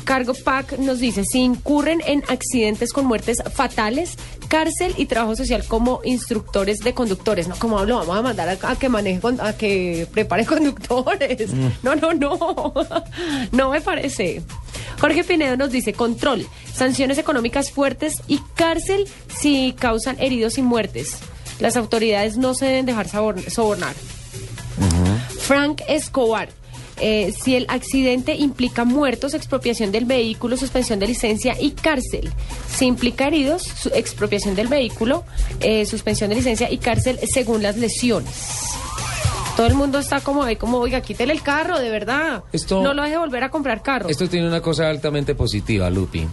Cargo 0.06 0.34
Pack 0.34 0.78
nos 0.80 0.99
dice, 0.99 1.24
si 1.26 1.39
incurren 1.39 2.02
en 2.06 2.24
accidentes 2.30 2.93
con 2.93 3.06
muertes 3.06 3.38
fatales, 3.54 4.16
cárcel 4.47 4.93
y 4.97 5.06
trabajo 5.06 5.36
social 5.36 5.64
como 5.68 6.02
instructores 6.04 6.80
de 6.80 6.93
conductores. 6.93 7.47
No, 7.47 7.56
como 7.58 7.84
lo 7.86 7.97
vamos 7.97 8.18
a 8.18 8.22
mandar 8.22 8.49
a, 8.49 8.58
a 8.70 8.76
que 8.78 8.88
maneje, 8.89 9.20
con- 9.20 9.39
a 9.41 9.54
que 9.54 10.08
prepare 10.12 10.45
conductores. 10.56 11.54
Mm. 11.54 11.68
No, 11.84 11.95
no, 11.95 12.14
no. 12.14 12.74
No 13.52 13.70
me 13.72 13.82
parece. 13.82 14.41
Jorge 14.99 15.24
Pinedo 15.24 15.58
nos 15.58 15.72
dice, 15.72 15.93
control, 15.93 16.45
sanciones 16.74 17.18
económicas 17.18 17.72
fuertes 17.72 18.22
y 18.28 18.39
cárcel 18.56 19.08
si 19.39 19.74
causan 19.78 20.18
heridos 20.20 20.58
y 20.58 20.62
muertes. 20.62 21.18
Las 21.60 21.76
autoridades 21.78 22.38
no 22.38 22.54
se 22.54 22.66
deben 22.66 22.86
dejar 22.86 23.08
sobornar. 23.10 23.95
Frank 25.42 25.82
Escobar. 25.88 26.50
eh, 27.04 27.34
si 27.44 27.56
el 27.56 27.66
accidente 27.70 28.36
implica 28.36 28.86
muertos, 28.86 29.34
expropiación 29.34 29.92
del 29.92 30.06
vehículo, 30.06 30.56
suspensión 30.56 31.00
de 31.00 31.08
licencia 31.08 31.56
y 31.60 31.72
cárcel. 31.72 32.32
Si 32.70 32.86
implica 32.86 33.26
heridos, 33.28 33.64
su- 33.64 33.89
expropiación 33.89 34.54
del 34.56 34.68
vehículo, 34.68 35.24
eh, 35.62 35.88
suspensión 35.88 36.30
de 36.30 36.36
licencia 36.36 36.70
y 36.70 36.78
cárcel 36.78 37.18
según 37.34 37.64
las 37.64 37.76
lesiones. 37.78 38.30
Todo 39.58 39.66
el 39.66 39.74
mundo 39.74 39.98
está 39.98 40.20
como 40.22 40.44
ahí, 40.44 40.58
como, 40.58 40.78
oiga, 40.78 41.02
quítele 41.02 41.34
el 41.34 41.42
carro, 41.42 41.80
de 41.80 41.89
verdad. 41.89 42.44
Esto- 42.54 42.84
no 42.84 42.94
lo 42.94 43.02
deje 43.02 43.18
volver 43.18 43.44
a 43.46 43.50
comprar 43.50 43.82
carro. 43.82 44.08
Esto 44.08 44.30
tiene 44.30 44.48
una 44.48 44.62
cosa 44.62 44.88
altamente 44.88 45.34
positiva, 45.34 45.89
Lupi, 45.89 46.28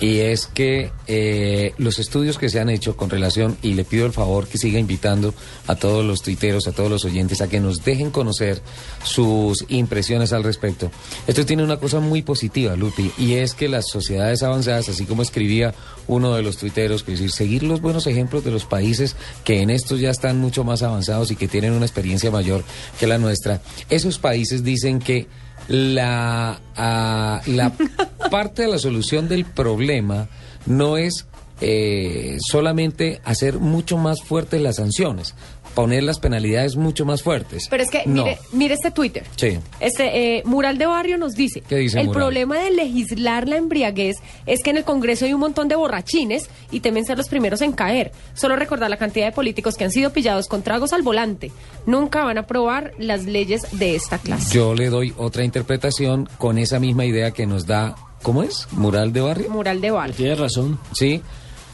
y 0.00 0.18
es 0.20 0.46
que 0.46 0.90
eh, 1.06 1.72
los 1.78 1.98
estudios 1.98 2.38
que 2.38 2.48
se 2.48 2.60
han 2.60 2.68
hecho 2.68 2.96
con 2.96 3.10
relación, 3.10 3.56
y 3.62 3.74
le 3.74 3.84
pido 3.84 4.06
el 4.06 4.12
favor 4.12 4.46
que 4.48 4.58
siga 4.58 4.78
invitando 4.78 5.34
a 5.66 5.76
todos 5.76 6.04
los 6.04 6.22
tuiteros, 6.22 6.66
a 6.66 6.72
todos 6.72 6.90
los 6.90 7.04
oyentes, 7.04 7.40
a 7.40 7.48
que 7.48 7.60
nos 7.60 7.84
dejen 7.84 8.10
conocer 8.10 8.60
sus 9.04 9.64
impresiones 9.68 10.32
al 10.32 10.44
respecto. 10.44 10.90
Esto 11.26 11.46
tiene 11.46 11.62
una 11.62 11.78
cosa 11.78 12.00
muy 12.00 12.22
positiva, 12.22 12.76
Lupi, 12.76 13.12
y 13.18 13.34
es 13.34 13.54
que 13.54 13.68
las 13.68 13.86
sociedades 13.88 14.42
avanzadas, 14.42 14.88
así 14.88 15.04
como 15.04 15.22
escribía 15.22 15.74
uno 16.06 16.34
de 16.34 16.42
los 16.42 16.56
tuiteros, 16.56 17.02
que 17.02 17.12
decir, 17.12 17.30
seguir 17.30 17.62
los 17.62 17.80
buenos 17.80 18.06
ejemplos 18.06 18.44
de 18.44 18.50
los 18.50 18.64
países 18.64 19.16
que 19.44 19.62
en 19.62 19.70
estos 19.70 20.00
ya 20.00 20.10
están 20.10 20.38
mucho 20.38 20.64
más 20.64 20.82
avanzados 20.82 21.30
y 21.30 21.36
que 21.36 21.48
tienen 21.48 21.72
una 21.72 21.86
experiencia 21.86 22.30
mayor 22.30 22.64
que 22.98 23.06
la 23.06 23.18
nuestra, 23.18 23.62
esos 23.90 24.18
países 24.18 24.64
dicen 24.64 24.98
que 24.98 25.26
la, 25.68 26.60
la 26.76 27.72
parte 28.30 28.62
de 28.62 28.68
la 28.68 28.78
solución 28.78 29.28
del 29.28 29.44
problema 29.44 30.28
no 30.66 30.96
es 30.96 31.26
eh, 31.60 32.36
solamente 32.40 33.20
hacer 33.24 33.58
mucho 33.58 33.96
más 33.96 34.22
fuertes 34.22 34.60
las 34.60 34.76
sanciones, 34.76 35.34
poner 35.74 36.02
las 36.02 36.18
penalidades 36.18 36.76
mucho 36.76 37.04
más 37.04 37.22
fuertes. 37.22 37.66
Pero 37.68 37.82
es 37.82 37.90
que, 37.90 38.02
no. 38.06 38.24
mire, 38.24 38.38
mire 38.52 38.74
este 38.74 38.90
Twitter. 38.90 39.24
Sí. 39.36 39.58
Este 39.80 40.38
eh, 40.38 40.42
Mural 40.44 40.78
de 40.78 40.86
Barrio 40.86 41.18
nos 41.18 41.34
dice, 41.34 41.62
¿Qué 41.68 41.76
dice 41.76 42.00
el 42.00 42.06
Mural? 42.06 42.22
problema 42.22 42.58
de 42.58 42.70
legislar 42.70 43.48
la 43.48 43.56
embriaguez 43.56 44.16
es 44.46 44.62
que 44.62 44.70
en 44.70 44.76
el 44.78 44.84
Congreso 44.84 45.24
hay 45.24 45.32
un 45.34 45.40
montón 45.40 45.68
de 45.68 45.76
borrachines 45.76 46.48
y 46.70 46.80
temen 46.80 47.04
ser 47.04 47.18
los 47.18 47.28
primeros 47.28 47.60
en 47.60 47.72
caer. 47.72 48.12
Solo 48.34 48.56
recordar 48.56 48.88
la 48.90 48.96
cantidad 48.96 49.26
de 49.26 49.32
políticos 49.32 49.76
que 49.76 49.84
han 49.84 49.90
sido 49.90 50.10
pillados 50.12 50.46
con 50.48 50.62
tragos 50.62 50.92
al 50.92 51.02
volante. 51.02 51.50
Nunca 51.86 52.24
van 52.24 52.38
a 52.38 52.42
aprobar 52.42 52.92
las 52.98 53.24
leyes 53.24 53.62
de 53.72 53.94
esta 53.96 54.18
clase. 54.18 54.54
Yo 54.54 54.74
le 54.74 54.88
doy 54.88 55.12
otra 55.16 55.44
interpretación 55.44 56.28
con 56.38 56.58
esa 56.58 56.78
misma 56.78 57.04
idea 57.04 57.30
que 57.32 57.46
nos 57.46 57.66
da, 57.66 57.94
¿cómo 58.22 58.42
es? 58.42 58.68
Mural 58.72 59.12
de 59.12 59.20
barrio. 59.20 59.50
Mural 59.50 59.80
de 59.80 59.90
Barrio. 59.90 60.14
Tienes 60.16 60.38
razón. 60.38 60.78
Sí. 60.92 61.22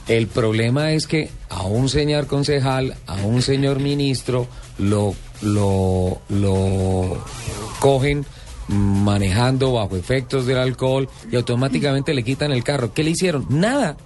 El 0.09 0.27
problema 0.27 0.93
es 0.93 1.07
que 1.07 1.31
a 1.49 1.63
un 1.63 1.89
señor 1.89 2.27
concejal, 2.27 2.97
a 3.07 3.15
un 3.23 3.43
señor 3.43 3.79
ministro, 3.81 4.49
lo, 4.79 5.15
lo, 5.41 6.21
lo 6.29 7.25
cogen 7.79 8.25
manejando 8.69 9.73
bajo 9.73 9.97
efectos 9.97 10.47
del 10.47 10.59
alcohol 10.59 11.09
y 11.31 11.37
automáticamente 11.37 12.15
le 12.15 12.23
quitan 12.23 12.53
el 12.53 12.65
carro. 12.65 12.93
¿Qué 12.93 13.05
le 13.05 13.11
hicieron? 13.11 13.47
Nada. 13.49 13.97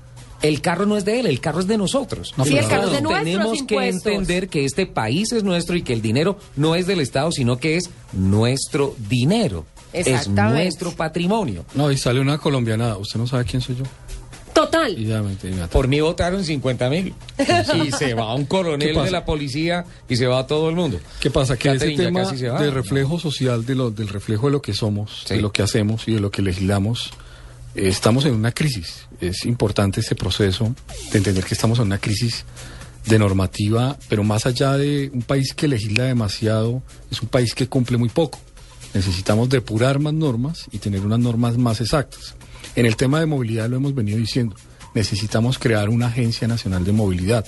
El 0.42 0.60
carro 0.60 0.84
no 0.84 0.98
es 0.98 1.06
de 1.06 1.20
él, 1.20 1.26
el 1.26 1.40
carro 1.40 1.60
es 1.60 1.66
de 1.66 1.78
nosotros. 1.78 2.34
Sí, 2.44 2.56
el 2.58 2.66
carro 2.68 2.88
es 2.88 2.92
de 2.92 3.00
nuestros 3.00 3.24
Tenemos 3.24 3.52
que 3.52 3.58
impuestos. 3.74 4.06
entender 4.12 4.48
que 4.50 4.66
este 4.66 4.84
país 4.84 5.32
es 5.32 5.42
nuestro 5.42 5.74
y 5.74 5.82
que 5.82 5.94
el 5.94 6.02
dinero 6.02 6.38
no 6.56 6.74
es 6.74 6.86
del 6.86 7.00
Estado, 7.00 7.32
sino 7.32 7.56
que 7.56 7.76
es 7.76 7.88
nuestro 8.12 8.94
dinero. 9.08 9.64
Es 9.94 10.28
nuestro 10.28 10.90
patrimonio. 10.90 11.64
No, 11.74 11.90
y 11.90 11.96
sale 11.96 12.20
una 12.20 12.36
colombiana. 12.36 12.96
¿Usted 12.96 13.18
no 13.18 13.26
sabe 13.26 13.44
quién 13.44 13.62
soy 13.62 13.76
yo? 13.76 13.84
Total. 14.54 14.96
Por 15.70 15.88
mí 15.88 16.00
votaron 16.00 16.44
50 16.44 16.88
mil. 16.88 17.12
Y 17.74 17.90
se 17.98 18.14
va 18.14 18.34
un 18.34 18.42
¿Qué 18.42 18.48
coronel 18.48 18.94
de 18.94 19.10
la 19.10 19.24
policía 19.24 19.84
y 20.08 20.16
se 20.16 20.26
va 20.26 20.46
todo 20.46 20.70
el 20.70 20.76
mundo. 20.76 21.00
¿Qué 21.20 21.30
pasa? 21.30 21.56
Que 21.56 21.68
ese 21.70 21.78
Catherine 21.78 22.04
tema 22.04 22.22
casi 22.22 22.38
se 22.38 22.48
va, 22.48 22.60
de 22.60 22.68
¿no? 22.68 22.74
reflejo 22.74 23.18
social, 23.18 23.66
de 23.66 23.74
lo, 23.74 23.90
del 23.90 24.08
reflejo 24.08 24.46
de 24.46 24.52
lo 24.52 24.62
que 24.62 24.72
somos, 24.72 25.24
Sí. 25.26 25.34
de 25.34 25.42
lo 25.42 25.52
que 25.52 25.62
hacemos 25.62 26.06
y 26.06 26.12
de 26.14 26.20
lo 26.20 26.30
que 26.30 26.40
legislamos, 26.40 27.10
eh, 27.74 27.88
estamos 27.88 28.24
en 28.26 28.34
una 28.34 28.52
crisis. 28.52 29.06
Es 29.20 29.44
importante 29.44 30.00
este 30.00 30.14
proceso 30.14 30.72
de 31.10 31.18
entender 31.18 31.44
que 31.44 31.54
estamos 31.54 31.78
en 31.80 31.86
una 31.86 31.98
crisis 31.98 32.44
de 33.06 33.18
normativa, 33.18 33.98
pero 34.08 34.22
más 34.22 34.46
allá 34.46 34.76
de 34.78 35.10
un 35.12 35.22
país 35.22 35.52
que 35.52 35.66
legisla 35.68 36.04
demasiado, 36.04 36.82
es 37.10 37.20
un 37.20 37.28
país 37.28 37.54
que 37.54 37.66
cumple 37.66 37.98
muy 37.98 38.08
poco. 38.08 38.38
Necesitamos 38.94 39.48
depurar 39.48 39.98
más 39.98 40.14
normas 40.14 40.66
y 40.70 40.78
tener 40.78 41.00
unas 41.00 41.18
normas 41.18 41.58
más 41.58 41.80
exactas. 41.80 42.36
En 42.76 42.86
el 42.86 42.96
tema 42.96 43.20
de 43.20 43.26
movilidad 43.26 43.68
lo 43.68 43.76
hemos 43.76 43.94
venido 43.94 44.18
diciendo. 44.18 44.56
Necesitamos 44.94 45.58
crear 45.58 45.88
una 45.88 46.06
agencia 46.06 46.46
nacional 46.46 46.84
de 46.84 46.92
movilidad, 46.92 47.44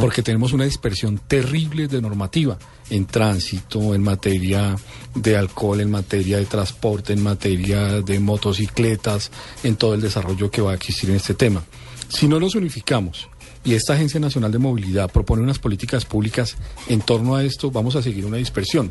porque 0.00 0.22
tenemos 0.22 0.52
una 0.52 0.64
dispersión 0.64 1.20
terrible 1.28 1.86
de 1.86 2.02
normativa 2.02 2.58
en 2.90 3.06
tránsito, 3.06 3.94
en 3.94 4.02
materia 4.02 4.74
de 5.14 5.36
alcohol, 5.36 5.80
en 5.80 5.92
materia 5.92 6.38
de 6.38 6.46
transporte, 6.46 7.12
en 7.12 7.22
materia 7.22 8.02
de 8.02 8.18
motocicletas, 8.18 9.30
en 9.62 9.76
todo 9.76 9.94
el 9.94 10.00
desarrollo 10.00 10.50
que 10.50 10.60
va 10.60 10.72
a 10.72 10.74
existir 10.74 11.10
en 11.10 11.16
este 11.16 11.34
tema. 11.34 11.62
Si 12.08 12.26
no 12.26 12.40
los 12.40 12.56
unificamos 12.56 13.28
y 13.68 13.74
esta 13.74 13.92
Agencia 13.92 14.18
Nacional 14.18 14.50
de 14.50 14.56
Movilidad 14.56 15.12
propone 15.12 15.42
unas 15.42 15.58
políticas 15.58 16.06
públicas 16.06 16.56
en 16.88 17.02
torno 17.02 17.36
a 17.36 17.44
esto, 17.44 17.70
vamos 17.70 17.96
a 17.96 18.02
seguir 18.02 18.24
una 18.24 18.38
dispersión. 18.38 18.90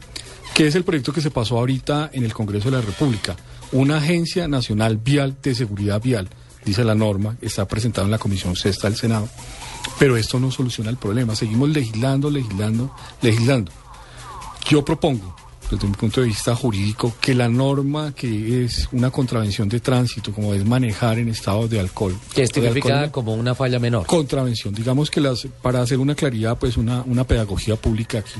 ¿Qué 0.54 0.68
es 0.68 0.76
el 0.76 0.84
proyecto 0.84 1.12
que 1.12 1.20
se 1.20 1.32
pasó 1.32 1.58
ahorita 1.58 2.12
en 2.14 2.24
el 2.24 2.32
Congreso 2.32 2.70
de 2.70 2.78
la 2.78 2.84
República? 2.84 3.36
Una 3.72 3.98
Agencia 3.98 4.48
Nacional 4.48 4.98
Vial 4.98 5.36
de 5.42 5.56
Seguridad 5.56 6.00
Vial, 6.00 6.30
dice 6.64 6.84
la 6.84 6.94
norma, 6.94 7.38
está 7.42 7.68
presentado 7.68 8.06
en 8.06 8.12
la 8.12 8.20
Comisión 8.20 8.56
Sexta 8.56 8.88
del 8.88 9.00
Senado, 9.00 9.28
pero 9.98 10.16
esto 10.16 10.40
no 10.40 10.52
soluciona 10.52 10.92
el 10.92 10.98
problema. 10.98 11.36
Seguimos 11.36 11.70
legislando, 11.70 12.30
legislando, 12.30 12.96
legislando. 13.24 13.72
Yo 14.70 14.86
propongo, 14.86 15.36
desde 15.70 15.86
un 15.86 15.94
punto 15.94 16.22
de 16.22 16.28
vista 16.28 16.56
jurídico, 16.56 17.14
que 17.20 17.34
la 17.34 17.50
norma 17.50 18.14
que 18.16 18.64
es 18.66 18.88
una 18.92 19.12
contravención 19.12 19.68
de 19.70 19.80
tránsito, 19.80 20.32
como 20.32 20.54
es 20.54 20.66
manejar 20.66 21.20
en 21.20 21.28
estado 21.30 21.68
de 21.68 21.80
alcohol, 21.80 22.18
Que 22.34 22.44
es 22.44 22.52
tipificada 22.52 23.12
como 23.12 23.34
una 23.34 23.54
falla 23.56 23.80
menor. 23.80 24.06
contravención. 24.08 24.74
Digamos 24.74 25.12
que 25.12 25.20
las, 25.22 25.48
para 25.62 25.82
hacer 25.82 26.00
una 26.00 26.16
claridad, 26.16 26.58
pues 26.58 26.78
una, 26.78 27.02
una 27.04 27.26
pedagogía 27.26 27.76
pública 27.76 28.20
aquí, 28.20 28.40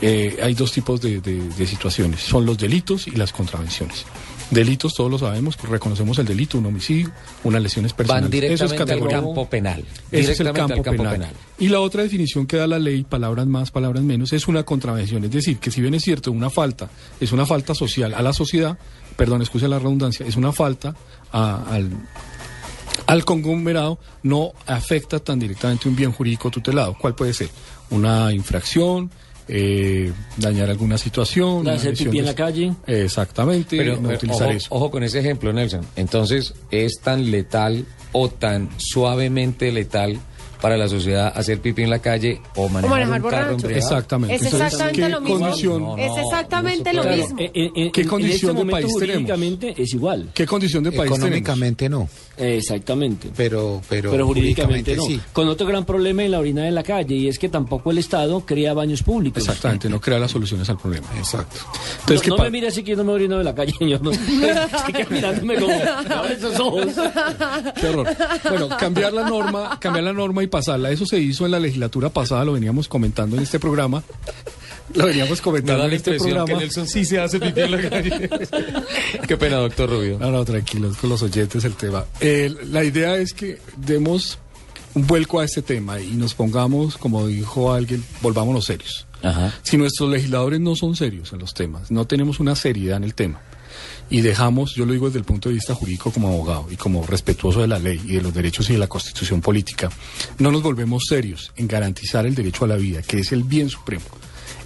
eh, 0.00 0.38
hay 0.42 0.54
dos 0.54 0.70
tipos 0.72 1.00
de, 1.00 1.20
de- 1.20 1.48
de 1.48 1.66
situaciones. 1.66 2.20
Son 2.20 2.44
los 2.46 2.56
delitos 2.58 3.06
y 3.08 3.12
las 3.12 3.32
contravenciones. 3.32 4.04
Delitos, 4.50 4.94
todos 4.94 5.10
lo 5.10 5.18
sabemos, 5.18 5.58
reconocemos 5.62 6.18
el 6.18 6.24
delito, 6.26 6.56
un 6.56 6.64
homicidio, 6.64 7.10
unas 7.44 7.60
lesiones 7.62 7.92
personales. 7.92 8.22
Van 8.24 8.30
directamente 8.30 8.64
Eso 8.64 8.74
es 8.74 8.80
al 9.02 9.08
campo 9.10 9.48
penal. 9.50 9.84
ese 10.10 10.32
es 10.32 10.40
el 10.40 10.46
campo, 10.52 10.62
al 10.74 10.82
campo 10.82 11.02
penal. 11.02 11.12
penal. 11.12 11.32
Y 11.58 11.68
la 11.68 11.80
otra 11.80 12.02
definición 12.02 12.46
que 12.46 12.56
da 12.56 12.66
la 12.66 12.78
ley, 12.78 13.04
palabras 13.04 13.46
más, 13.46 13.70
palabras 13.70 14.02
menos, 14.02 14.32
es 14.32 14.48
una 14.48 14.62
contravención. 14.62 15.22
Es 15.24 15.32
decir, 15.32 15.58
que 15.58 15.70
si 15.70 15.82
bien 15.82 15.92
es 15.92 16.02
cierto, 16.02 16.32
una 16.32 16.48
falta 16.48 16.88
es 17.20 17.30
una 17.32 17.44
falta 17.44 17.74
social 17.74 18.14
a 18.14 18.22
la 18.22 18.32
sociedad, 18.32 18.78
perdón, 19.16 19.42
excusa 19.42 19.68
la 19.68 19.78
redundancia, 19.78 20.24
es 20.24 20.36
una 20.36 20.52
falta 20.52 20.94
a- 21.30 21.64
al, 21.70 21.90
al 23.06 23.24
conglomerado, 23.26 23.98
no 24.22 24.52
afecta 24.66 25.18
tan 25.18 25.38
directamente 25.38 25.88
un 25.90 25.96
bien 25.96 26.10
jurídico 26.12 26.50
tutelado. 26.50 26.96
¿Cuál 26.98 27.14
puede 27.14 27.34
ser? 27.34 27.50
Una 27.90 28.32
infracción, 28.32 29.10
eh, 29.48 30.12
dañar 30.36 30.68
alguna 30.70 30.98
situación. 30.98 31.64
De 31.64 31.72
hacer 31.72 31.94
pipí 31.96 32.18
en 32.18 32.26
la 32.26 32.34
calle. 32.34 32.72
Exactamente, 32.86 33.76
Pero 33.76 34.00
no 34.00 34.10
eh, 34.10 34.14
utilizar 34.16 34.48
ojo, 34.48 34.56
eso. 34.56 34.66
ojo 34.70 34.90
con 34.90 35.02
ese 35.02 35.20
ejemplo, 35.20 35.52
Nelson. 35.52 35.80
Entonces, 35.96 36.54
¿es 36.70 37.00
tan 37.02 37.30
letal 37.30 37.84
o 38.12 38.28
tan 38.28 38.68
suavemente 38.76 39.72
letal 39.72 40.18
para 40.60 40.76
la 40.76 40.88
sociedad 40.88 41.32
hacer 41.36 41.60
pipí 41.60 41.82
en 41.84 41.90
la 41.90 42.00
calle 42.00 42.40
o 42.56 42.68
manejar, 42.68 42.90
manejar 42.98 43.22
un 43.24 43.30
carro 43.30 43.50
embriagado? 43.54 43.78
Exactamente. 43.96 44.34
Es 44.34 44.42
Entonces, 44.42 44.72
exactamente 44.72 45.02
¿qué 45.02 45.08
lo 45.08 45.20
mismo. 45.20 45.38
condición- 45.38 45.82
No, 45.82 45.96
es 45.98 46.08
no, 46.10 46.18
exactamente 46.18 46.92
lo 46.92 47.04
mismo. 47.04 47.36
¿Qué 47.36 47.50
en- 48.02 48.08
condición 48.08 48.50
en 48.50 48.56
este 48.56 48.66
de 48.66 48.72
país 48.72 48.96
tenemos? 48.98 49.78
es 49.78 49.94
igual. 49.94 50.30
¿Qué 50.34 50.46
condición 50.46 50.82
de 50.84 50.90
país 50.90 51.02
tenemos? 51.10 51.18
Económicamente 51.26 51.88
no, 51.88 52.08
Exactamente. 52.38 53.30
pero, 53.36 53.80
pero, 53.88 54.10
Pero 54.10 54.26
jurídicamente 54.26 54.96
no. 54.96 55.02
sí. 55.04 55.20
Con 55.32 55.48
otro 55.48 55.66
gran 55.66 55.84
problema 55.84 56.22
en 56.24 56.30
la 56.30 56.38
orina 56.38 56.62
de 56.64 56.70
la 56.70 56.82
calle 56.82 57.14
y 57.14 57.28
es 57.28 57.38
que 57.38 57.48
tampoco 57.48 57.90
el 57.90 57.98
Estado 57.98 58.40
crea 58.46 58.74
baños 58.74 59.02
públicos. 59.02 59.42
Exactamente, 59.42 59.88
no 59.88 60.00
crea 60.00 60.18
las 60.18 60.30
soluciones 60.30 60.68
al 60.70 60.78
problema. 60.78 61.06
Exacto. 61.16 61.56
Entonces, 62.00 62.16
no 62.16 62.20
¿qué 62.22 62.30
no 62.30 62.36
pa- 62.36 62.44
me 62.44 62.50
mire 62.50 62.68
así 62.68 62.82
que 62.82 62.92
yo 62.92 62.96
no 62.96 63.04
me 63.04 63.12
orino 63.12 63.38
de 63.38 63.44
la 63.44 63.54
calle, 63.54 63.72
señor. 63.78 64.00
No. 64.02 64.10
Mirándome 65.10 65.56
como, 65.56 65.74
abre 65.74 66.34
esos 66.34 66.58
ojos. 66.60 66.86
Qué 67.80 67.86
horror. 67.88 68.08
Bueno, 68.48 68.68
cambiar 68.78 69.12
la 69.12 69.28
norma, 69.28 69.78
cambiar 69.80 70.04
la 70.04 70.12
norma 70.12 70.42
y 70.42 70.46
pasarla. 70.46 70.90
Eso 70.90 71.06
se 71.06 71.18
hizo 71.18 71.44
en 71.46 71.52
la 71.52 71.60
legislatura 71.60 72.08
pasada, 72.10 72.44
lo 72.44 72.52
veníamos 72.52 72.88
comentando 72.88 73.36
en 73.36 73.42
este 73.42 73.58
programa. 73.58 74.02
Lo 74.94 75.06
veníamos 75.06 75.38
Me 75.38 75.42
comentando 75.42 75.78
da 75.78 75.84
en 75.84 75.90
la 75.90 75.96
este 75.96 76.10
impresión 76.10 76.30
que 76.30 76.44
programa. 76.44 76.60
Nelson 76.60 76.88
sí 76.88 77.04
se 77.04 77.18
hace 77.18 77.40
pipí 77.40 77.60
en 77.60 77.70
la 77.70 77.80
calle. 77.90 78.30
Qué 79.26 79.36
pena, 79.36 79.56
doctor 79.56 79.90
Rubio. 79.90 80.18
No, 80.18 80.30
no, 80.30 80.44
tranquilos 80.44 80.96
con 80.96 81.10
los 81.10 81.22
oyentes 81.22 81.64
el 81.64 81.74
tema. 81.74 82.04
Eh, 82.20 82.54
la 82.70 82.84
idea 82.84 83.16
es 83.16 83.32
que 83.32 83.58
demos 83.76 84.38
un 84.94 85.06
vuelco 85.06 85.40
a 85.40 85.44
este 85.44 85.62
tema 85.62 86.00
y 86.00 86.12
nos 86.12 86.34
pongamos, 86.34 86.96
como 86.96 87.26
dijo 87.26 87.72
alguien, 87.72 88.04
volvámonos 88.22 88.64
serios. 88.64 89.06
Ajá. 89.22 89.52
Si 89.62 89.76
nuestros 89.76 90.10
legisladores 90.10 90.60
no 90.60 90.76
son 90.76 90.96
serios 90.96 91.32
en 91.32 91.40
los 91.40 91.54
temas, 91.54 91.90
no 91.90 92.06
tenemos 92.06 92.40
una 92.40 92.54
seriedad 92.54 92.96
en 92.96 93.04
el 93.04 93.14
tema 93.14 93.40
y 94.10 94.20
dejamos, 94.22 94.74
yo 94.74 94.86
lo 94.86 94.92
digo 94.92 95.06
desde 95.06 95.18
el 95.18 95.24
punto 95.24 95.48
de 95.48 95.56
vista 95.56 95.74
jurídico 95.74 96.10
como 96.10 96.28
abogado 96.28 96.66
y 96.70 96.76
como 96.76 97.06
respetuoso 97.06 97.60
de 97.60 97.68
la 97.68 97.78
ley 97.78 98.00
y 98.04 98.14
de 98.14 98.22
los 98.22 98.32
derechos 98.32 98.68
y 98.70 98.74
de 98.74 98.78
la 98.78 98.86
constitución 98.86 99.40
política, 99.40 99.90
no 100.38 100.50
nos 100.50 100.62
volvemos 100.62 101.04
serios 101.08 101.52
en 101.56 101.68
garantizar 101.68 102.26
el 102.26 102.34
derecho 102.34 102.64
a 102.64 102.68
la 102.68 102.76
vida, 102.76 103.02
que 103.02 103.18
es 103.18 103.32
el 103.32 103.42
bien 103.44 103.68
supremo, 103.68 104.06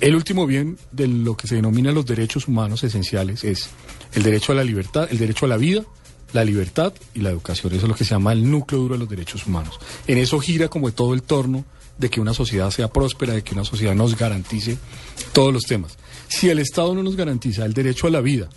El 0.02 0.16
último 0.16 0.48
bien 0.48 0.78
de 0.90 1.06
lo 1.06 1.36
que 1.36 1.46
se 1.46 1.54
denomina 1.54 1.92
los 1.92 2.04
derechos 2.04 2.48
humanos 2.48 2.82
esenciales 2.82 3.44
es 3.44 3.68
el 4.14 4.24
derecho 4.24 4.50
a 4.50 4.56
la 4.56 4.64
libertad, 4.64 5.06
el 5.08 5.18
derecho 5.18 5.46
a 5.46 5.48
la 5.48 5.56
vida, 5.56 5.84
la 6.32 6.44
libertad 6.44 6.92
y 7.14 7.20
la 7.20 7.30
educación. 7.30 7.72
Eso 7.72 7.84
es 7.84 7.88
lo 7.88 7.94
que 7.94 8.02
se 8.02 8.10
llama 8.10 8.32
el 8.32 8.50
núcleo 8.50 8.80
duro 8.80 8.94
de 8.94 8.98
los 8.98 9.08
derechos 9.08 9.46
humanos. 9.46 9.78
En 10.08 10.18
eso 10.18 10.40
gira 10.40 10.66
como 10.66 10.90
todo 10.90 11.14
el 11.14 11.22
torno 11.22 11.64
de 11.98 12.10
que 12.10 12.20
una 12.20 12.34
sociedad 12.34 12.72
sea 12.72 12.88
próspera, 12.88 13.32
de 13.32 13.44
que 13.44 13.54
una 13.54 13.64
sociedad 13.64 13.94
nos 13.94 14.18
garantice 14.18 14.76
todos 15.32 15.54
los 15.54 15.62
temas. 15.66 15.96
Si 16.26 16.48
el 16.48 16.58
Estado 16.58 16.96
no 16.96 17.04
nos 17.04 17.14
garantiza 17.14 17.64
el 17.64 17.72
derecho 17.72 18.08
a 18.08 18.10
la 18.10 18.20
vida 18.20 18.48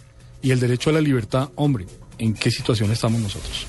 y 0.42 0.50
el 0.50 0.60
derecho 0.60 0.90
a 0.90 0.94
la 0.94 1.02
libertad, 1.02 1.52
hombre, 1.54 1.86
¿en 2.18 2.34
qué 2.34 2.50
situación 2.50 2.92
estamos 2.92 3.22
nosotros? 3.22 3.68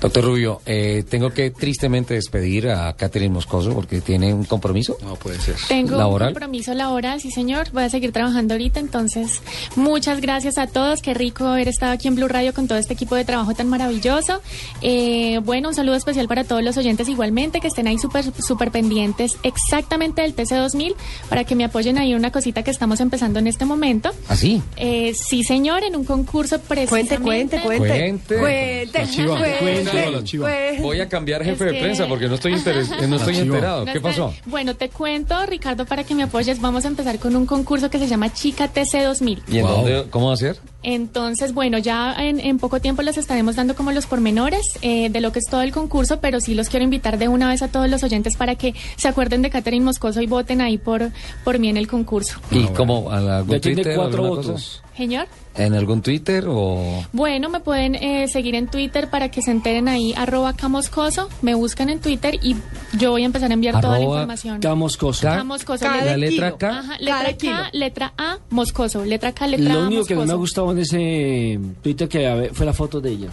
Doctor 0.00 0.24
Rubio, 0.24 0.62
eh, 0.64 1.04
tengo 1.08 1.30
que 1.30 1.50
tristemente 1.50 2.14
despedir 2.14 2.68
a 2.70 2.94
Catherine 2.94 3.32
Moscoso 3.32 3.74
porque 3.74 4.00
tiene 4.00 4.32
un 4.32 4.44
compromiso. 4.44 4.96
No 5.02 5.16
puede 5.16 5.38
ser. 5.40 5.56
Tengo 5.68 5.96
¿Laboral? 5.96 6.28
un 6.28 6.34
compromiso 6.34 6.72
laboral, 6.72 7.20
sí 7.20 7.30
señor. 7.30 7.70
Voy 7.72 7.82
a 7.84 7.90
seguir 7.90 8.10
trabajando 8.12 8.54
ahorita, 8.54 8.80
entonces 8.80 9.42
muchas 9.76 10.20
gracias 10.20 10.56
a 10.56 10.66
todos. 10.66 11.02
Qué 11.02 11.12
rico 11.12 11.46
haber 11.46 11.68
estado 11.68 11.92
aquí 11.92 12.08
en 12.08 12.14
Blue 12.14 12.28
Radio 12.28 12.54
con 12.54 12.66
todo 12.66 12.78
este 12.78 12.94
equipo 12.94 13.14
de 13.14 13.24
trabajo 13.24 13.54
tan 13.54 13.68
maravilloso. 13.68 14.40
Eh, 14.80 15.38
bueno, 15.44 15.68
un 15.68 15.74
saludo 15.74 15.96
especial 15.96 16.28
para 16.28 16.44
todos 16.44 16.62
los 16.62 16.76
oyentes 16.78 17.08
igualmente 17.08 17.60
que 17.60 17.68
estén 17.68 17.86
ahí 17.86 17.98
súper 17.98 18.24
súper 18.42 18.70
pendientes 18.70 19.36
exactamente 19.42 20.22
del 20.22 20.34
TC2000 20.34 20.94
para 21.28 21.44
que 21.44 21.54
me 21.54 21.64
apoyen 21.64 21.98
ahí 21.98 22.12
en 22.12 22.18
una 22.18 22.32
cosita 22.32 22.62
que 22.62 22.70
estamos 22.70 23.00
empezando 23.00 23.38
en 23.38 23.46
este 23.46 23.64
momento. 23.66 24.10
¿Así? 24.28 24.62
Eh, 24.76 25.12
sí 25.14 25.44
señor, 25.44 25.84
en 25.84 25.94
un 25.96 26.04
concurso 26.04 26.58
precisamente. 26.60 27.18
Cuente, 27.20 27.60
cuente, 27.60 27.60
cuente. 27.62 27.98
Cuente. 27.98 28.38
Cuente. 28.38 28.98
La 28.98 29.10
chiva, 29.10 29.38
cuente, 29.38 29.58
cuente. 29.60 29.89
La 29.92 30.20
cuente. 30.20 30.82
Voy 30.82 31.00
a 31.00 31.08
cambiar 31.08 31.42
jefe 31.44 31.64
Es 31.64 31.70
de 31.72 31.76
que- 31.76 31.82
prensa 31.84 32.06
porque 32.06 32.28
no 32.28 32.34
estoy, 32.34 32.54
interes- 32.54 32.88
no 33.08 33.16
estoy 33.16 33.36
enterado. 33.38 33.80
No 33.84 33.92
¿Qué 33.92 33.98
está- 33.98 34.08
pasó? 34.10 34.34
Bueno, 34.46 34.74
te 34.76 34.88
cuento, 34.88 35.44
Ricardo, 35.46 35.84
para 35.86 36.04
que 36.04 36.14
me 36.14 36.22
apoyes. 36.22 36.60
Vamos 36.60 36.84
a 36.84 36.88
empezar 36.88 37.18
con 37.18 37.36
un 37.36 37.46
concurso 37.46 37.90
que 37.90 37.98
se 37.98 38.06
llama 38.06 38.32
Chica 38.32 38.68
TC 38.68 39.02
2000. 39.04 39.42
¿Y 39.48 39.58
en 39.58 39.66
Wow. 39.66 39.76
dónde? 39.76 40.04
¿Cómo 40.10 40.28
va 40.28 40.34
a 40.34 40.36
ser? 40.36 40.56
Entonces, 40.82 41.52
bueno, 41.52 41.78
ya 41.78 42.14
en, 42.18 42.40
en 42.40 42.58
poco 42.58 42.80
tiempo 42.80 43.02
les 43.02 43.18
estaremos 43.18 43.54
dando 43.56 43.74
como 43.76 43.92
los 43.92 44.06
pormenores 44.06 44.62
eh, 44.82 45.10
de 45.10 45.20
lo 45.20 45.30
que 45.30 45.38
es 45.40 45.44
todo 45.50 45.62
el 45.62 45.72
concurso, 45.72 46.20
pero 46.20 46.40
sí 46.40 46.54
los 46.54 46.68
quiero 46.68 46.84
invitar 46.84 47.18
de 47.18 47.28
una 47.28 47.48
vez 47.48 47.62
a 47.62 47.68
todos 47.68 47.88
los 47.90 48.02
oyentes 48.02 48.36
para 48.36 48.54
que 48.54 48.74
se 48.96 49.06
acuerden 49.08 49.42
de 49.42 49.50
Catherine 49.50 49.84
Moscoso 49.84 50.20
y 50.22 50.26
voten 50.26 50.60
ahí 50.62 50.78
por, 50.78 51.10
por 51.44 51.58
mí 51.58 51.68
en 51.68 51.76
el 51.76 51.86
concurso. 51.86 52.38
¿Y 52.50 52.64
cómo? 52.68 53.10
¿En 53.12 53.28
algún 53.28 53.50
Ya 53.52 53.60
tiene 53.60 53.76
Twitter? 53.82 53.96
cuatro 53.96 54.22
cosa? 54.28 54.48
votos. 54.48 54.82
Señor. 54.96 55.26
¿En 55.60 55.74
algún 55.74 56.00
Twitter 56.02 56.44
o...? 56.48 57.04
Bueno, 57.12 57.48
me 57.50 57.60
pueden 57.60 57.94
eh, 57.94 58.28
seguir 58.28 58.54
en 58.54 58.66
Twitter 58.68 59.10
para 59.10 59.30
que 59.30 59.42
se 59.42 59.50
enteren 59.50 59.88
ahí, 59.88 60.14
arroba 60.16 60.54
camoscoso, 60.54 61.28
me 61.42 61.54
buscan 61.54 61.90
en 61.90 62.00
Twitter 62.00 62.38
y 62.42 62.56
yo 62.98 63.10
voy 63.10 63.22
a 63.22 63.26
empezar 63.26 63.50
a 63.50 63.54
enviar 63.54 63.80
toda 63.80 63.98
la 63.98 64.04
información. 64.04 64.60
Camoscoso. 64.60 65.22
Ca- 65.22 65.36
Camoscoso. 65.36 65.84
Cada 65.84 66.04
¿La 66.04 66.16
letra 66.16 66.46
kilo. 66.48 66.58
K? 66.58 66.78
Ajá, 66.78 66.96
letra 66.98 67.36
K, 67.36 67.70
letra 67.72 68.12
A, 68.16 68.38
Moscoso. 68.50 69.04
Letra 69.04 69.32
K, 69.32 69.46
letra 69.48 69.74
Lo 69.74 69.80
A, 69.82 69.86
único 69.86 70.04
que 70.06 70.14
no 70.14 70.20
me 70.26 70.32
ha 70.32 70.36
Moscoso. 70.36 70.64
gustado 70.66 70.72
en 70.72 70.78
ese 70.78 71.60
Twitter 71.82 72.08
que 72.08 72.50
fue 72.52 72.64
la 72.66 72.72
foto 72.72 73.00
de 73.00 73.10
ella. 73.10 73.28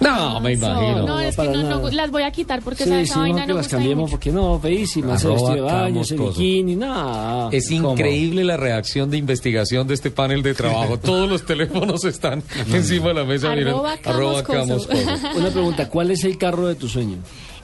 No, 0.00 0.40
me 0.40 0.52
imagino. 0.54 1.06
No, 1.06 1.20
es 1.20 1.36
que 1.36 1.48
no, 1.48 1.62
no, 1.80 1.90
las 1.90 2.10
voy 2.10 2.22
a 2.24 2.30
quitar 2.30 2.60
porque 2.62 2.84
Sí, 2.84 2.90
esa, 2.90 2.96
sí, 2.98 3.02
esa 3.04 3.14
no, 3.16 3.20
vaina 3.22 3.40
que 3.42 3.46
no 3.48 3.54
las 3.54 3.64
gusta 3.66 3.76
cambiemos 3.76 4.02
mucho. 4.02 4.10
porque 4.12 4.32
no, 4.32 4.58
feísima, 4.60 5.14
ese 5.14 5.26
Arroba 5.26 5.40
vestido 5.50 5.54
de 5.66 5.72
baño, 5.72 6.00
ese 6.00 6.16
Camoscoso. 6.16 6.40
bikini, 6.40 6.76
nada. 6.76 7.48
Es 7.52 7.70
increíble 7.70 8.44
la 8.44 8.56
reacción 8.56 9.10
de 9.10 9.16
investigación 9.18 9.86
de 9.86 9.94
este 9.94 10.10
panel 10.10 10.42
de 10.42 10.54
trabajo. 10.54 10.98
Todos 11.02 11.28
los 11.28 11.46
teléfonos 11.46 12.04
están 12.04 12.42
encima 12.72 13.08
de 13.08 13.14
la 13.14 13.24
mesa. 13.24 13.50
miren. 13.50 13.68
Arroba 13.68 13.92
Arroba 14.04 14.42
Camoscoso. 14.42 14.88
Camoscoso. 14.88 15.28
Una 15.38 15.50
pregunta, 15.50 15.88
¿cuál 15.88 16.10
es 16.10 16.24
el 16.24 16.36
carro 16.38 16.66
de 16.66 16.74
tu 16.74 16.88
sueño? 16.88 17.16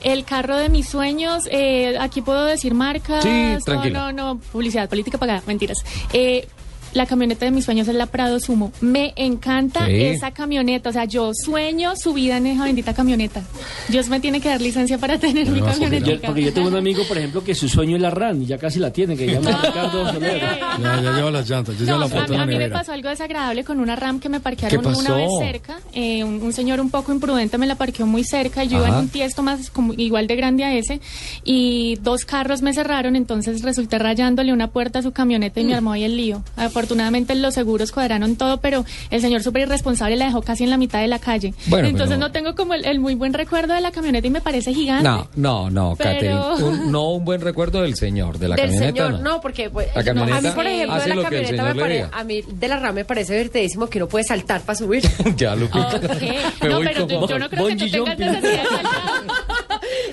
El 0.03 0.23
carro 0.25 0.57
de 0.57 0.69
mis 0.69 0.89
sueños, 0.89 1.43
eh, 1.51 1.95
aquí 1.99 2.21
puedo 2.21 2.45
decir 2.45 2.73
marcas. 2.73 3.23
Sí, 3.23 3.29
tranquila. 3.63 3.99
No, 3.99 4.11
no, 4.11 4.33
no, 4.35 4.39
publicidad, 4.51 4.89
política 4.89 5.19
pagada, 5.19 5.43
mentiras. 5.45 5.77
Eh, 6.11 6.47
la 6.93 7.05
camioneta 7.05 7.45
de 7.45 7.51
mis 7.51 7.65
sueños 7.65 7.87
es 7.87 7.95
la 7.95 8.05
Prado 8.07 8.39
Sumo. 8.39 8.71
Me 8.81 9.13
encanta 9.15 9.85
Sí. 9.87 10.01
esa 10.03 10.31
camioneta. 10.31 10.89
O 10.89 10.93
sea, 10.93 11.05
yo 11.05 11.31
sueño 11.33 11.93
su 11.95 12.13
vida 12.13 12.37
en 12.37 12.47
esa 12.47 12.63
bendita 12.65 12.93
camioneta. 12.93 13.41
Dios 13.89 14.09
me 14.09 14.19
tiene 14.19 14.41
que 14.41 14.49
dar 14.49 14.61
licencia 14.61 14.97
para 14.97 15.17
tener 15.19 15.49
mi 15.49 15.61
camioneta. 15.61 16.05
Yo- 16.05 16.21
porque 16.21 16.43
yo 16.43 16.53
tengo 16.53 16.67
un 16.67 16.75
amigo, 16.75 17.03
por 17.07 17.17
ejemplo, 17.17 17.43
que 17.43 17.55
su 17.55 17.67
sueño 17.69 17.95
es 17.95 18.01
la 18.01 18.09
RAN 18.09 18.41
y 18.41 18.45
ya 18.45 18.57
casi 18.57 18.79
la 18.79 18.91
tiene, 18.91 19.15
que 19.15 19.27
llama 19.27 19.51
Ricardo 19.63 20.11
Soler. 20.11 20.39
Ya, 20.41 21.01
ya 21.01 21.11
lleva 21.15 21.31
las 21.31 21.49
llantas, 21.49 21.75
ya 21.79 21.85
lleva 21.85 21.97
No, 21.97 22.03
la 22.03 22.07
foto 22.09 22.35
a, 22.37 22.41
a 22.41 22.45
mí 22.45 22.55
me 22.57 22.69
pasó 22.69 22.91
algo 22.93 23.09
desagradable 23.09 23.63
con 23.63 23.79
una 23.79 23.95
RAM 23.95 24.19
que 24.19 24.29
me 24.29 24.39
parquearon 24.39 24.81
¿Qué 24.81 24.87
una 24.99 25.15
vez 25.15 25.29
cerca. 25.39 25.79
Eh, 25.93 26.23
un, 26.23 26.41
un 26.41 26.53
señor 26.53 26.79
un 26.81 26.89
poco 26.89 27.11
imprudente 27.11 27.57
me 27.57 27.67
la 27.67 27.75
parqueó 27.75 28.05
muy 28.05 28.23
cerca. 28.23 28.63
Yo 28.63 28.77
iba 28.77 28.87
en 28.87 28.93
Ajá. 28.93 29.01
un 29.01 29.09
tiesto 29.09 29.43
más 29.43 29.69
como 29.69 29.93
igual 29.93 30.27
de 30.27 30.35
grande 30.35 30.63
a 30.63 30.73
ese 30.73 30.99
y 31.43 31.95
dos 32.01 32.25
carros 32.25 32.61
me 32.61 32.73
cerraron. 32.73 33.15
Entonces 33.15 33.61
resulté 33.61 33.97
rayándole 33.99 34.53
una 34.53 34.67
puerta 34.67 34.99
a 34.99 35.01
su 35.01 35.11
camioneta 35.11 35.59
y 35.59 35.63
me 35.65 35.75
armó 35.75 35.91
ahí 35.91 36.03
el 36.03 36.17
lío. 36.17 36.43
Afortunadamente 36.81 37.35
los 37.35 37.53
seguros 37.53 37.91
cuadraron 37.91 38.35
todo, 38.37 38.57
pero 38.57 38.83
el 39.11 39.21
señor 39.21 39.43
súper 39.43 39.61
irresponsable 39.63 40.15
la 40.15 40.25
dejó 40.25 40.41
casi 40.41 40.63
en 40.63 40.71
la 40.71 40.77
mitad 40.77 40.99
de 40.99 41.07
la 41.07 41.19
calle. 41.19 41.53
Bueno, 41.67 41.87
entonces 41.87 42.15
pero- 42.17 42.19
no 42.27 42.31
tengo 42.31 42.55
como 42.55 42.73
el, 42.73 42.85
el 42.85 42.99
muy 42.99 43.13
buen 43.13 43.33
recuerdo 43.33 43.75
de 43.75 43.81
la 43.81 43.91
camioneta 43.91 44.25
y 44.25 44.31
me 44.31 44.41
parece 44.41 44.73
gigante. 44.73 45.03
No, 45.07 45.27
no, 45.35 45.69
no, 45.69 45.95
Pero- 45.95 46.09
Catherine. 46.11 46.39
Un- 46.67 46.91
no 46.91 47.11
un 47.11 47.23
buen 47.23 47.41
recuerdo 47.41 47.83
del 47.83 47.95
señor, 47.95 48.39
de 48.39 48.47
la 48.49 48.55
del 48.55 48.65
camioneta. 48.71 49.05
señor, 49.07 49.19
no, 49.21 49.39
porque 49.41 49.69
pues, 49.69 49.89
La 49.95 50.01
no, 50.01 50.05
camioneta 50.05 50.37
a 50.37 50.41
mí, 50.41 50.49
por 50.55 50.65
ejemplo, 50.65 50.95
hace 50.95 51.09
de 51.09 51.15
lo 51.15 51.21
la 51.21 51.29
camioneta 51.29 51.73
me 51.75 51.89
diga. 51.93 52.09
a 52.11 52.23
mí 52.23 52.41
de 52.51 52.67
la 52.67 52.79
RAM 52.79 52.95
me 52.95 53.05
parece 53.05 53.33
divertidísimo 53.33 53.87
que 53.87 53.99
uno 53.99 54.07
puede 54.07 54.23
saltar 54.25 54.61
para 54.61 54.75
subir. 54.77 55.03
ya, 55.37 55.55
Lupita. 55.55 55.87
Ok. 55.97 56.03
Me 56.63 56.69
No, 56.69 56.79
pero 56.79 57.07
como- 57.07 57.27
yo 57.27 57.37
no 57.39 57.47
creo 57.49 57.67
que 57.67 57.75
tú 57.75 57.89
tengas 57.91 58.17
necesidad 58.17 58.63
de 58.63 58.69
saltar. 58.69 58.91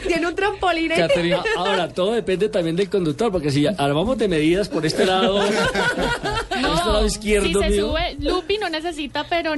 Tiene 0.07 0.27
un 0.27 0.35
trampolín 0.35 0.93
ahí. 0.93 0.99
Catherine, 0.99 1.35
a- 1.37 1.43
ahora 1.57 1.89
todo 1.89 2.13
depende 2.13 2.49
también 2.49 2.77
del 2.77 2.89
conductor, 2.89 3.31
porque 3.33 3.51
si 3.51 3.67
armamos 3.67 4.17
de 4.19 4.29
medidas 4.29 4.69
por 4.69 4.85
este 4.87 5.05
lado, 5.07 5.39
por 6.49 6.59
este 6.59 6.87
lado 6.89 7.07
izquierdo 7.07 7.47
si 7.49 7.55
se 7.55 7.71
mío. 7.71 7.89
sube, 7.89 8.17
Lupi 8.21 8.59
no 8.59 8.69
necesita, 8.69 9.27
pero 9.29 9.53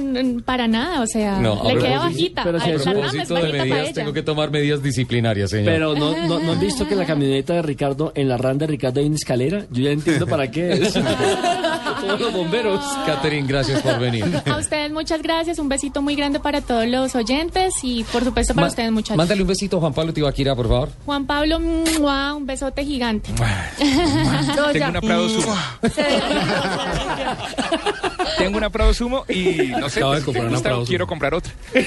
para 0.45 0.67
nada, 0.67 1.01
o 1.01 1.07
sea, 1.07 1.37
No, 1.39 1.61
le 1.63 1.77
queda 1.77 1.99
bajita. 1.99 2.43
pero 2.43 2.59
si 2.59 2.71
a 2.71 2.77
propósito 2.77 3.33
de 3.35 3.51
medidas, 3.53 3.93
tengo 3.93 4.13
que 4.13 4.23
tomar 4.23 4.51
medidas 4.51 4.81
disciplinarias, 4.83 5.49
señor. 5.49 5.65
Pero 5.65 5.95
no, 5.95 6.15
no, 6.27 6.39
no 6.39 6.51
han 6.53 6.59
visto 6.59 6.85
que 6.87 6.93
en 6.93 6.99
la 6.99 7.05
camioneta 7.05 7.53
de 7.53 7.61
Ricardo, 7.61 8.11
en 8.15 8.29
la 8.29 8.37
RAN 8.37 8.57
de 8.57 8.67
Ricardo 8.67 8.99
hay 8.99 9.05
una 9.07 9.15
escalera. 9.15 9.65
Yo 9.71 9.83
ya 9.83 9.91
entiendo 9.91 10.27
para 10.27 10.49
qué 10.49 10.73
es. 10.73 10.93
Todos 12.01 12.19
los 12.19 12.33
bomberos. 12.33 12.83
Catherine, 13.05 13.47
gracias 13.47 13.81
por 13.81 13.99
venir. 13.99 14.25
A 14.45 14.57
ustedes 14.57 14.91
muchas 14.91 15.21
gracias, 15.21 15.59
un 15.59 15.69
besito 15.69 16.01
muy 16.01 16.15
grande 16.15 16.39
para 16.39 16.61
todos 16.61 16.87
los 16.87 17.15
oyentes 17.15 17.73
y 17.83 18.03
por 18.05 18.23
supuesto 18.23 18.53
para 18.55 18.65
Ma- 18.67 18.69
ustedes 18.69 18.91
muchachos. 18.91 19.17
Mándale 19.17 19.41
un 19.43 19.47
besito 19.47 19.77
a 19.77 19.79
Juan 19.81 19.93
Pablo 19.93 20.11
Tibaquira, 20.31 20.55
por 20.55 20.67
favor. 20.67 20.89
Juan 21.05 21.25
Pablo, 21.25 21.59
¡mua! 21.59 22.33
un 22.33 22.45
besote 22.45 22.83
gigante. 22.85 23.31
No, 24.55 24.67
Tengo 24.67 24.79
ya. 24.79 24.89
una 24.89 25.01
Prado 25.01 25.29
Sumo. 25.29 25.55
Tengo 28.37 28.57
una 28.57 28.69
Prado 28.69 28.93
Sumo 28.93 29.25
y 29.27 29.71
no 29.79 29.89
sé, 29.89 30.01
pues, 30.01 30.23
comprar 30.23 30.49
gusta, 30.49 30.69
Sumo. 30.71 30.85
quiero 30.85 31.07
comprar 31.07 31.33
otra. 31.33 31.51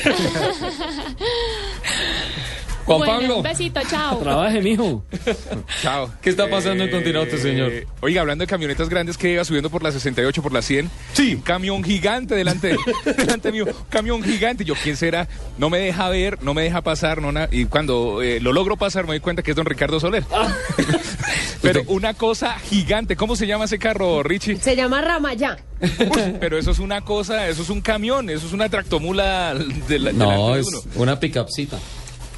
Juan 2.85 2.99
Bueno, 2.99 3.13
Pablo. 3.15 3.37
Un 3.39 3.43
besito, 3.43 3.81
chao. 3.89 4.19
Trabaje, 4.19 4.61
mijo. 4.61 5.05
Chao. 5.83 6.11
¿Qué 6.21 6.31
está 6.31 6.49
pasando 6.51 6.85
en 6.85 6.91
Continente, 6.91 7.39
señor? 7.39 7.73
Oiga, 8.01 8.21
hablando 8.21 8.43
de 8.43 8.47
camionetas 8.47 8.89
grandes 8.89 9.17
que 9.17 9.33
iba 9.33 9.45
subiendo 9.45 9.71
por 9.71 9.83
la 9.83 9.91
68, 9.91 10.43
por 10.43 10.53
la 10.53 10.61
100. 10.63 10.91
Sí. 11.15 11.35
Un 11.37 11.41
camión 11.41 11.83
gigante 11.83 12.35
delante, 12.35 12.77
delante 13.17 13.53
mío. 13.53 13.65
Un 13.67 13.73
camión 13.89 14.23
gigante. 14.23 14.65
Yo, 14.65 14.75
¿quién 14.75 14.97
será? 14.97 15.29
No 15.59 15.71
me 15.71 15.79
deja 15.79 16.09
ver, 16.11 16.43
no 16.43 16.53
me 16.55 16.63
deja 16.63 16.83
pasar. 16.83 17.23
No 17.23 17.33
na- 17.33 17.49
y 17.51 17.65
cuando 17.67 18.21
eh, 18.23 18.41
lo 18.41 18.53
logro 18.53 18.77
pasar 18.77 19.05
me 19.05 19.11
doy 19.13 19.21
cuenta 19.21 19.43
que 19.43 19.53
es 19.53 19.57
don 19.57 19.67
Ricardo 19.67 19.99
Soler. 19.99 20.25
Pero 21.63 21.83
una 21.87 22.13
cosa 22.13 22.59
gigante. 22.59 23.17
¿Cómo 23.17 23.37
se 23.37 23.47
llama 23.47 23.65
ese 23.65 23.79
carro, 23.79 24.23
Richie? 24.23 24.57
Se 24.57 24.77
llama 24.77 25.01
Ramayá. 25.01 25.57
Uy, 25.81 26.35
pero 26.41 26.57
eso 26.59 26.71
es 26.71 26.79
una 26.79 27.03
cosa, 27.03 27.49
eso 27.49 27.63
es 27.63 27.69
un 27.71 27.81
camión, 27.83 28.31
eso 28.31 28.47
es 28.47 28.53
una 28.53 28.69
tractomula 28.71 29.55
de 29.89 29.99
la, 29.99 30.13
No, 30.13 30.57
es 30.57 30.67
uno. 30.67 30.81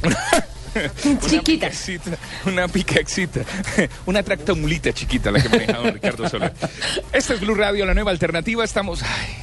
Una. 0.02 0.16
Chiquita. 1.26 1.68
Picacita, 1.68 2.18
una 2.44 2.68
picacita, 2.68 3.40
una 4.06 4.22
tractomulita 4.22 4.92
chiquita 4.92 5.30
la 5.30 5.40
que 5.40 5.48
maneja 5.48 5.78
don 5.78 5.94
Ricardo 5.94 6.28
Soler. 6.28 6.52
Esta 7.12 7.34
es 7.34 7.40
Blue 7.40 7.54
Radio, 7.54 7.86
la 7.86 7.94
nueva 7.94 8.10
alternativa. 8.10 8.62
Estamos. 8.62 9.02
ay, 9.02 9.36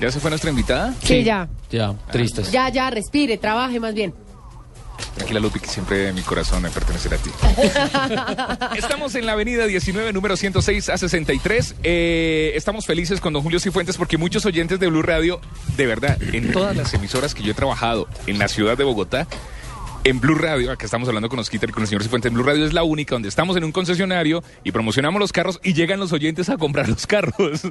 ¿Ya 0.00 0.10
se 0.10 0.20
fue 0.20 0.30
nuestra 0.30 0.48
invitada? 0.48 0.94
Sí, 1.02 1.22
ya. 1.22 1.48
Ya, 1.70 1.94
tristes. 2.10 2.50
Ya, 2.50 2.70
ya, 2.70 2.88
respire, 2.88 3.36
trabaje 3.36 3.78
más 3.78 3.92
bien. 3.94 4.14
Tranquila, 5.14 5.40
Lupi, 5.40 5.60
que 5.60 5.66
siempre 5.66 6.12
mi 6.12 6.22
corazón 6.22 6.62
me 6.62 6.70
pertenecerá 6.70 7.16
a 7.16 7.18
ti. 7.18 7.30
Estamos 8.78 9.14
en 9.14 9.26
la 9.26 9.32
avenida 9.32 9.66
19, 9.66 10.12
número 10.12 10.36
106 10.36 10.88
a 10.88 10.98
63. 10.98 11.76
Eh, 11.82 12.52
estamos 12.54 12.86
felices 12.86 13.20
con 13.20 13.32
don 13.32 13.42
Julio 13.42 13.60
Cifuentes 13.60 13.96
porque 13.96 14.18
muchos 14.18 14.44
oyentes 14.46 14.78
de 14.78 14.88
Blue 14.88 15.02
Radio, 15.02 15.40
de 15.76 15.86
verdad, 15.86 16.18
en 16.20 16.52
todas 16.52 16.76
las 16.76 16.92
emisoras 16.94 17.34
que 17.34 17.42
yo 17.42 17.52
he 17.52 17.54
trabajado 17.54 18.08
en 18.26 18.38
la 18.38 18.48
ciudad 18.48 18.76
de 18.76 18.84
Bogotá, 18.84 19.26
en 20.10 20.18
Blue 20.20 20.34
Radio, 20.34 20.72
acá 20.72 20.86
estamos 20.86 21.06
hablando 21.06 21.28
con 21.28 21.38
Osquiter 21.38 21.70
y 21.70 21.72
con 21.72 21.84
el 21.84 21.88
señor 21.88 22.02
Cifuentes, 22.02 22.32
Blue 22.32 22.42
Radio 22.42 22.66
es 22.66 22.72
la 22.72 22.82
única 22.82 23.14
donde 23.14 23.28
estamos 23.28 23.56
en 23.56 23.62
un 23.62 23.70
concesionario 23.70 24.42
y 24.64 24.72
promocionamos 24.72 25.20
los 25.20 25.32
carros 25.32 25.60
y 25.62 25.72
llegan 25.72 26.00
los 26.00 26.12
oyentes 26.12 26.48
a 26.48 26.58
comprar 26.58 26.88
los 26.88 27.06
carros. 27.06 27.64
o 27.64 27.70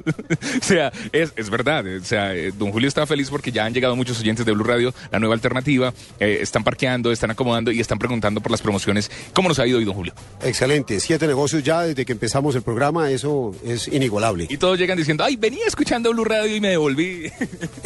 sea, 0.62 0.90
es, 1.12 1.34
es 1.36 1.50
verdad. 1.50 1.84
O 1.86 2.04
sea, 2.04 2.34
eh, 2.34 2.50
don 2.56 2.72
Julio 2.72 2.88
está 2.88 3.06
feliz 3.06 3.28
porque 3.28 3.52
ya 3.52 3.66
han 3.66 3.74
llegado 3.74 3.94
muchos 3.94 4.18
oyentes 4.20 4.46
de 4.46 4.52
Blue 4.52 4.64
Radio, 4.64 4.94
la 5.12 5.18
nueva 5.18 5.34
alternativa. 5.34 5.92
eh, 6.18 6.38
están 6.40 6.64
parqueando, 6.64 7.12
están 7.12 7.30
acomodando 7.30 7.72
y 7.72 7.80
están 7.80 7.98
preguntando 7.98 8.40
por 8.40 8.50
las 8.50 8.62
promociones. 8.62 9.10
¿Cómo 9.34 9.50
nos 9.50 9.58
ha 9.58 9.66
ido 9.66 9.76
hoy, 9.76 9.84
don 9.84 9.94
Julio? 9.94 10.14
Excelente, 10.42 10.98
siete 10.98 11.26
negocios 11.26 11.62
ya 11.62 11.82
desde 11.82 12.06
que 12.06 12.12
empezamos 12.12 12.54
el 12.54 12.62
programa, 12.62 13.10
eso 13.10 13.54
es 13.66 13.86
inigualable. 13.88 14.46
Y 14.48 14.56
todos 14.56 14.78
llegan 14.78 14.96
diciendo, 14.96 15.24
ay, 15.24 15.36
venía 15.36 15.66
escuchando 15.66 16.10
Blue 16.10 16.24
Radio 16.24 16.56
y 16.56 16.60
me 16.60 16.70
devolví. 16.70 17.30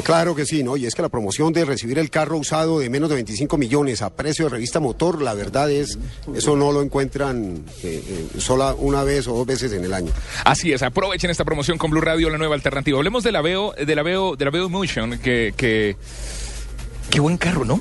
Claro 0.05 0.35
que 0.35 0.45
sí, 0.45 0.63
¿no? 0.63 0.77
Y 0.77 0.85
es 0.85 0.95
que 0.95 1.01
la 1.01 1.09
promoción 1.09 1.53
de 1.55 1.65
recibir 1.65 1.99
el 1.99 2.11
carro 2.11 2.37
usado 2.37 2.79
de 2.79 2.91
menos 2.91 3.09
de 3.09 3.15
25 3.15 3.57
millones 3.57 4.03
a 4.03 4.11
precio 4.11 4.44
de 4.45 4.51
revista 4.51 4.81
motor, 4.81 5.23
la 5.23 5.35
verdad 5.35 5.71
es, 5.71 5.99
eso 6.35 6.57
no 6.57 6.73
lo 6.73 6.83
encuentran 6.83 7.65
eh, 7.83 8.03
eh, 8.07 8.41
sola 8.41 8.75
una 8.75 9.03
vez 9.05 9.27
o 9.29 9.35
dos 9.35 9.47
veces 9.47 9.73
en 9.73 9.85
el 9.85 9.93
año. 9.95 10.13
Así 10.45 10.73
es, 10.73 10.83
aprovechen 10.83 11.31
esta 11.31 11.45
promoción 11.45 11.79
con 11.79 11.91
Blue 11.91 12.01
Radio, 12.01 12.31
la 12.31 12.39
nueva 12.39 12.55
alternativa. 12.55 12.99
Hablemos 12.99 13.25
de 13.25 13.33
la 13.33 13.43
Veo, 13.43 13.73
de 13.73 13.95
la 13.95 14.03
Veo, 14.03 14.37
de 14.37 14.45
la 14.45 14.51
Veo 14.51 14.69
Motion, 14.69 15.19
que, 15.19 15.55
que 15.57 15.97
qué 17.11 17.21
buen 17.21 17.37
carro, 17.37 17.65
¿no? 17.65 17.81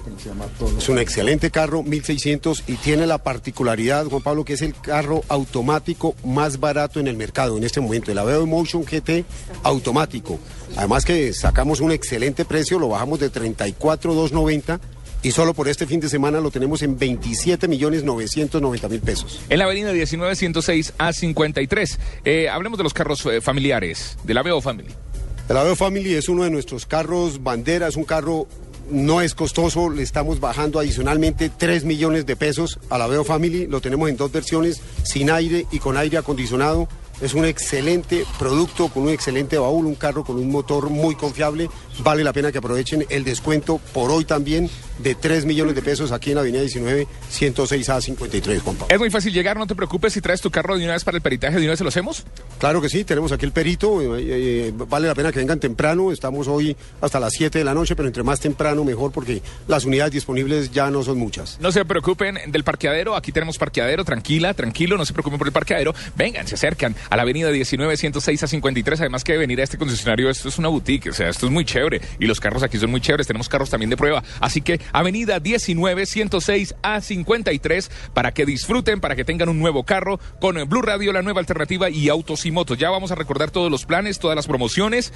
Es 0.78 0.90
un 0.90 1.00
excelente 1.00 1.50
carro, 1.50 1.82
1600, 1.82 2.66
y 2.68 2.76
tiene 2.76 3.08
la 3.08 3.18
particularidad, 3.18 4.06
Juan 4.06 4.22
Pablo, 4.22 4.46
que 4.46 4.54
es 4.54 4.62
el 4.62 4.76
carro 4.76 5.24
automático 5.28 6.16
más 6.24 6.60
barato 6.60 7.00
en 7.00 7.08
el 7.08 7.18
mercado 7.18 7.58
en 7.58 7.64
este 7.64 7.82
momento. 7.82 8.12
El 8.12 8.20
Aveo 8.20 8.44
Emotion 8.44 8.84
GT 8.84 9.26
automático. 9.64 10.40
Además 10.76 11.04
que 11.04 11.34
sacamos 11.34 11.80
un 11.80 11.92
excelente 11.92 12.46
precio, 12.46 12.78
lo 12.78 12.90
bajamos 12.90 13.20
de 13.20 13.30
34,290 13.32 14.80
y 15.24 15.32
solo 15.32 15.54
por 15.54 15.68
este 15.68 15.88
fin 15.88 16.00
de 16.00 16.10
semana 16.10 16.40
lo 16.42 16.52
tenemos 16.52 16.84
en 16.84 17.00
27 17.00 17.68
millones 17.68 18.04
990 18.04 18.90
mil 18.90 19.00
pesos. 19.00 19.40
En 19.50 19.58
la 19.58 19.66
avenida 19.66 19.92
19106 19.94 20.94
A53. 20.98 21.98
Eh, 22.26 22.50
hablemos 22.50 22.78
de 22.78 22.84
los 22.84 22.94
carros 22.94 23.26
eh, 23.26 23.42
familiares, 23.42 24.18
de 24.24 24.34
la 24.34 24.44
Veo 24.44 24.62
Family. 24.62 24.94
El 25.50 25.58
Aveo 25.58 25.76
Family 25.76 26.14
es 26.14 26.30
uno 26.30 26.44
de 26.44 26.50
nuestros 26.50 26.86
carros 26.86 27.44
bandera, 27.44 27.88
es 27.88 27.96
un 27.96 28.06
carro 28.06 28.48
no 28.90 29.22
es 29.22 29.34
costoso, 29.34 29.90
le 29.90 30.04
estamos 30.04 30.40
bajando 30.40 30.80
adicionalmente 30.80 31.50
3 31.50 31.86
millones 31.86 32.26
de 32.26 32.36
pesos 32.36 32.80
al 32.90 33.02
Aveo 33.02 33.24
Family, 33.24 33.68
lo 33.68 33.82
tenemos 33.82 34.10
en 34.10 34.18
dos 34.18 34.32
versiones, 34.32 34.82
sin 35.04 35.30
aire 35.32 35.66
y 35.72 35.80
con 35.80 35.98
aire 35.98 36.18
acondicionado. 36.18 36.88
Es 37.22 37.34
un 37.34 37.46
excelente 37.46 38.26
producto 38.38 38.90
con 38.90 39.04
un 39.04 39.10
excelente 39.10 39.58
baúl, 39.58 39.86
un 39.86 39.96
carro 39.96 40.24
con 40.24 40.36
un 40.38 40.52
motor 40.52 40.90
muy 40.90 41.16
confiable. 41.16 41.70
Vale 42.00 42.24
la 42.24 42.34
pena 42.34 42.52
que 42.52 42.58
aprovechen 42.58 43.06
el 43.10 43.24
descuento 43.24 43.80
por 43.94 44.12
hoy 44.12 44.26
también 44.26 44.70
de 45.00 45.16
3 45.16 45.46
millones 45.46 45.76
de 45.76 45.82
pesos 45.82 46.12
aquí 46.12 46.32
en 46.32 46.36
la 46.36 46.42
Avenida 46.42 46.62
19, 46.62 47.08
106 47.30 47.90
a 47.90 48.02
53, 48.02 48.62
Juan 48.62 48.76
Pablo. 48.76 48.94
Es 48.94 49.00
muy 49.00 49.10
fácil 49.10 49.34
llegar, 49.34 49.58
no 49.58 49.68
te 49.68 49.76
preocupes 49.76 50.14
si 50.14 50.22
traes 50.22 50.42
tu 50.42 50.52
carro 50.52 50.78
de 50.78 50.84
una 50.84 50.94
vez 50.94 51.04
para 51.04 51.18
el 51.18 51.22
peritaje, 51.22 51.56
de 51.56 51.62
una 51.62 51.72
vez 51.72 51.80
se 51.80 51.84
lo 51.84 51.90
hacemos. 51.90 52.26
Claro 52.60 52.82
que 52.82 52.90
sí, 52.90 53.04
tenemos 53.04 53.32
aquí 53.32 53.46
el 53.46 53.52
perito, 53.52 54.02
eh, 54.02 54.24
eh, 54.68 54.74
vale 54.76 55.08
la 55.08 55.16
pena 55.16 55.32
que 55.32 55.40
vengan 55.40 55.60
temprano, 55.60 56.12
estamos 56.12 56.48
hoy 56.48 56.76
hasta 57.02 57.20
las 57.20 57.34
7 57.34 57.58
de 57.60 57.66
la 57.66 57.74
noche, 57.74 57.96
pero 57.96 58.08
entre 58.08 58.24
más 58.24 58.40
temprano 58.40 58.84
mejor 58.84 59.12
porque 59.12 59.42
las 59.68 59.86
unidades 59.86 60.14
disponibles 60.14 60.72
ya 60.72 60.90
no 60.90 61.04
son 61.04 61.18
muchas. 61.18 61.60
No 61.60 61.72
se 61.72 61.86
preocupen 61.86 62.40
del 62.48 62.64
parqueadero, 62.64 63.16
aquí 63.16 63.32
tenemos 63.32 63.58
parqueadero, 63.58 64.06
tranquila, 64.06 64.54
tranquilo, 64.54 64.98
no 64.98 65.06
se 65.06 65.14
preocupen 65.14 65.38
por 65.38 65.48
el 65.48 65.54
parqueadero. 65.54 65.94
Vengan, 66.16 66.48
se 66.48 66.56
acercan 66.56 66.96
a 67.10 67.16
la 67.16 67.24
avenida 67.24 67.50
19, 67.50 67.98
106 67.98 68.44
a 68.44 68.48
53. 68.48 69.02
Además 69.02 69.24
que 69.24 69.38
venir 69.38 69.60
a 69.60 69.64
este 69.64 69.78
concesionario, 69.78 70.30
esto 70.30 70.50
es 70.50 70.58
una 70.58 70.68
boutique, 70.68 71.10
o 71.10 71.14
sea, 71.14 71.30
esto 71.30 71.46
es 71.48 71.52
muy 71.52 71.66
chévere. 71.66 71.83
Y 72.20 72.26
los 72.26 72.40
carros 72.40 72.64
aquí 72.64 72.78
son 72.78 72.92
muy 72.92 73.02
chéveres, 73.02 73.28
tenemos 73.28 73.50
carros 73.50 73.70
también 73.70 73.90
de 73.90 73.98
prueba. 73.98 74.24
Así 74.40 74.62
que 74.62 74.80
avenida 74.92 75.40
19, 75.40 76.06
106 76.06 76.76
a 76.82 77.02
53 77.02 77.92
para 78.14 78.34
que 78.34 78.46
disfruten, 78.46 79.00
para 79.02 79.16
que 79.16 79.26
tengan 79.26 79.50
un 79.50 79.60
nuevo 79.60 79.84
carro 79.84 80.20
con 80.40 80.56
Blue 80.70 80.82
Radio, 80.82 81.12
la 81.12 81.22
nueva 81.22 81.40
alternativa 81.40 81.90
y 81.90 82.10
autos 82.10 82.46
y 82.46 82.52
motos. 82.52 82.78
Ya 82.78 82.90
vamos 82.90 83.12
a 83.12 83.16
recordar 83.16 83.52
todos 83.52 83.72
los 83.72 83.86
planes, 83.86 84.20
todas 84.20 84.36
las 84.36 84.48
promociones 84.48 85.12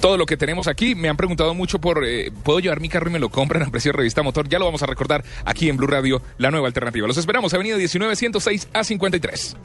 todo 0.00 0.16
lo 0.16 0.26
que 0.26 0.36
tenemos 0.36 0.68
aquí. 0.68 0.94
Me 0.94 1.08
han 1.08 1.16
preguntado 1.16 1.54
mucho 1.54 1.80
por, 1.80 2.04
eh, 2.04 2.30
¿puedo 2.44 2.60
llevar 2.60 2.80
mi 2.80 2.88
carro 2.88 3.08
y 3.08 3.12
me 3.12 3.18
lo 3.18 3.30
compran 3.30 3.62
a 3.62 3.70
precio 3.70 3.92
de 3.92 3.98
revista 3.98 4.22
motor? 4.22 4.48
Ya 4.48 4.58
lo 4.58 4.64
vamos 4.64 4.82
a 4.82 4.86
recordar 4.86 5.24
aquí 5.44 5.68
en 5.68 5.76
Blue 5.76 5.86
Radio, 5.86 6.22
la 6.38 6.50
nueva 6.50 6.68
alternativa. 6.68 7.06
Los 7.06 7.18
esperamos, 7.18 7.52
Avenida 7.54 7.76
19, 7.76 8.14
106 8.16 8.68
a 8.72 8.84
53. 8.84 9.56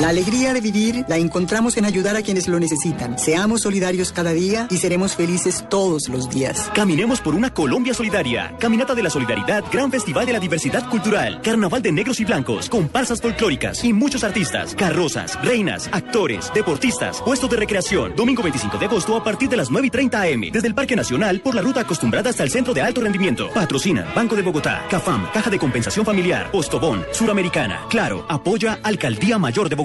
La 0.00 0.08
alegría 0.08 0.52
de 0.52 0.60
vivir 0.60 1.04
la 1.06 1.18
encontramos 1.18 1.76
en 1.76 1.84
ayudar 1.84 2.16
a 2.16 2.22
quienes 2.22 2.48
lo 2.48 2.58
necesitan. 2.58 3.16
Seamos 3.16 3.62
solidarios 3.62 4.10
cada 4.10 4.32
día 4.32 4.66
y 4.68 4.78
seremos 4.78 5.14
felices 5.14 5.64
todos 5.70 6.08
los 6.08 6.28
días. 6.28 6.68
Caminemos 6.74 7.20
por 7.20 7.36
una 7.36 7.54
Colombia 7.54 7.94
solidaria. 7.94 8.56
Caminata 8.58 8.96
de 8.96 9.04
la 9.04 9.10
Solidaridad, 9.10 9.62
Gran 9.72 9.92
Festival 9.92 10.26
de 10.26 10.32
la 10.32 10.40
Diversidad 10.40 10.90
Cultural, 10.90 11.40
Carnaval 11.42 11.80
de 11.80 11.92
Negros 11.92 12.18
y 12.18 12.24
Blancos, 12.24 12.68
comparsas 12.68 13.20
folclóricas 13.20 13.84
y 13.84 13.92
muchos 13.92 14.24
artistas, 14.24 14.74
carrozas, 14.74 15.40
reinas, 15.44 15.88
actores, 15.92 16.50
deportistas, 16.52 17.22
puestos 17.22 17.48
de 17.48 17.56
recreación. 17.56 18.16
Domingo 18.16 18.42
25 18.42 18.78
de 18.78 18.86
agosto 18.86 19.16
a 19.16 19.22
partir 19.22 19.48
de 19.48 19.58
las 19.58 19.70
9 19.70 19.86
y 19.86 19.90
30 19.90 20.22
am. 20.22 20.40
Desde 20.52 20.66
el 20.66 20.74
Parque 20.74 20.96
Nacional 20.96 21.40
por 21.40 21.54
la 21.54 21.62
ruta 21.62 21.82
acostumbrada 21.82 22.30
hasta 22.30 22.42
el 22.42 22.50
Centro 22.50 22.74
de 22.74 22.82
Alto 22.82 23.00
Rendimiento. 23.00 23.48
Patrocina 23.54 24.12
Banco 24.12 24.34
de 24.34 24.42
Bogotá, 24.42 24.84
CAFAM, 24.90 25.30
Caja 25.32 25.50
de 25.50 25.58
Compensación 25.60 26.04
Familiar, 26.04 26.50
Postobón, 26.50 27.04
Suramericana. 27.12 27.82
Claro, 27.88 28.26
apoya 28.28 28.80
Alcaldía 28.82 29.38
Mayor 29.38 29.68
de 29.68 29.76
Bogotá. 29.76 29.83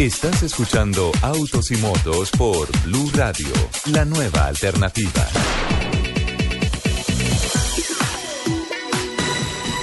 Estás 0.00 0.42
escuchando 0.42 1.12
Autos 1.22 1.70
y 1.70 1.76
Motos 1.76 2.32
por 2.32 2.66
Blue 2.82 3.08
Radio, 3.14 3.46
la 3.92 4.04
nueva 4.04 4.46
alternativa. 4.46 5.28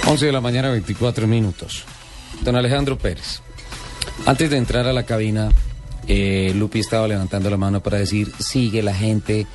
11 0.06 0.26
de 0.26 0.32
la 0.32 0.42
mañana, 0.42 0.70
24 0.72 1.26
minutos. 1.26 1.84
Don 2.42 2.54
Alejandro 2.54 2.98
Pérez, 2.98 3.40
antes 4.26 4.50
de 4.50 4.58
entrar 4.58 4.86
a 4.86 4.92
la 4.92 5.06
cabina, 5.06 5.48
eh, 6.06 6.52
Lupi 6.54 6.80
estaba 6.80 7.08
levantando 7.08 7.48
la 7.48 7.56
mano 7.56 7.82
para 7.82 7.96
decir, 7.96 8.30
sigue 8.38 8.82
la 8.82 8.94
gente 8.94 9.46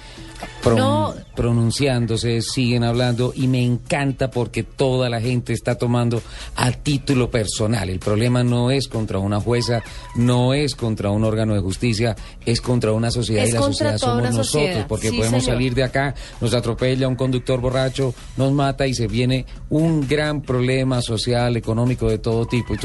pron- 0.62 0.78
No. 0.78 1.14
pronunciándose, 1.36 2.42
siguen 2.42 2.84
hablando 2.84 3.34
y 3.36 3.48
me 3.48 3.64
encanta 3.64 4.30
porque 4.32 4.64
toda 4.64 5.10
la 5.10 5.22
gente 5.22 5.54
está 5.54 5.76
tomando 5.76 6.22
a 6.56 6.72
título 6.72 7.30
personal. 7.32 7.90
El 7.90 8.00
problema 8.00 8.44
no 8.44 8.72
es 8.72 8.88
contra 8.88 9.20
una 9.20 9.40
jueza, 9.40 9.82
no 10.16 10.54
es 10.54 10.76
contra 10.76 11.10
un 11.12 11.24
órgano 11.24 11.54
de 11.54 11.62
justicia, 11.62 12.16
es 12.46 12.62
contra 12.62 12.92
una 12.92 13.12
sociedad 13.12 13.44
Es 13.44 13.50
y 13.52 13.54
la 13.54 13.62
sociedad 13.62 13.98
somos 13.98 14.24
nosotros 14.24 14.48
sociedad. 14.48 14.88
porque 14.88 15.10
Sí, 15.10 15.18
podemos 15.18 15.44
señor. 15.44 15.56
salir 15.58 15.74
de 15.76 15.84
acá, 15.84 16.16
nos 16.40 16.54
atropella 16.54 17.08
un 17.08 17.16
conductor 17.16 17.60
borracho, 17.60 18.14
nos 18.38 18.52
mata 18.52 18.86
y 18.88 18.94
se 18.94 19.08
viene 19.08 19.46
un 19.70 20.08
gran 20.08 20.42
problema 20.42 21.02
social, 21.02 21.58
económico 21.58 22.10
de 22.10 22.18
todo 22.18 22.46
tipo 22.46 22.76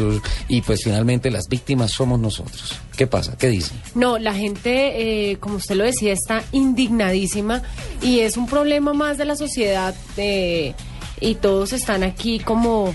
y 0.48 0.60
pues 0.62 0.82
finalmente 0.82 1.30
las 1.30 1.48
víctimas 1.48 1.92
somos 1.92 2.18
nosotros. 2.18 2.74
¿Qué 2.96 3.06
pasa? 3.06 3.36
¿Qué 3.38 3.48
dicen? 3.48 3.78
No, 3.94 4.18
la 4.18 4.34
gente, 4.34 5.30
eh, 5.30 5.36
como 5.38 5.56
usted 5.56 5.74
lo 5.76 5.84
decía, 5.84 6.12
está 6.12 6.42
indignadísima 6.52 7.62
y 8.02 8.20
es 8.20 8.36
un 8.36 8.46
problema 8.46 8.92
más 8.92 9.18
de 9.18 9.24
la 9.24 9.36
sociedad 9.36 9.94
eh, 10.16 10.74
y 11.20 11.34
todos 11.36 11.72
están 11.72 12.02
aquí 12.02 12.38
como 12.38 12.94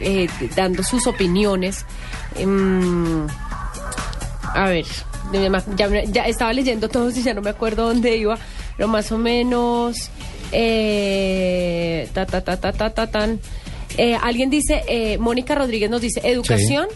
eh, 0.00 0.28
dando 0.54 0.82
sus 0.82 1.06
opiniones. 1.06 1.84
Em, 2.36 3.26
a 4.54 4.68
ver, 4.68 4.84
ya, 6.12 6.26
estaba 6.26 6.52
leyendo 6.52 6.88
todos 6.88 7.16
y 7.16 7.22
ya 7.22 7.34
no 7.34 7.42
me 7.42 7.50
acuerdo 7.50 7.88
dónde 7.88 8.16
iba, 8.16 8.38
pero 8.76 8.88
más 8.88 9.10
o 9.12 9.18
menos... 9.18 10.10
eh, 10.52 12.08
ta, 12.12 12.26
ta, 12.26 12.40
ta, 12.42 12.56
ta, 12.56 12.72
ta, 12.72 12.90
ta, 12.90 13.06
tan. 13.08 13.40
Eh, 13.98 14.16
alguien 14.20 14.50
dice, 14.50 14.82
eh, 14.88 15.18
Mónica 15.18 15.54
Rodríguez 15.54 15.90
nos 15.90 16.00
dice, 16.00 16.20
educación, 16.24 16.86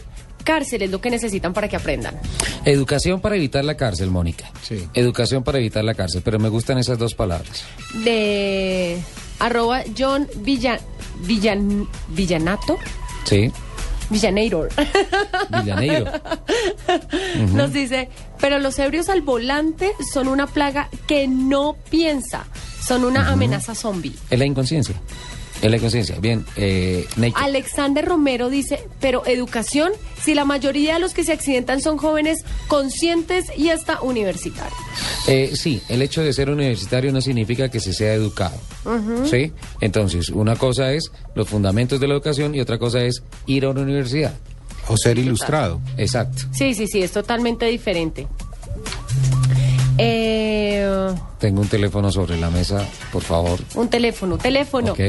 cárcel 0.50 0.82
es 0.82 0.90
lo 0.90 1.00
que 1.00 1.10
necesitan 1.10 1.52
para 1.52 1.68
que 1.68 1.76
aprendan. 1.76 2.18
Educación 2.64 3.20
para 3.20 3.36
evitar 3.36 3.64
la 3.64 3.76
cárcel, 3.76 4.10
Mónica. 4.10 4.50
Sí. 4.62 4.88
Educación 4.94 5.44
para 5.44 5.58
evitar 5.58 5.84
la 5.84 5.94
cárcel, 5.94 6.22
pero 6.24 6.40
me 6.40 6.48
gustan 6.48 6.76
esas 6.78 6.98
dos 6.98 7.14
palabras. 7.14 7.62
de 8.04 8.98
arroba 9.38 9.82
John 9.96 10.26
Villa, 10.38 10.80
Villan, 11.20 11.86
Villanato, 12.08 12.78
Sí. 13.24 13.52
Villaneiro. 14.10 14.66
Villaneiro. 15.62 16.04
Nos 17.54 17.72
dice, 17.72 18.08
pero 18.40 18.58
los 18.58 18.76
ebrios 18.80 19.08
al 19.08 19.20
volante 19.22 19.92
son 20.12 20.26
una 20.26 20.48
plaga 20.48 20.88
que 21.06 21.28
no 21.28 21.76
piensa, 21.90 22.44
son 22.84 23.04
una 23.04 23.30
amenaza 23.30 23.76
zombie. 23.76 24.12
Es 24.28 24.36
la 24.38 24.46
inconsciencia. 24.46 24.96
Es 25.62 25.70
la 25.70 25.76
inconsciencia. 25.76 26.16
Bien, 26.20 26.44
eh. 26.56 27.06
Alexander 27.34 28.04
Romero 28.04 28.48
dice, 28.48 28.82
pero 29.00 29.26
educación, 29.26 29.92
si 30.22 30.34
la 30.34 30.44
mayoría 30.44 30.94
de 30.94 31.00
los 31.00 31.12
que 31.12 31.24
se 31.24 31.32
accidentan 31.32 31.80
son 31.80 31.98
jóvenes 31.98 32.44
conscientes 32.66 33.46
y 33.56 33.68
hasta 33.68 34.00
universitarios. 34.00 34.78
Eh, 35.28 35.52
sí, 35.54 35.82
el 35.88 36.02
hecho 36.02 36.22
de 36.22 36.32
ser 36.32 36.50
universitario 36.50 37.12
no 37.12 37.20
significa 37.20 37.68
que 37.68 37.80
se 37.80 37.92
sea 37.92 38.14
educado. 38.14 38.58
¿Sí? 39.30 39.52
Entonces, 39.80 40.30
una 40.30 40.56
cosa 40.56 40.92
es 40.92 41.12
los 41.34 41.48
fundamentos 41.48 42.00
de 42.00 42.08
la 42.08 42.14
educación 42.14 42.54
y 42.54 42.60
otra 42.60 42.78
cosa 42.78 43.04
es 43.04 43.22
ir 43.46 43.64
a 43.64 43.70
una 43.70 43.82
universidad. 43.82 44.34
O 44.88 44.96
ser 44.96 45.18
ilustrado. 45.18 45.80
Exacto. 45.98 46.44
Sí, 46.52 46.74
sí, 46.74 46.86
sí, 46.86 47.02
es 47.02 47.12
totalmente 47.12 47.66
diferente. 47.66 48.26
Eh, 50.00 51.14
Tengo 51.38 51.60
un 51.62 51.68
teléfono 51.68 52.10
sobre 52.10 52.36
la 52.38 52.50
mesa, 52.50 52.86
por 53.12 53.22
favor. 53.22 53.60
un 53.74 53.88
teléfono, 53.88 54.38
teléfono. 54.38 54.92
Ok. 54.92 55.00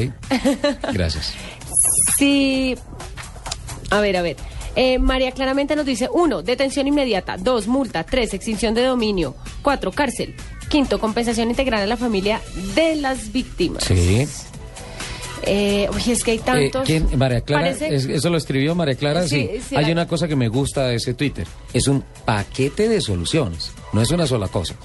Gracias. 0.94 1.34
Sí. 2.18 2.76
A 3.90 4.00
ver, 4.00 4.16
a 4.18 4.22
ver. 4.22 4.38
Eh, 4.76 5.00
María 5.00 5.32
claramente 5.32 5.76
nos 5.76 5.86
dice, 5.86 6.08
uno, 6.14 6.44
detención 6.44 6.88
inmediata, 6.88 7.36
dos, 7.38 7.68
multa, 7.68 8.04
tres, 8.04 8.34
extinción 8.36 8.74
de 8.76 8.84
dominio, 8.84 9.36
cuatro, 9.64 9.92
cárcel, 9.92 10.36
quinto, 10.70 11.00
compensación 11.00 11.50
integral 11.50 11.82
a 11.82 11.86
la 11.88 11.98
familia 11.98 12.40
de 12.76 12.96
las 12.96 13.32
víctimas. 13.32 13.84
Sí. 13.84 14.28
Eh, 15.46 15.90
uy, 15.94 16.12
es 16.12 16.24
que 16.24 16.32
hay 16.32 16.38
Eh, 16.38 16.42
tantos. 16.46 16.86
¿quién? 16.86 17.08
María 17.18 17.42
Clara, 17.42 17.64
Parece- 17.66 17.94
¿es- 17.96 18.06
¿eso 18.06 18.30
lo 18.30 18.38
escribió 18.38 18.76
María 18.76 18.96
Clara? 18.96 19.24
Sí, 19.28 19.50
Sí. 19.54 19.62
sí, 19.70 19.76
Hay 19.76 19.86
la- 19.86 19.92
una 19.92 20.08
cosa 20.08 20.28
que 20.28 20.36
me 20.36 20.48
gusta 20.50 20.88
de 20.88 20.96
ese 20.96 21.14
Twitter. 21.14 21.48
Es 21.74 21.88
un 21.88 22.04
paquete 22.26 22.88
de 22.90 23.02
soluciones. 23.02 23.72
No 23.94 24.02
es 24.02 24.12
una 24.12 24.28
sola 24.28 24.48
cosa. 24.48 24.76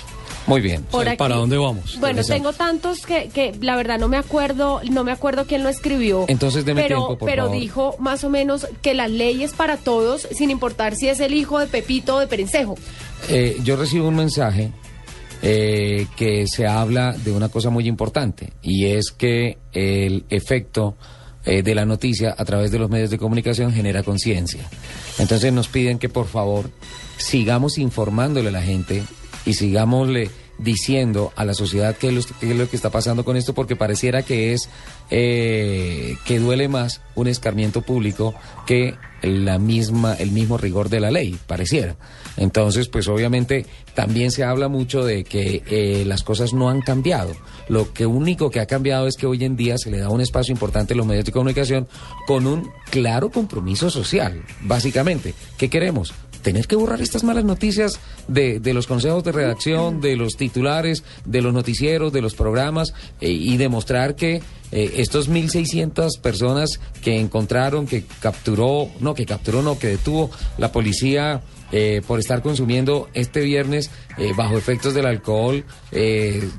Muy 0.46 0.60
bien. 0.60 0.84
Por 0.84 1.08
aquí. 1.08 1.16
vamos? 1.18 1.98
Bueno, 1.98 2.22
tengo 2.22 2.52
tantos 2.52 3.04
que, 3.04 3.28
que 3.34 3.52
la 3.60 3.74
verdad 3.74 3.98
no 3.98 4.06
me 4.06 4.16
acuerdo, 4.16 4.80
no 4.88 5.02
me 5.02 5.10
acuerdo 5.10 5.44
quién 5.44 5.64
lo 5.64 5.68
escribió. 5.68 6.24
Entonces, 6.28 6.64
deme 6.64 6.82
pero, 6.82 6.98
tiempo, 6.98 7.18
por 7.18 7.28
pero 7.28 7.44
favor. 7.46 7.58
dijo 7.58 7.96
más 7.98 8.22
o 8.22 8.30
menos 8.30 8.68
que 8.80 8.94
la 8.94 9.08
ley 9.08 9.42
es 9.42 9.54
para 9.54 9.76
todos, 9.76 10.28
sin 10.30 10.50
importar 10.52 10.94
si 10.94 11.08
es 11.08 11.18
el 11.18 11.34
hijo 11.34 11.58
de 11.58 11.66
Pepito 11.66 12.14
o 12.16 12.20
de 12.20 12.28
Perencejo. 12.28 12.76
Eh, 13.28 13.56
yo 13.64 13.74
recibo 13.74 14.06
un 14.06 14.14
mensaje 14.14 14.70
eh, 15.42 16.06
que 16.16 16.46
se 16.46 16.66
habla 16.66 17.12
de 17.12 17.32
una 17.32 17.48
cosa 17.48 17.70
muy 17.70 17.86
importante 17.86 18.52
y 18.62 18.86
es 18.86 19.10
que 19.10 19.58
el 19.72 20.24
efecto 20.28 20.96
eh, 21.44 21.62
de 21.62 21.74
la 21.74 21.84
noticia 21.84 22.34
a 22.36 22.44
través 22.44 22.72
de 22.72 22.78
los 22.78 22.90
medios 22.90 23.10
de 23.10 23.18
comunicación 23.18 23.72
genera 23.72 24.02
conciencia. 24.02 24.68
Entonces 25.18 25.52
nos 25.52 25.68
piden 25.68 25.98
que 25.98 26.08
por 26.08 26.26
favor 26.26 26.70
sigamos 27.18 27.78
informándole 27.78 28.48
a 28.48 28.52
la 28.52 28.62
gente 28.62 29.04
y 29.44 29.54
sigámosle 29.54 30.30
diciendo 30.58 31.32
a 31.36 31.44
la 31.44 31.54
sociedad 31.54 31.96
qué 31.96 32.08
es 32.08 32.28
es 32.40 32.56
lo 32.56 32.68
que 32.68 32.76
está 32.76 32.90
pasando 32.90 33.24
con 33.24 33.36
esto 33.36 33.54
porque 33.54 33.76
pareciera 33.76 34.22
que 34.22 34.54
es 34.54 34.68
eh, 35.10 36.16
que 36.24 36.38
duele 36.38 36.68
más 36.68 37.02
un 37.14 37.28
escarmiento 37.28 37.82
público 37.82 38.34
que 38.66 38.94
la 39.22 39.58
misma 39.58 40.14
el 40.14 40.30
mismo 40.30 40.58
rigor 40.58 40.88
de 40.88 41.00
la 41.00 41.10
ley 41.10 41.38
pareciera. 41.46 41.96
Entonces 42.36 42.88
pues 42.88 43.08
obviamente 43.08 43.66
también 43.94 44.30
se 44.30 44.44
habla 44.44 44.68
mucho 44.68 45.04
de 45.04 45.24
que 45.24 45.62
eh, 45.66 46.04
las 46.06 46.22
cosas 46.22 46.52
no 46.52 46.68
han 46.68 46.82
cambiado. 46.82 47.34
Lo 47.68 47.92
que 47.92 48.06
único 48.06 48.50
que 48.50 48.60
ha 48.60 48.66
cambiado 48.66 49.06
es 49.06 49.16
que 49.16 49.26
hoy 49.26 49.44
en 49.44 49.56
día 49.56 49.78
se 49.78 49.90
le 49.90 49.98
da 49.98 50.10
un 50.10 50.20
espacio 50.20 50.52
importante 50.52 50.94
a 50.94 50.96
los 50.96 51.06
medios 51.06 51.24
de 51.24 51.32
comunicación 51.32 51.88
con 52.26 52.46
un 52.46 52.70
claro 52.90 53.30
compromiso 53.30 53.90
social 53.90 54.42
básicamente. 54.62 55.34
Qué 55.56 55.70
queremos 55.70 56.12
tener 56.46 56.68
que 56.68 56.76
borrar 56.76 57.02
estas 57.02 57.24
malas 57.24 57.44
noticias 57.44 57.98
de, 58.28 58.60
de 58.60 58.72
los 58.72 58.86
consejos 58.86 59.24
de 59.24 59.32
redacción, 59.32 60.00
de 60.00 60.14
los 60.14 60.36
titulares, 60.36 61.02
de 61.24 61.42
los 61.42 61.52
noticieros, 61.52 62.12
de 62.12 62.22
los 62.22 62.36
programas 62.36 62.94
eh, 63.20 63.32
y 63.32 63.56
demostrar 63.56 64.14
que 64.14 64.42
eh, 64.70 64.94
estos 64.98 65.28
1.600 65.28 66.20
personas 66.20 66.78
que 67.02 67.18
encontraron, 67.18 67.88
que 67.88 68.04
capturó, 68.20 68.88
no, 69.00 69.12
que 69.12 69.26
capturó, 69.26 69.60
no, 69.60 69.76
que 69.76 69.88
detuvo 69.88 70.30
la 70.56 70.70
policía 70.70 71.42
eh, 71.72 72.00
por 72.06 72.20
estar 72.20 72.42
consumiendo 72.42 73.08
este 73.12 73.40
viernes 73.40 73.90
eh, 74.16 74.32
bajo 74.36 74.56
efectos 74.56 74.94
del 74.94 75.06
alcohol, 75.06 75.64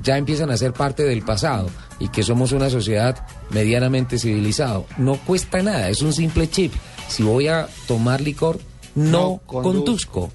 ya 0.02 0.18
empiezan 0.18 0.50
a 0.50 0.58
ser 0.58 0.74
parte 0.74 1.02
del 1.04 1.22
pasado 1.22 1.70
y 1.98 2.08
que 2.08 2.22
somos 2.22 2.52
una 2.52 2.68
sociedad 2.68 3.26
medianamente 3.48 4.18
civilizado. 4.18 4.84
No 4.98 5.16
cuesta 5.16 5.62
nada, 5.62 5.88
es 5.88 6.02
un 6.02 6.12
simple 6.12 6.50
chip. 6.50 6.74
Si 7.08 7.22
voy 7.22 7.48
a 7.48 7.68
tomar 7.86 8.20
licor, 8.20 8.58
no, 8.98 9.40
conduzco. 9.46 10.30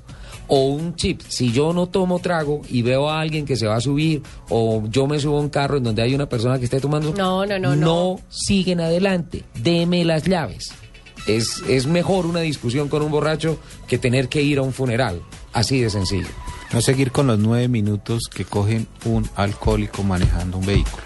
O 0.47 0.65
un 0.67 0.95
chip, 0.95 1.21
si 1.27 1.51
yo 1.51 1.71
no 1.73 1.87
tomo 1.87 2.19
trago 2.19 2.61
y 2.69 2.81
veo 2.81 3.09
a 3.09 3.21
alguien 3.21 3.45
que 3.45 3.55
se 3.55 3.65
va 3.65 3.77
a 3.77 3.81
subir 3.81 4.21
o 4.49 4.83
yo 4.89 5.07
me 5.07 5.17
subo 5.17 5.37
a 5.37 5.41
un 5.41 5.49
carro 5.49 5.77
en 5.77 5.83
donde 5.83 6.01
hay 6.01 6.13
una 6.13 6.27
persona 6.27 6.59
que 6.59 6.65
esté 6.65 6.81
tomando, 6.81 7.13
No, 7.13 7.45
no, 7.45 7.57
no, 7.57 7.75
no. 7.75 7.85
no 7.85 8.19
siguen 8.29 8.81
adelante, 8.81 9.43
deme 9.55 10.03
las 10.03 10.23
llaves. 10.25 10.73
Es, 11.27 11.61
es 11.69 11.87
mejor 11.87 12.25
una 12.25 12.41
discusión 12.41 12.89
con 12.89 13.01
un 13.01 13.09
borracho 13.09 13.57
que 13.87 13.97
tener 13.97 14.27
que 14.27 14.41
ir 14.41 14.57
a 14.57 14.61
un 14.63 14.73
funeral, 14.73 15.21
así 15.53 15.79
de 15.79 15.89
sencillo. 15.89 16.27
No 16.73 16.81
seguir 16.81 17.11
con 17.11 17.27
los 17.27 17.39
nueve 17.39 17.69
minutos 17.69 18.23
que 18.27 18.43
cogen 18.43 18.87
un 19.05 19.27
alcohólico 19.35 20.03
manejando 20.03 20.57
un 20.57 20.65
vehículo. 20.65 21.03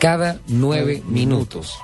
Cada 0.00 0.40
nueve 0.48 1.02
minutos, 1.06 1.74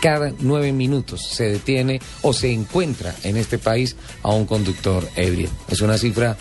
cada 0.00 0.32
nueve 0.40 0.72
minutos 0.72 1.26
se 1.30 1.44
detiene 1.44 2.00
o 2.22 2.32
se 2.32 2.52
encuentra 2.52 3.14
en 3.22 3.36
este 3.36 3.58
país 3.58 3.96
a 4.22 4.30
un 4.30 4.46
conductor 4.46 5.08
ebrio. 5.16 5.48
Es 5.68 5.80
una 5.80 5.98
cifra 5.98 6.36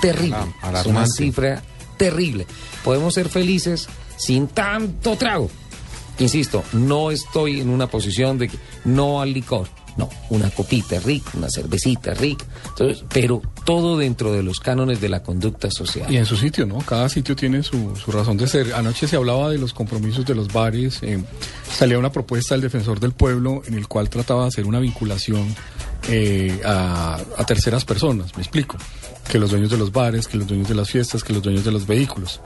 terrible. 0.00 0.38
Es 0.74 0.86
una 0.86 1.06
cifra 1.06 1.62
terrible. 1.96 2.46
Podemos 2.84 3.14
ser 3.14 3.28
felices 3.28 3.88
sin 4.16 4.48
tanto 4.48 5.16
trago. 5.16 5.50
Insisto, 6.18 6.62
no 6.72 7.10
estoy 7.10 7.60
en 7.60 7.70
una 7.70 7.86
posición 7.86 8.38
de 8.38 8.48
que 8.48 8.58
no 8.84 9.20
al 9.20 9.32
licor. 9.32 9.68
No, 9.96 10.08
una 10.30 10.50
copita 10.50 10.98
rica, 11.00 11.32
una 11.34 11.50
cervecita 11.50 12.14
rica, 12.14 12.44
entonces, 12.68 13.04
pero 13.12 13.42
todo 13.64 13.98
dentro 13.98 14.32
de 14.32 14.42
los 14.42 14.60
cánones 14.60 15.00
de 15.00 15.08
la 15.08 15.22
conducta 15.22 15.70
social. 15.70 16.10
Y 16.10 16.16
en 16.16 16.26
su 16.26 16.36
sitio, 16.36 16.64
¿no? 16.66 16.78
Cada 16.78 17.08
sitio 17.08 17.34
tiene 17.36 17.62
su, 17.62 17.94
su 17.96 18.10
razón 18.12 18.36
de 18.36 18.46
ser. 18.46 18.72
Anoche 18.74 19.06
se 19.08 19.16
hablaba 19.16 19.50
de 19.50 19.58
los 19.58 19.72
compromisos 19.74 20.24
de 20.24 20.34
los 20.34 20.52
bares. 20.52 21.00
eh, 21.02 21.22
salía 21.76 21.98
una 21.98 22.12
propuesta 22.12 22.54
del 22.54 22.62
defensor 22.62 23.00
del 23.00 23.12
pueblo 23.12 23.62
en 23.66 23.74
el 23.74 23.88
cual 23.88 24.08
trataba 24.08 24.42
de 24.42 24.48
hacer 24.48 24.64
una 24.66 24.78
vinculación 24.80 25.54
eh, 26.08 26.60
a, 26.64 27.18
a 27.36 27.44
terceras 27.44 27.84
personas. 27.84 28.34
Me 28.36 28.42
explico. 28.42 28.76
Que 29.30 29.38
los 29.38 29.50
dueños 29.50 29.70
de 29.70 29.76
los 29.76 29.92
bares, 29.92 30.26
que 30.26 30.36
los 30.38 30.46
dueños 30.46 30.68
de 30.68 30.74
las 30.74 30.90
fiestas, 30.90 31.22
que 31.22 31.32
los 31.32 31.42
dueños 31.42 31.64
de 31.64 31.70
los 31.70 31.86
vehículos. 31.86 32.40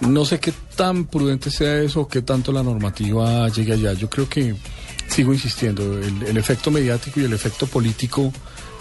No 0.00 0.24
sé 0.24 0.38
qué 0.38 0.52
tan 0.76 1.06
prudente 1.06 1.50
sea 1.50 1.80
eso, 1.82 2.06
qué 2.06 2.22
tanto 2.22 2.52
la 2.52 2.62
normativa 2.62 3.48
llegue 3.48 3.72
allá. 3.72 3.94
Yo 3.94 4.08
creo 4.08 4.28
que 4.28 4.54
sigo 5.08 5.32
insistiendo, 5.32 5.98
el, 5.98 6.22
el 6.22 6.36
efecto 6.36 6.70
mediático 6.70 7.20
y 7.20 7.24
el 7.24 7.32
efecto 7.32 7.66
político 7.66 8.32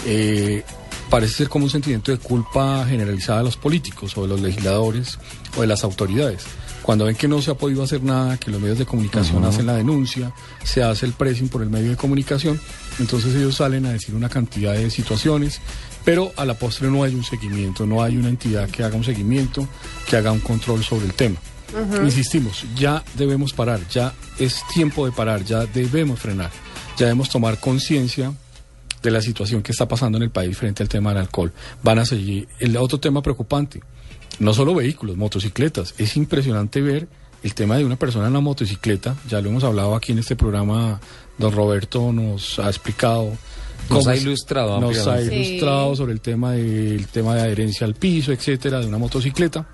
eh, 0.05 0.63
parece 1.09 1.35
ser 1.35 1.49
como 1.49 1.65
un 1.65 1.71
sentimiento 1.71 2.11
de 2.11 2.17
culpa 2.17 2.85
generalizada 2.87 3.39
de 3.39 3.45
los 3.45 3.57
políticos 3.57 4.17
o 4.17 4.23
de 4.23 4.27
los 4.27 4.41
legisladores 4.41 5.17
o 5.57 5.61
de 5.61 5.67
las 5.67 5.83
autoridades. 5.83 6.43
Cuando 6.81 7.05
ven 7.05 7.15
que 7.15 7.27
no 7.27 7.41
se 7.41 7.51
ha 7.51 7.55
podido 7.55 7.83
hacer 7.83 8.01
nada, 8.01 8.37
que 8.37 8.49
los 8.49 8.61
medios 8.61 8.77
de 8.77 8.85
comunicación 8.85 9.43
hacen 9.43 9.65
la 9.65 9.73
denuncia, 9.73 10.33
se 10.63 10.83
hace 10.83 11.05
el 11.05 11.11
pressing 11.11 11.49
por 11.49 11.61
el 11.61 11.69
medio 11.69 11.89
de 11.89 11.97
comunicación, 11.97 12.59
entonces 12.99 13.35
ellos 13.35 13.55
salen 13.55 13.85
a 13.85 13.91
decir 13.91 14.15
una 14.15 14.29
cantidad 14.29 14.73
de 14.73 14.89
situaciones, 14.89 15.59
pero 16.05 16.31
a 16.37 16.45
la 16.45 16.53
postre 16.53 16.89
no 16.89 17.03
hay 17.03 17.13
un 17.13 17.25
seguimiento, 17.25 17.85
no 17.85 18.01
hay 18.01 18.15
una 18.15 18.29
entidad 18.29 18.69
que 18.69 18.85
haga 18.85 18.95
un 18.95 19.03
seguimiento, 19.03 19.67
que 20.09 20.15
haga 20.15 20.31
un 20.31 20.39
control 20.39 20.81
sobre 20.81 21.07
el 21.07 21.13
tema. 21.13 21.37
Ujú. 21.73 22.05
Insistimos, 22.05 22.63
ya 22.75 23.03
debemos 23.15 23.53
parar, 23.53 23.79
ya 23.89 24.13
es 24.39 24.61
tiempo 24.73 25.05
de 25.05 25.11
parar, 25.11 25.43
ya 25.43 25.65
debemos 25.65 26.19
frenar, 26.19 26.51
ya 26.97 27.07
debemos 27.07 27.29
tomar 27.29 27.59
conciencia 27.59 28.33
de 29.01 29.11
la 29.11 29.21
situación 29.21 29.61
que 29.61 29.71
está 29.71 29.87
pasando 29.87 30.17
en 30.17 30.23
el 30.23 30.29
país 30.29 30.57
frente 30.57 30.83
al 30.83 30.89
tema 30.89 31.09
del 31.11 31.19
alcohol. 31.19 31.51
Van 31.83 31.99
a 31.99 32.05
seguir. 32.05 32.47
El 32.59 32.75
otro 32.77 32.99
tema 32.99 33.21
preocupante, 33.21 33.81
no 34.39 34.53
solo 34.53 34.73
vehículos, 34.73 35.17
motocicletas. 35.17 35.93
Es 35.97 36.17
impresionante 36.17 36.81
ver 36.81 37.07
el 37.43 37.53
tema 37.53 37.77
de 37.77 37.85
una 37.85 37.95
persona 37.95 38.27
en 38.27 38.33
la 38.33 38.39
motocicleta. 38.39 39.15
Ya 39.29 39.41
lo 39.41 39.49
hemos 39.49 39.63
hablado 39.63 39.95
aquí 39.95 40.11
en 40.11 40.19
este 40.19 40.35
programa. 40.35 40.99
Don 41.37 41.51
Roberto 41.51 42.11
nos 42.11 42.59
ha 42.59 42.67
explicado. 42.67 43.31
Nos 43.89 44.07
ha 44.07 44.17
ilustrado 44.17 44.81
Nos 44.81 45.07
ha 45.07 45.21
ilustrado 45.21 45.95
sobre 45.95 46.11
el 46.11 46.19
tema 46.19 46.51
del 46.53 47.07
tema 47.07 47.35
de 47.35 47.41
adherencia 47.41 47.87
al 47.87 47.93
piso, 47.93 48.33
etcétera, 48.33 48.79
de 48.79 48.87
una 48.87 48.97
motocicleta. 48.97 49.67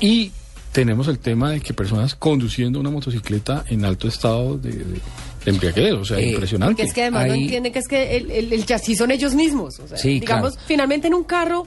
Y 0.00 0.30
tenemos 0.76 1.08
el 1.08 1.18
tema 1.18 1.52
de 1.52 1.60
que 1.62 1.72
personas 1.72 2.14
conduciendo 2.14 2.78
una 2.78 2.90
motocicleta 2.90 3.64
en 3.70 3.86
alto 3.86 4.08
estado 4.08 4.58
de, 4.58 4.72
de- 4.72 4.84
de 4.84 5.50
embriaguez, 5.50 5.94
o 5.94 6.04
sea, 6.04 6.18
Eh, 6.18 6.32
impresionante. 6.32 6.74
Porque 6.74 6.82
es 6.88 6.92
que 6.92 7.00
además 7.00 7.28
no 7.28 7.32
entienden 7.32 7.72
que 7.72 7.78
es 7.78 7.88
que 7.88 8.16
el, 8.18 8.30
el, 8.30 8.52
el 8.52 8.66
chasis 8.66 8.98
son 8.98 9.10
ellos 9.10 9.34
mismos. 9.34 9.78
O 9.80 9.88
sea, 9.88 9.96
Sí, 9.96 10.20
digamos, 10.20 10.52
claro. 10.52 10.66
finalmente 10.68 11.06
en 11.06 11.14
un 11.14 11.24
carro 11.24 11.66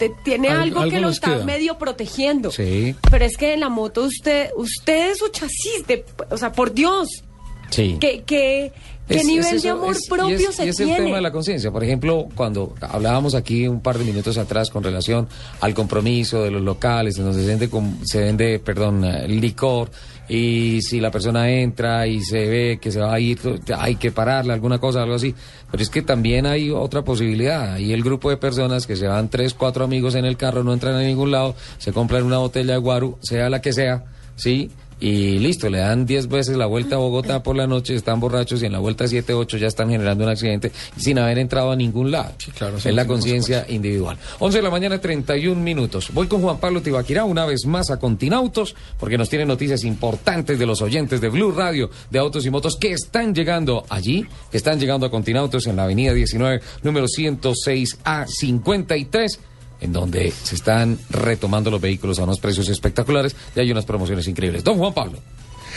te- 0.00 0.10
tiene 0.24 0.48
Al- 0.48 0.62
algo, 0.62 0.80
algo 0.80 0.90
que 0.90 1.00
lo 1.00 1.10
está 1.10 1.34
queda. 1.34 1.44
medio 1.44 1.78
protegiendo. 1.78 2.50
Sí. 2.50 2.96
Pero 3.08 3.24
es 3.24 3.36
que 3.36 3.52
en 3.54 3.60
la 3.60 3.68
moto 3.68 4.02
usted, 4.02 4.50
usted 4.56 5.12
es 5.12 5.18
su 5.18 5.28
chasis, 5.28 5.86
de, 5.86 6.04
o 6.28 6.36
sea, 6.36 6.50
por 6.50 6.74
Dios, 6.74 7.06
Sí. 7.70 7.98
¿qué, 8.00 8.24
qué, 8.26 8.72
qué 9.10 9.20
Es- 9.20 9.26
nivel 9.26 9.44
es 9.44 9.50
de 9.50 9.56
eso, 9.68 9.70
amor 9.72 9.96
es- 9.96 10.06
y 10.06 10.08
propio 10.08 10.36
es- 10.48 10.54
se 10.56 10.64
y 10.64 10.68
es 10.68 10.76
tiene? 10.76 10.96
el 10.96 11.04
tema 11.04 11.16
de 11.16 11.22
la 11.22 11.32
conciencia. 11.32 11.70
Por 11.70 11.84
ejemplo, 11.84 12.28
cuando 12.34 12.74
hablábamos 12.80 13.34
aquí 13.34 13.66
un 13.68 13.80
par 13.80 13.98
de 13.98 14.04
minutos 14.04 14.38
atrás 14.38 14.70
con 14.70 14.82
relación 14.82 15.28
al 15.60 15.74
compromiso 15.74 16.42
de 16.42 16.50
los 16.50 16.62
locales, 16.62 17.18
en 17.18 17.24
donde 17.24 17.42
se 17.42 17.46
vende, 17.48 17.68
se 18.04 18.20
vende 18.20 18.58
perdón, 18.60 19.04
eh, 19.04 19.28
licor, 19.28 19.90
y 20.28 20.80
si 20.82 21.00
la 21.00 21.10
persona 21.10 21.50
entra 21.50 22.06
y 22.06 22.20
se 22.22 22.46
ve 22.46 22.78
que 22.80 22.92
se 22.92 23.00
va 23.00 23.12
a 23.14 23.18
ir, 23.18 23.38
hay 23.76 23.96
que 23.96 24.12
pararle, 24.12 24.52
alguna 24.52 24.78
cosa, 24.78 25.02
algo 25.02 25.16
así. 25.16 25.34
Pero 25.70 25.82
es 25.82 25.90
que 25.90 26.02
también 26.02 26.46
hay 26.46 26.70
otra 26.70 27.02
posibilidad. 27.02 27.74
Hay 27.74 27.92
el 27.92 28.04
grupo 28.04 28.30
de 28.30 28.36
personas 28.36 28.86
que 28.86 28.94
se 28.94 29.08
van 29.08 29.28
tres, 29.28 29.54
cuatro 29.54 29.84
amigos 29.84 30.14
en 30.14 30.24
el 30.24 30.36
carro, 30.36 30.62
no 30.62 30.72
entran 30.72 30.94
a 30.94 31.00
ningún 31.02 31.32
lado, 31.32 31.56
se 31.78 31.92
compran 31.92 32.22
una 32.22 32.38
botella 32.38 32.74
de 32.74 32.78
guaru, 32.78 33.18
sea 33.20 33.50
la 33.50 33.60
que 33.60 33.72
sea, 33.72 34.04
¿sí? 34.36 34.70
Y 35.00 35.38
listo, 35.38 35.70
le 35.70 35.78
dan 35.78 36.04
10 36.04 36.28
veces 36.28 36.56
la 36.56 36.66
vuelta 36.66 36.96
a 36.96 36.98
Bogotá 36.98 37.42
por 37.42 37.56
la 37.56 37.66
noche, 37.66 37.94
están 37.94 38.20
borrachos 38.20 38.62
y 38.62 38.66
en 38.66 38.72
la 38.72 38.78
vuelta 38.78 39.08
7, 39.08 39.32
8 39.32 39.56
ya 39.56 39.66
están 39.66 39.88
generando 39.88 40.24
un 40.24 40.30
accidente 40.30 40.70
sin 40.96 41.18
haber 41.18 41.38
entrado 41.38 41.70
a 41.70 41.76
ningún 41.76 42.10
lado. 42.10 42.34
claro, 42.56 42.76
es 42.76 42.82
sí, 42.82 42.92
la 42.92 43.02
sí, 43.02 43.08
conciencia 43.08 43.64
individual. 43.68 44.18
11 44.38 44.58
de 44.58 44.62
la 44.62 44.70
mañana, 44.70 45.00
31 45.00 45.60
minutos. 45.60 46.10
Voy 46.12 46.26
con 46.26 46.42
Juan 46.42 46.58
Pablo 46.58 46.82
Tibaquirá 46.82 47.24
una 47.24 47.46
vez 47.46 47.64
más 47.64 47.90
a 47.90 47.98
Continautos 47.98 48.76
porque 48.98 49.16
nos 49.16 49.30
tiene 49.30 49.46
noticias 49.46 49.84
importantes 49.84 50.58
de 50.58 50.66
los 50.66 50.82
oyentes 50.82 51.20
de 51.20 51.30
Blue 51.30 51.50
Radio 51.50 51.90
de 52.10 52.18
Autos 52.18 52.44
y 52.44 52.50
Motos 52.50 52.76
que 52.76 52.92
están 52.92 53.34
llegando 53.34 53.84
allí, 53.88 54.26
que 54.50 54.58
están 54.58 54.78
llegando 54.78 55.06
a 55.06 55.10
Continautos 55.10 55.66
en 55.66 55.76
la 55.76 55.84
avenida 55.84 56.12
19, 56.12 56.60
número 56.82 57.08
106 57.08 57.98
a 58.04 58.26
53 58.26 59.40
en 59.80 59.92
donde 59.92 60.30
se 60.30 60.54
están 60.54 60.98
retomando 61.10 61.70
los 61.70 61.80
vehículos 61.80 62.18
a 62.18 62.24
unos 62.24 62.40
precios 62.40 62.68
espectaculares 62.68 63.36
y 63.54 63.60
hay 63.60 63.70
unas 63.70 63.84
promociones 63.84 64.26
increíbles. 64.28 64.64
Don 64.64 64.78
Juan 64.78 64.94
Pablo. 64.94 65.18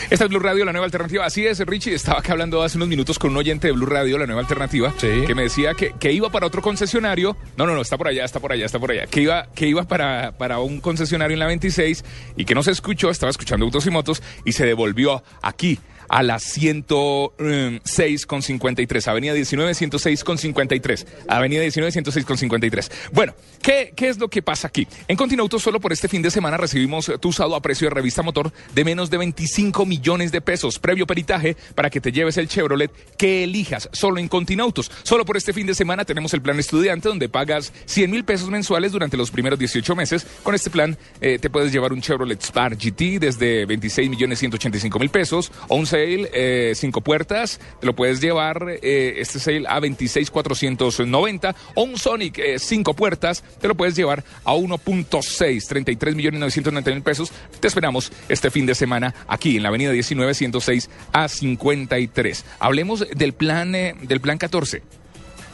Esta 0.10 0.26
es 0.26 0.30
Blue 0.30 0.40
Radio, 0.40 0.66
la 0.66 0.72
nueva 0.72 0.86
alternativa. 0.86 1.26
Así 1.26 1.46
es, 1.46 1.60
Richie. 1.60 1.94
Estaba 1.94 2.20
acá 2.20 2.34
hablando 2.34 2.62
hace 2.62 2.78
unos 2.78 2.90
minutos 2.90 3.20
con 3.20 3.32
un 3.32 3.38
oyente 3.38 3.68
de 3.68 3.74
Blue 3.74 3.86
Radio, 3.86 4.18
la 4.18 4.26
nueva 4.26 4.42
alternativa, 4.42 4.94
que 5.00 5.36
me 5.36 5.44
decía 5.44 5.74
que, 5.76 5.94
que 6.00 6.12
iba 6.12 6.30
para 6.30 6.48
otro 6.48 6.62
concesionario. 6.62 7.38
No, 7.58 7.66
no, 7.66 7.76
no, 7.76 7.82
está 7.82 7.98
por 7.98 8.08
allá, 8.08 8.26
está 8.26 8.40
por 8.40 8.52
allá, 8.52 8.66
está 8.66 8.80
por 8.80 8.92
allá. 8.92 9.06
Que 9.06 9.22
iba, 9.22 9.48
que 9.54 9.68
iba 9.68 9.84
para, 9.84 10.34
para 10.38 10.60
un 10.60 10.82
concesionario 10.82 11.36
en 11.36 11.40
la 11.40 11.48
26 11.48 12.04
y 12.36 12.46
que 12.46 12.56
no 12.56 12.64
se 12.64 12.72
escuchó, 12.72 13.10
estaba 13.10 13.30
escuchando 13.30 13.66
autos 13.66 13.86
y 13.86 13.92
motos 13.92 14.24
y 14.46 14.54
se 14.54 14.66
devolvió 14.66 15.24
aquí 15.42 15.80
a 16.14 16.22
la 16.22 16.38
106 16.38 18.26
con 18.28 18.44
53, 18.44 19.08
Avenida 19.08 19.34
19, 19.34 19.74
106 19.74 20.24
con 20.24 20.38
53, 20.38 21.08
Avenida 21.28 21.62
19, 21.62 21.92
106 21.92 22.26
con 22.26 22.38
53. 22.38 22.92
Bueno, 23.12 23.34
¿qué, 23.64 23.94
¿qué 23.96 24.10
es 24.10 24.20
lo 24.20 24.28
que 24.28 24.44
pasa 24.44 24.68
aquí? 24.68 24.88
En 25.08 25.18
Continauto 25.18 25.58
solo 25.58 25.80
por 25.80 25.92
este 25.92 26.08
fin 26.08 26.22
de 26.22 26.30
semana 26.30 26.58
recibimos 26.58 27.12
tu 27.20 27.30
usado 27.30 27.56
a 27.56 27.64
precio 27.64 27.90
de 27.90 27.96
revista 27.96 28.22
motor 28.22 28.54
de 28.76 28.86
menos 28.86 29.10
de 29.10 29.18
25 29.18 29.88
millones 29.88 30.32
de 30.32 30.40
pesos, 30.40 30.78
previo 30.78 31.08
peritaje 31.08 31.58
para 31.74 31.90
que 31.90 32.00
te 32.00 32.12
lleves 32.12 32.38
el 32.38 32.48
Chevrolet 32.48 32.92
que 33.18 33.44
elijas, 33.44 33.90
solo 33.92 34.20
en 34.20 34.28
Continautos. 34.28 34.92
Solo 35.02 35.26
por 35.26 35.36
este 35.36 35.52
fin 35.52 35.66
de 35.66 35.74
semana 35.74 36.06
tenemos 36.06 36.36
el 36.36 36.44
plan 36.44 36.60
estudiante 36.60 37.10
donde 37.10 37.28
pagas 37.28 37.74
100 37.88 38.12
mil 38.12 38.24
pesos 38.24 38.52
mensuales 38.52 38.92
durante 38.92 39.18
los 39.18 39.32
primeros 39.32 39.58
18 39.58 39.96
meses. 39.96 40.28
Con 40.44 40.54
este 40.54 40.70
plan 40.70 40.96
eh, 41.22 41.40
te 41.40 41.50
puedes 41.50 41.72
llevar 41.72 41.92
un 41.92 42.02
Chevrolet 42.02 42.40
Spark 42.40 42.78
GT 42.78 43.20
desde 43.20 43.66
26 43.66 44.12
millones 44.12 44.38
185 44.38 45.00
mil 45.00 45.10
pesos 45.10 45.52
o 45.70 45.76
un 45.76 45.88
Sail 46.04 46.30
eh, 46.34 46.74
cinco 46.76 47.02
puertas, 47.02 47.60
te 47.80 47.86
lo 47.86 47.96
puedes 47.96 48.20
llevar 48.20 48.66
eh, 48.82 49.16
este 49.18 49.40
Sail 49.40 49.66
a 49.68 49.80
26,490 49.80 51.56
o 51.76 51.84
un 51.84 51.98
Sonic 51.98 52.40
eh, 52.40 52.60
cinco 52.60 52.94
puertas, 52.94 53.44
te 53.62 53.68
lo 53.70 53.76
puedes 53.76 53.96
llevar 53.96 54.24
a 54.44 54.54
1.6, 54.54 55.68
33 55.68 56.16
millones 56.16 56.40
990 56.42 56.92
mil 56.92 57.02
pesos. 57.02 57.32
Te 57.60 57.68
esperamos 57.68 58.12
este 58.28 58.52
fin 58.52 58.66
de 58.66 58.76
semana 58.76 59.16
aquí 59.28 59.56
en 59.56 59.64
la 59.64 59.70
avenida 59.70 59.92
19, 59.92 60.34
106 60.34 60.90
a 61.14 61.30
53. 61.30 62.46
Hablemos 62.60 63.06
del 63.10 63.34
plan, 63.34 63.74
eh, 63.74 63.96
del 64.02 64.20
plan 64.20 64.38
14. 64.38 64.84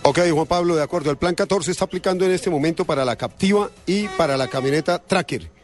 Ok, 0.02 0.20
Juan 0.32 0.48
Pablo, 0.48 0.76
de 0.76 0.82
acuerdo. 0.82 1.12
El 1.12 1.18
plan 1.18 1.36
14 1.36 1.70
está 1.70 1.86
aplicando 1.86 2.26
en 2.26 2.32
este 2.32 2.50
momento 2.50 2.86
para 2.86 3.06
la 3.06 3.18
Captiva 3.18 3.70
y 3.86 4.08
para 4.08 4.36
la 4.38 4.48
camioneta 4.48 4.98
Tracker. 4.98 5.59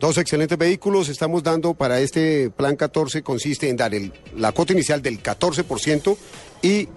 Dos 0.00 0.18
excelentes 0.18 0.58
vehículos 0.58 1.08
estamos 1.08 1.42
dando 1.42 1.72
para 1.74 2.00
este 2.00 2.50
plan 2.50 2.76
14. 2.76 3.22
Consiste 3.22 3.68
en 3.68 3.76
dar 3.76 3.94
el- 3.94 4.12
la 4.36 4.52
cuota 4.52 4.72
inicial 4.72 5.00
del 5.00 5.22
14% 5.22 6.18
y 6.62 6.88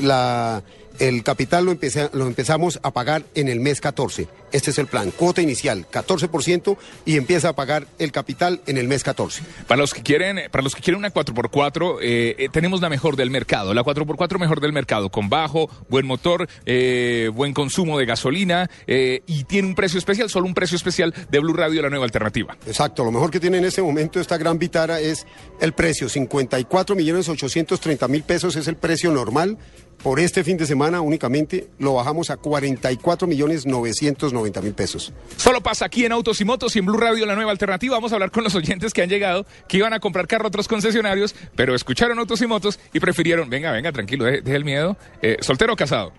la, 0.00 0.62
el 1.02 1.22
capital 1.24 1.64
lo, 1.64 1.72
empeza- 1.72 2.10
lo 2.12 2.26
empezamos 2.28 2.78
a 2.82 2.92
pagar 2.92 3.24
en 3.34 3.48
el 3.48 3.58
mes 3.60 3.80
14. 3.80 4.28
Este 4.52 4.70
es 4.70 4.78
el 4.78 4.86
plan. 4.86 5.10
Cuota 5.10 5.42
inicial 5.42 5.86
14% 5.90 6.76
y 7.04 7.16
empieza 7.16 7.48
a 7.48 7.52
pagar 7.54 7.86
el 7.98 8.12
capital 8.12 8.60
en 8.66 8.76
el 8.78 8.86
mes 8.86 9.02
14. 9.02 9.42
Para 9.66 9.80
los 9.80 9.92
que 9.94 10.02
quieren, 10.02 10.50
para 10.50 10.62
los 10.62 10.74
que 10.74 10.80
quieren 10.82 10.98
una 10.98 11.12
4x4, 11.12 11.98
eh, 12.02 12.34
eh, 12.38 12.48
tenemos 12.52 12.80
la 12.80 12.88
mejor 12.88 13.16
del 13.16 13.30
mercado. 13.30 13.74
La 13.74 13.82
4x4 13.82 14.38
mejor 14.38 14.60
del 14.60 14.72
mercado, 14.72 15.10
con 15.10 15.28
bajo, 15.28 15.68
buen 15.88 16.06
motor, 16.06 16.48
eh, 16.66 17.30
buen 17.34 17.52
consumo 17.52 17.98
de 17.98 18.06
gasolina 18.06 18.70
eh, 18.86 19.22
y 19.26 19.44
tiene 19.44 19.68
un 19.68 19.74
precio 19.74 19.98
especial, 19.98 20.30
solo 20.30 20.46
un 20.46 20.54
precio 20.54 20.76
especial 20.76 21.12
de 21.30 21.38
Blue 21.40 21.54
Radio, 21.54 21.82
la 21.82 21.90
nueva 21.90 22.04
alternativa. 22.04 22.56
Exacto, 22.66 23.04
lo 23.04 23.10
mejor 23.10 23.30
que 23.30 23.40
tiene 23.40 23.58
en 23.58 23.64
este 23.64 23.82
momento 23.82 24.20
esta 24.20 24.36
gran 24.38 24.58
Vitara 24.58 25.00
es 25.00 25.26
el 25.60 25.72
precio, 25.72 26.08
54 26.08 26.94
millones 26.94 27.28
830 27.28 28.06
mil 28.08 28.22
pesos 28.22 28.54
es 28.54 28.68
el 28.68 28.76
precio 28.76 29.10
normal. 29.10 29.58
Por 30.02 30.18
este 30.18 30.42
fin 30.42 30.56
de 30.56 30.66
semana 30.66 31.00
únicamente 31.00 31.68
lo 31.78 31.94
bajamos 31.94 32.30
a 32.30 32.36
44 32.36 33.28
millones 33.28 33.66
990 33.66 34.60
mil 34.60 34.74
pesos. 34.74 35.12
Solo 35.36 35.60
pasa 35.60 35.84
aquí 35.84 36.04
en 36.04 36.10
Autos 36.10 36.40
y 36.40 36.44
Motos 36.44 36.74
y 36.74 36.80
en 36.80 36.86
Blue 36.86 36.98
Radio, 36.98 37.24
la 37.24 37.36
nueva 37.36 37.52
alternativa. 37.52 37.94
Vamos 37.94 38.10
a 38.10 38.16
hablar 38.16 38.32
con 38.32 38.42
los 38.42 38.54
oyentes 38.56 38.92
que 38.92 39.02
han 39.02 39.08
llegado, 39.08 39.46
que 39.68 39.76
iban 39.76 39.92
a 39.92 40.00
comprar 40.00 40.26
carro 40.26 40.46
a 40.46 40.48
otros 40.48 40.66
concesionarios, 40.66 41.36
pero 41.54 41.76
escucharon 41.76 42.18
Autos 42.18 42.42
y 42.42 42.48
Motos 42.48 42.80
y 42.92 42.98
prefirieron, 42.98 43.48
venga, 43.48 43.70
venga, 43.70 43.92
tranquilo, 43.92 44.24
deje, 44.24 44.42
deje 44.42 44.56
el 44.56 44.64
miedo. 44.64 44.96
Eh, 45.20 45.36
¿Soltero 45.40 45.74
o 45.74 45.76
casado? 45.76 46.12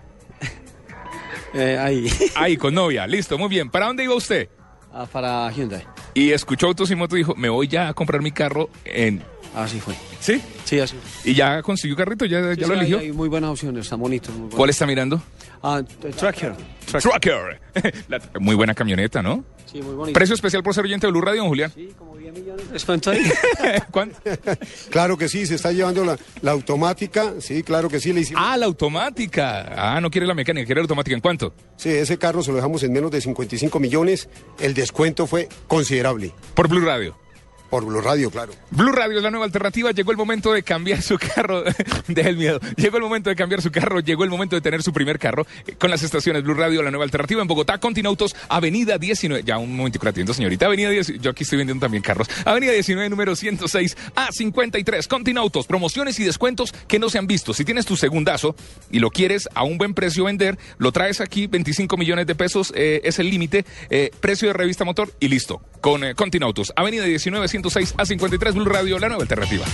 ahí. 1.54 2.10
Ahí, 2.36 2.56
con 2.56 2.72
novia, 2.72 3.06
listo, 3.06 3.36
muy 3.36 3.48
bien. 3.48 3.70
¿Para 3.70 3.86
dónde 3.86 4.04
iba 4.04 4.14
usted? 4.14 4.48
Ah, 4.92 5.06
para 5.10 5.50
Hyundai. 5.50 5.84
Y 6.14 6.30
escuchó 6.30 6.68
Autos 6.68 6.90
y 6.90 6.94
Motos 6.94 7.16
y 7.16 7.18
dijo, 7.18 7.34
me 7.34 7.50
voy 7.50 7.68
ya 7.68 7.88
a 7.88 7.94
comprar 7.94 8.22
mi 8.22 8.32
carro 8.32 8.70
en... 8.86 9.22
Así 9.54 9.78
fue. 9.80 9.94
¿Sí? 10.20 10.40
Sí, 10.64 10.80
así. 10.80 10.96
¿Y 11.24 11.34
ya 11.34 11.62
consiguió 11.62 11.96
carrito? 11.96 12.24
¿Ya, 12.24 12.40
ya 12.40 12.54
Sí, 12.54 12.60
lo 12.62 12.66
sí, 12.66 12.72
hay- 12.72 12.78
eligió? 12.80 12.98
Hay 12.98 13.12
muy 13.12 13.28
buenas 13.28 13.50
opciones, 13.50 13.90
muy 13.92 14.10
buenos. 14.18 14.54
¿Cuál 14.54 14.70
está 14.70 14.86
mirando? 14.86 15.22
Ah, 15.62 15.82
Tracker. 16.16 16.54
Trucker. 16.90 17.60
La- 18.08 18.20
muy 18.40 18.54
buena 18.54 18.74
camioneta, 18.74 19.22
¿no? 19.22 19.44
Sí, 19.70 19.80
muy 19.80 19.94
bonito. 19.94 20.12
Precio 20.18 20.34
especial 20.34 20.62
por 20.62 20.74
ser 20.74 20.84
oyente 20.84 21.06
de 21.06 21.12
Blue 21.12 21.20
Radio, 21.22 21.40
don 21.42 21.48
Julián. 21.48 21.72
Descuento 22.72 23.10
ahí. 23.10 23.22
¿Cuánto? 23.90 24.16
Claro 24.90 25.16
que 25.16 25.28
sí, 25.28 25.46
se 25.46 25.54
está 25.54 25.72
llevando 25.72 26.04
la, 26.04 26.16
la 26.42 26.50
automática, 26.50 27.34
sí, 27.40 27.62
claro 27.62 27.88
que 27.88 28.00
sí, 28.00 28.12
le 28.12 28.20
hicimos. 28.20 28.42
Ah, 28.44 28.56
la 28.56 28.66
automática. 28.66 29.72
Ah, 29.76 30.00
no 30.00 30.10
quiere 30.10 30.26
la 30.26 30.34
mecánica, 30.34 30.66
quiere 30.66 30.80
la 30.80 30.84
automática. 30.84 31.14
¿En 31.14 31.20
cuánto? 31.20 31.54
Sí, 31.76 31.90
ese 31.90 32.18
carro 32.18 32.42
se 32.42 32.50
lo 32.50 32.56
dejamos 32.56 32.82
en 32.82 32.92
menos 32.92 33.10
de 33.10 33.20
55 33.20 33.78
millones, 33.80 34.28
el 34.60 34.74
descuento 34.74 35.26
fue 35.26 35.48
considerable. 35.68 36.32
Por 36.54 36.68
Blue 36.68 36.84
Radio. 36.84 37.16
Por 37.74 37.86
Blue 37.86 38.00
Radio, 38.00 38.30
claro. 38.30 38.52
Blue 38.70 38.92
Radio 38.92 39.16
es 39.16 39.24
la 39.24 39.32
nueva 39.32 39.46
alternativa. 39.46 39.90
Llegó 39.90 40.12
el 40.12 40.16
momento 40.16 40.52
de 40.52 40.62
cambiar 40.62 41.02
su 41.02 41.18
carro. 41.18 41.64
Deja 42.06 42.28
el 42.28 42.36
miedo. 42.36 42.60
Llegó 42.76 42.98
el 42.98 43.02
momento 43.02 43.30
de 43.30 43.34
cambiar 43.34 43.62
su 43.62 43.72
carro. 43.72 43.98
Llegó 43.98 44.22
el 44.22 44.30
momento 44.30 44.54
de 44.54 44.62
tener 44.62 44.80
su 44.84 44.92
primer 44.92 45.18
carro 45.18 45.44
eh, 45.66 45.72
con 45.72 45.90
las 45.90 46.04
estaciones 46.04 46.44
Blue 46.44 46.54
Radio, 46.54 46.84
la 46.84 46.92
nueva 46.92 47.02
alternativa 47.02 47.42
en 47.42 47.48
Bogotá, 47.48 47.78
Continautos, 47.78 48.36
Avenida 48.48 48.96
19. 48.96 49.42
Ya 49.42 49.58
un 49.58 49.76
momentico 49.76 50.04
la 50.04 50.10
atiendo, 50.10 50.32
señorita. 50.32 50.66
Avenida 50.66 50.88
10. 50.88 51.20
Yo 51.20 51.32
aquí 51.32 51.42
estoy 51.42 51.58
vendiendo 51.58 51.84
también 51.84 52.00
carros. 52.00 52.28
Avenida 52.44 52.70
19, 52.70 53.10
número 53.10 53.34
106 53.34 53.96
a 54.14 54.30
53. 54.30 55.08
Continautos, 55.08 55.66
promociones 55.66 56.20
y 56.20 56.24
descuentos 56.24 56.72
que 56.86 57.00
no 57.00 57.10
se 57.10 57.18
han 57.18 57.26
visto. 57.26 57.54
Si 57.54 57.64
tienes 57.64 57.86
tu 57.86 57.96
segundazo 57.96 58.54
y 58.92 59.00
lo 59.00 59.10
quieres 59.10 59.48
a 59.52 59.64
un 59.64 59.78
buen 59.78 59.94
precio 59.94 60.26
vender, 60.26 60.58
lo 60.78 60.92
traes 60.92 61.20
aquí. 61.20 61.48
25 61.48 61.96
millones 61.96 62.28
de 62.28 62.36
pesos 62.36 62.72
eh, 62.76 63.00
es 63.02 63.18
el 63.18 63.30
límite. 63.30 63.64
eh, 63.90 64.12
precio 64.20 64.46
de 64.46 64.54
revista 64.54 64.84
motor 64.84 65.12
y 65.18 65.26
listo. 65.26 65.60
Con 65.80 66.04
eh, 66.04 66.14
Continautos, 66.14 66.72
Avenida 66.76 67.02
19, 67.02 67.48
106 67.64 67.94
a 67.96 68.04
53. 68.04 68.54
Blue 68.54 68.64
Radio, 68.64 68.98
la 68.98 69.08
nueva 69.08 69.22
alternativa. 69.22 69.64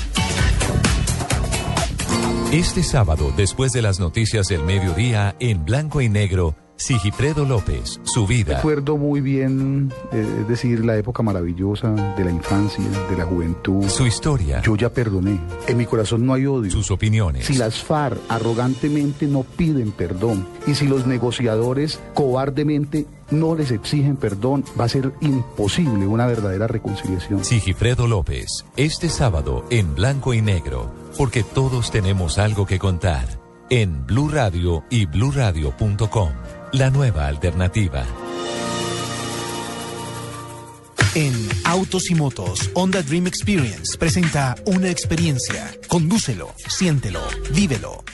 Este 2.52 2.82
sábado, 2.82 3.32
después 3.36 3.72
de 3.72 3.82
las 3.82 4.00
noticias 4.00 4.48
del 4.48 4.64
mediodía, 4.64 5.36
en 5.38 5.64
blanco 5.64 6.00
y 6.00 6.08
negro, 6.08 6.56
Sigifredo 6.80 7.44
López, 7.44 8.00
su 8.04 8.26
vida. 8.26 8.56
Recuerdo 8.56 8.96
muy 8.96 9.20
bien, 9.20 9.92
eh, 10.12 10.26
es 10.40 10.48
decir, 10.48 10.82
la 10.82 10.96
época 10.96 11.22
maravillosa 11.22 11.90
de 12.16 12.24
la 12.24 12.30
infancia, 12.30 12.82
de 13.10 13.16
la 13.18 13.26
juventud. 13.26 13.86
Su 13.86 14.06
historia. 14.06 14.62
Yo 14.62 14.76
ya 14.76 14.88
perdoné. 14.90 15.38
En 15.68 15.76
mi 15.76 15.84
corazón 15.84 16.24
no 16.24 16.32
hay 16.32 16.46
odio. 16.46 16.70
Sus 16.70 16.90
opiniones. 16.90 17.44
Si 17.44 17.54
las 17.54 17.82
FARC 17.82 18.18
arrogantemente 18.30 19.26
no 19.26 19.42
piden 19.42 19.92
perdón 19.92 20.48
y 20.66 20.74
si 20.74 20.88
los 20.88 21.06
negociadores 21.06 22.00
cobardemente 22.14 23.06
no 23.30 23.54
les 23.54 23.70
exigen 23.70 24.16
perdón, 24.16 24.64
va 24.78 24.84
a 24.84 24.88
ser 24.88 25.12
imposible 25.20 26.06
una 26.06 26.26
verdadera 26.26 26.66
reconciliación. 26.66 27.44
Sigifredo 27.44 28.06
López, 28.06 28.64
este 28.76 29.08
sábado 29.08 29.64
en 29.70 29.94
blanco 29.94 30.34
y 30.34 30.42
negro, 30.42 30.92
porque 31.16 31.42
todos 31.42 31.90
tenemos 31.90 32.38
algo 32.38 32.66
que 32.66 32.78
contar. 32.78 33.40
En 33.70 34.04
Blue 34.06 34.28
Radio 34.28 34.84
y 34.90 35.06
bluradio.com, 35.06 36.30
la 36.72 36.90
nueva 36.90 37.26
alternativa. 37.26 38.04
En 41.14 41.34
Autos 41.64 42.08
y 42.10 42.14
Motos, 42.14 42.70
Honda 42.74 43.02
Dream 43.02 43.26
Experience 43.26 43.98
presenta 43.98 44.54
una 44.64 44.90
experiencia. 44.90 45.68
Condúcelo, 45.88 46.52
siéntelo, 46.68 47.20
vívelo. 47.52 48.04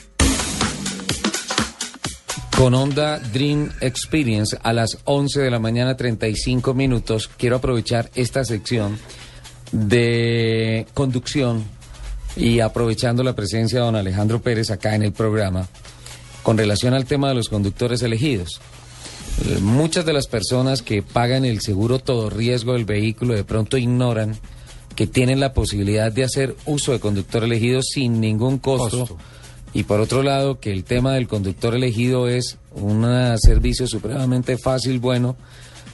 Con 2.57 2.73
Honda 2.73 3.19
Dream 3.19 3.69
Experience 3.81 4.57
a 4.63 4.73
las 4.73 4.97
11 5.05 5.41
de 5.41 5.51
la 5.51 5.59
mañana 5.59 5.95
35 5.95 6.73
minutos, 6.73 7.29
quiero 7.37 7.57
aprovechar 7.57 8.09
esta 8.15 8.43
sección 8.43 8.97
de 9.71 10.87
conducción 10.95 11.63
y 12.35 12.61
aprovechando 12.61 13.21
la 13.21 13.35
presencia 13.35 13.77
de 13.77 13.85
don 13.85 13.95
Alejandro 13.95 14.41
Pérez 14.41 14.71
acá 14.71 14.95
en 14.95 15.03
el 15.03 15.13
programa 15.13 15.67
con 16.41 16.57
relación 16.57 16.95
al 16.95 17.05
tema 17.05 17.29
de 17.29 17.35
los 17.35 17.47
conductores 17.47 18.01
elegidos. 18.01 18.59
Eh, 19.45 19.59
Muchas 19.61 20.07
de 20.07 20.13
las 20.13 20.25
personas 20.25 20.81
que 20.81 21.03
pagan 21.03 21.45
el 21.45 21.61
seguro 21.61 21.99
todo 21.99 22.31
riesgo 22.31 22.73
del 22.73 22.85
vehículo 22.85 23.35
de 23.35 23.43
pronto 23.43 23.77
ignoran 23.77 24.35
que 24.95 25.05
tienen 25.05 25.39
la 25.39 25.53
posibilidad 25.53 26.11
de 26.11 26.23
hacer 26.23 26.55
uso 26.65 26.91
de 26.91 26.99
conductor 26.99 27.43
elegido 27.43 27.83
sin 27.83 28.19
ningún 28.19 28.57
costo. 28.57 29.01
Costo. 29.01 29.17
Y 29.77 29.83
por 29.83 29.99
otro 29.99 30.23
lado, 30.23 30.59
que 30.59 30.71
el 30.71 30.83
tema 30.83 31.13
del 31.13 31.27
conductor 31.27 31.75
elegido 31.75 32.27
es 32.27 32.57
un 32.71 33.05
servicio 33.37 33.85
supremamente 33.85 34.57
fácil, 34.57 34.97
bueno, 34.97 35.37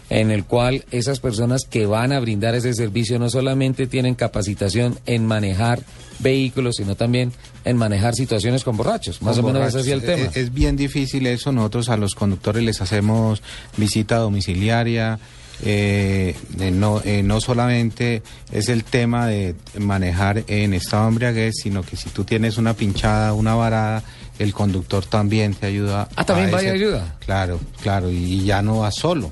en 0.10 0.32
el 0.32 0.46
cual 0.46 0.86
esas 0.92 1.20
personas 1.20 1.64
que 1.70 1.86
van 1.86 2.14
a 2.14 2.22
brindar 2.22 2.56
ese 2.56 2.74
servicio 2.74 3.20
no 3.20 3.30
solamente 3.30 3.86
tienen 3.86 4.16
capacitación 4.16 4.98
en 5.06 5.26
manejar 5.26 5.84
vehículos, 6.20 6.76
sino 6.78 6.96
también 6.96 7.34
en 7.66 7.76
manejar 7.76 8.16
situaciones 8.16 8.64
con 8.64 8.78
borrachos. 8.78 9.22
Más 9.22 9.36
Con 9.36 9.44
o 9.44 9.54
menos 9.54 9.68
ese 9.68 9.82
es 9.82 9.88
el 9.88 10.02
tema. 10.02 10.30
Es, 10.30 10.38
es 10.38 10.54
bien 10.54 10.78
difícil 10.78 11.28
eso. 11.28 11.52
Nosotros 11.52 11.90
a 11.90 11.98
los 11.98 12.16
conductores 12.16 12.64
les 12.64 12.80
hacemos 12.80 13.44
visita 13.76 14.16
domiciliaria. 14.16 15.20
Eh, 15.62 16.36
no, 16.72 17.02
eh, 17.04 17.24
no 17.24 17.40
solamente 17.40 18.22
es 18.52 18.70
el 18.70 18.84
tema 18.84 19.28
de 19.28 19.56
manejar 19.78 20.44
en 20.48 20.74
estado 20.74 21.04
de 21.04 21.10
embriaguez, 21.10 21.56
sino 21.62 21.84
que 21.84 21.96
si 21.96 22.10
tú 22.10 22.24
tienes 22.24 22.58
una 22.58 22.74
pinchada, 22.74 23.34
una 23.34 23.56
varada, 23.56 24.04
el 24.40 24.54
conductor 24.54 25.06
también 25.06 25.54
te 25.54 25.68
ayuda. 25.68 26.10
Ah, 26.16 26.26
también 26.26 26.54
va 26.54 26.64
y 26.64 26.68
ayuda. 26.68 27.18
Claro, 27.26 27.60
claro, 27.82 28.10
y, 28.10 28.16
y 28.16 28.46
ya 28.46 28.62
no 28.62 28.80
vas 28.80 28.96
solo. 28.96 29.32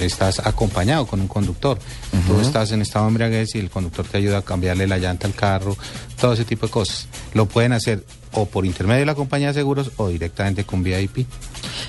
Estás 0.00 0.40
acompañado 0.44 1.06
con 1.06 1.20
un 1.20 1.28
conductor. 1.28 1.78
Tú 2.26 2.32
Ujú. 2.32 2.42
estás 2.42 2.72
en 2.72 2.82
estado 2.82 3.04
de 3.04 3.10
embriaguez 3.10 3.54
y 3.54 3.58
el 3.60 3.70
conductor 3.70 4.04
te 4.04 4.16
ayuda 4.18 4.38
a 4.38 4.42
cambiarle 4.42 4.88
la 4.88 4.98
llanta 4.98 5.28
al 5.28 5.34
carro, 5.34 5.76
todo 6.20 6.32
ese 6.32 6.44
tipo 6.44 6.66
de 6.66 6.72
cosas. 6.72 7.06
Lo 7.34 7.46
pueden 7.46 7.72
hacer 7.72 8.04
o 8.32 8.46
por 8.46 8.66
intermedio 8.66 9.00
de 9.00 9.06
la 9.06 9.14
compañía 9.14 9.48
de 9.48 9.54
seguros 9.54 9.92
o 9.96 10.08
directamente 10.08 10.64
con 10.64 10.82
VIP. 10.82 11.26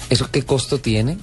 ¿Eso 0.09 0.29
qué 0.31 0.43
costo 0.43 0.77
tiene? 0.79 1.17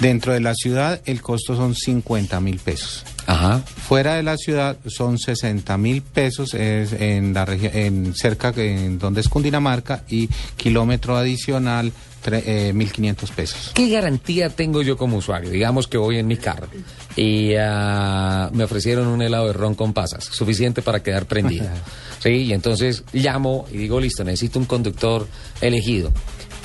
Dentro 0.00 0.32
de 0.32 0.40
la 0.40 0.54
ciudad 0.54 1.00
el 1.06 1.22
costo 1.22 1.56
son 1.56 1.74
50 1.74 2.40
mil 2.40 2.58
pesos. 2.58 3.04
Ajá. 3.26 3.60
Fuera 3.60 4.14
de 4.14 4.22
la 4.22 4.36
ciudad 4.36 4.76
son 4.86 5.18
60 5.18 5.76
mil 5.78 6.02
pesos 6.02 6.54
es 6.54 6.92
en 6.92 7.34
la 7.34 7.44
región, 7.44 7.72
en 7.74 8.14
cerca 8.14 8.52
en 8.56 8.98
donde 8.98 9.20
es 9.20 9.28
Cundinamarca 9.28 10.04
y 10.08 10.28
kilómetro 10.56 11.16
adicional 11.16 11.92
eh, 12.32 12.72
1.500 12.74 13.30
pesos. 13.30 13.70
¿Qué 13.74 13.88
garantía 13.88 14.48
tengo 14.48 14.82
yo 14.82 14.96
como 14.96 15.16
usuario? 15.16 15.50
Digamos 15.50 15.86
que 15.86 15.96
voy 15.96 16.18
en 16.18 16.26
mi 16.26 16.36
carro 16.36 16.68
y 17.14 17.54
ah, 17.54 18.50
me 18.52 18.64
ofrecieron 18.64 19.06
un 19.06 19.22
helado 19.22 19.46
de 19.46 19.52
ron 19.52 19.74
con 19.74 19.92
pasas, 19.92 20.24
suficiente 20.24 20.82
para 20.82 21.02
quedar 21.02 21.26
prendido. 21.26 21.66
sí, 22.18 22.30
y 22.30 22.52
entonces 22.52 23.04
llamo 23.12 23.66
y 23.72 23.76
digo, 23.76 24.00
listo, 24.00 24.24
necesito 24.24 24.58
un 24.58 24.64
conductor 24.66 25.26
elegido. 25.60 26.12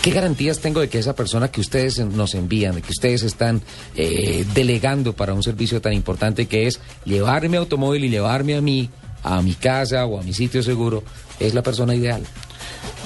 ¿Qué 0.01 0.09
garantías 0.09 0.57
tengo 0.57 0.79
de 0.79 0.89
que 0.89 0.97
esa 0.97 1.15
persona 1.15 1.51
que 1.51 1.61
ustedes 1.61 1.99
nos 1.99 2.33
envían, 2.33 2.73
de 2.73 2.81
que 2.81 2.89
ustedes 2.89 3.21
están 3.21 3.61
eh, 3.95 4.43
delegando 4.55 5.13
para 5.13 5.35
un 5.35 5.43
servicio 5.43 5.79
tan 5.79 5.93
importante 5.93 6.47
que 6.47 6.65
es 6.65 6.79
llevarme 7.05 7.57
automóvil 7.57 8.05
y 8.05 8.09
llevarme 8.09 8.55
a 8.55 8.61
mí, 8.61 8.89
a 9.21 9.43
mi 9.43 9.53
casa 9.53 10.07
o 10.07 10.19
a 10.19 10.23
mi 10.23 10.33
sitio 10.33 10.63
seguro, 10.63 11.03
es 11.39 11.53
la 11.53 11.61
persona 11.61 11.93
ideal? 11.93 12.23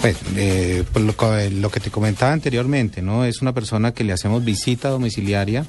Pues, 0.02 0.18
eh, 0.35 0.84
lo, 0.95 1.15
co- 1.18 1.34
lo 1.52 1.69
que 1.72 1.80
te 1.80 1.89
comentaba 1.89 2.31
anteriormente, 2.31 3.02
¿no? 3.02 3.26
Es 3.26 3.41
una 3.41 3.53
persona 3.53 3.93
que 3.93 4.03
le 4.03 4.14
hacemos 4.14 4.43
visita 4.45 4.89
domiciliaria. 4.89 5.65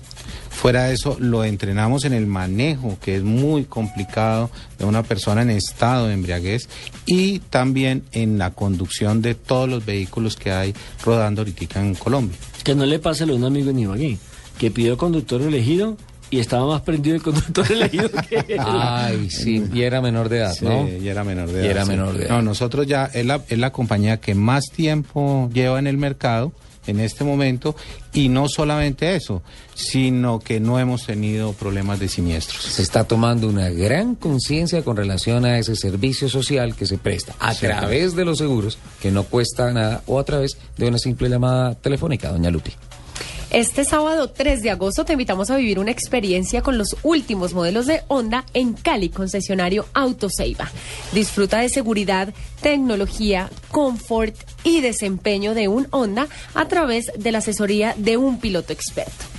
Fuera 0.50 0.84
de 0.84 0.94
eso, 0.94 1.16
lo 1.20 1.44
entrenamos 1.44 2.04
en 2.04 2.12
el 2.12 2.26
manejo, 2.26 2.98
que 3.00 3.16
es 3.16 3.22
muy 3.22 3.64
complicado 3.64 4.50
de 4.78 4.84
una 4.84 5.02
persona 5.02 5.42
en 5.42 5.50
estado 5.50 6.06
de 6.08 6.14
embriaguez, 6.14 6.68
y 7.04 7.38
también 7.40 8.04
en 8.12 8.38
la 8.38 8.50
conducción 8.52 9.22
de 9.22 9.34
todos 9.34 9.68
los 9.68 9.84
vehículos 9.84 10.36
que 10.36 10.52
hay 10.52 10.74
rodando 11.04 11.42
ahorita 11.42 11.80
en 11.80 11.94
Colombia. 11.94 12.36
Que 12.64 12.74
no 12.74 12.84
le 12.86 12.98
pase 12.98 13.24
a 13.24 13.26
un 13.26 13.44
amigo 13.44 13.70
en 13.70 13.78
Ibagué, 13.80 14.18
que 14.58 14.70
pidió 14.70 14.96
conductor 14.96 15.42
elegido 15.42 15.96
y 16.30 16.38
estaba 16.40 16.66
más 16.66 16.82
prendido 16.82 17.16
el 17.16 17.22
conductor 17.22 17.70
elegido 17.70 18.10
que 18.28 18.36
él. 18.48 18.60
Ay, 18.60 19.30
sí, 19.30 19.62
y 19.72 19.82
era 19.82 20.00
menor 20.00 20.28
de 20.28 20.38
edad, 20.38 20.52
Sí, 20.54 20.64
¿no? 20.64 20.88
y 20.88 21.08
era 21.08 21.22
menor 21.24 21.48
de 21.50 21.54
Y 21.62 21.66
edad. 21.66 21.70
era 21.70 21.84
sí. 21.84 21.90
menor 21.90 22.16
de 22.16 22.24
edad. 22.26 22.30
No, 22.36 22.42
nosotros 22.42 22.86
ya 22.86 23.06
es 23.06 23.24
la, 23.26 23.42
es 23.48 23.58
la 23.58 23.72
compañía 23.72 24.18
que 24.18 24.34
más 24.34 24.64
tiempo 24.74 25.48
lleva 25.52 25.78
en 25.78 25.86
el 25.86 25.98
mercado 25.98 26.52
en 26.88 27.00
este 27.00 27.24
momento 27.24 27.74
y 28.12 28.28
no 28.28 28.48
solamente 28.48 29.16
eso, 29.16 29.42
sino 29.74 30.38
que 30.38 30.60
no 30.60 30.78
hemos 30.78 31.04
tenido 31.04 31.52
problemas 31.52 31.98
de 31.98 32.08
siniestros. 32.08 32.62
se 32.62 32.80
está 32.82 33.02
tomando 33.02 33.48
una 33.48 33.68
gran 33.70 34.14
conciencia 34.14 34.82
con 34.82 34.96
relación 34.96 35.44
a 35.44 35.58
ese 35.58 35.74
servicio 35.74 36.28
social 36.28 36.76
que 36.76 36.86
se 36.86 36.96
presta 36.96 37.34
a 37.40 37.54
Sí. 37.54 37.66
través 37.66 38.14
de 38.14 38.24
los 38.24 38.38
seguros, 38.38 38.78
que 39.00 39.10
no 39.10 39.24
cuesta 39.24 39.72
nada, 39.72 40.02
o 40.06 40.20
a 40.20 40.24
través 40.24 40.58
de 40.76 40.86
una 40.86 40.98
simple 40.98 41.28
llamada 41.28 41.74
telefónica, 41.74 42.30
doña 42.30 42.50
Lupi. 42.50 42.70
Este 43.50 43.84
sábado 43.84 44.28
3 44.28 44.60
de 44.62 44.70
agosto 44.70 45.04
te 45.04 45.12
invitamos 45.12 45.50
a 45.50 45.56
vivir 45.56 45.78
una 45.78 45.92
experiencia 45.92 46.62
con 46.62 46.78
los 46.78 46.96
últimos 47.04 47.54
modelos 47.54 47.86
de 47.86 48.02
Honda 48.08 48.44
en 48.54 48.72
Cali, 48.74 49.08
concesionario 49.08 49.86
Autoseiva. 49.94 50.68
Disfruta 51.12 51.58
de 51.60 51.68
seguridad, 51.68 52.34
tecnología, 52.60 53.48
confort 53.70 54.34
y 54.64 54.80
desempeño 54.80 55.54
de 55.54 55.68
un 55.68 55.86
Honda 55.90 56.26
a 56.54 56.66
través 56.66 57.12
de 57.16 57.32
la 57.32 57.38
asesoría 57.38 57.94
de 57.96 58.16
un 58.16 58.40
piloto 58.40 58.72
experto. 58.72 59.35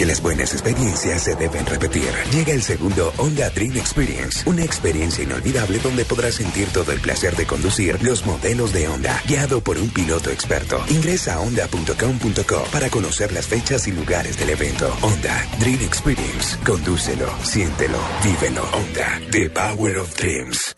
Porque 0.00 0.12
las 0.12 0.22
buenas 0.22 0.54
experiencias 0.54 1.24
se 1.24 1.34
deben 1.34 1.66
repetir. 1.66 2.08
Llega 2.32 2.54
el 2.54 2.62
segundo 2.62 3.12
Honda 3.18 3.50
Dream 3.50 3.76
Experience, 3.76 4.48
una 4.48 4.64
experiencia 4.64 5.24
inolvidable 5.24 5.78
donde 5.78 6.06
podrás 6.06 6.36
sentir 6.36 6.68
todo 6.72 6.92
el 6.92 7.00
placer 7.00 7.36
de 7.36 7.46
conducir 7.46 8.02
los 8.02 8.24
modelos 8.24 8.72
de 8.72 8.88
Honda, 8.88 9.22
guiado 9.28 9.60
por 9.60 9.76
un 9.76 9.90
piloto 9.90 10.30
experto. 10.30 10.82
Ingresa 10.88 11.34
a 11.34 11.40
honda.com.co 11.40 12.64
para 12.72 12.88
conocer 12.88 13.30
las 13.32 13.46
fechas 13.46 13.88
y 13.88 13.92
lugares 13.92 14.38
del 14.38 14.48
evento. 14.48 14.90
Honda 15.02 15.46
Dream 15.58 15.82
Experience, 15.82 16.56
condúcelo, 16.64 17.30
siéntelo, 17.42 17.98
vívelo. 18.24 18.62
Honda, 18.72 19.20
the 19.30 19.50
power 19.50 19.98
of 19.98 20.16
dreams. 20.16 20.74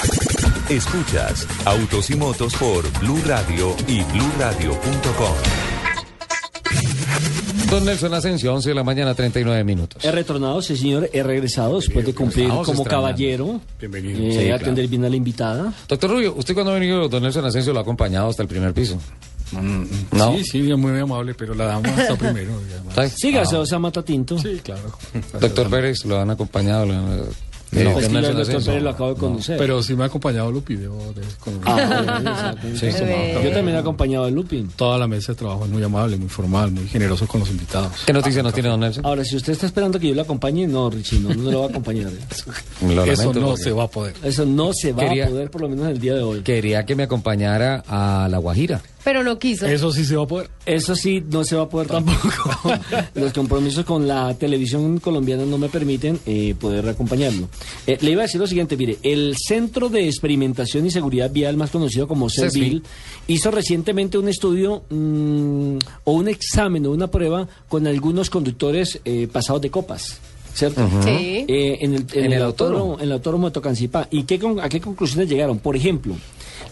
Escuchas 0.68 1.46
Autos 1.64 2.10
y 2.10 2.16
Motos 2.16 2.56
por 2.56 2.90
Blue 2.98 3.22
Radio 3.24 3.76
y 3.86 4.02
BlueRadio.com. 4.02 5.71
Don 7.72 7.86
Nelson 7.86 8.12
Asensio, 8.12 8.52
11 8.52 8.68
de 8.68 8.74
la 8.74 8.84
mañana, 8.84 9.14
39 9.14 9.64
minutos. 9.64 10.04
He 10.04 10.12
retornado, 10.12 10.60
sí 10.60 10.76
señor, 10.76 11.08
he 11.10 11.22
regresado 11.22 11.76
después 11.80 12.04
de 12.04 12.14
cumplir 12.14 12.44
Estamos 12.44 12.66
como 12.66 12.82
extrañando. 12.82 13.06
caballero. 13.08 13.60
Bienvenido. 13.80 14.18
eh, 14.20 14.44
Sí, 14.44 14.50
atender 14.50 14.86
bien 14.88 15.06
a 15.06 15.08
la 15.08 15.16
invitada. 15.16 15.72
Doctor 15.88 16.10
Rubio, 16.10 16.34
¿usted 16.36 16.52
cuando 16.52 16.72
ha 16.72 16.74
venido 16.74 17.08
Don 17.08 17.22
Nelson 17.22 17.46
Asensio 17.46 17.72
lo 17.72 17.78
ha 17.78 17.82
acompañado 17.82 18.28
hasta 18.28 18.42
el 18.42 18.48
primer 18.48 18.74
piso? 18.74 18.98
No. 20.12 20.36
Sí, 20.36 20.44
sí, 20.44 20.62
muy 20.74 20.98
amable, 21.00 21.32
pero 21.32 21.54
la 21.54 21.64
dama 21.64 21.88
está 21.88 22.14
primero. 22.14 22.52
y 22.68 22.72
además- 22.74 22.88
¿Está? 22.90 23.08
Sí, 23.08 23.32
gaseosa 23.32 23.78
mata 23.78 24.02
tinto. 24.02 24.38
Sí, 24.38 24.60
claro. 24.62 24.92
Doctor 25.40 25.70
Pérez, 25.70 26.04
¿lo 26.04 26.20
han 26.20 26.28
acompañado? 26.28 26.84
¿Lo 26.84 26.92
han- 26.92 27.22
No, 27.72 27.90
Don 27.90 28.02
es 28.02 28.08
que 28.08 28.12
yo 28.14 28.20
doctor 28.20 28.40
Asensio? 28.42 28.66
Pérez 28.72 28.82
lo 28.82 28.90
acabo 28.90 29.14
de 29.14 29.20
conocer. 29.20 29.56
Pero 29.58 29.82
sí 29.82 29.94
me 29.96 30.02
ha 30.04 30.06
acompañado 30.06 30.52
Lupi, 30.52 30.76
debo 30.76 30.98
de 31.14 31.22
con- 31.40 31.58
Ah. 31.64 32.54
Sí, 32.74 32.92
sí, 32.92 32.98
Yo 33.42 33.50
también 33.52 33.76
he 33.76 33.78
acompañado 33.78 34.24
a 34.26 34.30
Lupin. 34.30 34.68
Toda 34.76 34.98
la 34.98 35.06
mesa 35.08 35.32
de 35.32 35.36
trabajo 35.38 35.64
es 35.64 35.70
muy 35.70 35.82
amable, 35.82 36.16
muy 36.18 36.28
formal, 36.28 36.70
muy 36.70 36.86
generoso 36.86 37.26
con 37.26 37.40
los 37.40 37.50
invitados. 37.50 37.90
¿Qué 38.06 38.12
noticia 38.12 38.42
nos 38.42 38.52
tiene 38.52 38.68
Don 38.68 38.80
Nelson? 38.80 39.06
Ahora, 39.06 39.24
si 39.24 39.36
usted 39.36 39.52
está 39.54 39.66
esperando 39.66 39.98
que 39.98 40.08
yo 40.08 40.14
lo 40.14 40.22
acompañe, 40.22 40.66
no, 40.66 40.90
Richie, 40.90 41.18
no, 41.20 41.30
no 41.34 41.50
lo 41.50 41.60
va 41.60 41.66
a 41.66 41.68
acompañar. 41.70 42.10
Lo 42.82 43.04
Eso 43.04 43.32
no 43.32 43.40
porque 43.48 43.62
se 43.62 43.70
va 43.72 43.84
a 43.84 43.88
poder. 43.88 44.14
Eso 44.22 44.44
no 44.44 44.72
se 44.74 44.92
va 44.92 45.04
Quería- 45.04 45.24
a 45.26 45.28
poder, 45.28 45.50
por 45.50 45.60
lo 45.62 45.68
menos 45.68 45.88
el 45.88 45.98
día 46.00 46.14
de 46.14 46.22
hoy. 46.22 46.40
Quería 46.42 46.84
que 46.84 46.94
me 46.96 47.04
acompañara 47.04 47.82
a 47.88 48.28
La 48.30 48.38
Guajira. 48.38 48.82
Pero 49.04 49.24
no 49.24 49.38
quiso. 49.38 49.66
Eso 49.66 49.90
sí 49.90 50.04
se 50.04 50.14
va 50.16 50.22
a 50.22 50.26
poder. 50.26 50.48
Eso 50.64 50.94
sí, 50.94 51.22
no 51.28 51.42
se 51.44 51.56
va 51.56 51.62
a 51.64 51.68
poder 51.68 51.88
tampoco. 51.88 52.28
Los 53.14 53.32
compromisos 53.32 53.84
con 53.84 54.06
la 54.06 54.32
televisión 54.34 54.98
colombiana 55.00 55.44
no 55.44 55.58
me 55.58 55.68
permiten 55.68 56.20
eh, 56.24 56.54
poder 56.58 56.88
acompañarlo. 56.88 57.48
Eh, 57.86 57.98
le 58.00 58.12
iba 58.12 58.22
a 58.22 58.26
decir 58.26 58.40
lo 58.40 58.46
siguiente, 58.46 58.76
mire, 58.76 58.98
el 59.02 59.34
Centro 59.36 59.88
de 59.88 60.06
Experimentación 60.06 60.86
y 60.86 60.90
Seguridad 60.92 61.30
Vial, 61.32 61.56
más 61.56 61.70
conocido 61.70 62.06
como. 62.06 62.30
CESVIL, 62.30 62.82
hizo 63.26 63.50
recientemente 63.50 64.18
un 64.18 64.28
estudio 64.28 64.84
mm, 64.88 65.76
o 66.04 66.12
un 66.12 66.28
examen 66.28 66.86
o 66.86 66.92
una 66.92 67.08
prueba 67.08 67.48
con 67.68 67.86
algunos 67.86 68.30
conductores 68.30 69.00
eh, 69.04 69.28
pasados 69.30 69.62
de 69.62 69.70
copas. 69.70 70.18
¿Cierto? 70.54 70.86
Sí. 71.02 71.44
Eh, 71.48 71.78
en 71.80 71.94
el, 71.94 72.00
en 72.12 72.18
En 72.18 72.24
el 72.26 72.32
el 72.34 72.42
autódromo, 72.42 72.78
autódromo. 72.78 72.94
en 73.00 73.04
el 73.06 73.12
autódromo 73.12 73.46
de 73.48 73.52
Tocancipá. 73.54 74.06
¿Y 74.10 74.24
qué, 74.24 74.38
con- 74.38 74.60
a 74.60 74.68
qué 74.68 74.80
conclusiones 74.80 75.28
llegaron? 75.28 75.58
Por 75.58 75.74
ejemplo, 75.76 76.14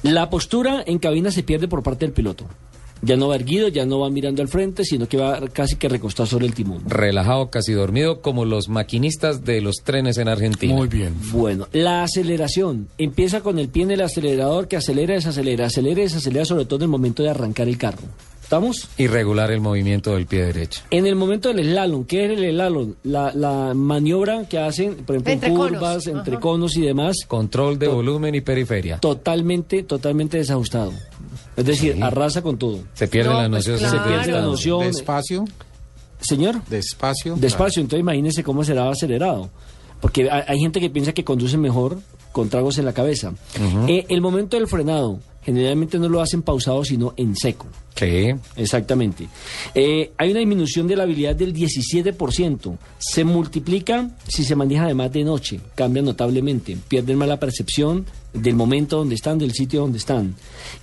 la 0.03 0.31
postura 0.31 0.83
en 0.87 0.99
cabina 0.99 1.31
se 1.31 1.43
pierde 1.43 1.69
por 1.69 1.83
parte 1.83 2.07
del 2.07 2.15
piloto. 2.15 2.47
Ya 3.03 3.17
no 3.17 3.29
va 3.29 3.37
erguido, 3.37 3.69
ya 3.69 3.87
no 3.87 3.99
va 3.99 4.11
mirando 4.11 4.43
al 4.43 4.49
frente, 4.49 4.85
sino 4.85 5.09
que 5.09 5.17
va 5.17 5.41
casi 5.49 5.77
que 5.77 5.89
recostado 5.89 6.27
sobre 6.27 6.47
el 6.47 6.55
timón. 6.55 6.83
Relajado, 6.87 7.49
casi 7.51 7.73
dormido, 7.73 8.21
como 8.21 8.45
los 8.45 8.69
maquinistas 8.69 9.43
de 9.43 9.63
los 9.63 9.77
trenes 9.77 10.19
en 10.19 10.29
Argentina. 10.29 10.75
Muy 10.75 10.89
bien. 10.89 11.15
Bueno, 11.33 11.67
la 11.73 12.03
aceleración 12.03 12.89
empieza 12.99 13.41
con 13.41 13.59
el 13.59 13.69
pie 13.71 13.85
en 13.85 13.93
el 13.93 14.03
acelerador 14.03 14.69
que 14.69 14.77
acelera, 14.77 15.15
desacelera, 15.15 15.67
acelera, 15.67 16.01
y 16.01 16.05
desacelera, 16.05 16.45
sobre 16.45 16.67
todo 16.67 16.77
en 16.77 16.83
el 16.83 16.89
momento 16.89 17.23
de 17.23 17.31
arrancar 17.31 17.69
el 17.69 17.79
carro. 17.79 18.03
¿Estamos? 18.51 18.89
Y 18.99 19.07
regular 19.07 19.53
el 19.53 19.61
movimiento 19.61 20.17
del 20.17 20.27
pie 20.27 20.47
derecho. 20.47 20.81
En 20.91 21.07
el 21.07 21.15
momento 21.15 21.53
del 21.53 21.65
slalom, 21.71 22.05
¿qué 22.05 22.25
es 22.25 22.31
el 22.37 22.51
slalom? 22.51 22.95
La, 23.05 23.31
la 23.33 23.75
maniobra 23.75 24.45
que 24.49 24.59
hacen, 24.59 24.97
por 25.07 25.15
ejemplo, 25.15 25.33
Entre 25.35 25.51
conos. 25.51 25.69
curvas, 25.71 26.07
entre 26.09 26.33
Ajá. 26.33 26.41
conos 26.41 26.77
y 26.77 26.81
demás, 26.81 27.19
Control 27.29 27.79
de 27.79 27.87
To- 27.87 27.95
volumen 27.95 28.35
y 28.35 28.41
periferia. 28.41 28.99
totalmente, 28.99 29.85
totalmente 29.85 30.39
desajustado. 30.39 30.93
Es 31.57 31.65
decir, 31.65 31.95
Sí. 31.95 32.03
arrasa 32.03 32.43
con 32.43 32.59
todo. 32.59 32.81
Se 32.95 33.07
pierde 33.07 33.31
No, 33.31 33.37
la 33.41 33.49
pues 33.49 33.69
noción. 33.69 33.79
claro. 33.79 33.97
Se 34.05 34.09
pierde 34.11 34.33
la 34.33 34.41
noción. 34.43 34.81
Despacio, 34.81 35.45
Señor, 36.21 36.61
despacio. 36.69 37.37
despacio, 37.37 37.81
entonces 37.83 38.01
imagínese 38.01 38.43
cómo 38.43 38.65
será 38.65 38.91
acelerado. 38.91 39.49
Porque 40.01 40.29
hay, 40.29 40.43
hay 40.49 40.59
gente 40.59 40.81
que 40.81 40.91
piensa 40.91 41.13
que 41.13 41.23
conduce 41.23 41.57
mejor 41.57 41.99
con 42.33 42.49
tragos 42.49 42.79
en 42.79 42.85
la 42.85 42.93
cabeza. 42.95 43.33
Eh, 43.87 44.07
el 44.09 44.21
momento 44.21 44.57
del 44.57 44.67
frenado, 44.67 45.21
generalmente 45.43 45.99
no 45.99 46.09
lo 46.09 46.21
hacen 46.21 46.43
pausado, 46.43 46.85
sino 46.85 47.15
en 47.17 47.37
seco. 47.37 47.67
Sí. 47.95 48.31
Exactamente. 48.57 49.29
Eh, 49.75 50.13
hay 50.17 50.31
una 50.31 50.41
disminución 50.41 50.87
de 50.87 50.97
la 50.97 51.03
habilidad 51.03 51.37
del 51.37 51.53
17%. 51.53 52.79
Se 52.99 53.25
multiplica 53.25 54.11
si 54.27 54.45
se 54.45 54.57
maneja 54.57 54.85
además 54.85 55.13
de 55.13 55.25
noche. 55.25 55.61
Cambia 55.75 56.03
notablemente. 56.03 56.79
Pierden 56.89 57.19
más 57.19 57.29
la 57.29 57.39
percepción 57.39 58.07
del 58.33 58.55
momento 58.55 58.97
donde 58.99 59.17
están, 59.17 59.39
del 59.39 59.53
sitio 59.53 59.81
donde 59.81 59.99
están. 59.99 60.35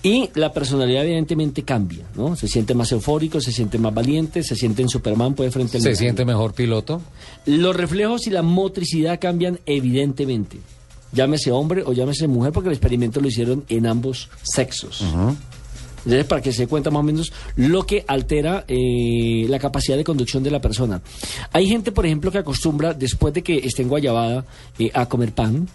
Y 0.03 0.29
la 0.35 0.53
personalidad 0.53 1.05
evidentemente 1.05 1.63
cambia, 1.63 2.05
¿no? 2.15 2.35
Se 2.35 2.47
siente 2.47 2.75
más 2.75 2.91
eufórico, 2.91 3.41
se 3.41 3.51
siente 3.51 3.77
más 3.79 3.93
valiente, 3.93 4.43
se 4.43 4.55
siente 4.55 4.81
en 4.81 4.89
Superman, 4.89 5.33
puede 5.33 5.49
frente 5.49 5.77
al 5.77 5.83
¿Se 5.83 5.95
siente 5.95 6.25
mejor 6.25 6.53
piloto? 6.53 7.01
Los 7.45 7.75
reflejos 7.75 8.27
y 8.27 8.31
la 8.31 8.43
motricidad 8.43 9.19
cambian 9.19 9.59
evidentemente. 9.65 10.57
Llámese 11.17 11.51
hombre 11.51 11.81
o 11.83 11.93
llámese 11.93 12.27
mujer, 12.27 12.53
porque 12.53 12.69
el 12.69 12.73
experimento 12.73 13.19
lo 13.19 13.27
hicieron 13.27 13.65
en 13.69 13.87
ambos 13.87 14.29
sexos. 14.43 15.03
Entonces, 16.05 16.25
para 16.25 16.41
que 16.43 16.53
se 16.53 16.61
dé 16.61 16.67
cuenta 16.67 16.91
más 16.91 16.99
o 16.99 17.03
menos 17.03 17.33
lo 17.55 17.87
que 17.87 18.05
altera 18.07 18.65
eh, 18.67 19.47
la 19.49 19.57
capacidad 19.57 19.97
de 19.97 20.03
conducción 20.03 20.43
de 20.43 20.51
la 20.51 20.61
persona. 20.61 21.01
Hay 21.51 21.67
gente, 21.67 21.91
por 21.91 22.05
ejemplo, 22.05 22.31
que 22.31 22.37
acostumbra, 22.37 22.93
después 22.93 23.33
de 23.33 23.41
que 23.41 23.57
esté 23.57 23.81
en 23.81 23.89
Guayabada, 23.89 24.45
eh, 24.77 24.91
a 24.93 25.07
comer 25.07 25.33
pan, 25.33 25.67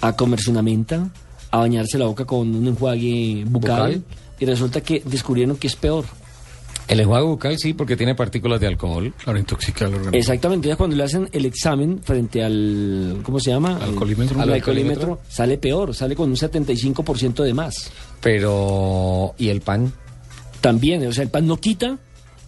a 0.00 0.16
comerse 0.16 0.50
una 0.50 0.62
menta, 0.62 1.10
a 1.50 1.58
bañarse 1.58 1.98
la 1.98 2.06
boca 2.06 2.24
con 2.24 2.54
un 2.54 2.66
enjuague 2.66 3.44
bucal, 3.46 3.96
¿Bucal? 3.96 4.04
y 4.40 4.46
resulta 4.46 4.80
que 4.80 5.02
descubrieron 5.04 5.58
que 5.58 5.66
es 5.66 5.76
peor. 5.76 6.06
El 6.90 7.00
enjuague 7.00 7.24
bucal 7.24 7.56
sí, 7.58 7.72
porque 7.72 7.96
tiene 7.96 8.14
partículas 8.16 8.60
de 8.60 8.66
alcohol. 8.66 9.14
Claro, 9.22 9.38
intoxica 9.38 9.84
al 9.86 9.94
organismo. 9.94 10.18
Exactamente, 10.18 10.66
entonces 10.66 10.76
cuando 10.76 10.96
le 10.96 11.04
hacen 11.04 11.28
el 11.30 11.46
examen 11.46 12.00
frente 12.02 12.42
al, 12.42 13.20
¿cómo 13.22 13.38
se 13.38 13.50
llama? 13.50 13.78
Alcoholímetro. 13.80 14.36
Al 14.40 14.48
¿Al 14.48 14.54
alcoholímetro, 14.54 15.20
sale 15.28 15.56
peor, 15.56 15.94
sale 15.94 16.16
con 16.16 16.28
un 16.30 16.36
75% 16.36 17.44
de 17.44 17.54
más. 17.54 17.90
Pero... 18.20 19.34
¿Y 19.38 19.48
el 19.50 19.60
pan? 19.60 19.92
También, 20.60 21.06
o 21.06 21.12
sea, 21.12 21.22
el 21.22 21.30
pan 21.30 21.46
no 21.46 21.56
quita 21.58 21.96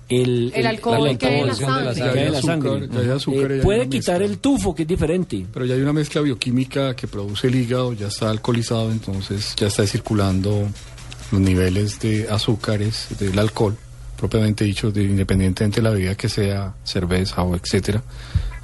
el, 0.08 0.52
El 0.54 0.66
alcohol 0.66 1.04
la 1.04 1.16
que 1.16 1.26
hay 1.26 1.40
en 1.40 1.46
la 1.46 1.52
alcoholización 1.52 1.94
de 1.94 1.94
sangre. 1.94 2.30
la 2.30 2.32
Ya 2.32 2.36
hay 2.36 2.42
sangre. 2.42 2.70
azúcar, 2.70 2.90
ya 2.90 3.00
hay 3.00 3.16
azúcar 3.16 3.52
Eh, 3.52 3.60
puede 3.62 3.88
quitar 3.88 4.18
mezcla. 4.18 4.26
el 4.34 4.38
tufo, 4.38 4.74
que 4.74 4.82
es 4.82 4.88
diferente. 4.88 5.46
Pero 5.52 5.64
ya 5.64 5.74
hay 5.74 5.80
una 5.80 5.92
mezcla 5.92 6.20
bioquímica 6.20 6.94
que 6.96 7.06
produce 7.06 7.46
el 7.46 7.54
hígado, 7.54 7.92
ya 7.92 8.08
está 8.08 8.28
alcoholizado, 8.28 8.90
entonces 8.90 9.54
ya 9.56 9.68
está 9.68 9.86
circulando 9.86 10.68
los 11.30 11.40
niveles 11.40 12.00
de 12.00 12.28
azúcares 12.28 13.06
del 13.18 13.38
alcohol, 13.38 13.76
propiamente 14.22 14.64
dicho, 14.64 14.92
de, 14.92 15.02
independientemente 15.02 15.80
de 15.80 15.82
la 15.82 15.90
bebida 15.90 16.14
que 16.14 16.28
sea, 16.28 16.76
cerveza 16.84 17.42
o 17.42 17.56
etcétera, 17.56 18.04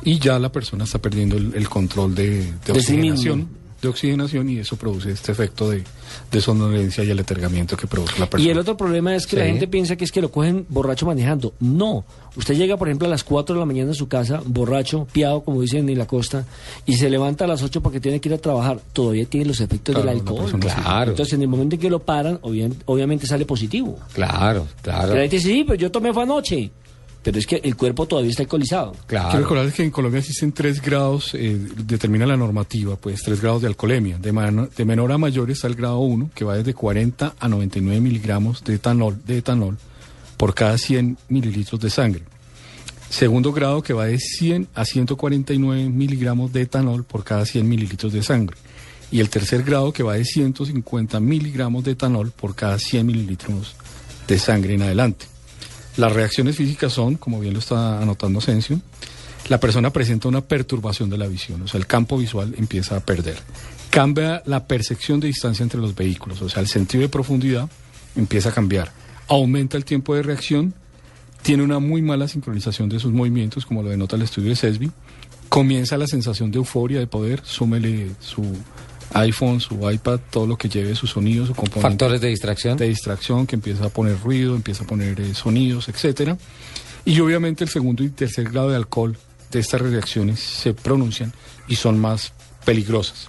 y 0.05 0.21
ya 0.21 0.39
la 0.39 0.53
persona 0.53 0.85
está 0.85 1.01
perdiendo 1.01 1.37
el, 1.37 1.53
el 1.53 1.69
control 1.69 2.15
de, 2.15 2.53
de 2.65 2.73
De 2.75 2.81
sí 2.81 2.97
mismo. 2.97 3.15
oxigenación, 3.15 3.49
de 3.81 3.89
oxigenación 3.89 4.49
y 4.51 4.59
eso 4.59 4.77
produce 4.77 5.13
este 5.13 5.31
efecto 5.33 5.71
de, 5.71 5.85
de 6.33 6.41
somnolencia 6.41 7.05
y 7.05 7.11
el 7.11 7.19
atergamiento 7.21 7.77
que 7.77 7.87
produce 7.87 8.19
la 8.19 8.29
persona. 8.29 8.49
Y 8.49 8.51
el 8.51 8.59
otro 8.59 8.77
problema 8.77 9.15
es 9.15 9.27
que 9.27 9.37
la 9.37 9.45
gente 9.45 9.69
piensa 9.69 9.95
que 9.97 10.05
es 10.05 10.11
que 10.13 10.21
lo 10.21 10.31
cogen 10.33 10.67
borracho 10.69 11.07
manejando. 11.07 11.55
No. 11.61 12.05
Usted 12.37 12.55
llega, 12.57 12.77
por 12.77 12.89
ejemplo, 12.89 13.07
a 13.07 13.11
las 13.11 13.23
4 13.25 13.55
de 13.55 13.61
la 13.61 13.67
mañana 13.67 13.91
a 13.93 13.95
su 13.95 14.09
casa, 14.09 14.41
borracho, 14.45 15.07
piado, 15.13 15.43
como 15.43 15.61
dicen 15.63 15.89
en 15.89 15.99
la 15.99 16.07
costa, 16.07 16.45
y 16.87 16.95
se 16.97 17.09
levanta 17.11 17.45
a 17.45 17.49
las 17.49 17.63
8 17.63 17.81
porque 17.81 18.01
tiene 18.01 18.21
que 18.21 18.29
ir 18.29 18.35
a 18.35 18.39
trabajar. 18.39 18.81
Todavía 18.93 19.25
tiene 19.27 19.47
los 19.47 19.61
efectos 19.61 19.95
Claro, 19.95 20.09
del 20.11 20.19
alcohol. 20.19 20.51
sí. 20.51 20.57
Claro. 20.59 21.11
Entonces, 21.13 21.35
en 21.35 21.43
el 21.43 21.49
momento 21.49 21.75
en 21.77 21.81
que 21.81 21.91
lo 21.91 22.01
paran, 22.01 22.39
obvia- 22.43 22.71
obviamente 22.87 23.27
sale 23.27 23.45
positivo. 23.45 23.99
Claro, 24.13 24.67
claro. 24.83 25.15
La 25.15 25.21
gente 25.23 25.37
dice, 25.37 25.49
sí, 25.49 25.65
pero 25.65 25.77
yo 25.79 25.91
tomé 25.91 26.13
fue 26.13 26.25
anoche. 26.25 26.71
Pero 27.23 27.39
es 27.39 27.47
que 27.47 27.61
el 27.63 27.77
cuerpo 27.77 28.07
todavía 28.07 28.31
está 28.31 28.45
alcoholizado. 28.45 28.95
Claro. 29.07 29.31
Quiero 29.31 29.45
recordar 29.45 29.73
que 29.73 29.83
en 29.83 29.91
Colombia 29.91 30.21
existen 30.21 30.53
tres 30.53 30.81
grados, 30.81 31.35
eh, 31.35 31.59
determina 31.85 32.27
la 32.27 32.37
normativa, 32.37 32.97
pues 32.97 33.23
tres 33.23 33.41
grados 33.41 33.63
de 33.63 33.69
alcoholemia. 33.69 34.19
De 34.19 34.85
menor 34.85 35.13
a 35.13 35.19
mayor 35.19 35.51
está 35.51 35.67
el 35.67 35.75
grado 35.75 35.99
1, 35.99 36.31
que 36.35 36.45
va 36.45 36.57
desde 36.57 36.75
40 36.75 37.35
a 37.39 37.49
99 37.49 38.01
miligramos 38.01 38.63
de 38.65 38.75
etanol, 38.75 39.19
de 39.27 39.39
etanol 39.39 39.77
por 40.37 40.55
cada 40.55 40.79
100 40.79 41.19
mililitros 41.29 41.81
de 41.81 41.91
sangre. 41.91 42.23
Segundo 43.11 43.53
grado, 43.53 43.83
que 43.83 43.93
va 43.93 44.07
de 44.07 44.19
100 44.19 44.69
a 44.75 44.85
149 44.85 45.89
miligramos 45.89 46.53
de 46.53 46.63
etanol 46.63 47.05
por 47.05 47.25
cada 47.25 47.45
100 47.45 47.69
mililitros 47.69 48.13
de 48.13 48.23
sangre. 48.23 48.57
Y 49.11 49.21
el 49.21 49.31
tercer 49.31 49.63
grado, 49.63 49.93
que 49.93 50.03
va 50.03 50.15
de 50.15 50.25
150 50.25 51.19
miligramos 51.19 51.85
de 51.85 51.93
etanol 51.93 52.31
por 52.31 52.55
cada 52.55 52.79
100 52.79 53.07
mililitros 53.07 53.75
de 54.27 54.39
sangre 54.39 54.75
en 54.75 54.83
adelante. 54.83 55.27
Las 55.99 56.13
reacciones 56.13 56.55
físicas 56.55 56.93
son, 56.93 57.17
como 57.17 57.41
bien 57.41 57.55
lo 57.55 57.59
está 57.59 58.01
anotando 58.01 58.39
Asensio, 58.39 58.81
la 59.49 59.59
persona 59.59 59.93
presenta 59.93 60.29
una 60.29 60.43
perturbación 60.43 61.11
de 61.11 61.19
la 61.19 61.27
visión, 61.27 61.61
o 61.63 61.67
sea, 61.67 61.81
el 61.81 61.89
campo 61.89 62.17
visual 62.17 62.55
empieza 62.57 62.97
a 62.97 63.01
perder. 63.01 63.37
Cambia 63.91 64.41
la 64.47 64.69
percepción 64.69 65.19
de 65.19 65.27
distancia 65.27 65.65
entre 65.65 65.81
los 65.81 65.97
vehículos, 65.97 66.41
o 66.41 66.49
sea, 66.49 66.63
el 66.63 66.69
sentido 66.69 67.03
de 67.03 67.09
profundidad 67.09 67.69
empieza 68.15 68.51
a 68.51 68.53
cambiar. 68.53 68.93
Aumenta 69.27 69.77
el 69.77 69.85
tiempo 69.85 70.15
de 70.15 70.23
reacción, 70.23 70.73
tiene 71.43 71.65
una 71.65 71.81
muy 71.81 72.01
mala 72.01 72.29
sincronización 72.29 72.89
de 72.89 73.01
sus 73.01 73.13
movimientos, 73.13 73.67
como 73.67 73.83
lo 73.83 73.89
denota 73.89 74.15
el 74.15 74.23
estudio 74.23 74.51
de 74.51 74.57
CESBI. 74.57 74.93
Comienza 75.49 75.99
la 75.99 76.07
sensación 76.07 76.53
de 76.53 76.59
euforia, 76.59 77.01
de 77.01 77.09
poder, 77.09 77.41
súmele 77.45 78.11
su 78.21 78.45
iPhone, 79.15 79.61
su 79.61 79.91
iPad, 79.91 80.21
todo 80.31 80.47
lo 80.47 80.57
que 80.57 80.69
lleve 80.69 80.95
su 80.95 81.07
sonido, 81.07 81.47
su 81.47 81.55
componente 81.55 81.89
Factores 81.89 82.21
de 82.21 82.29
distracción. 82.29 82.77
de 82.77 82.89
distracción 82.89 83.47
que 83.47 83.57
empieza 83.57 83.87
a 83.87 83.89
poner 83.89 84.19
ruido, 84.21 84.55
empieza 84.55 84.85
a 84.85 84.87
poner 84.87 85.21
eh, 85.21 85.35
sonidos, 85.35 85.89
etcétera. 85.89 86.37
Y 87.05 87.19
obviamente 87.21 87.65
el 87.65 87.71
segundo 87.71 88.03
y 88.05 88.11
tercer 88.11 88.51
grado 88.51 88.71
de 88.71 88.77
alcohol 88.77 89.17
de 89.51 89.61
estas 89.61 89.81
reacciones 89.81 90.41
se 90.41 90.75
pronuncian 90.75 91.33
y 91.69 91.77
son 91.77 91.99
más 91.99 92.33
peligrosas. 92.65 93.29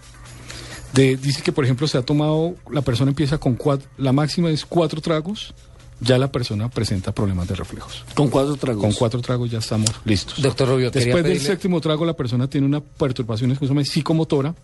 De- 0.94 1.16
dice 1.18 1.42
que 1.44 1.52
por 1.52 1.64
ejemplo 1.64 1.88
se 1.88 1.98
ha 1.98 2.02
tomado, 2.02 2.56
la 2.72 2.82
persona 2.82 3.12
empieza 3.12 3.38
con 3.38 3.56
cuatro, 3.56 3.88
la 3.98 4.12
máxima 4.12 4.50
es 4.50 4.66
cuatro 4.66 5.00
tragos, 5.02 5.54
ya 6.02 6.18
la 6.18 6.32
persona 6.32 6.70
presenta 6.70 7.14
problemas 7.14 7.48
de 7.48 7.56
reflejos. 7.56 8.04
Con 8.16 8.30
cuatro 8.30 8.56
tragos. 8.56 8.82
Con 8.82 8.94
cuatro 8.94 9.22
tragos 9.22 9.52
ya 9.52 9.60
estamos 9.60 9.90
listos. 10.04 10.42
Doctor 10.42 10.68
Rubio, 10.70 10.92
Después 10.92 11.24
del 11.24 11.34
pedirle- 11.38 11.46
séptimo 11.46 11.80
trago 11.80 12.06
la 12.06 12.14
persona 12.14 12.50
tiene 12.50 12.66
una 12.68 12.82
perturbación 12.82 13.52
excusame, 13.52 13.86
psicomotora, 13.86 14.56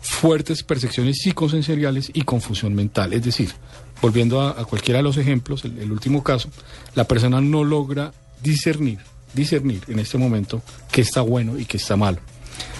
fuertes 0.00 0.62
percepciones 0.62 1.18
psicosensoriales 1.22 2.10
y 2.12 2.22
confusión 2.22 2.74
mental. 2.74 3.12
Es 3.12 3.22
decir, 3.22 3.52
volviendo 4.00 4.40
a, 4.40 4.50
a 4.60 4.64
cualquiera 4.64 4.98
de 4.98 5.02
los 5.02 5.16
ejemplos, 5.16 5.64
el, 5.64 5.78
el 5.78 5.92
último 5.92 6.22
caso, 6.22 6.48
la 6.94 7.04
persona 7.04 7.40
no 7.40 7.64
logra 7.64 8.12
discernir, 8.42 8.98
discernir 9.34 9.82
en 9.88 9.98
este 9.98 10.18
momento 10.18 10.62
qué 10.90 11.00
está 11.00 11.20
bueno 11.20 11.58
y 11.58 11.64
qué 11.64 11.76
está 11.76 11.96
malo. 11.96 12.18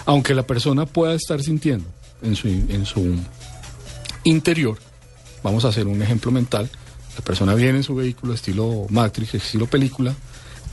Aunque 0.06 0.34
la 0.34 0.46
persona 0.46 0.86
pueda 0.86 1.14
estar 1.14 1.42
sintiendo 1.42 1.86
en 2.22 2.34
su, 2.34 2.48
en 2.48 2.86
su 2.86 3.16
interior, 4.24 4.78
vamos 5.42 5.64
a 5.64 5.68
hacer 5.68 5.86
un 5.86 6.02
ejemplo 6.02 6.30
mental, 6.30 6.70
la 7.16 7.24
persona 7.24 7.54
viene 7.54 7.78
en 7.78 7.84
su 7.84 7.94
vehículo 7.94 8.32
estilo 8.32 8.86
Matrix, 8.90 9.34
estilo 9.34 9.66
película, 9.66 10.14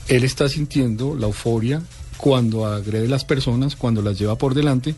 él 0.07 0.23
está 0.23 0.47
sintiendo 0.47 1.15
la 1.15 1.25
euforia 1.25 1.81
cuando 2.17 2.65
agrede 2.65 3.07
a 3.07 3.09
las 3.09 3.25
personas, 3.25 3.75
cuando 3.75 4.01
las 4.01 4.17
lleva 4.17 4.37
por 4.37 4.53
delante 4.53 4.95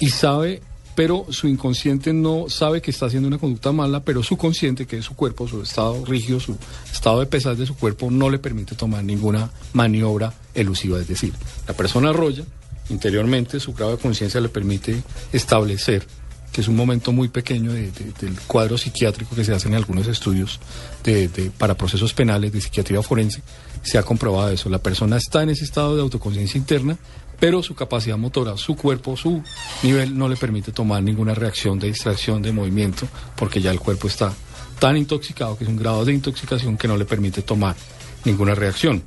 y 0.00 0.10
sabe, 0.10 0.62
pero 0.98 1.26
su 1.30 1.46
inconsciente 1.46 2.12
no 2.12 2.46
sabe 2.48 2.82
que 2.82 2.90
está 2.90 3.06
haciendo 3.06 3.28
una 3.28 3.38
conducta 3.38 3.70
mala, 3.70 4.00
pero 4.02 4.20
su 4.24 4.36
consciente, 4.36 4.84
que 4.84 4.96
es 4.96 5.04
su 5.04 5.14
cuerpo, 5.14 5.46
su 5.46 5.62
estado 5.62 6.04
rígido, 6.04 6.40
su 6.40 6.56
estado 6.92 7.20
de 7.20 7.26
pesar 7.26 7.56
de 7.56 7.66
su 7.66 7.76
cuerpo, 7.76 8.10
no 8.10 8.28
le 8.30 8.40
permite 8.40 8.74
tomar 8.74 9.04
ninguna 9.04 9.48
maniobra 9.74 10.34
elusiva. 10.56 10.98
Es 10.98 11.06
decir, 11.06 11.32
la 11.68 11.74
persona 11.74 12.10
arrolla, 12.10 12.42
interiormente 12.90 13.60
su 13.60 13.74
grado 13.74 13.92
de 13.92 13.98
conciencia 14.02 14.40
le 14.40 14.48
permite 14.48 15.00
establecer 15.32 16.04
que 16.52 16.62
es 16.62 16.66
un 16.66 16.74
momento 16.74 17.12
muy 17.12 17.28
pequeño 17.28 17.72
de- 17.72 17.92
de- 17.92 18.12
del 18.20 18.34
cuadro 18.48 18.76
psiquiátrico 18.76 19.36
que 19.36 19.44
se 19.44 19.52
hace 19.54 19.68
en 19.68 19.74
algunos 19.74 20.08
estudios 20.08 20.58
de- 21.04 21.28
para 21.58 21.76
procesos 21.76 22.12
penales 22.12 22.50
de 22.50 22.60
psiquiatría 22.60 23.02
forense, 23.02 23.40
se 23.84 23.98
ha 23.98 24.02
comprobado 24.02 24.50
eso. 24.50 24.68
La 24.68 24.78
persona 24.82 25.16
está 25.18 25.44
en 25.44 25.50
ese 25.50 25.62
estado 25.62 25.94
de 25.94 26.02
autoconciencia 26.02 26.58
interna, 26.58 26.98
pero 27.38 27.62
su 27.62 27.74
capacidad 27.74 28.16
motora, 28.16 28.56
su 28.56 28.76
cuerpo, 28.76 29.16
su 29.16 29.42
nivel 29.82 30.16
no 30.16 30.28
le 30.28 30.36
permite 30.36 30.72
tomar 30.72 31.02
ninguna 31.02 31.34
reacción 31.34 31.78
de 31.78 31.88
distracción, 31.88 32.42
de 32.42 32.52
movimiento, 32.52 33.06
porque 33.36 33.60
ya 33.60 33.70
el 33.70 33.80
cuerpo 33.80 34.08
está 34.08 34.32
tan 34.78 34.96
intoxicado 34.96 35.56
que 35.56 35.64
es 35.64 35.70
un 35.70 35.76
grado 35.76 36.04
de 36.04 36.12
intoxicación 36.12 36.76
que 36.76 36.88
no 36.88 36.96
le 36.96 37.04
permite 37.04 37.42
tomar 37.42 37.76
ninguna 38.24 38.54
reacción. 38.54 39.02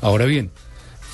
Ahora 0.00 0.24
bien, 0.24 0.50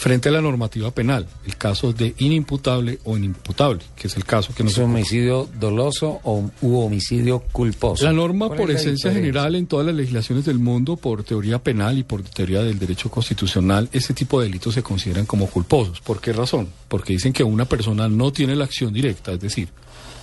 frente 0.03 0.31
a 0.31 0.33
la 0.33 0.41
normativa 0.41 0.91
penal, 0.91 1.29
el 1.47 1.57
caso 1.57 1.93
de 1.93 2.13
inimputable 2.19 2.99
o 3.05 3.17
inimputable, 3.17 3.85
que 3.95 4.09
es 4.09 4.17
el 4.17 4.25
caso 4.25 4.53
que 4.53 4.65
nos 4.65 4.73
¿Es 4.73 4.81
homicidio 4.81 5.49
doloso 5.61 6.19
o 6.25 6.51
u 6.61 6.79
homicidio 6.79 7.39
culposo? 7.53 8.05
la 8.05 8.13
norma 8.13 8.49
¿Cuál 8.49 8.59
por 8.59 8.71
es 8.73 8.81
esencia 8.81 9.13
general 9.13 9.55
en 9.55 9.69
todas 9.69 9.87
las 9.87 9.95
legislaciones 9.95 10.45
del 10.45 10.59
mundo, 10.59 10.97
por 10.97 11.23
teoría 11.23 11.61
penal 11.61 11.99
y 11.99 12.03
por 12.03 12.21
teoría 12.25 12.65
del 12.65 12.81
derecho 12.81 13.13
constitucional, 13.13 13.89
ese 13.93 14.13
tipo 14.13 14.41
de 14.41 14.49
delitos 14.49 14.75
se 14.75 14.83
consideran 14.83 15.25
como 15.25 15.47
culposos. 15.47 16.01
¿Por 16.01 16.21
qué 16.21 16.33
razón? 16.33 16.67
Porque 16.89 17.13
dicen 17.13 17.33
que 17.33 17.45
una 17.45 17.67
persona 17.67 18.09
no 18.09 18.33
tiene 18.33 18.57
la 18.57 18.65
acción 18.65 18.93
directa, 18.93 19.31
es 19.31 19.41
decir, 19.41 19.69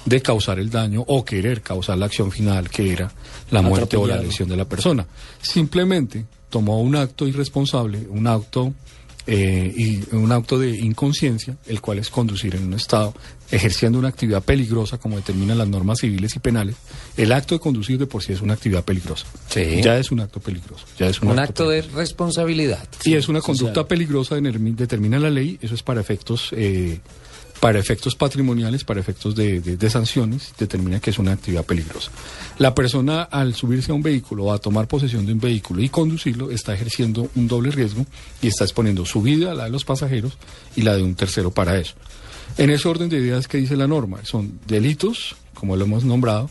de 0.04 0.22
causar 0.22 0.60
el 0.60 0.70
daño 0.70 1.06
o 1.08 1.24
querer 1.24 1.62
causar 1.62 1.98
la 1.98 2.08
acción 2.08 2.34
final 2.34 2.70
que 2.70 2.92
era 2.92 3.10
la 3.50 3.62
muerte 3.62 3.96
o 3.96 4.06
la 4.06 4.18
lesión 4.18 4.50
de 4.50 4.58
la 4.58 4.66
persona. 4.66 5.08
Simplemente 5.42 6.26
tomó 6.50 6.82
un 6.82 6.98
acto 6.98 7.26
irresponsable, 7.26 8.08
un 8.10 8.28
acto 8.28 8.74
eh, 9.28 9.74
y 9.76 10.16
un 10.16 10.32
acto 10.32 10.58
de 10.58 10.70
inconsciencia, 10.72 11.58
el 11.68 11.82
cual 11.82 12.00
es 12.00 12.10
conducir 12.10 12.56
en 12.56 12.64
un 12.66 12.74
estado 12.74 13.14
ejerciendo 13.52 13.98
una 14.00 14.08
actividad 14.10 14.44
peligrosa 14.44 14.98
como 14.98 15.16
determinan 15.18 15.58
las 15.58 15.68
normas 15.68 16.00
civiles 16.00 16.36
y 16.36 16.40
penales, 16.40 16.76
el 17.18 17.32
acto 17.32 17.56
de 17.56 17.60
conducir 17.60 17.98
de 18.00 18.06
por 18.08 18.24
sí 18.24 18.34
es 18.34 18.42
una 18.42 18.54
actividad 18.54 18.84
peligrosa. 18.84 19.26
Sí. 19.50 19.82
Ya 19.84 19.98
es 19.98 20.12
un 20.12 20.20
acto 20.20 20.40
peligroso. 20.40 20.86
Ya 21.00 21.08
es 21.08 21.22
un, 21.22 21.30
Un 21.30 21.40
acto 21.40 21.64
acto 21.64 21.70
de 21.70 21.82
responsabilidad. 21.82 22.88
y 23.06 23.16
es 23.16 23.28
una 23.28 23.40
social. 23.42 23.58
conducta 23.58 23.88
peligrosa, 23.88 24.38
determi- 24.38 24.76
determina 24.76 25.20
la 25.20 25.30
ley, 25.30 25.58
eso 25.62 25.74
es 25.76 25.84
para 25.84 26.00
efectos 26.02 26.50
eh, 26.52 27.00
para 27.60 27.80
efectos 27.80 28.16
patrimoniales, 28.16 28.84
para 28.84 29.00
efectos 29.02 29.36
de, 29.36 29.90
sanciones, 29.90 30.54
determina 30.58 31.00
que 31.00 31.10
es 31.10 31.20
una 31.20 31.34
actividad 31.34 31.66
peligrosa. 31.66 32.10
La 32.58 32.74
persona 32.74 33.24
al 33.24 33.54
subirse 33.54 33.92
a 33.92 33.96
un 33.96 34.02
vehículo 34.02 34.46
o 34.46 34.54
a 34.54 34.60
tomar 34.60 34.88
posesión 34.88 35.26
de 35.26 35.34
un 35.34 35.40
vehículo 35.40 35.82
y 35.82 35.90
conducirlo 35.90 36.52
está 36.52 36.74
ejerciendo 36.74 37.30
un 37.36 37.48
doble 37.48 37.72
riesgo 37.72 38.06
y 38.42 38.48
está 38.48 38.64
exponiendo 38.64 39.06
su 39.06 39.22
vida, 39.22 39.54
la 39.54 39.66
de 39.66 39.72
los 39.72 39.84
pasajeros 39.84 40.38
y 40.76 40.84
la 40.84 40.96
de 40.96 41.04
un 41.04 41.16
tercero 41.16 41.52
para 41.52 41.78
eso. 41.78 41.96
En 42.58 42.70
ese 42.70 42.88
orden 42.88 43.10
de 43.10 43.18
ideas 43.18 43.48
que 43.48 43.58
dice 43.58 43.76
la 43.76 43.88
norma, 43.88 44.20
son 44.24 44.60
delitos, 44.68 45.36
como 45.54 45.76
lo 45.76 45.86
hemos 45.86 46.04
nombrado, 46.06 46.50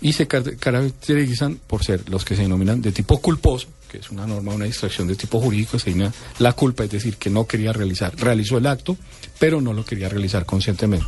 y 0.00 0.12
se 0.12 0.26
car- 0.26 0.56
caracterizan 0.56 1.58
por 1.66 1.84
ser 1.84 2.08
los 2.08 2.24
que 2.24 2.36
se 2.36 2.42
denominan 2.42 2.80
de 2.80 2.92
tipo 2.92 3.18
culposo, 3.20 3.66
que 3.94 4.00
es 4.00 4.10
una 4.10 4.26
norma, 4.26 4.52
una 4.52 4.64
distracción 4.64 5.06
de 5.06 5.14
tipo 5.14 5.40
jurídico, 5.40 5.78
se 5.78 5.90
denomina 5.90 6.12
la 6.40 6.52
culpa, 6.52 6.82
es 6.82 6.90
decir, 6.90 7.16
que 7.16 7.30
no 7.30 7.46
quería 7.46 7.72
realizar, 7.72 8.12
realizó 8.16 8.58
el 8.58 8.66
acto, 8.66 8.96
pero 9.38 9.60
no 9.60 9.72
lo 9.72 9.84
quería 9.84 10.08
realizar 10.08 10.44
conscientemente. 10.44 11.06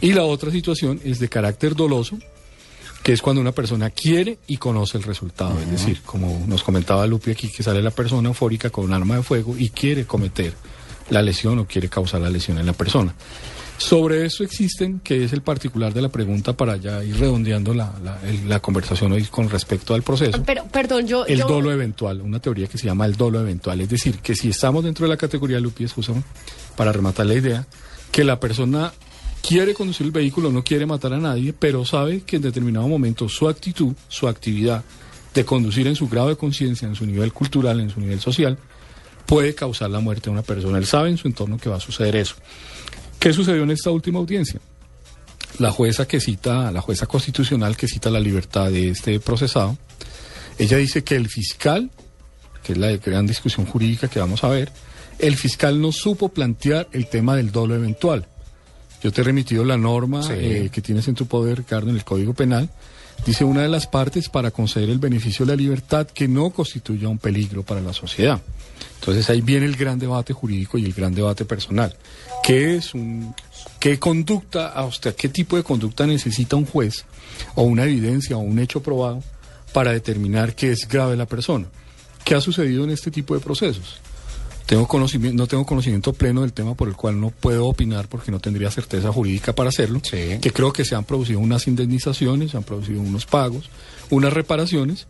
Y 0.00 0.12
la 0.12 0.24
otra 0.24 0.50
situación 0.50 1.00
es 1.04 1.20
de 1.20 1.28
carácter 1.28 1.76
doloso, 1.76 2.18
que 3.04 3.12
es 3.12 3.22
cuando 3.22 3.40
una 3.40 3.52
persona 3.52 3.90
quiere 3.90 4.38
y 4.48 4.56
conoce 4.56 4.98
el 4.98 5.04
resultado, 5.04 5.56
es 5.60 5.70
decir, 5.70 6.02
como 6.04 6.44
nos 6.48 6.64
comentaba 6.64 7.06
Lupi 7.06 7.30
aquí, 7.30 7.48
que 7.48 7.62
sale 7.62 7.80
la 7.80 7.92
persona 7.92 8.28
eufórica 8.28 8.70
con 8.70 8.86
un 8.86 8.92
arma 8.92 9.16
de 9.16 9.22
fuego 9.22 9.56
y 9.56 9.70
quiere 9.70 10.04
cometer 10.04 10.52
la 11.10 11.22
lesión 11.22 11.60
o 11.60 11.66
quiere 11.66 11.88
causar 11.88 12.20
la 12.22 12.30
lesión 12.30 12.58
en 12.58 12.66
la 12.66 12.72
persona. 12.72 13.14
Sobre 13.80 14.26
eso 14.26 14.44
existen, 14.44 15.00
que 15.00 15.24
es 15.24 15.32
el 15.32 15.40
particular 15.40 15.94
de 15.94 16.02
la 16.02 16.10
pregunta 16.10 16.52
para 16.52 16.76
ya 16.76 17.02
ir 17.02 17.16
redondeando 17.18 17.72
la, 17.72 17.90
la- 18.04 18.20
el- 18.28 18.46
la 18.46 18.60
conversación 18.60 19.10
hoy 19.12 19.24
con 19.24 19.48
respecto 19.48 19.94
al 19.94 20.02
proceso. 20.02 20.42
Pero, 20.44 20.64
perdón, 20.66 21.06
yo... 21.06 21.24
El 21.24 21.38
yo- 21.38 21.46
dolo 21.48 21.72
eventual, 21.72 22.20
una 22.20 22.40
teoría 22.40 22.66
que 22.66 22.76
se 22.76 22.84
llama 22.86 23.06
el 23.06 23.16
dolo 23.16 23.40
eventual. 23.40 23.80
Es 23.80 23.88
decir, 23.88 24.18
que 24.18 24.34
si 24.34 24.50
estamos 24.50 24.84
dentro 24.84 25.06
de 25.06 25.08
la 25.10 25.16
categoría 25.16 25.58
Lupi, 25.60 25.84
excúsame, 25.84 26.22
para 26.76 26.92
rematar 26.92 27.24
la 27.24 27.34
idea, 27.34 27.66
que 28.12 28.22
la 28.22 28.38
persona 28.38 28.92
quiere 29.40 29.72
conducir 29.72 30.04
el 30.04 30.12
vehículo, 30.12 30.52
no 30.52 30.62
quiere 30.62 30.84
matar 30.84 31.14
a 31.14 31.18
nadie, 31.18 31.54
pero 31.58 31.86
sabe 31.86 32.20
que 32.20 32.36
en 32.36 32.42
determinado 32.42 32.86
momento 32.86 33.30
su 33.30 33.48
actitud, 33.48 33.94
su 34.08 34.28
actividad 34.28 34.84
de 35.32 35.44
conducir 35.46 35.86
en 35.86 35.96
su 35.96 36.06
grado 36.06 36.28
de 36.28 36.36
conciencia, 36.36 36.86
en 36.86 36.96
su 36.96 37.06
nivel 37.06 37.32
cultural, 37.32 37.80
en 37.80 37.88
su 37.88 37.98
nivel 37.98 38.20
social, 38.20 38.58
puede 39.24 39.54
causar 39.54 39.88
la 39.88 40.00
muerte 40.00 40.24
de 40.24 40.30
una 40.32 40.42
persona. 40.42 40.76
Él 40.76 40.84
sabe 40.86 41.08
en 41.08 41.16
su 41.16 41.28
entorno 41.28 41.56
que 41.56 41.70
va 41.70 41.76
a 41.76 41.80
suceder 41.80 42.16
eso. 42.16 42.34
¿Qué 43.20 43.32
sucedió 43.32 43.62
en 43.62 43.70
esta 43.70 43.90
última 43.90 44.18
audiencia? 44.18 44.60
La 45.58 45.70
jueza 45.70 46.08
que 46.08 46.20
cita, 46.20 46.72
la 46.72 46.80
jueza 46.80 47.06
constitucional 47.06 47.76
que 47.76 47.86
cita 47.86 48.10
la 48.10 48.18
libertad 48.18 48.70
de 48.70 48.88
este 48.88 49.20
procesado, 49.20 49.76
ella 50.58 50.76
dice 50.78 51.04
que 51.04 51.16
el 51.16 51.28
fiscal, 51.28 51.90
que 52.64 52.72
es 52.72 52.78
la 52.78 52.90
gran 52.96 53.26
discusión 53.26 53.66
jurídica 53.66 54.08
que 54.08 54.18
vamos 54.20 54.42
a 54.42 54.48
ver, 54.48 54.72
el 55.18 55.36
fiscal 55.36 55.80
no 55.80 55.92
supo 55.92 56.30
plantear 56.30 56.88
el 56.92 57.06
tema 57.08 57.36
del 57.36 57.52
dolo 57.52 57.74
eventual. 57.74 58.26
Yo 59.02 59.12
te 59.12 59.20
he 59.20 59.24
remitido 59.24 59.64
la 59.64 59.76
norma 59.76 60.22
Sí. 60.22 60.32
eh, 60.34 60.70
que 60.72 60.80
tienes 60.80 61.06
en 61.08 61.14
tu 61.14 61.26
poder, 61.26 61.58
Ricardo, 61.58 61.90
en 61.90 61.96
el 61.96 62.04
Código 62.04 62.32
Penal. 62.34 62.70
Dice 63.26 63.44
una 63.44 63.62
de 63.62 63.68
las 63.68 63.86
partes 63.86 64.28
para 64.28 64.50
conceder 64.50 64.88
el 64.88 64.98
beneficio 64.98 65.44
de 65.44 65.52
la 65.52 65.56
libertad 65.56 66.06
que 66.06 66.26
no 66.26 66.50
constituya 66.50 67.08
un 67.08 67.18
peligro 67.18 67.62
para 67.62 67.80
la 67.80 67.92
sociedad. 67.92 68.40
Entonces 69.00 69.28
ahí 69.30 69.40
viene 69.40 69.66
el 69.66 69.76
gran 69.76 69.98
debate 69.98 70.32
jurídico 70.32 70.78
y 70.78 70.84
el 70.84 70.92
gran 70.92 71.14
debate 71.14 71.44
personal. 71.44 71.94
¿Qué 72.42 72.76
es 72.76 72.94
un, 72.94 73.34
qué 73.78 73.98
conducta, 73.98 74.78
a 74.78 74.88
qué 75.16 75.28
tipo 75.28 75.56
de 75.56 75.62
conducta 75.62 76.06
necesita 76.06 76.56
un 76.56 76.66
juez 76.66 77.04
o 77.54 77.62
una 77.62 77.84
evidencia 77.84 78.36
o 78.36 78.40
un 78.40 78.58
hecho 78.58 78.82
probado 78.82 79.22
para 79.72 79.92
determinar 79.92 80.54
que 80.54 80.72
es 80.72 80.88
grave 80.88 81.16
la 81.16 81.26
persona? 81.26 81.66
¿Qué 82.24 82.34
ha 82.34 82.40
sucedido 82.40 82.84
en 82.84 82.90
este 82.90 83.10
tipo 83.10 83.34
de 83.34 83.40
procesos? 83.40 84.00
Tengo 84.70 84.86
conocimiento, 84.86 85.36
no 85.36 85.48
tengo 85.48 85.66
conocimiento 85.66 86.12
pleno 86.12 86.42
del 86.42 86.52
tema 86.52 86.76
por 86.76 86.86
el 86.86 86.94
cual 86.94 87.20
no 87.20 87.30
puedo 87.30 87.66
opinar 87.66 88.06
porque 88.06 88.30
no 88.30 88.38
tendría 88.38 88.70
certeza 88.70 89.12
jurídica 89.12 89.52
para 89.52 89.70
hacerlo. 89.70 90.00
Que 90.00 90.52
creo 90.52 90.72
que 90.72 90.84
se 90.84 90.94
han 90.94 91.02
producido 91.02 91.40
unas 91.40 91.66
indemnizaciones, 91.66 92.52
se 92.52 92.56
han 92.56 92.62
producido 92.62 93.00
unos 93.02 93.26
pagos, 93.26 93.68
unas 94.10 94.32
reparaciones. 94.32 95.08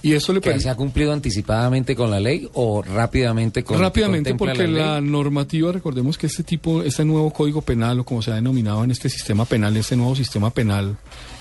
Y 0.00 0.12
eso 0.12 0.32
le 0.32 0.40
¿Que 0.40 0.60
se 0.60 0.70
ha 0.70 0.76
cumplido 0.76 1.12
anticipadamente 1.12 1.96
con 1.96 2.08
la 2.08 2.20
ley 2.20 2.48
o 2.54 2.82
rápidamente 2.82 3.64
con 3.64 3.80
Rápidamente, 3.80 4.36
porque 4.36 4.68
la 4.68 5.00
normativa, 5.00 5.72
recordemos 5.72 6.16
que 6.16 6.28
este 6.28 6.44
tipo, 6.44 6.84
este 6.84 7.04
nuevo 7.04 7.32
código 7.32 7.62
penal, 7.62 7.98
o 7.98 8.04
como 8.04 8.22
se 8.22 8.30
ha 8.30 8.36
denominado 8.36 8.84
en 8.84 8.92
este 8.92 9.08
sistema 9.08 9.44
penal, 9.44 9.76
este 9.76 9.96
nuevo 9.96 10.14
sistema 10.14 10.50
penal, 10.50 10.96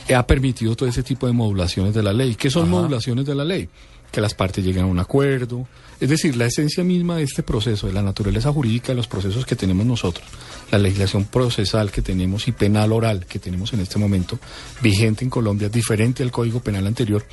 eh, 0.07 0.15
ha 0.15 0.25
permitido 0.25 0.75
todo 0.75 0.89
ese 0.89 1.03
tipo 1.03 1.27
de 1.27 1.33
modulaciones 1.33 1.93
de 1.93 2.01
la 2.01 2.13
ley. 2.13 2.33
¿Qué 2.33 2.49
son 2.49 2.63
Ajá. 2.63 2.71
modulaciones 2.71 3.27
de 3.27 3.35
la 3.35 3.45
ley? 3.45 3.69
Que 4.11 4.21
las 4.21 4.33
partes 4.33 4.63
lleguen 4.63 4.83
a 4.83 4.87
un 4.87 4.99
acuerdo. 4.99 5.67
Es 5.99 6.09
decir, 6.09 6.35
la 6.35 6.45
esencia 6.45 6.83
misma 6.83 7.17
de 7.17 7.23
este 7.23 7.43
proceso, 7.43 7.87
de 7.87 7.93
la 7.93 8.01
naturaleza 8.01 8.51
jurídica 8.51 8.89
de 8.89 8.95
los 8.95 9.07
procesos 9.07 9.45
que 9.45 9.55
tenemos 9.55 9.85
nosotros, 9.85 10.25
la 10.71 10.77
legislación 10.77 11.25
procesal 11.25 11.91
que 11.91 12.01
tenemos 12.01 12.47
y 12.47 12.53
penal 12.53 12.93
oral 12.93 13.25
que 13.25 13.39
tenemos 13.39 13.73
en 13.73 13.81
este 13.81 13.99
momento, 13.99 14.39
vigente 14.81 15.23
en 15.25 15.29
Colombia, 15.29 15.67
diferente 15.67 16.23
al 16.23 16.31
código 16.31 16.61
penal 16.61 16.87
anterior, 16.87 17.25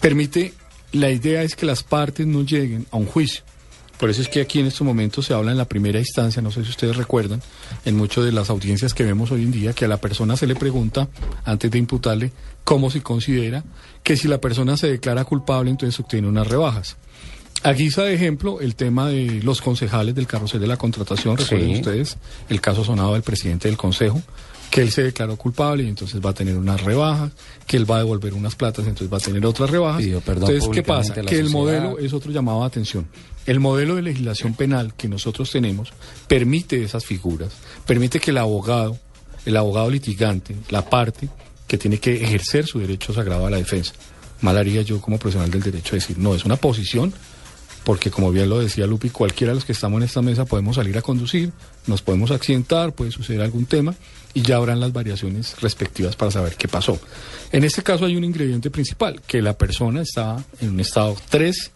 permite, 0.00 0.52
la 0.92 1.10
idea 1.10 1.42
es 1.42 1.56
que 1.56 1.64
las 1.64 1.82
partes 1.82 2.26
no 2.26 2.42
lleguen 2.42 2.86
a 2.90 2.98
un 2.98 3.06
juicio. 3.06 3.42
Por 4.02 4.10
eso 4.10 4.20
es 4.20 4.28
que 4.28 4.40
aquí 4.40 4.58
en 4.58 4.66
estos 4.66 4.84
momentos 4.84 5.26
se 5.26 5.32
habla 5.32 5.52
en 5.52 5.56
la 5.58 5.64
primera 5.66 6.00
instancia, 6.00 6.42
no 6.42 6.50
sé 6.50 6.64
si 6.64 6.70
ustedes 6.70 6.96
recuerdan, 6.96 7.40
en 7.84 7.96
muchas 7.96 8.24
de 8.24 8.32
las 8.32 8.50
audiencias 8.50 8.94
que 8.94 9.04
vemos 9.04 9.30
hoy 9.30 9.44
en 9.44 9.52
día, 9.52 9.74
que 9.74 9.84
a 9.84 9.88
la 9.88 9.98
persona 9.98 10.36
se 10.36 10.48
le 10.48 10.56
pregunta, 10.56 11.08
antes 11.44 11.70
de 11.70 11.78
imputarle, 11.78 12.32
cómo 12.64 12.90
se 12.90 13.00
considera, 13.00 13.62
que 14.02 14.16
si 14.16 14.26
la 14.26 14.40
persona 14.40 14.76
se 14.76 14.88
declara 14.90 15.24
culpable, 15.24 15.70
entonces 15.70 16.00
obtiene 16.00 16.26
unas 16.26 16.48
rebajas. 16.48 16.96
A 17.62 17.72
guisa 17.74 18.02
de 18.02 18.14
ejemplo, 18.14 18.60
el 18.60 18.74
tema 18.74 19.06
de 19.08 19.40
los 19.44 19.60
concejales 19.62 20.16
del 20.16 20.26
carrusel 20.26 20.60
de 20.60 20.66
la 20.66 20.76
contratación, 20.76 21.36
recuerden 21.36 21.68
Sí. 21.68 21.74
ustedes, 21.76 22.16
el 22.48 22.60
caso 22.60 22.82
sonado 22.82 23.12
del 23.12 23.22
presidente 23.22 23.68
del 23.68 23.76
consejo, 23.76 24.20
que 24.72 24.80
él 24.80 24.90
se 24.90 25.02
declaró 25.02 25.36
culpable 25.36 25.82
y 25.84 25.88
entonces 25.88 26.18
va 26.24 26.30
a 26.30 26.32
tener 26.32 26.56
unas 26.56 26.80
rebajas, 26.80 27.30
que 27.66 27.76
él 27.76 27.88
va 27.88 27.96
a 27.96 27.98
devolver 27.98 28.32
unas 28.32 28.54
platas, 28.54 28.86
entonces 28.86 29.12
va 29.12 29.18
a 29.18 29.20
tener 29.20 29.44
otras 29.44 29.68
rebajas. 29.68 30.00
Pidió 30.00 30.22
perdón 30.22 30.50
entonces, 30.50 30.70
¿qué 30.74 30.82
pasa? 30.82 31.14
Que 31.14 31.38
el 31.38 31.50
modelo 31.50 31.98
es 31.98 32.14
otro 32.14 32.32
llamado 32.32 32.60
de 32.60 32.66
atención. 32.68 33.06
El 33.44 33.60
modelo 33.60 33.96
de 33.96 34.02
legislación 34.02 34.54
penal 34.54 34.94
que 34.94 35.08
nosotros 35.08 35.50
tenemos 35.50 35.92
permite 36.26 36.82
esas 36.82 37.04
figuras, 37.04 37.52
permite 37.86 38.18
que 38.18 38.30
el 38.30 38.38
abogado, 38.38 38.96
el 39.44 39.58
abogado 39.58 39.90
litigante, 39.90 40.56
la 40.70 40.88
parte 40.88 41.28
que 41.66 41.76
tiene 41.76 41.98
que 41.98 42.24
ejercer 42.24 42.64
su 42.64 42.78
derecho 42.78 43.12
sagrado 43.12 43.46
a 43.46 43.50
la 43.50 43.58
defensa. 43.58 43.92
Mal 44.40 44.56
haría 44.56 44.80
yo 44.80 45.02
como 45.02 45.18
profesional 45.18 45.50
del 45.50 45.62
derecho 45.62 45.96
decir, 45.96 46.16
no, 46.16 46.34
es 46.34 46.46
una 46.46 46.56
posición, 46.56 47.12
porque 47.84 48.10
como 48.10 48.30
bien 48.30 48.48
lo 48.48 48.58
decía 48.60 48.86
Lupi, 48.86 49.10
cualquiera 49.10 49.50
de 49.52 49.56
los 49.56 49.64
que 49.64 49.72
estamos 49.72 49.98
en 49.98 50.04
esta 50.04 50.22
mesa 50.22 50.44
podemos 50.44 50.76
salir 50.76 50.96
a 50.98 51.02
conducir, 51.02 51.50
nos 51.86 52.00
podemos 52.02 52.30
accidentar, 52.30 52.92
puede 52.92 53.10
suceder 53.10 53.40
algún 53.42 53.66
tema 53.66 53.94
y 54.34 54.42
ya 54.42 54.56
habrán 54.56 54.78
las 54.80 54.92
variaciones 54.92 55.60
respectivas 55.60 56.14
para 56.16 56.30
saber 56.30 56.54
qué 56.56 56.68
pasó. 56.68 56.98
En 57.50 57.64
este 57.64 57.82
caso 57.82 58.04
hay 58.04 58.16
un 58.16 58.24
ingrediente 58.24 58.70
principal, 58.70 59.20
que 59.26 59.42
la 59.42 59.52
persona 59.58 60.02
estaba 60.02 60.42
en 60.60 60.70
un 60.70 60.80
estado 60.80 61.16
3 61.28 61.70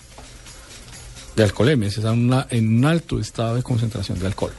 de 1.36 1.42
alcoholemia, 1.42 1.88
está 1.88 2.12
en, 2.12 2.24
una- 2.26 2.46
en 2.50 2.78
un 2.78 2.84
alto 2.84 3.18
estado 3.18 3.56
de 3.56 3.62
concentración 3.62 4.18
de 4.18 4.26
alcohol 4.26 4.52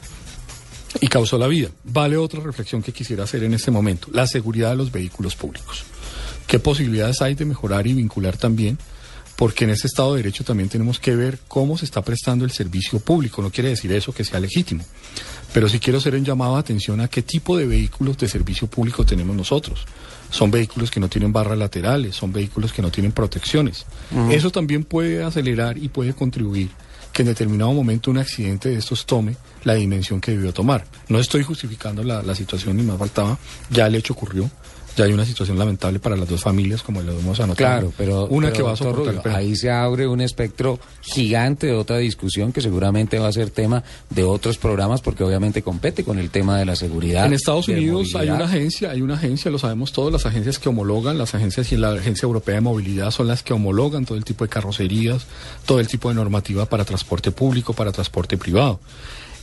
y 1.01 1.07
causó 1.07 1.37
la 1.37 1.47
vida. 1.47 1.69
Vale 1.83 2.17
otra 2.17 2.39
reflexión 2.41 2.81
que 2.83 2.91
quisiera 2.91 3.23
hacer 3.23 3.43
en 3.43 3.53
este 3.53 3.71
momento, 3.71 4.09
la 4.11 4.27
seguridad 4.27 4.71
de 4.71 4.75
los 4.77 4.91
vehículos 4.91 5.35
públicos. 5.35 5.83
¿Qué 6.45 6.59
posibilidades 6.59 7.21
hay 7.21 7.35
de 7.35 7.45
mejorar 7.45 7.87
y 7.87 7.93
vincular 7.93 8.37
también? 8.37 8.77
Porque 9.37 9.65
en 9.65 9.69
este 9.69 9.87
Estado 9.87 10.15
de 10.15 10.23
Derecho 10.23 10.43
también 10.43 10.67
tenemos 10.67 10.99
que 10.99 11.15
ver 11.15 11.39
cómo 11.47 11.77
se 11.77 11.85
está 11.85 12.01
prestando 12.01 12.43
el 12.43 12.51
servicio 12.51 12.99
público. 12.99 13.41
No 13.41 13.51
quiere 13.51 13.69
decir 13.69 13.91
eso 13.93 14.11
que 14.11 14.23
sea 14.25 14.39
legítimo. 14.39 14.83
Pero 15.53 15.69
sí 15.69 15.79
quiero 15.79 15.99
hacer 15.99 16.15
un 16.15 16.25
llamado 16.25 16.55
de 16.55 16.59
atención 16.59 16.99
a 17.01 17.07
qué 17.07 17.21
tipo 17.21 17.55
de 17.55 17.67
vehículos 17.67 18.17
de 18.17 18.27
servicio 18.27 18.67
público 18.67 19.05
tenemos 19.05 19.35
nosotros. 19.35 19.85
Son 20.31 20.49
vehículos 20.49 20.91
que 20.91 20.99
no 20.99 21.07
tienen 21.07 21.31
barras 21.31 21.57
laterales, 21.57 22.15
son 22.15 22.33
vehículos 22.33 22.73
que 22.73 22.81
no 22.81 22.91
tienen 22.91 23.11
protecciones. 23.11 23.85
Eso 24.29 24.49
también 24.49 24.83
puede 24.83 25.23
acelerar 25.23 25.77
y 25.77 25.87
puede 25.87 26.13
contribuir 26.13 26.69
que 27.13 27.21
en 27.21 27.29
determinado 27.29 27.73
momento 27.73 28.11
un 28.11 28.17
accidente 28.17 28.69
de 28.69 28.75
estos 28.75 29.05
tome 29.05 29.37
la 29.63 29.75
dimensión 29.75 30.19
que 30.19 30.31
debió 30.31 30.53
tomar. 30.53 30.85
No 31.09 31.19
estoy 31.19 31.43
justificando 31.43 32.03
la, 32.03 32.21
la 32.21 32.35
situación 32.35 32.77
ni 32.77 32.83
más 32.83 32.97
faltaba, 32.97 33.37
ya 33.69 33.87
el 33.87 33.95
hecho 33.95 34.13
ocurrió, 34.13 34.49
Ya 34.97 35.05
hay 35.05 35.13
una 35.13 35.25
situación 35.25 35.59
lamentable 35.59 35.99
para 35.99 36.17
las 36.17 36.27
dos 36.27 36.41
familias, 36.41 36.81
como 36.81 37.03
lo 37.03 37.11
hemos 37.11 37.39
anotado. 37.39 37.55
Claro, 37.55 37.93
pero, 37.95 38.25
Una 38.25 38.47
pero, 38.47 38.57
que 38.57 38.63
va 38.63 38.71
a 38.71 38.75
soportar 38.75 39.17
Rubio, 39.17 39.37
ahí 39.37 39.55
se 39.55 39.69
abre 39.69 40.07
un 40.07 40.21
espectro 40.21 40.79
gigante 41.01 41.67
de 41.67 41.73
otra 41.73 41.99
discusión 41.99 42.51
que 42.51 42.61
seguramente 42.61 43.19
va 43.19 43.27
a 43.27 43.31
ser 43.31 43.51
tema 43.51 43.83
de 44.09 44.23
otros 44.23 44.57
programas 44.57 45.01
porque 45.01 45.23
obviamente 45.23 45.61
compete 45.61 46.03
con 46.03 46.17
el 46.17 46.31
tema 46.31 46.57
de 46.57 46.65
la 46.65 46.75
seguridad. 46.75 47.27
En 47.27 47.33
Estados 47.33 47.67
Unidos 47.67 48.15
hay 48.15 48.29
una 48.29 48.45
agencia, 48.45 48.89
hay 48.89 49.03
una 49.03 49.13
agencia, 49.13 49.51
lo 49.51 49.59
sabemos 49.59 49.91
todos, 49.91 50.11
las 50.11 50.25
agencias 50.25 50.57
que 50.57 50.67
homologan, 50.67 51.19
las 51.19 51.35
agencias 51.35 51.71
y 51.71 51.77
la 51.77 51.91
Agencia 51.91 52.25
Europea 52.25 52.55
de 52.55 52.61
Movilidad 52.61 53.11
son 53.11 53.27
las 53.27 53.43
que 53.43 53.53
homologan 53.53 54.03
todo 54.03 54.17
el 54.17 54.25
tipo 54.25 54.45
de 54.45 54.49
carrocerías, 54.49 55.27
todo 55.67 55.79
el 55.79 55.87
tipo 55.87 56.09
de 56.09 56.15
normativa 56.15 56.65
para 56.65 56.85
transporte 56.85 57.29
público, 57.29 57.73
para 57.73 57.91
transporte 57.91 58.35
privado. 58.35 58.79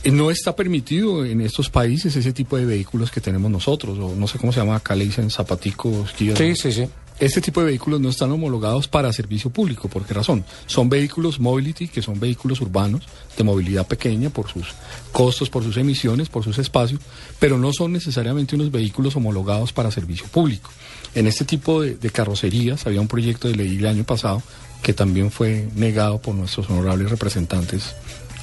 Eh, 0.05 0.11
No 0.11 0.31
está 0.31 0.55
permitido 0.55 1.25
en 1.25 1.41
estos 1.41 1.69
países 1.69 2.15
ese 2.15 2.31
tipo 2.31 2.57
de 2.57 2.65
vehículos 2.65 3.11
que 3.11 3.21
tenemos 3.21 3.51
nosotros, 3.51 3.97
o 3.99 4.15
no 4.15 4.27
sé 4.27 4.37
cómo 4.37 4.53
se 4.53 4.59
llama, 4.59 4.75
acá 4.75 4.95
le 4.95 5.05
dicen 5.05 5.29
zapaticos, 5.29 6.11
Kia. 6.13 6.35
Sí, 6.35 6.55
sí, 6.55 6.71
sí. 6.71 6.87
Este 7.17 7.39
tipo 7.39 7.61
de 7.61 7.67
vehículos 7.67 8.01
no 8.01 8.09
están 8.09 8.29
homologados 8.31 8.89
para 8.89 9.11
servicio 9.13 9.49
público. 9.49 9.87
¿Por 9.87 10.05
qué 10.05 10.13
razón? 10.13 10.43
Son 10.65 10.89
vehículos 10.89 11.39
mobility, 11.39 11.87
que 11.87 12.01
son 12.01 12.19
vehículos 12.19 12.59
urbanos 12.59 13.03
de 13.37 13.43
movilidad 13.45 13.87
pequeña 13.87 14.29
por 14.29 14.49
sus 14.49 14.67
costos, 15.13 15.49
por 15.49 15.63
sus 15.63 15.77
emisiones, 15.77 16.27
por 16.27 16.43
sus 16.43 16.57
espacios, 16.57 16.99
pero 17.39 17.57
no 17.57 17.71
son 17.71 17.93
necesariamente 17.93 18.55
unos 18.55 18.69
vehículos 18.69 19.15
homologados 19.15 19.71
para 19.71 19.91
servicio 19.91 20.27
público. 20.27 20.69
En 21.15 21.25
este 21.25 21.45
tipo 21.45 21.81
de, 21.81 21.95
de 21.95 22.09
carrocerías 22.09 22.85
había 22.85 22.99
un 22.99 23.07
proyecto 23.07 23.47
de 23.47 23.55
ley 23.55 23.77
el 23.77 23.85
año 23.85 24.03
pasado 24.03 24.43
que 24.83 24.93
también 24.93 25.31
fue 25.31 25.69
negado 25.73 26.19
por 26.19 26.35
nuestros 26.35 26.69
honorables 26.69 27.09
representantes 27.09 27.95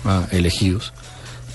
ah, 0.07 0.27
elegidos, 0.33 0.95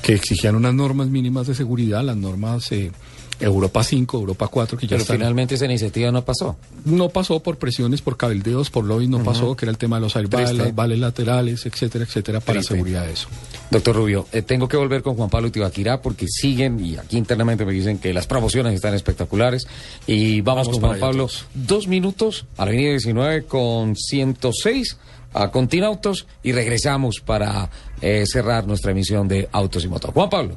que 0.07 0.13
exigían 0.13 0.55
unas 0.55 0.73
normas 0.73 1.09
mínimas 1.09 1.47
de 1.47 1.53
seguridad, 1.53 2.01
las 2.01 2.15
normas 2.15 2.71
eh, 2.71 2.93
Europa 3.41 3.83
5, 3.83 4.17
Europa 4.17 4.47
4, 4.47 4.77
que 4.77 4.85
ya 4.87 4.91
Pero 4.91 5.01
están 5.01 5.17
finalmente 5.17 5.55
esa 5.55 5.65
iniciativa 5.65 6.13
no 6.13 6.23
pasó. 6.23 6.55
no 6.85 7.09
pasó 7.09 7.41
por 7.41 7.57
presiones, 7.57 8.01
por 8.01 8.15
cabildeos, 8.15 8.69
por 8.69 8.85
lobbies, 8.85 9.09
no 9.09 9.21
pasó, 9.21 9.57
que 9.57 9.65
era 9.65 9.71
el 9.71 9.77
tema 9.77 9.97
de 9.97 10.03
los 10.03 10.15
airbags, 10.15 10.53
las 10.53 10.73
vales 10.73 10.99
laterales, 10.99 11.65
etcétera, 11.65 12.05
etcétera, 12.05 12.39
para 12.39 12.59
Triste. 12.59 12.75
seguridad 12.75 13.05
de 13.05 13.11
eso. 13.11 13.27
Doctor 13.69 13.97
Rubio, 13.97 14.27
eh, 14.31 14.43
tengo 14.43 14.69
que 14.69 14.77
volver 14.77 15.01
con 15.01 15.17
Juan 15.17 15.29
Pablo 15.29 15.51
Tibaquirá 15.51 16.01
porque 16.01 16.25
siguen 16.29 16.79
y 16.81 16.95
aquí 16.95 17.17
internamente 17.17 17.65
me 17.65 17.73
dicen 17.73 17.97
que 17.97 18.13
las 18.13 18.27
promociones 18.27 18.73
están 18.75 18.93
espectaculares. 18.93 19.67
Y 20.07 20.39
vamos, 20.39 20.67
Vamos 20.67 20.79
con 20.79 20.89
Juan 20.89 21.01
Pablo. 21.01 21.29
Dos 21.53 21.89
minutos 21.89 22.45
a 22.55 22.63
la 22.63 22.71
avenida 22.71 22.91
19 22.91 23.43
con 23.43 23.97
106 23.97 24.95
a 25.37 25.51
Continautos 25.51 26.27
y 26.43 26.51
regresamos 26.51 27.19
para 27.19 27.69
eh, 28.01 28.23
cerrar 28.25 28.65
nuestra 28.67 28.91
emisión 28.91 29.27
de 29.27 29.47
Autos 29.51 29.83
y 29.83 29.87
Motos. 29.87 30.11
Juan 30.13 30.29
Pablo. 30.29 30.55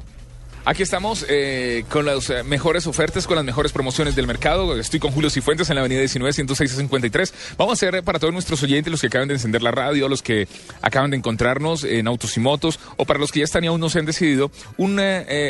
Aquí 0.63 0.83
estamos 0.83 1.25
eh, 1.27 1.85
con 1.89 2.05
las 2.05 2.29
eh, 2.29 2.43
mejores 2.43 2.85
ofertas, 2.85 3.25
con 3.25 3.35
las 3.35 3.43
mejores 3.43 3.71
promociones 3.71 4.15
del 4.15 4.27
mercado. 4.27 4.77
Estoy 4.77 4.99
con 4.99 5.11
Julio 5.11 5.31
Cifuentes 5.31 5.67
en 5.71 5.75
la 5.75 5.81
avenida 5.81 6.01
19, 6.01 6.31
106 6.33 6.71
a 6.71 6.75
53. 6.75 7.33
Vamos 7.57 7.71
a 7.71 7.73
hacer 7.73 8.03
para 8.03 8.19
todos 8.19 8.31
nuestros 8.31 8.61
oyentes, 8.61 8.91
los 8.91 9.01
que 9.01 9.07
acaban 9.07 9.27
de 9.27 9.33
encender 9.33 9.63
la 9.63 9.71
radio, 9.71 10.07
los 10.07 10.21
que 10.21 10.47
acaban 10.83 11.09
de 11.09 11.17
encontrarnos 11.17 11.83
en 11.83 12.07
Autos 12.07 12.37
y 12.37 12.41
Motos, 12.41 12.79
o 12.97 13.05
para 13.05 13.17
los 13.17 13.31
que 13.31 13.39
ya 13.39 13.45
están 13.45 13.63
y 13.63 13.67
aún 13.67 13.81
no 13.81 13.89
se 13.89 13.97
han 13.97 14.05
decidido, 14.05 14.51
un, 14.77 15.01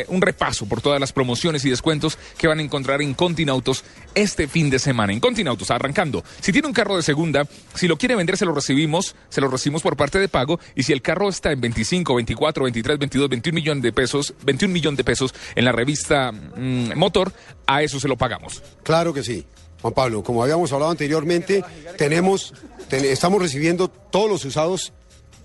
un 0.08 0.22
repaso 0.22 0.64
por 0.64 0.80
todas 0.80 0.98
las 0.98 1.12
promociones 1.12 1.62
y 1.66 1.70
descuentos 1.70 2.16
que 2.38 2.48
van 2.48 2.60
a 2.60 2.62
encontrar 2.62 3.02
en 3.02 3.12
Continautos 3.12 3.84
este 4.14 4.48
fin 4.48 4.70
de 4.70 4.78
semana. 4.78 5.12
En 5.12 5.20
Continautos, 5.20 5.70
arrancando. 5.70 6.24
Si 6.40 6.52
tiene 6.52 6.68
un 6.68 6.74
carro 6.74 6.96
de 6.96 7.02
segunda, 7.02 7.46
si 7.74 7.88
lo 7.88 7.96
quiere 7.96 8.14
vender, 8.16 8.36
se 8.36 8.44
lo 8.44 8.54
recibimos, 8.54 9.14
se 9.28 9.40
lo 9.40 9.48
recibimos 9.48 9.82
por 9.82 9.96
parte 9.96 10.18
de 10.18 10.28
pago. 10.28 10.58
Y 10.74 10.82
si 10.82 10.92
el 10.92 11.02
carro 11.02 11.28
está 11.28 11.52
en 11.52 11.60
25, 11.60 12.14
24, 12.14 12.64
23, 12.64 12.98
22, 12.98 13.28
21 13.28 13.54
millones 13.54 13.82
de 13.82 13.92
pesos, 13.92 14.34
21 14.44 14.72
millones 14.72 14.96
de 14.98 15.04
pesos 15.04 15.34
en 15.54 15.64
la 15.64 15.72
revista 15.72 16.32
mm, 16.32 16.96
Motor, 16.96 17.32
a 17.66 17.82
eso 17.82 17.98
se 18.00 18.08
lo 18.08 18.16
pagamos. 18.16 18.62
Claro 18.82 19.12
que 19.12 19.22
sí. 19.22 19.44
Juan 19.80 19.94
Pablo, 19.94 20.22
como 20.22 20.42
habíamos 20.44 20.72
hablado 20.72 20.92
anteriormente, 20.92 21.64
tenemos, 21.98 22.54
ten- 22.88 23.04
estamos 23.04 23.42
recibiendo 23.42 23.88
todos 23.88 24.30
los 24.30 24.44
usados 24.44 24.92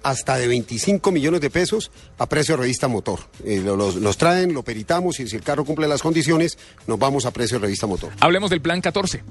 hasta 0.04 0.38
de 0.38 0.48
25 0.48 1.12
millones 1.12 1.42
de 1.42 1.50
pesos 1.50 1.92
a 2.18 2.28
precio 2.28 2.56
de 2.56 2.62
revista 2.64 2.88
motor. 2.88 3.20
Eh, 3.46 3.62
lo- 3.64 3.76
los, 3.76 3.96
los 3.96 4.18
traen, 4.18 4.54
lo 4.54 4.64
peritamos 4.64 5.20
y 5.20 5.28
si 5.28 5.36
el 5.36 5.44
carro 5.44 5.66
cumple 5.66 5.88
las 5.88 6.02
condiciones, 6.02 6.58
nos 6.88 6.98
vamos 7.00 7.26
a 7.26 7.32
precio 7.32 7.58
de 7.60 7.64
revista 7.66 7.88
motor. 7.88 8.12
Hablemos 8.20 8.50
del 8.50 8.62
plan 8.62 8.82
14. 8.82 9.24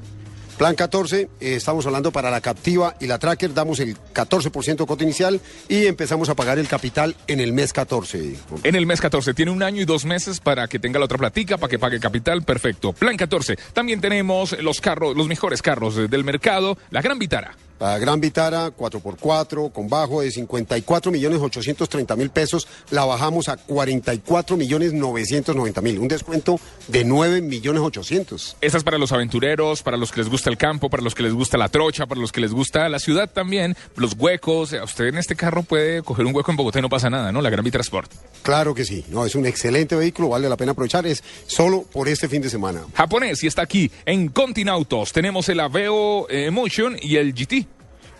Plan 0.56 0.74
14, 0.74 1.20
eh, 1.22 1.28
estamos 1.56 1.84
hablando 1.84 2.10
para 2.12 2.30
la 2.30 2.40
Captiva 2.40 2.96
y 2.98 3.06
la 3.06 3.18
Tracker, 3.18 3.52
damos 3.52 3.78
el 3.78 3.94
14% 4.14 4.86
cote 4.86 5.04
inicial 5.04 5.38
y 5.68 5.84
empezamos 5.84 6.30
a 6.30 6.34
pagar 6.34 6.58
el 6.58 6.66
capital 6.66 7.14
en 7.26 7.40
el 7.40 7.52
mes 7.52 7.74
14. 7.74 8.36
En 8.64 8.74
el 8.74 8.86
mes 8.86 9.02
14 9.02 9.34
tiene 9.34 9.50
un 9.50 9.62
año 9.62 9.82
y 9.82 9.84
dos 9.84 10.06
meses 10.06 10.40
para 10.40 10.66
que 10.66 10.78
tenga 10.78 10.98
la 10.98 11.04
otra 11.04 11.18
platica, 11.18 11.58
para 11.58 11.70
que 11.70 11.78
pague 11.78 12.00
capital, 12.00 12.42
perfecto. 12.42 12.94
Plan 12.94 13.18
14. 13.18 13.56
También 13.74 14.00
tenemos 14.00 14.58
los 14.62 14.80
carros, 14.80 15.14
los 15.14 15.28
mejores 15.28 15.60
carros 15.60 15.98
eh, 15.98 16.08
del 16.08 16.24
mercado, 16.24 16.78
la 16.88 17.02
Gran 17.02 17.18
Vitara. 17.18 17.54
La 17.78 17.98
Gran 17.98 18.20
Vitara 18.20 18.68
4x4 18.70 19.70
con 19.72 19.88
bajo 19.88 20.22
de 20.22 20.30
54 20.30 21.12
millones 21.12 21.40
830 21.40 22.16
mil 22.16 22.30
pesos, 22.30 22.66
la 22.90 23.04
bajamos 23.04 23.48
a 23.48 23.56
44 23.56 24.56
millones 24.56 24.92
990 24.94 25.80
mil, 25.82 25.98
un 25.98 26.08
descuento 26.08 26.58
de 26.88 27.04
9 27.04 27.42
millones 27.42 27.82
800. 27.82 28.56
Esta 28.60 28.78
es 28.78 28.84
para 28.84 28.96
los 28.98 29.12
aventureros, 29.12 29.82
para 29.82 29.96
los 29.96 30.10
que 30.10 30.20
les 30.20 30.30
gusta 30.30 30.48
el 30.48 30.56
campo, 30.56 30.88
para 30.88 31.02
los 31.02 31.14
que 31.14 31.22
les 31.22 31.34
gusta 31.34 31.58
la 31.58 31.68
trocha, 31.68 32.06
para 32.06 32.20
los 32.20 32.32
que 32.32 32.40
les 32.40 32.52
gusta 32.52 32.88
la 32.88 32.98
ciudad 32.98 33.30
también, 33.30 33.76
los 33.96 34.14
huecos. 34.14 34.72
Eh, 34.72 34.82
Usted 34.82 35.06
en 35.06 35.18
este 35.18 35.36
carro 35.36 35.62
puede 35.62 36.02
coger 36.02 36.24
un 36.24 36.34
hueco 36.34 36.50
en 36.50 36.56
Bogotá 36.56 36.78
y 36.78 36.82
no 36.82 36.88
pasa 36.88 37.10
nada, 37.10 37.32
¿no? 37.32 37.42
La 37.42 37.50
Gran 37.50 37.64
Vitara 37.64 37.82
Sport. 37.82 38.10
Claro 38.42 38.74
que 38.74 38.84
sí, 38.84 39.04
no, 39.10 39.26
es 39.26 39.34
un 39.34 39.44
excelente 39.44 39.96
vehículo, 39.96 40.28
vale 40.28 40.48
la 40.48 40.56
pena 40.56 40.72
aprovechar, 40.72 41.06
es 41.06 41.22
solo 41.46 41.82
por 41.82 42.08
este 42.08 42.28
fin 42.28 42.40
de 42.40 42.48
semana. 42.48 42.84
Japonés 42.94 43.42
y 43.42 43.46
está 43.48 43.62
aquí 43.62 43.90
en 44.06 44.28
Continautos. 44.28 45.12
Tenemos 45.12 45.48
el 45.48 45.60
Aveo 45.60 46.28
eh, 46.30 46.46
Emotion 46.46 46.96
y 47.02 47.16
el 47.16 47.34
GT. 47.34 47.65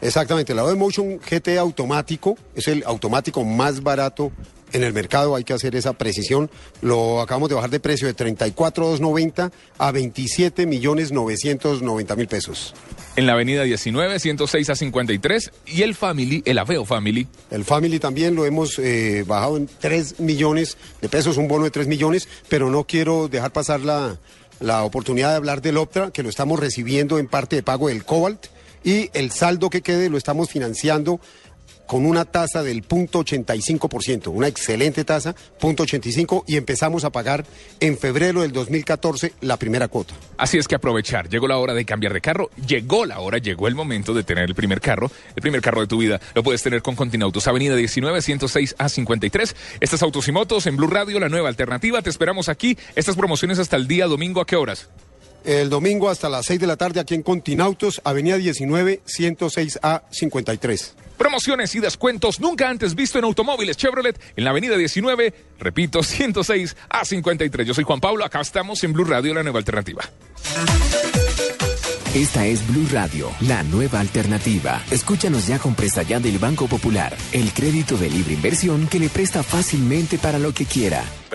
Exactamente, 0.01 0.55
la 0.55 0.62
Motion 0.74 1.18
GT 1.18 1.59
automático 1.59 2.36
es 2.55 2.68
el 2.68 2.85
automático 2.85 3.44
más 3.44 3.82
barato 3.82 4.31
en 4.73 4.85
el 4.85 4.93
mercado, 4.93 5.36
hay 5.36 5.44
que 5.44 5.52
hacer 5.52 5.77
esa 5.77 5.93
precisión. 5.93 6.51
Lo 6.82 7.20
acabamos 7.20 7.48
de 7.48 7.55
bajar 7.55 7.70
de 7.70 7.81
precio 7.81 8.06
de 8.06 8.14
34,290 8.14 9.52
a 9.78 9.93
27 9.93 10.66
millones 10.66 11.12
990 11.12 12.16
mil 12.16 12.28
pesos. 12.28 12.74
En 13.16 13.27
la 13.27 13.32
avenida 13.32 13.62
19, 13.62 14.18
106 14.18 14.70
a 14.70 14.74
53. 14.74 15.52
Y 15.66 15.82
el 15.82 15.94
Family, 15.94 16.43
el 16.44 16.59
Aveo 16.59 16.85
Family. 16.85 17.27
El 17.51 17.64
Family 17.64 17.98
también 17.98 18.35
lo 18.35 18.44
hemos 18.44 18.78
eh, 18.78 19.24
bajado 19.27 19.56
en 19.56 19.68
3 19.81 20.20
millones 20.20 20.77
de 21.01 21.09
pesos, 21.09 21.36
un 21.36 21.48
bono 21.48 21.64
de 21.64 21.70
3 21.70 21.86
millones, 21.86 22.28
pero 22.48 22.70
no 22.70 22.85
quiero 22.85 23.28
dejar 23.28 23.52
pasar 23.52 23.81
la, 23.81 24.18
la 24.60 24.82
oportunidad 24.82 25.31
de 25.31 25.36
hablar 25.36 25.62
del 25.62 25.78
Optra, 25.78 26.10
que 26.10 26.23
lo 26.23 26.28
estamos 26.28 26.60
recibiendo 26.60 27.18
en 27.18 27.28
parte 27.28 27.56
de 27.56 27.62
pago 27.62 27.89
del 27.89 28.05
Cobalt, 28.05 28.48
y 28.86 29.10
el 29.14 29.32
saldo 29.32 29.68
que 29.68 29.82
quede 29.82 30.08
lo 30.08 30.16
estamos 30.16 30.48
financiando 30.48 31.20
con 31.86 32.06
una 32.06 32.24
tasa 32.24 32.62
del 32.62 32.82
punto 32.82 33.24
85%, 33.24 34.28
una 34.28 34.46
excelente 34.46 35.04
tasa, 35.04 35.34
punto 35.58 35.82
85, 35.82 36.44
y 36.46 36.56
empezamos 36.56 37.04
a 37.04 37.10
pagar 37.10 37.44
en 37.80 37.98
febrero 37.98 38.42
del 38.42 38.52
2014 38.52 39.32
la 39.40 39.56
primera 39.56 39.88
cuota. 39.88 40.14
Así 40.36 40.56
es 40.58 40.68
que 40.68 40.76
aprovechar. 40.76 41.28
Llegó 41.28 41.48
la 41.48 41.58
hora 41.58 41.74
de 41.74 41.84
cambiar 41.84 42.12
de 42.12 42.20
carro. 42.20 42.48
Llegó 42.66 43.06
la 43.06 43.18
hora, 43.20 43.38
llegó 43.38 43.66
el 43.68 43.74
momento 43.74 44.14
de 44.14 44.22
tener 44.22 44.44
el 44.44 44.54
primer 44.54 44.80
carro. 44.80 45.10
El 45.34 45.42
primer 45.42 45.60
carro 45.60 45.80
de 45.80 45.86
tu 45.88 45.98
vida 45.98 46.20
lo 46.34 46.42
puedes 46.42 46.62
tener 46.62 46.82
con 46.82 46.94
Continautos. 46.94 47.46
Avenida 47.48 47.74
19, 47.74 48.22
106 48.22 48.76
a 48.78 48.88
53. 48.88 49.56
Estas 49.80 50.02
autos 50.02 50.28
y 50.28 50.32
motos 50.32 50.66
en 50.66 50.76
Blue 50.76 50.88
Radio, 50.88 51.18
la 51.18 51.28
nueva 51.28 51.48
alternativa. 51.48 52.02
Te 52.02 52.10
esperamos 52.10 52.48
aquí. 52.48 52.78
Estas 52.94 53.16
promociones 53.16 53.58
hasta 53.58 53.76
el 53.76 53.88
día 53.88 54.06
domingo. 54.06 54.40
¿A 54.40 54.46
qué 54.46 54.56
horas? 54.56 54.88
El 55.47 55.70
domingo 55.70 56.10
hasta 56.10 56.28
las 56.28 56.44
6 56.47 56.59
de 56.59 56.66
la 56.66 56.77
tarde 56.77 56.98
aquí 56.98 57.14
en 57.14 57.23
Continautos, 57.23 58.01
Avenida 58.02 58.36
19, 58.36 59.02
106 59.05 59.78
a 59.81 60.02
53. 60.10 60.97
Promociones 61.16 61.73
y 61.77 61.78
descuentos 61.78 62.40
nunca 62.40 62.68
antes 62.68 62.97
visto 62.97 63.20
en 63.20 63.24
automóviles 63.24 63.77
Chevrolet 63.77 64.20
en 64.35 64.43
la 64.43 64.51
avenida 64.51 64.77
19, 64.77 65.32
repito, 65.60 66.02
106 66.02 66.77
a 66.90 67.05
53. 67.05 67.64
Yo 67.64 67.74
soy 67.74 67.85
Juan 67.85 68.01
Pablo, 68.01 68.24
acá 68.24 68.40
estamos 68.40 68.82
en 68.82 68.93
Blue 68.93 69.05
Radio, 69.05 69.32
la 69.35 69.44
nueva 69.44 69.60
alternativa. 69.60 70.02
Esta 72.12 72.44
es 72.47 72.66
Blue 72.66 72.89
Radio, 72.90 73.31
la 73.43 73.62
nueva 73.62 74.01
alternativa. 74.01 74.82
Escúchanos 74.90 75.47
ya 75.47 75.60
con 75.60 75.77
Presta 75.77 76.02
Ya 76.02 76.18
del 76.18 76.39
Banco 76.39 76.66
Popular, 76.66 77.16
el 77.31 77.52
crédito 77.52 77.97
de 77.97 78.10
libre 78.10 78.35
inversión 78.35 78.89
que 78.89 78.98
le 78.98 79.09
presta 79.10 79.44
fácilmente 79.44 80.18
para 80.18 80.40
lo 80.40 80.52
que 80.52 80.64
quiera. 80.64 81.05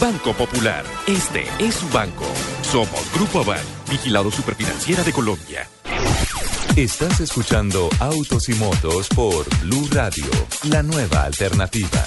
Banco 0.00 0.32
Popular, 0.32 0.84
este 1.06 1.44
es 1.58 1.74
su 1.76 1.88
banco. 1.88 2.24
Somos 2.62 3.12
Grupo 3.14 3.40
Aval, 3.40 3.60
vigilado 3.88 4.30
superfinanciera 4.30 5.02
de 5.04 5.12
Colombia. 5.12 5.68
Estás 6.76 7.20
escuchando 7.20 7.88
Autos 8.00 8.48
y 8.48 8.54
Motos 8.54 9.08
por 9.14 9.46
Blue 9.60 9.88
Radio, 9.92 10.24
la 10.68 10.82
nueva 10.82 11.24
alternativa. 11.24 12.04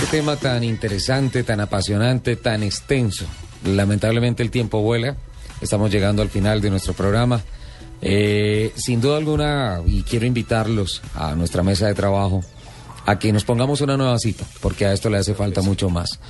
Qué 0.00 0.06
tema 0.10 0.36
tan 0.36 0.64
interesante, 0.64 1.44
tan 1.44 1.60
apasionante, 1.60 2.36
tan 2.36 2.62
extenso. 2.62 3.26
Lamentablemente 3.64 4.42
el 4.42 4.50
tiempo 4.50 4.80
vuela. 4.80 5.16
Estamos 5.60 5.90
llegando 5.90 6.22
al 6.22 6.30
final 6.30 6.60
de 6.60 6.70
nuestro 6.70 6.94
programa. 6.94 7.42
Eh, 8.00 8.72
sin 8.74 9.00
duda 9.00 9.18
alguna, 9.18 9.80
y 9.86 10.02
quiero 10.02 10.26
invitarlos 10.26 11.02
a 11.14 11.34
nuestra 11.34 11.62
mesa 11.62 11.86
de 11.86 11.94
trabajo 11.94 12.42
a 13.06 13.18
que 13.18 13.32
nos 13.32 13.44
pongamos 13.44 13.80
una 13.80 13.96
nueva 13.96 14.18
cita, 14.18 14.44
porque 14.60 14.86
a 14.86 14.92
esto 14.92 15.10
le 15.10 15.18
hace 15.18 15.34
falta 15.34 15.60
mucho 15.62 15.90
más. 15.90 16.20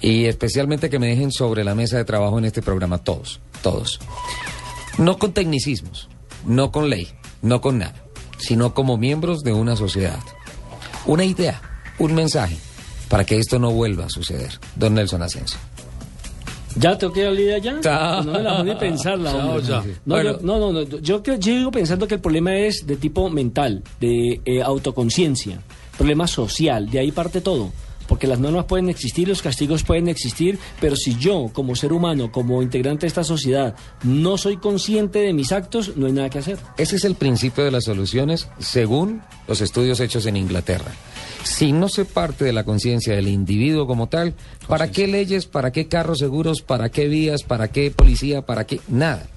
Y 0.00 0.26
especialmente 0.26 0.88
que 0.90 0.98
me 0.98 1.08
dejen 1.08 1.32
sobre 1.32 1.64
la 1.64 1.74
mesa 1.74 1.96
de 1.96 2.04
trabajo 2.04 2.38
en 2.38 2.44
este 2.44 2.62
programa 2.62 2.98
todos, 2.98 3.40
todos. 3.62 3.98
No 4.98 5.18
con 5.18 5.32
tecnicismos, 5.32 6.08
no 6.46 6.70
con 6.70 6.88
ley, 6.90 7.08
no 7.42 7.60
con 7.60 7.78
nada, 7.78 7.94
sino 8.38 8.74
como 8.74 8.96
miembros 8.96 9.42
de 9.42 9.52
una 9.52 9.76
sociedad. 9.76 10.20
Una 11.06 11.24
idea, 11.24 11.60
un 11.98 12.14
mensaje, 12.14 12.56
para 13.08 13.24
que 13.24 13.38
esto 13.38 13.58
no 13.58 13.70
vuelva 13.70 14.04
a 14.06 14.10
suceder. 14.10 14.52
Don 14.76 14.94
Nelson 14.94 15.22
Asensio. 15.22 15.58
¿Ya 16.76 16.96
tengo 16.96 17.12
que 17.12 17.20
ir 17.22 17.26
a 17.26 17.30
la 17.32 17.40
idea 17.40 17.58
ya? 17.58 18.22
No 18.22 18.32
me 18.32 18.42
la 18.42 18.62
voy 18.62 18.70
a 18.70 18.78
pensarla. 18.78 19.32
Ya. 19.66 19.82
No, 20.04 20.14
Bueno. 20.14 20.32
yo, 20.32 20.38
no, 20.42 20.58
no, 20.58 20.72
no, 20.72 20.82
Yo, 20.84 21.20
creo- 21.22 21.36
yo 21.36 21.52
sigo 21.52 21.70
pensando 21.72 22.06
que 22.06 22.14
el 22.14 22.20
problema 22.20 22.54
es 22.56 22.86
de 22.86 22.96
tipo 22.96 23.28
mental, 23.28 23.82
de 24.00 24.40
eh, 24.44 24.62
autoconciencia, 24.62 25.60
problema 26.00 26.26
social. 26.26 26.88
De 26.88 26.98
ahí 26.98 27.12
parte 27.12 27.42
todo. 27.42 27.70
Porque 28.08 28.26
las 28.26 28.40
normas 28.40 28.64
pueden 28.64 28.88
existir, 28.88 29.28
los 29.28 29.42
castigos 29.42 29.84
pueden 29.84 30.08
existir, 30.08 30.58
pero 30.80 30.96
si 30.96 31.14
yo, 31.16 31.50
como 31.52 31.76
ser 31.76 31.92
humano, 31.92 32.32
como 32.32 32.62
integrante 32.62 33.02
de 33.02 33.08
esta 33.08 33.22
sociedad, 33.22 33.76
no 34.02 34.38
soy 34.38 34.56
consciente 34.56 35.18
de 35.20 35.34
mis 35.34 35.52
actos, 35.52 35.96
no 35.96 36.06
hay 36.06 36.12
nada 36.12 36.30
que 36.30 36.38
hacer. 36.38 36.58
Ese 36.78 36.96
es 36.96 37.04
el 37.04 37.16
principio 37.16 37.62
de 37.64 37.70
las 37.70 37.84
soluciones 37.84 38.48
según 38.58 39.22
los 39.46 39.60
estudios 39.60 40.00
hechos 40.00 40.24
en 40.24 40.38
Inglaterra. 40.38 40.90
Si 41.44 41.70
no 41.70 41.88
se 41.88 42.06
parte 42.06 42.46
de 42.46 42.54
la 42.54 42.64
conciencia 42.64 43.14
del 43.14 43.28
individuo 43.28 43.86
como 43.86 44.08
tal, 44.08 44.34
¿para 44.66 44.90
qué 44.90 45.06
leyes, 45.06 45.44
para 45.46 45.70
qué 45.70 45.86
carros 45.86 46.18
seguros, 46.18 46.62
para 46.62 46.88
qué 46.88 47.08
vías, 47.08 47.42
para 47.42 47.68
qué 47.68 47.90
policía, 47.90 48.40
para 48.40 48.66
qué? 48.66 48.80
Nada. 48.88 49.28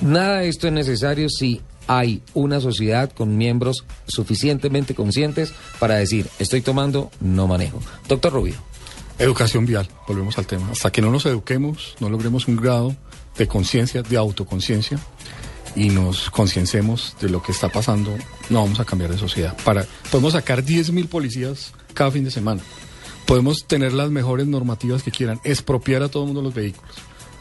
Nada 0.00 0.38
de 0.38 0.48
esto 0.48 0.68
es 0.68 0.72
necesario 0.72 1.28
si 1.28 1.60
hay 1.88 2.22
una 2.34 2.60
sociedad 2.60 3.10
con 3.10 3.36
miembros 3.36 3.84
suficientemente 4.06 4.94
conscientes 4.94 5.52
para 5.80 5.96
decir, 5.96 6.28
estoy 6.38 6.60
tomando, 6.60 7.10
no 7.20 7.48
manejo. 7.48 7.80
Doctor 8.06 8.32
Rubio. 8.32 8.54
Educación 9.18 9.66
vial, 9.66 9.88
volvemos 10.06 10.38
al 10.38 10.46
tema. 10.46 10.70
Hasta 10.70 10.92
que 10.92 11.02
no 11.02 11.10
nos 11.10 11.26
eduquemos, 11.26 11.96
no 11.98 12.08
logremos 12.08 12.46
un 12.46 12.56
grado 12.56 12.94
de 13.36 13.48
conciencia, 13.48 14.02
de 14.02 14.16
autoconciencia, 14.16 15.00
y 15.74 15.90
nos 15.90 16.30
conciencemos 16.30 17.16
de 17.20 17.28
lo 17.28 17.42
que 17.42 17.52
está 17.52 17.68
pasando, 17.68 18.16
no 18.50 18.62
vamos 18.62 18.80
a 18.80 18.84
cambiar 18.84 19.10
de 19.10 19.18
sociedad. 19.18 19.56
Podemos 20.10 20.32
sacar 20.34 20.64
10.000 20.64 21.08
policías 21.08 21.72
cada 21.94 22.10
fin 22.10 22.24
de 22.24 22.30
semana. 22.30 22.62
Podemos 23.26 23.66
tener 23.66 23.92
las 23.92 24.10
mejores 24.10 24.46
normativas 24.46 25.02
que 25.02 25.10
quieran, 25.10 25.40
expropiar 25.44 26.02
a 26.02 26.08
todo 26.08 26.22
el 26.22 26.28
mundo 26.28 26.42
los 26.42 26.54
vehículos. 26.54 26.96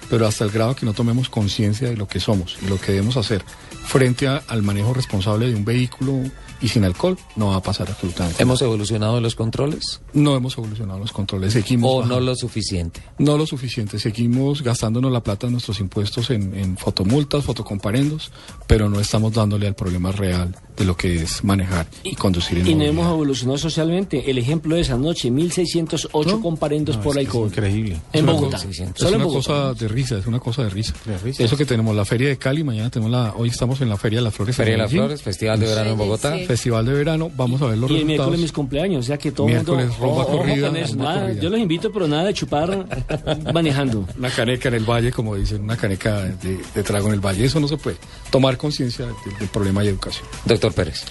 Pero 0.09 0.25
hasta 0.25 0.43
el 0.43 0.51
grado 0.51 0.75
que 0.75 0.85
no 0.85 0.93
tomemos 0.93 1.29
conciencia 1.29 1.89
de 1.89 1.97
lo 1.97 2.07
que 2.07 2.19
somos 2.19 2.57
y 2.61 2.67
lo 2.67 2.79
que 2.79 2.93
debemos 2.93 3.17
hacer 3.17 3.43
frente 3.85 4.27
al 4.27 4.63
manejo 4.63 4.93
responsable 4.93 5.47
de 5.47 5.55
un 5.55 5.65
vehículo 5.65 6.21
y 6.61 6.67
sin 6.69 6.83
alcohol, 6.83 7.17
no 7.35 7.47
va 7.47 7.57
a 7.57 7.61
pasar 7.61 7.89
absolutamente. 7.89 8.41
¿Hemos 8.41 8.61
evolucionado 8.61 9.19
los 9.21 9.35
controles? 9.35 10.01
No 10.13 10.35
hemos 10.35 10.57
evolucionado 10.57 10.99
los 10.99 11.11
controles, 11.11 11.53
seguimos 11.53 11.91
¿O 11.91 11.95
bajando. 11.97 12.15
no 12.19 12.21
lo 12.25 12.35
suficiente? 12.35 13.01
No 13.19 13.37
lo 13.37 13.45
suficiente, 13.45 13.99
seguimos 13.99 14.61
gastándonos 14.63 15.11
la 15.11 15.21
plata 15.21 15.47
de 15.47 15.51
nuestros 15.51 15.79
impuestos 15.79 16.29
en, 16.29 16.53
en 16.55 16.77
fotomultas, 16.77 17.43
fotocomparendos, 17.43 18.31
pero 18.67 18.89
no 18.89 18.99
estamos 18.99 19.33
dándole 19.33 19.67
al 19.67 19.75
problema 19.75 20.11
real 20.11 20.55
de 20.75 20.85
lo 20.85 20.95
que 20.95 21.15
es 21.23 21.43
manejar 21.43 21.87
y 22.03 22.15
conducir 22.15 22.59
en 22.59 22.67
Y 22.67 22.69
no 22.71 22.75
movilidad. 22.77 22.93
hemos 23.01 23.13
evolucionado 23.13 23.57
socialmente. 23.57 24.29
El 24.29 24.37
ejemplo 24.37 24.75
de 24.75 24.81
esa 24.81 24.97
noche, 24.97 25.31
1.608 25.31 26.41
comparendos 26.41 26.97
No, 26.97 27.03
por 27.03 27.11
es 27.13 27.15
que 27.17 27.21
es 27.23 27.27
alcohol. 27.29 27.47
increíble. 27.49 27.93
En 27.93 28.01
Es 28.13 28.23
una 28.23 28.31
Bogotá. 28.33 28.57
cosa- 28.57 28.69
Es 28.69 28.79
en 28.79 29.07
una 29.15 29.23
Bogotá. 29.25 29.47
cosa 29.53 29.73
de 29.73 29.87
risa, 29.87 30.17
es 30.17 30.27
una 30.27 30.39
cosa 30.39 30.63
de 30.63 30.69
risa. 30.69 30.93
Eso 31.37 31.57
que 31.57 31.65
tenemos 31.65 31.95
la 31.95 32.05
Feria 32.05 32.29
de 32.29 32.37
Cali, 32.37 32.63
mañana 32.63 32.89
tenemos 32.89 33.11
la, 33.11 33.33
hoy 33.35 33.49
estamos 33.49 33.81
en 33.81 33.89
la 33.89 33.97
Feria 33.97 34.19
de 34.19 34.23
las 34.25 34.33
Flores. 34.35 34.55
Feria 34.55 34.73
de 34.73 34.77
las. 34.79 34.91
Flores, 34.91 35.21
Festival 35.21 35.59
de 35.59 35.65
Verano 35.67 35.91
en 35.91 35.97
Bogotá. 35.97 36.35
Sí. 36.37 36.45
Festival 36.47 36.85
de 36.85 36.93
verano, 36.93 37.29
vamos 37.35 37.61
a 37.61 37.65
ver 37.65 37.77
los 37.77 37.91
Y 37.91 37.95
el 37.97 38.05
miércoles 38.05 38.17
resultados. 38.17 38.39
mis 38.41 38.51
cumpleaños, 38.53 38.99
o 39.05 39.07
sea 39.07 39.17
que 39.17 39.31
todo 39.31 39.47
el 39.49 39.55
mundo... 39.57 39.75
Miércoles, 39.75 39.97
corrida, 39.99 40.67
rumba 40.69 41.03
nada, 41.03 41.21
corrida. 41.25 41.41
yo 41.41 41.49
los 41.49 41.59
invito, 41.59 41.91
pero 41.91 42.07
nada 42.07 42.23
de 42.23 42.33
chupar 42.33 42.87
manejando. 43.53 44.05
Una 44.17 44.29
caneca 44.29 44.69
en 44.69 44.75
el 44.75 44.85
valle, 44.89 45.11
como 45.11 45.35
dicen, 45.35 45.61
una 45.63 45.75
caneca 45.75 46.21
de, 46.23 46.59
de 46.73 46.83
trago 46.83 47.07
en 47.09 47.15
el 47.15 47.19
valle. 47.19 47.43
Eso 47.45 47.59
no 47.59 47.67
se 47.67 47.75
puede. 47.77 47.97
Tomar 48.31 48.57
conciencia 48.57 49.05
del, 49.05 49.15
del 49.39 49.47
problema 49.49 49.83
y 49.83 49.89
educación. 49.89 50.25
Doctor 50.45 50.73
Pérez. 50.73 51.03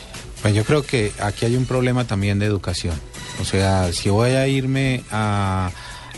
Pues 0.42 0.54
yo 0.54 0.64
creo 0.64 0.82
que 0.82 1.12
aquí 1.20 1.44
hay 1.44 1.56
un 1.56 1.66
problema 1.66 2.04
también 2.06 2.38
de 2.38 2.46
educación. 2.46 2.94
O 3.40 3.44
sea, 3.44 3.92
si 3.92 4.08
voy 4.08 4.30
a 4.30 4.48
irme 4.48 5.02
a, 5.10 5.70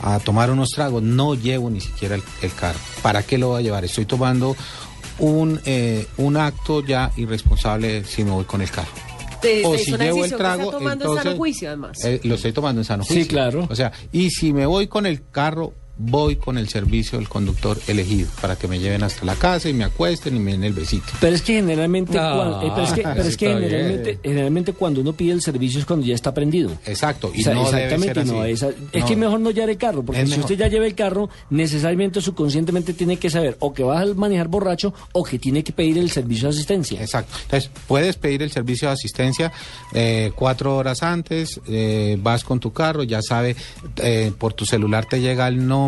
a 0.03 0.19
tomar 0.20 0.51
unos 0.51 0.70
tragos, 0.70 1.03
no 1.03 1.35
llevo 1.35 1.70
ni 1.70 1.81
siquiera 1.81 2.15
el, 2.15 2.23
el 2.43 2.53
carro. 2.55 2.78
¿Para 3.03 3.23
qué 3.23 3.36
lo 3.39 3.49
voy 3.49 3.61
a 3.61 3.62
llevar? 3.62 3.85
Estoy 3.85 4.05
tomando 4.07 4.57
un, 5.19 5.61
eh, 5.65 6.07
un 6.19 6.36
acto 6.36 6.85
ya 6.85 7.11
irresponsable 7.16 8.05
si 8.05 8.23
me 8.23 8.31
voy 8.31 8.45
con 8.45 8.61
el 8.61 8.70
carro. 8.70 8.90
Te- 9.40 9.65
o 9.65 9.74
es 9.74 9.85
si 9.85 9.93
llevo 9.97 10.24
el 10.24 10.32
trago, 10.35 10.70
tomando 10.70 10.90
en 11.05 11.10
entonces 11.10 11.23
sano 11.24 11.36
juicio, 11.36 11.69
además. 11.69 12.05
eh, 12.05 12.20
lo 12.24 12.35
estoy 12.35 12.52
tomando 12.52 12.81
en 12.81 12.85
sano 12.85 13.05
Sí, 13.05 13.15
juicio. 13.15 13.28
claro. 13.31 13.66
O 13.70 13.74
sea, 13.77 13.93
y 14.12 14.31
si 14.31 14.52
me 14.52 14.66
voy 14.66 14.86
con 14.89 15.06
el 15.06 15.23
carro, 15.31 15.73
voy 15.99 16.37
con 16.37 16.59
el 16.59 16.69
servicio 16.69 17.19
del 17.19 17.29
conductor 17.29 17.79
elegido 17.89 18.29
para 18.41 18.57
que 18.57 18.69
me 18.69 18.79
lleven 18.79 19.03
hasta 19.03 19.25
la 19.25 19.35
casa 19.35 19.69
y 19.69 19.73
me 19.73 19.85
acuesten 19.85 20.37
y 20.37 20.39
me 20.39 20.53
den 20.53 20.65
el 20.65 20.73
besito. 20.73 21.07
Pero 21.20 21.35
es 21.35 21.43
que 21.43 21.55
generalmente, 21.55 22.16
No, 22.16 22.35
cuan- 22.37 22.66
eh, 22.66 22.73
pero 22.75 22.87
es 22.87 22.93
que, 22.93 23.03
pero 23.15 23.23
es 23.25 23.37
que 23.37 23.47
está 23.47 23.59
generalmente, 23.61 24.19
generalmente 24.23 24.73
cuando 24.73 25.01
uno 25.01 25.12
pide 25.12 25.33
el 25.33 25.43
servicio 25.43 25.81
es 25.81 25.87
cuando 25.87 26.07
ya 26.07 26.15
está 26.15 26.33
prendido. 26.33 26.70
Exacto, 26.87 27.31
y 27.35 27.41
O 27.41 27.45
sea, 27.45 27.55
no 27.55 27.65
debe 27.65 27.85
exactamente, 27.85 28.25
ser 28.25 28.33
no, 28.33 28.41
así. 28.43 28.51
es 28.93 29.01
No. 29.03 29.07
que 29.07 29.16
mejor 29.16 29.41
no 29.41 29.51
llevar 29.51 29.70
el 29.70 29.77
carro, 29.77 30.03
porque 30.05 30.23
Es 30.23 30.29
si 30.29 30.37
mejor. 30.37 30.45
usted 30.53 30.65
ya 30.65 30.69
lleva 30.69 30.87
el 30.87 30.95
carro, 30.95 31.29
necesariamente 31.51 32.20
subconscientemente 32.20 32.93
tiene 32.95 33.16
que 33.16 33.29
saber 33.31 33.57
o 33.61 33.75
que 33.75 33.83
va 33.83 34.01
a 34.01 34.07
manejar 34.15 34.49
borracho 34.49 34.95
o 35.12 35.25
que 35.25 35.39
tiene 35.39 35.65
que 35.65 35.73
pedir 35.73 35.99
el 35.99 36.11
servicio 36.11 36.49
de 36.49 36.55
asistencia. 36.55 37.01
Exacto. 37.01 37.35
Entonces, 37.43 37.70
puedes 37.87 38.16
pedir 38.16 38.43
el 38.43 38.51
servicio 38.53 38.89
de 38.89 38.95
asistencia 38.95 39.53
eh, 39.93 40.31
cuatro 40.35 40.77
horas 40.77 41.03
antes, 41.03 41.61
eh, 41.69 42.16
vas 42.20 42.45
con 42.45 42.61
tu 42.61 42.73
carro, 42.73 43.03
ya 43.03 43.20
sabe, 43.23 43.57
eh, 43.97 44.33
por 44.39 44.53
tu 44.53 44.65
celular 44.65 45.07
te 45.07 45.20
llega 45.20 45.49
el 45.49 45.66
nombre, 45.66 45.88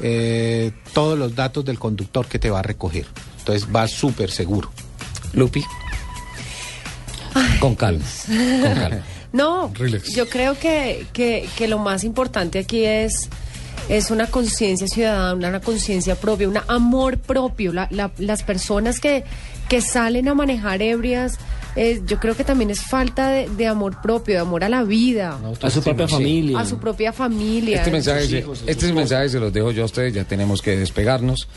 eh, 0.00 0.72
todos 0.94 1.18
los 1.18 1.34
datos 1.34 1.64
del 1.64 1.78
conductor 1.78 2.26
que 2.26 2.38
te 2.38 2.50
va 2.50 2.60
a 2.60 2.62
recoger. 2.62 3.06
Entonces, 3.38 3.70
vas 3.70 3.90
súper 3.90 4.30
seguro. 4.30 4.70
Lupi. 5.34 5.62
Con 7.60 7.74
calma. 7.74 8.04
Con 8.26 8.74
calma. 8.74 9.02
No, 9.30 9.70
Relax. 9.74 10.14
yo 10.14 10.26
creo 10.26 10.58
que, 10.58 11.06
que, 11.12 11.46
que 11.54 11.68
lo 11.68 11.78
más 11.78 12.02
importante 12.02 12.58
aquí 12.58 12.86
es, 12.86 13.28
es 13.90 14.10
una 14.10 14.26
conciencia 14.26 14.88
ciudadana, 14.88 15.48
una 15.50 15.60
conciencia 15.60 16.14
propia, 16.14 16.48
un 16.48 16.58
amor 16.66 17.18
propio. 17.18 17.74
La- 17.74 17.88
la- 17.90 18.10
las 18.16 18.42
personas 18.42 19.00
que, 19.00 19.24
que 19.68 19.82
salen 19.82 20.28
a 20.28 20.34
manejar 20.34 20.80
ebrias, 20.80 21.36
eh, 21.76 22.02
yo 22.06 22.18
creo 22.18 22.34
que 22.36 22.44
también 22.44 22.70
es 22.70 22.80
falta 22.80 23.28
de, 23.30 23.48
de 23.48 23.66
amor 23.66 24.00
propio, 24.00 24.34
de 24.34 24.40
amor 24.40 24.64
a 24.64 24.68
la 24.68 24.82
vida. 24.84 25.38
A 25.62 25.70
su 25.70 25.82
propia 25.82 26.06
Sí. 26.08 26.14
familia. 26.14 26.60
A 26.60 26.64
su 26.66 26.78
propia 26.78 27.12
familia. 27.12 27.78
Este 27.78 27.90
mensaje, 27.90 28.26
se- 28.26 28.38
hijos, 28.38 28.58
este 28.60 28.72
esposos. 28.72 28.94
mensaje 28.94 29.28
se 29.28 29.38
los 29.40 29.52
dejo 29.52 29.70
yo 29.70 29.82
a 29.82 29.86
ustedes, 29.86 30.12
ya 30.14 30.24
tenemos 30.24 30.60
que 30.62 30.76
despegarnos. 30.76 31.48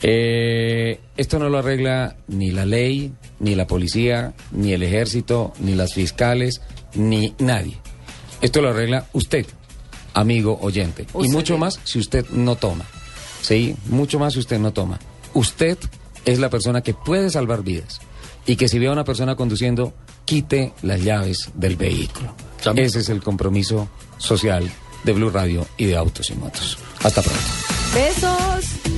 Eh, 0.00 1.00
esto 1.16 1.38
no 1.38 1.48
lo 1.48 1.58
arregla 1.58 2.16
ni 2.28 2.50
la 2.50 2.64
ley, 2.64 3.12
ni 3.40 3.54
la 3.54 3.66
policía, 3.66 4.32
ni 4.52 4.72
el 4.72 4.82
ejército, 4.82 5.52
ni 5.60 5.74
las 5.74 5.94
fiscales, 5.94 6.60
ni 6.94 7.34
nadie. 7.38 7.76
Esto 8.40 8.62
lo 8.62 8.68
arregla 8.70 9.06
usted, 9.12 9.44
amigo 10.14 10.58
oyente. 10.62 11.06
y 11.20 11.28
mucho 11.28 11.58
más 11.58 11.80
si 11.84 11.98
usted 11.98 12.26
no 12.30 12.54
toma. 12.56 12.84
Sí, 13.42 13.74
mucho 13.86 14.18
más 14.18 14.34
si 14.34 14.38
usted 14.40 14.58
no 14.58 14.72
toma. 14.72 14.98
Usted 15.34 15.76
es 16.24 16.38
la 16.38 16.48
persona 16.50 16.80
que 16.80 16.94
puede 16.94 17.28
salvar 17.30 17.62
vidas. 17.62 18.00
Y 18.48 18.56
que 18.56 18.66
si 18.66 18.78
ve 18.78 18.88
a 18.88 18.92
una 18.92 19.04
persona 19.04 19.36
conduciendo, 19.36 19.92
quite 20.24 20.72
las 20.82 21.04
llaves 21.04 21.50
del 21.54 21.76
vehículo. 21.76 22.34
Ese 22.74 23.00
es 23.00 23.08
el 23.10 23.22
compromiso 23.22 23.88
social 24.16 24.68
de 25.04 25.12
Blue 25.12 25.30
Radio 25.30 25.66
y 25.76 25.84
de 25.84 25.96
Autos 25.96 26.30
y 26.30 26.34
Motos. 26.34 26.78
Hasta 27.04 27.22
pronto. 27.22 27.40
Besos. 27.94 28.97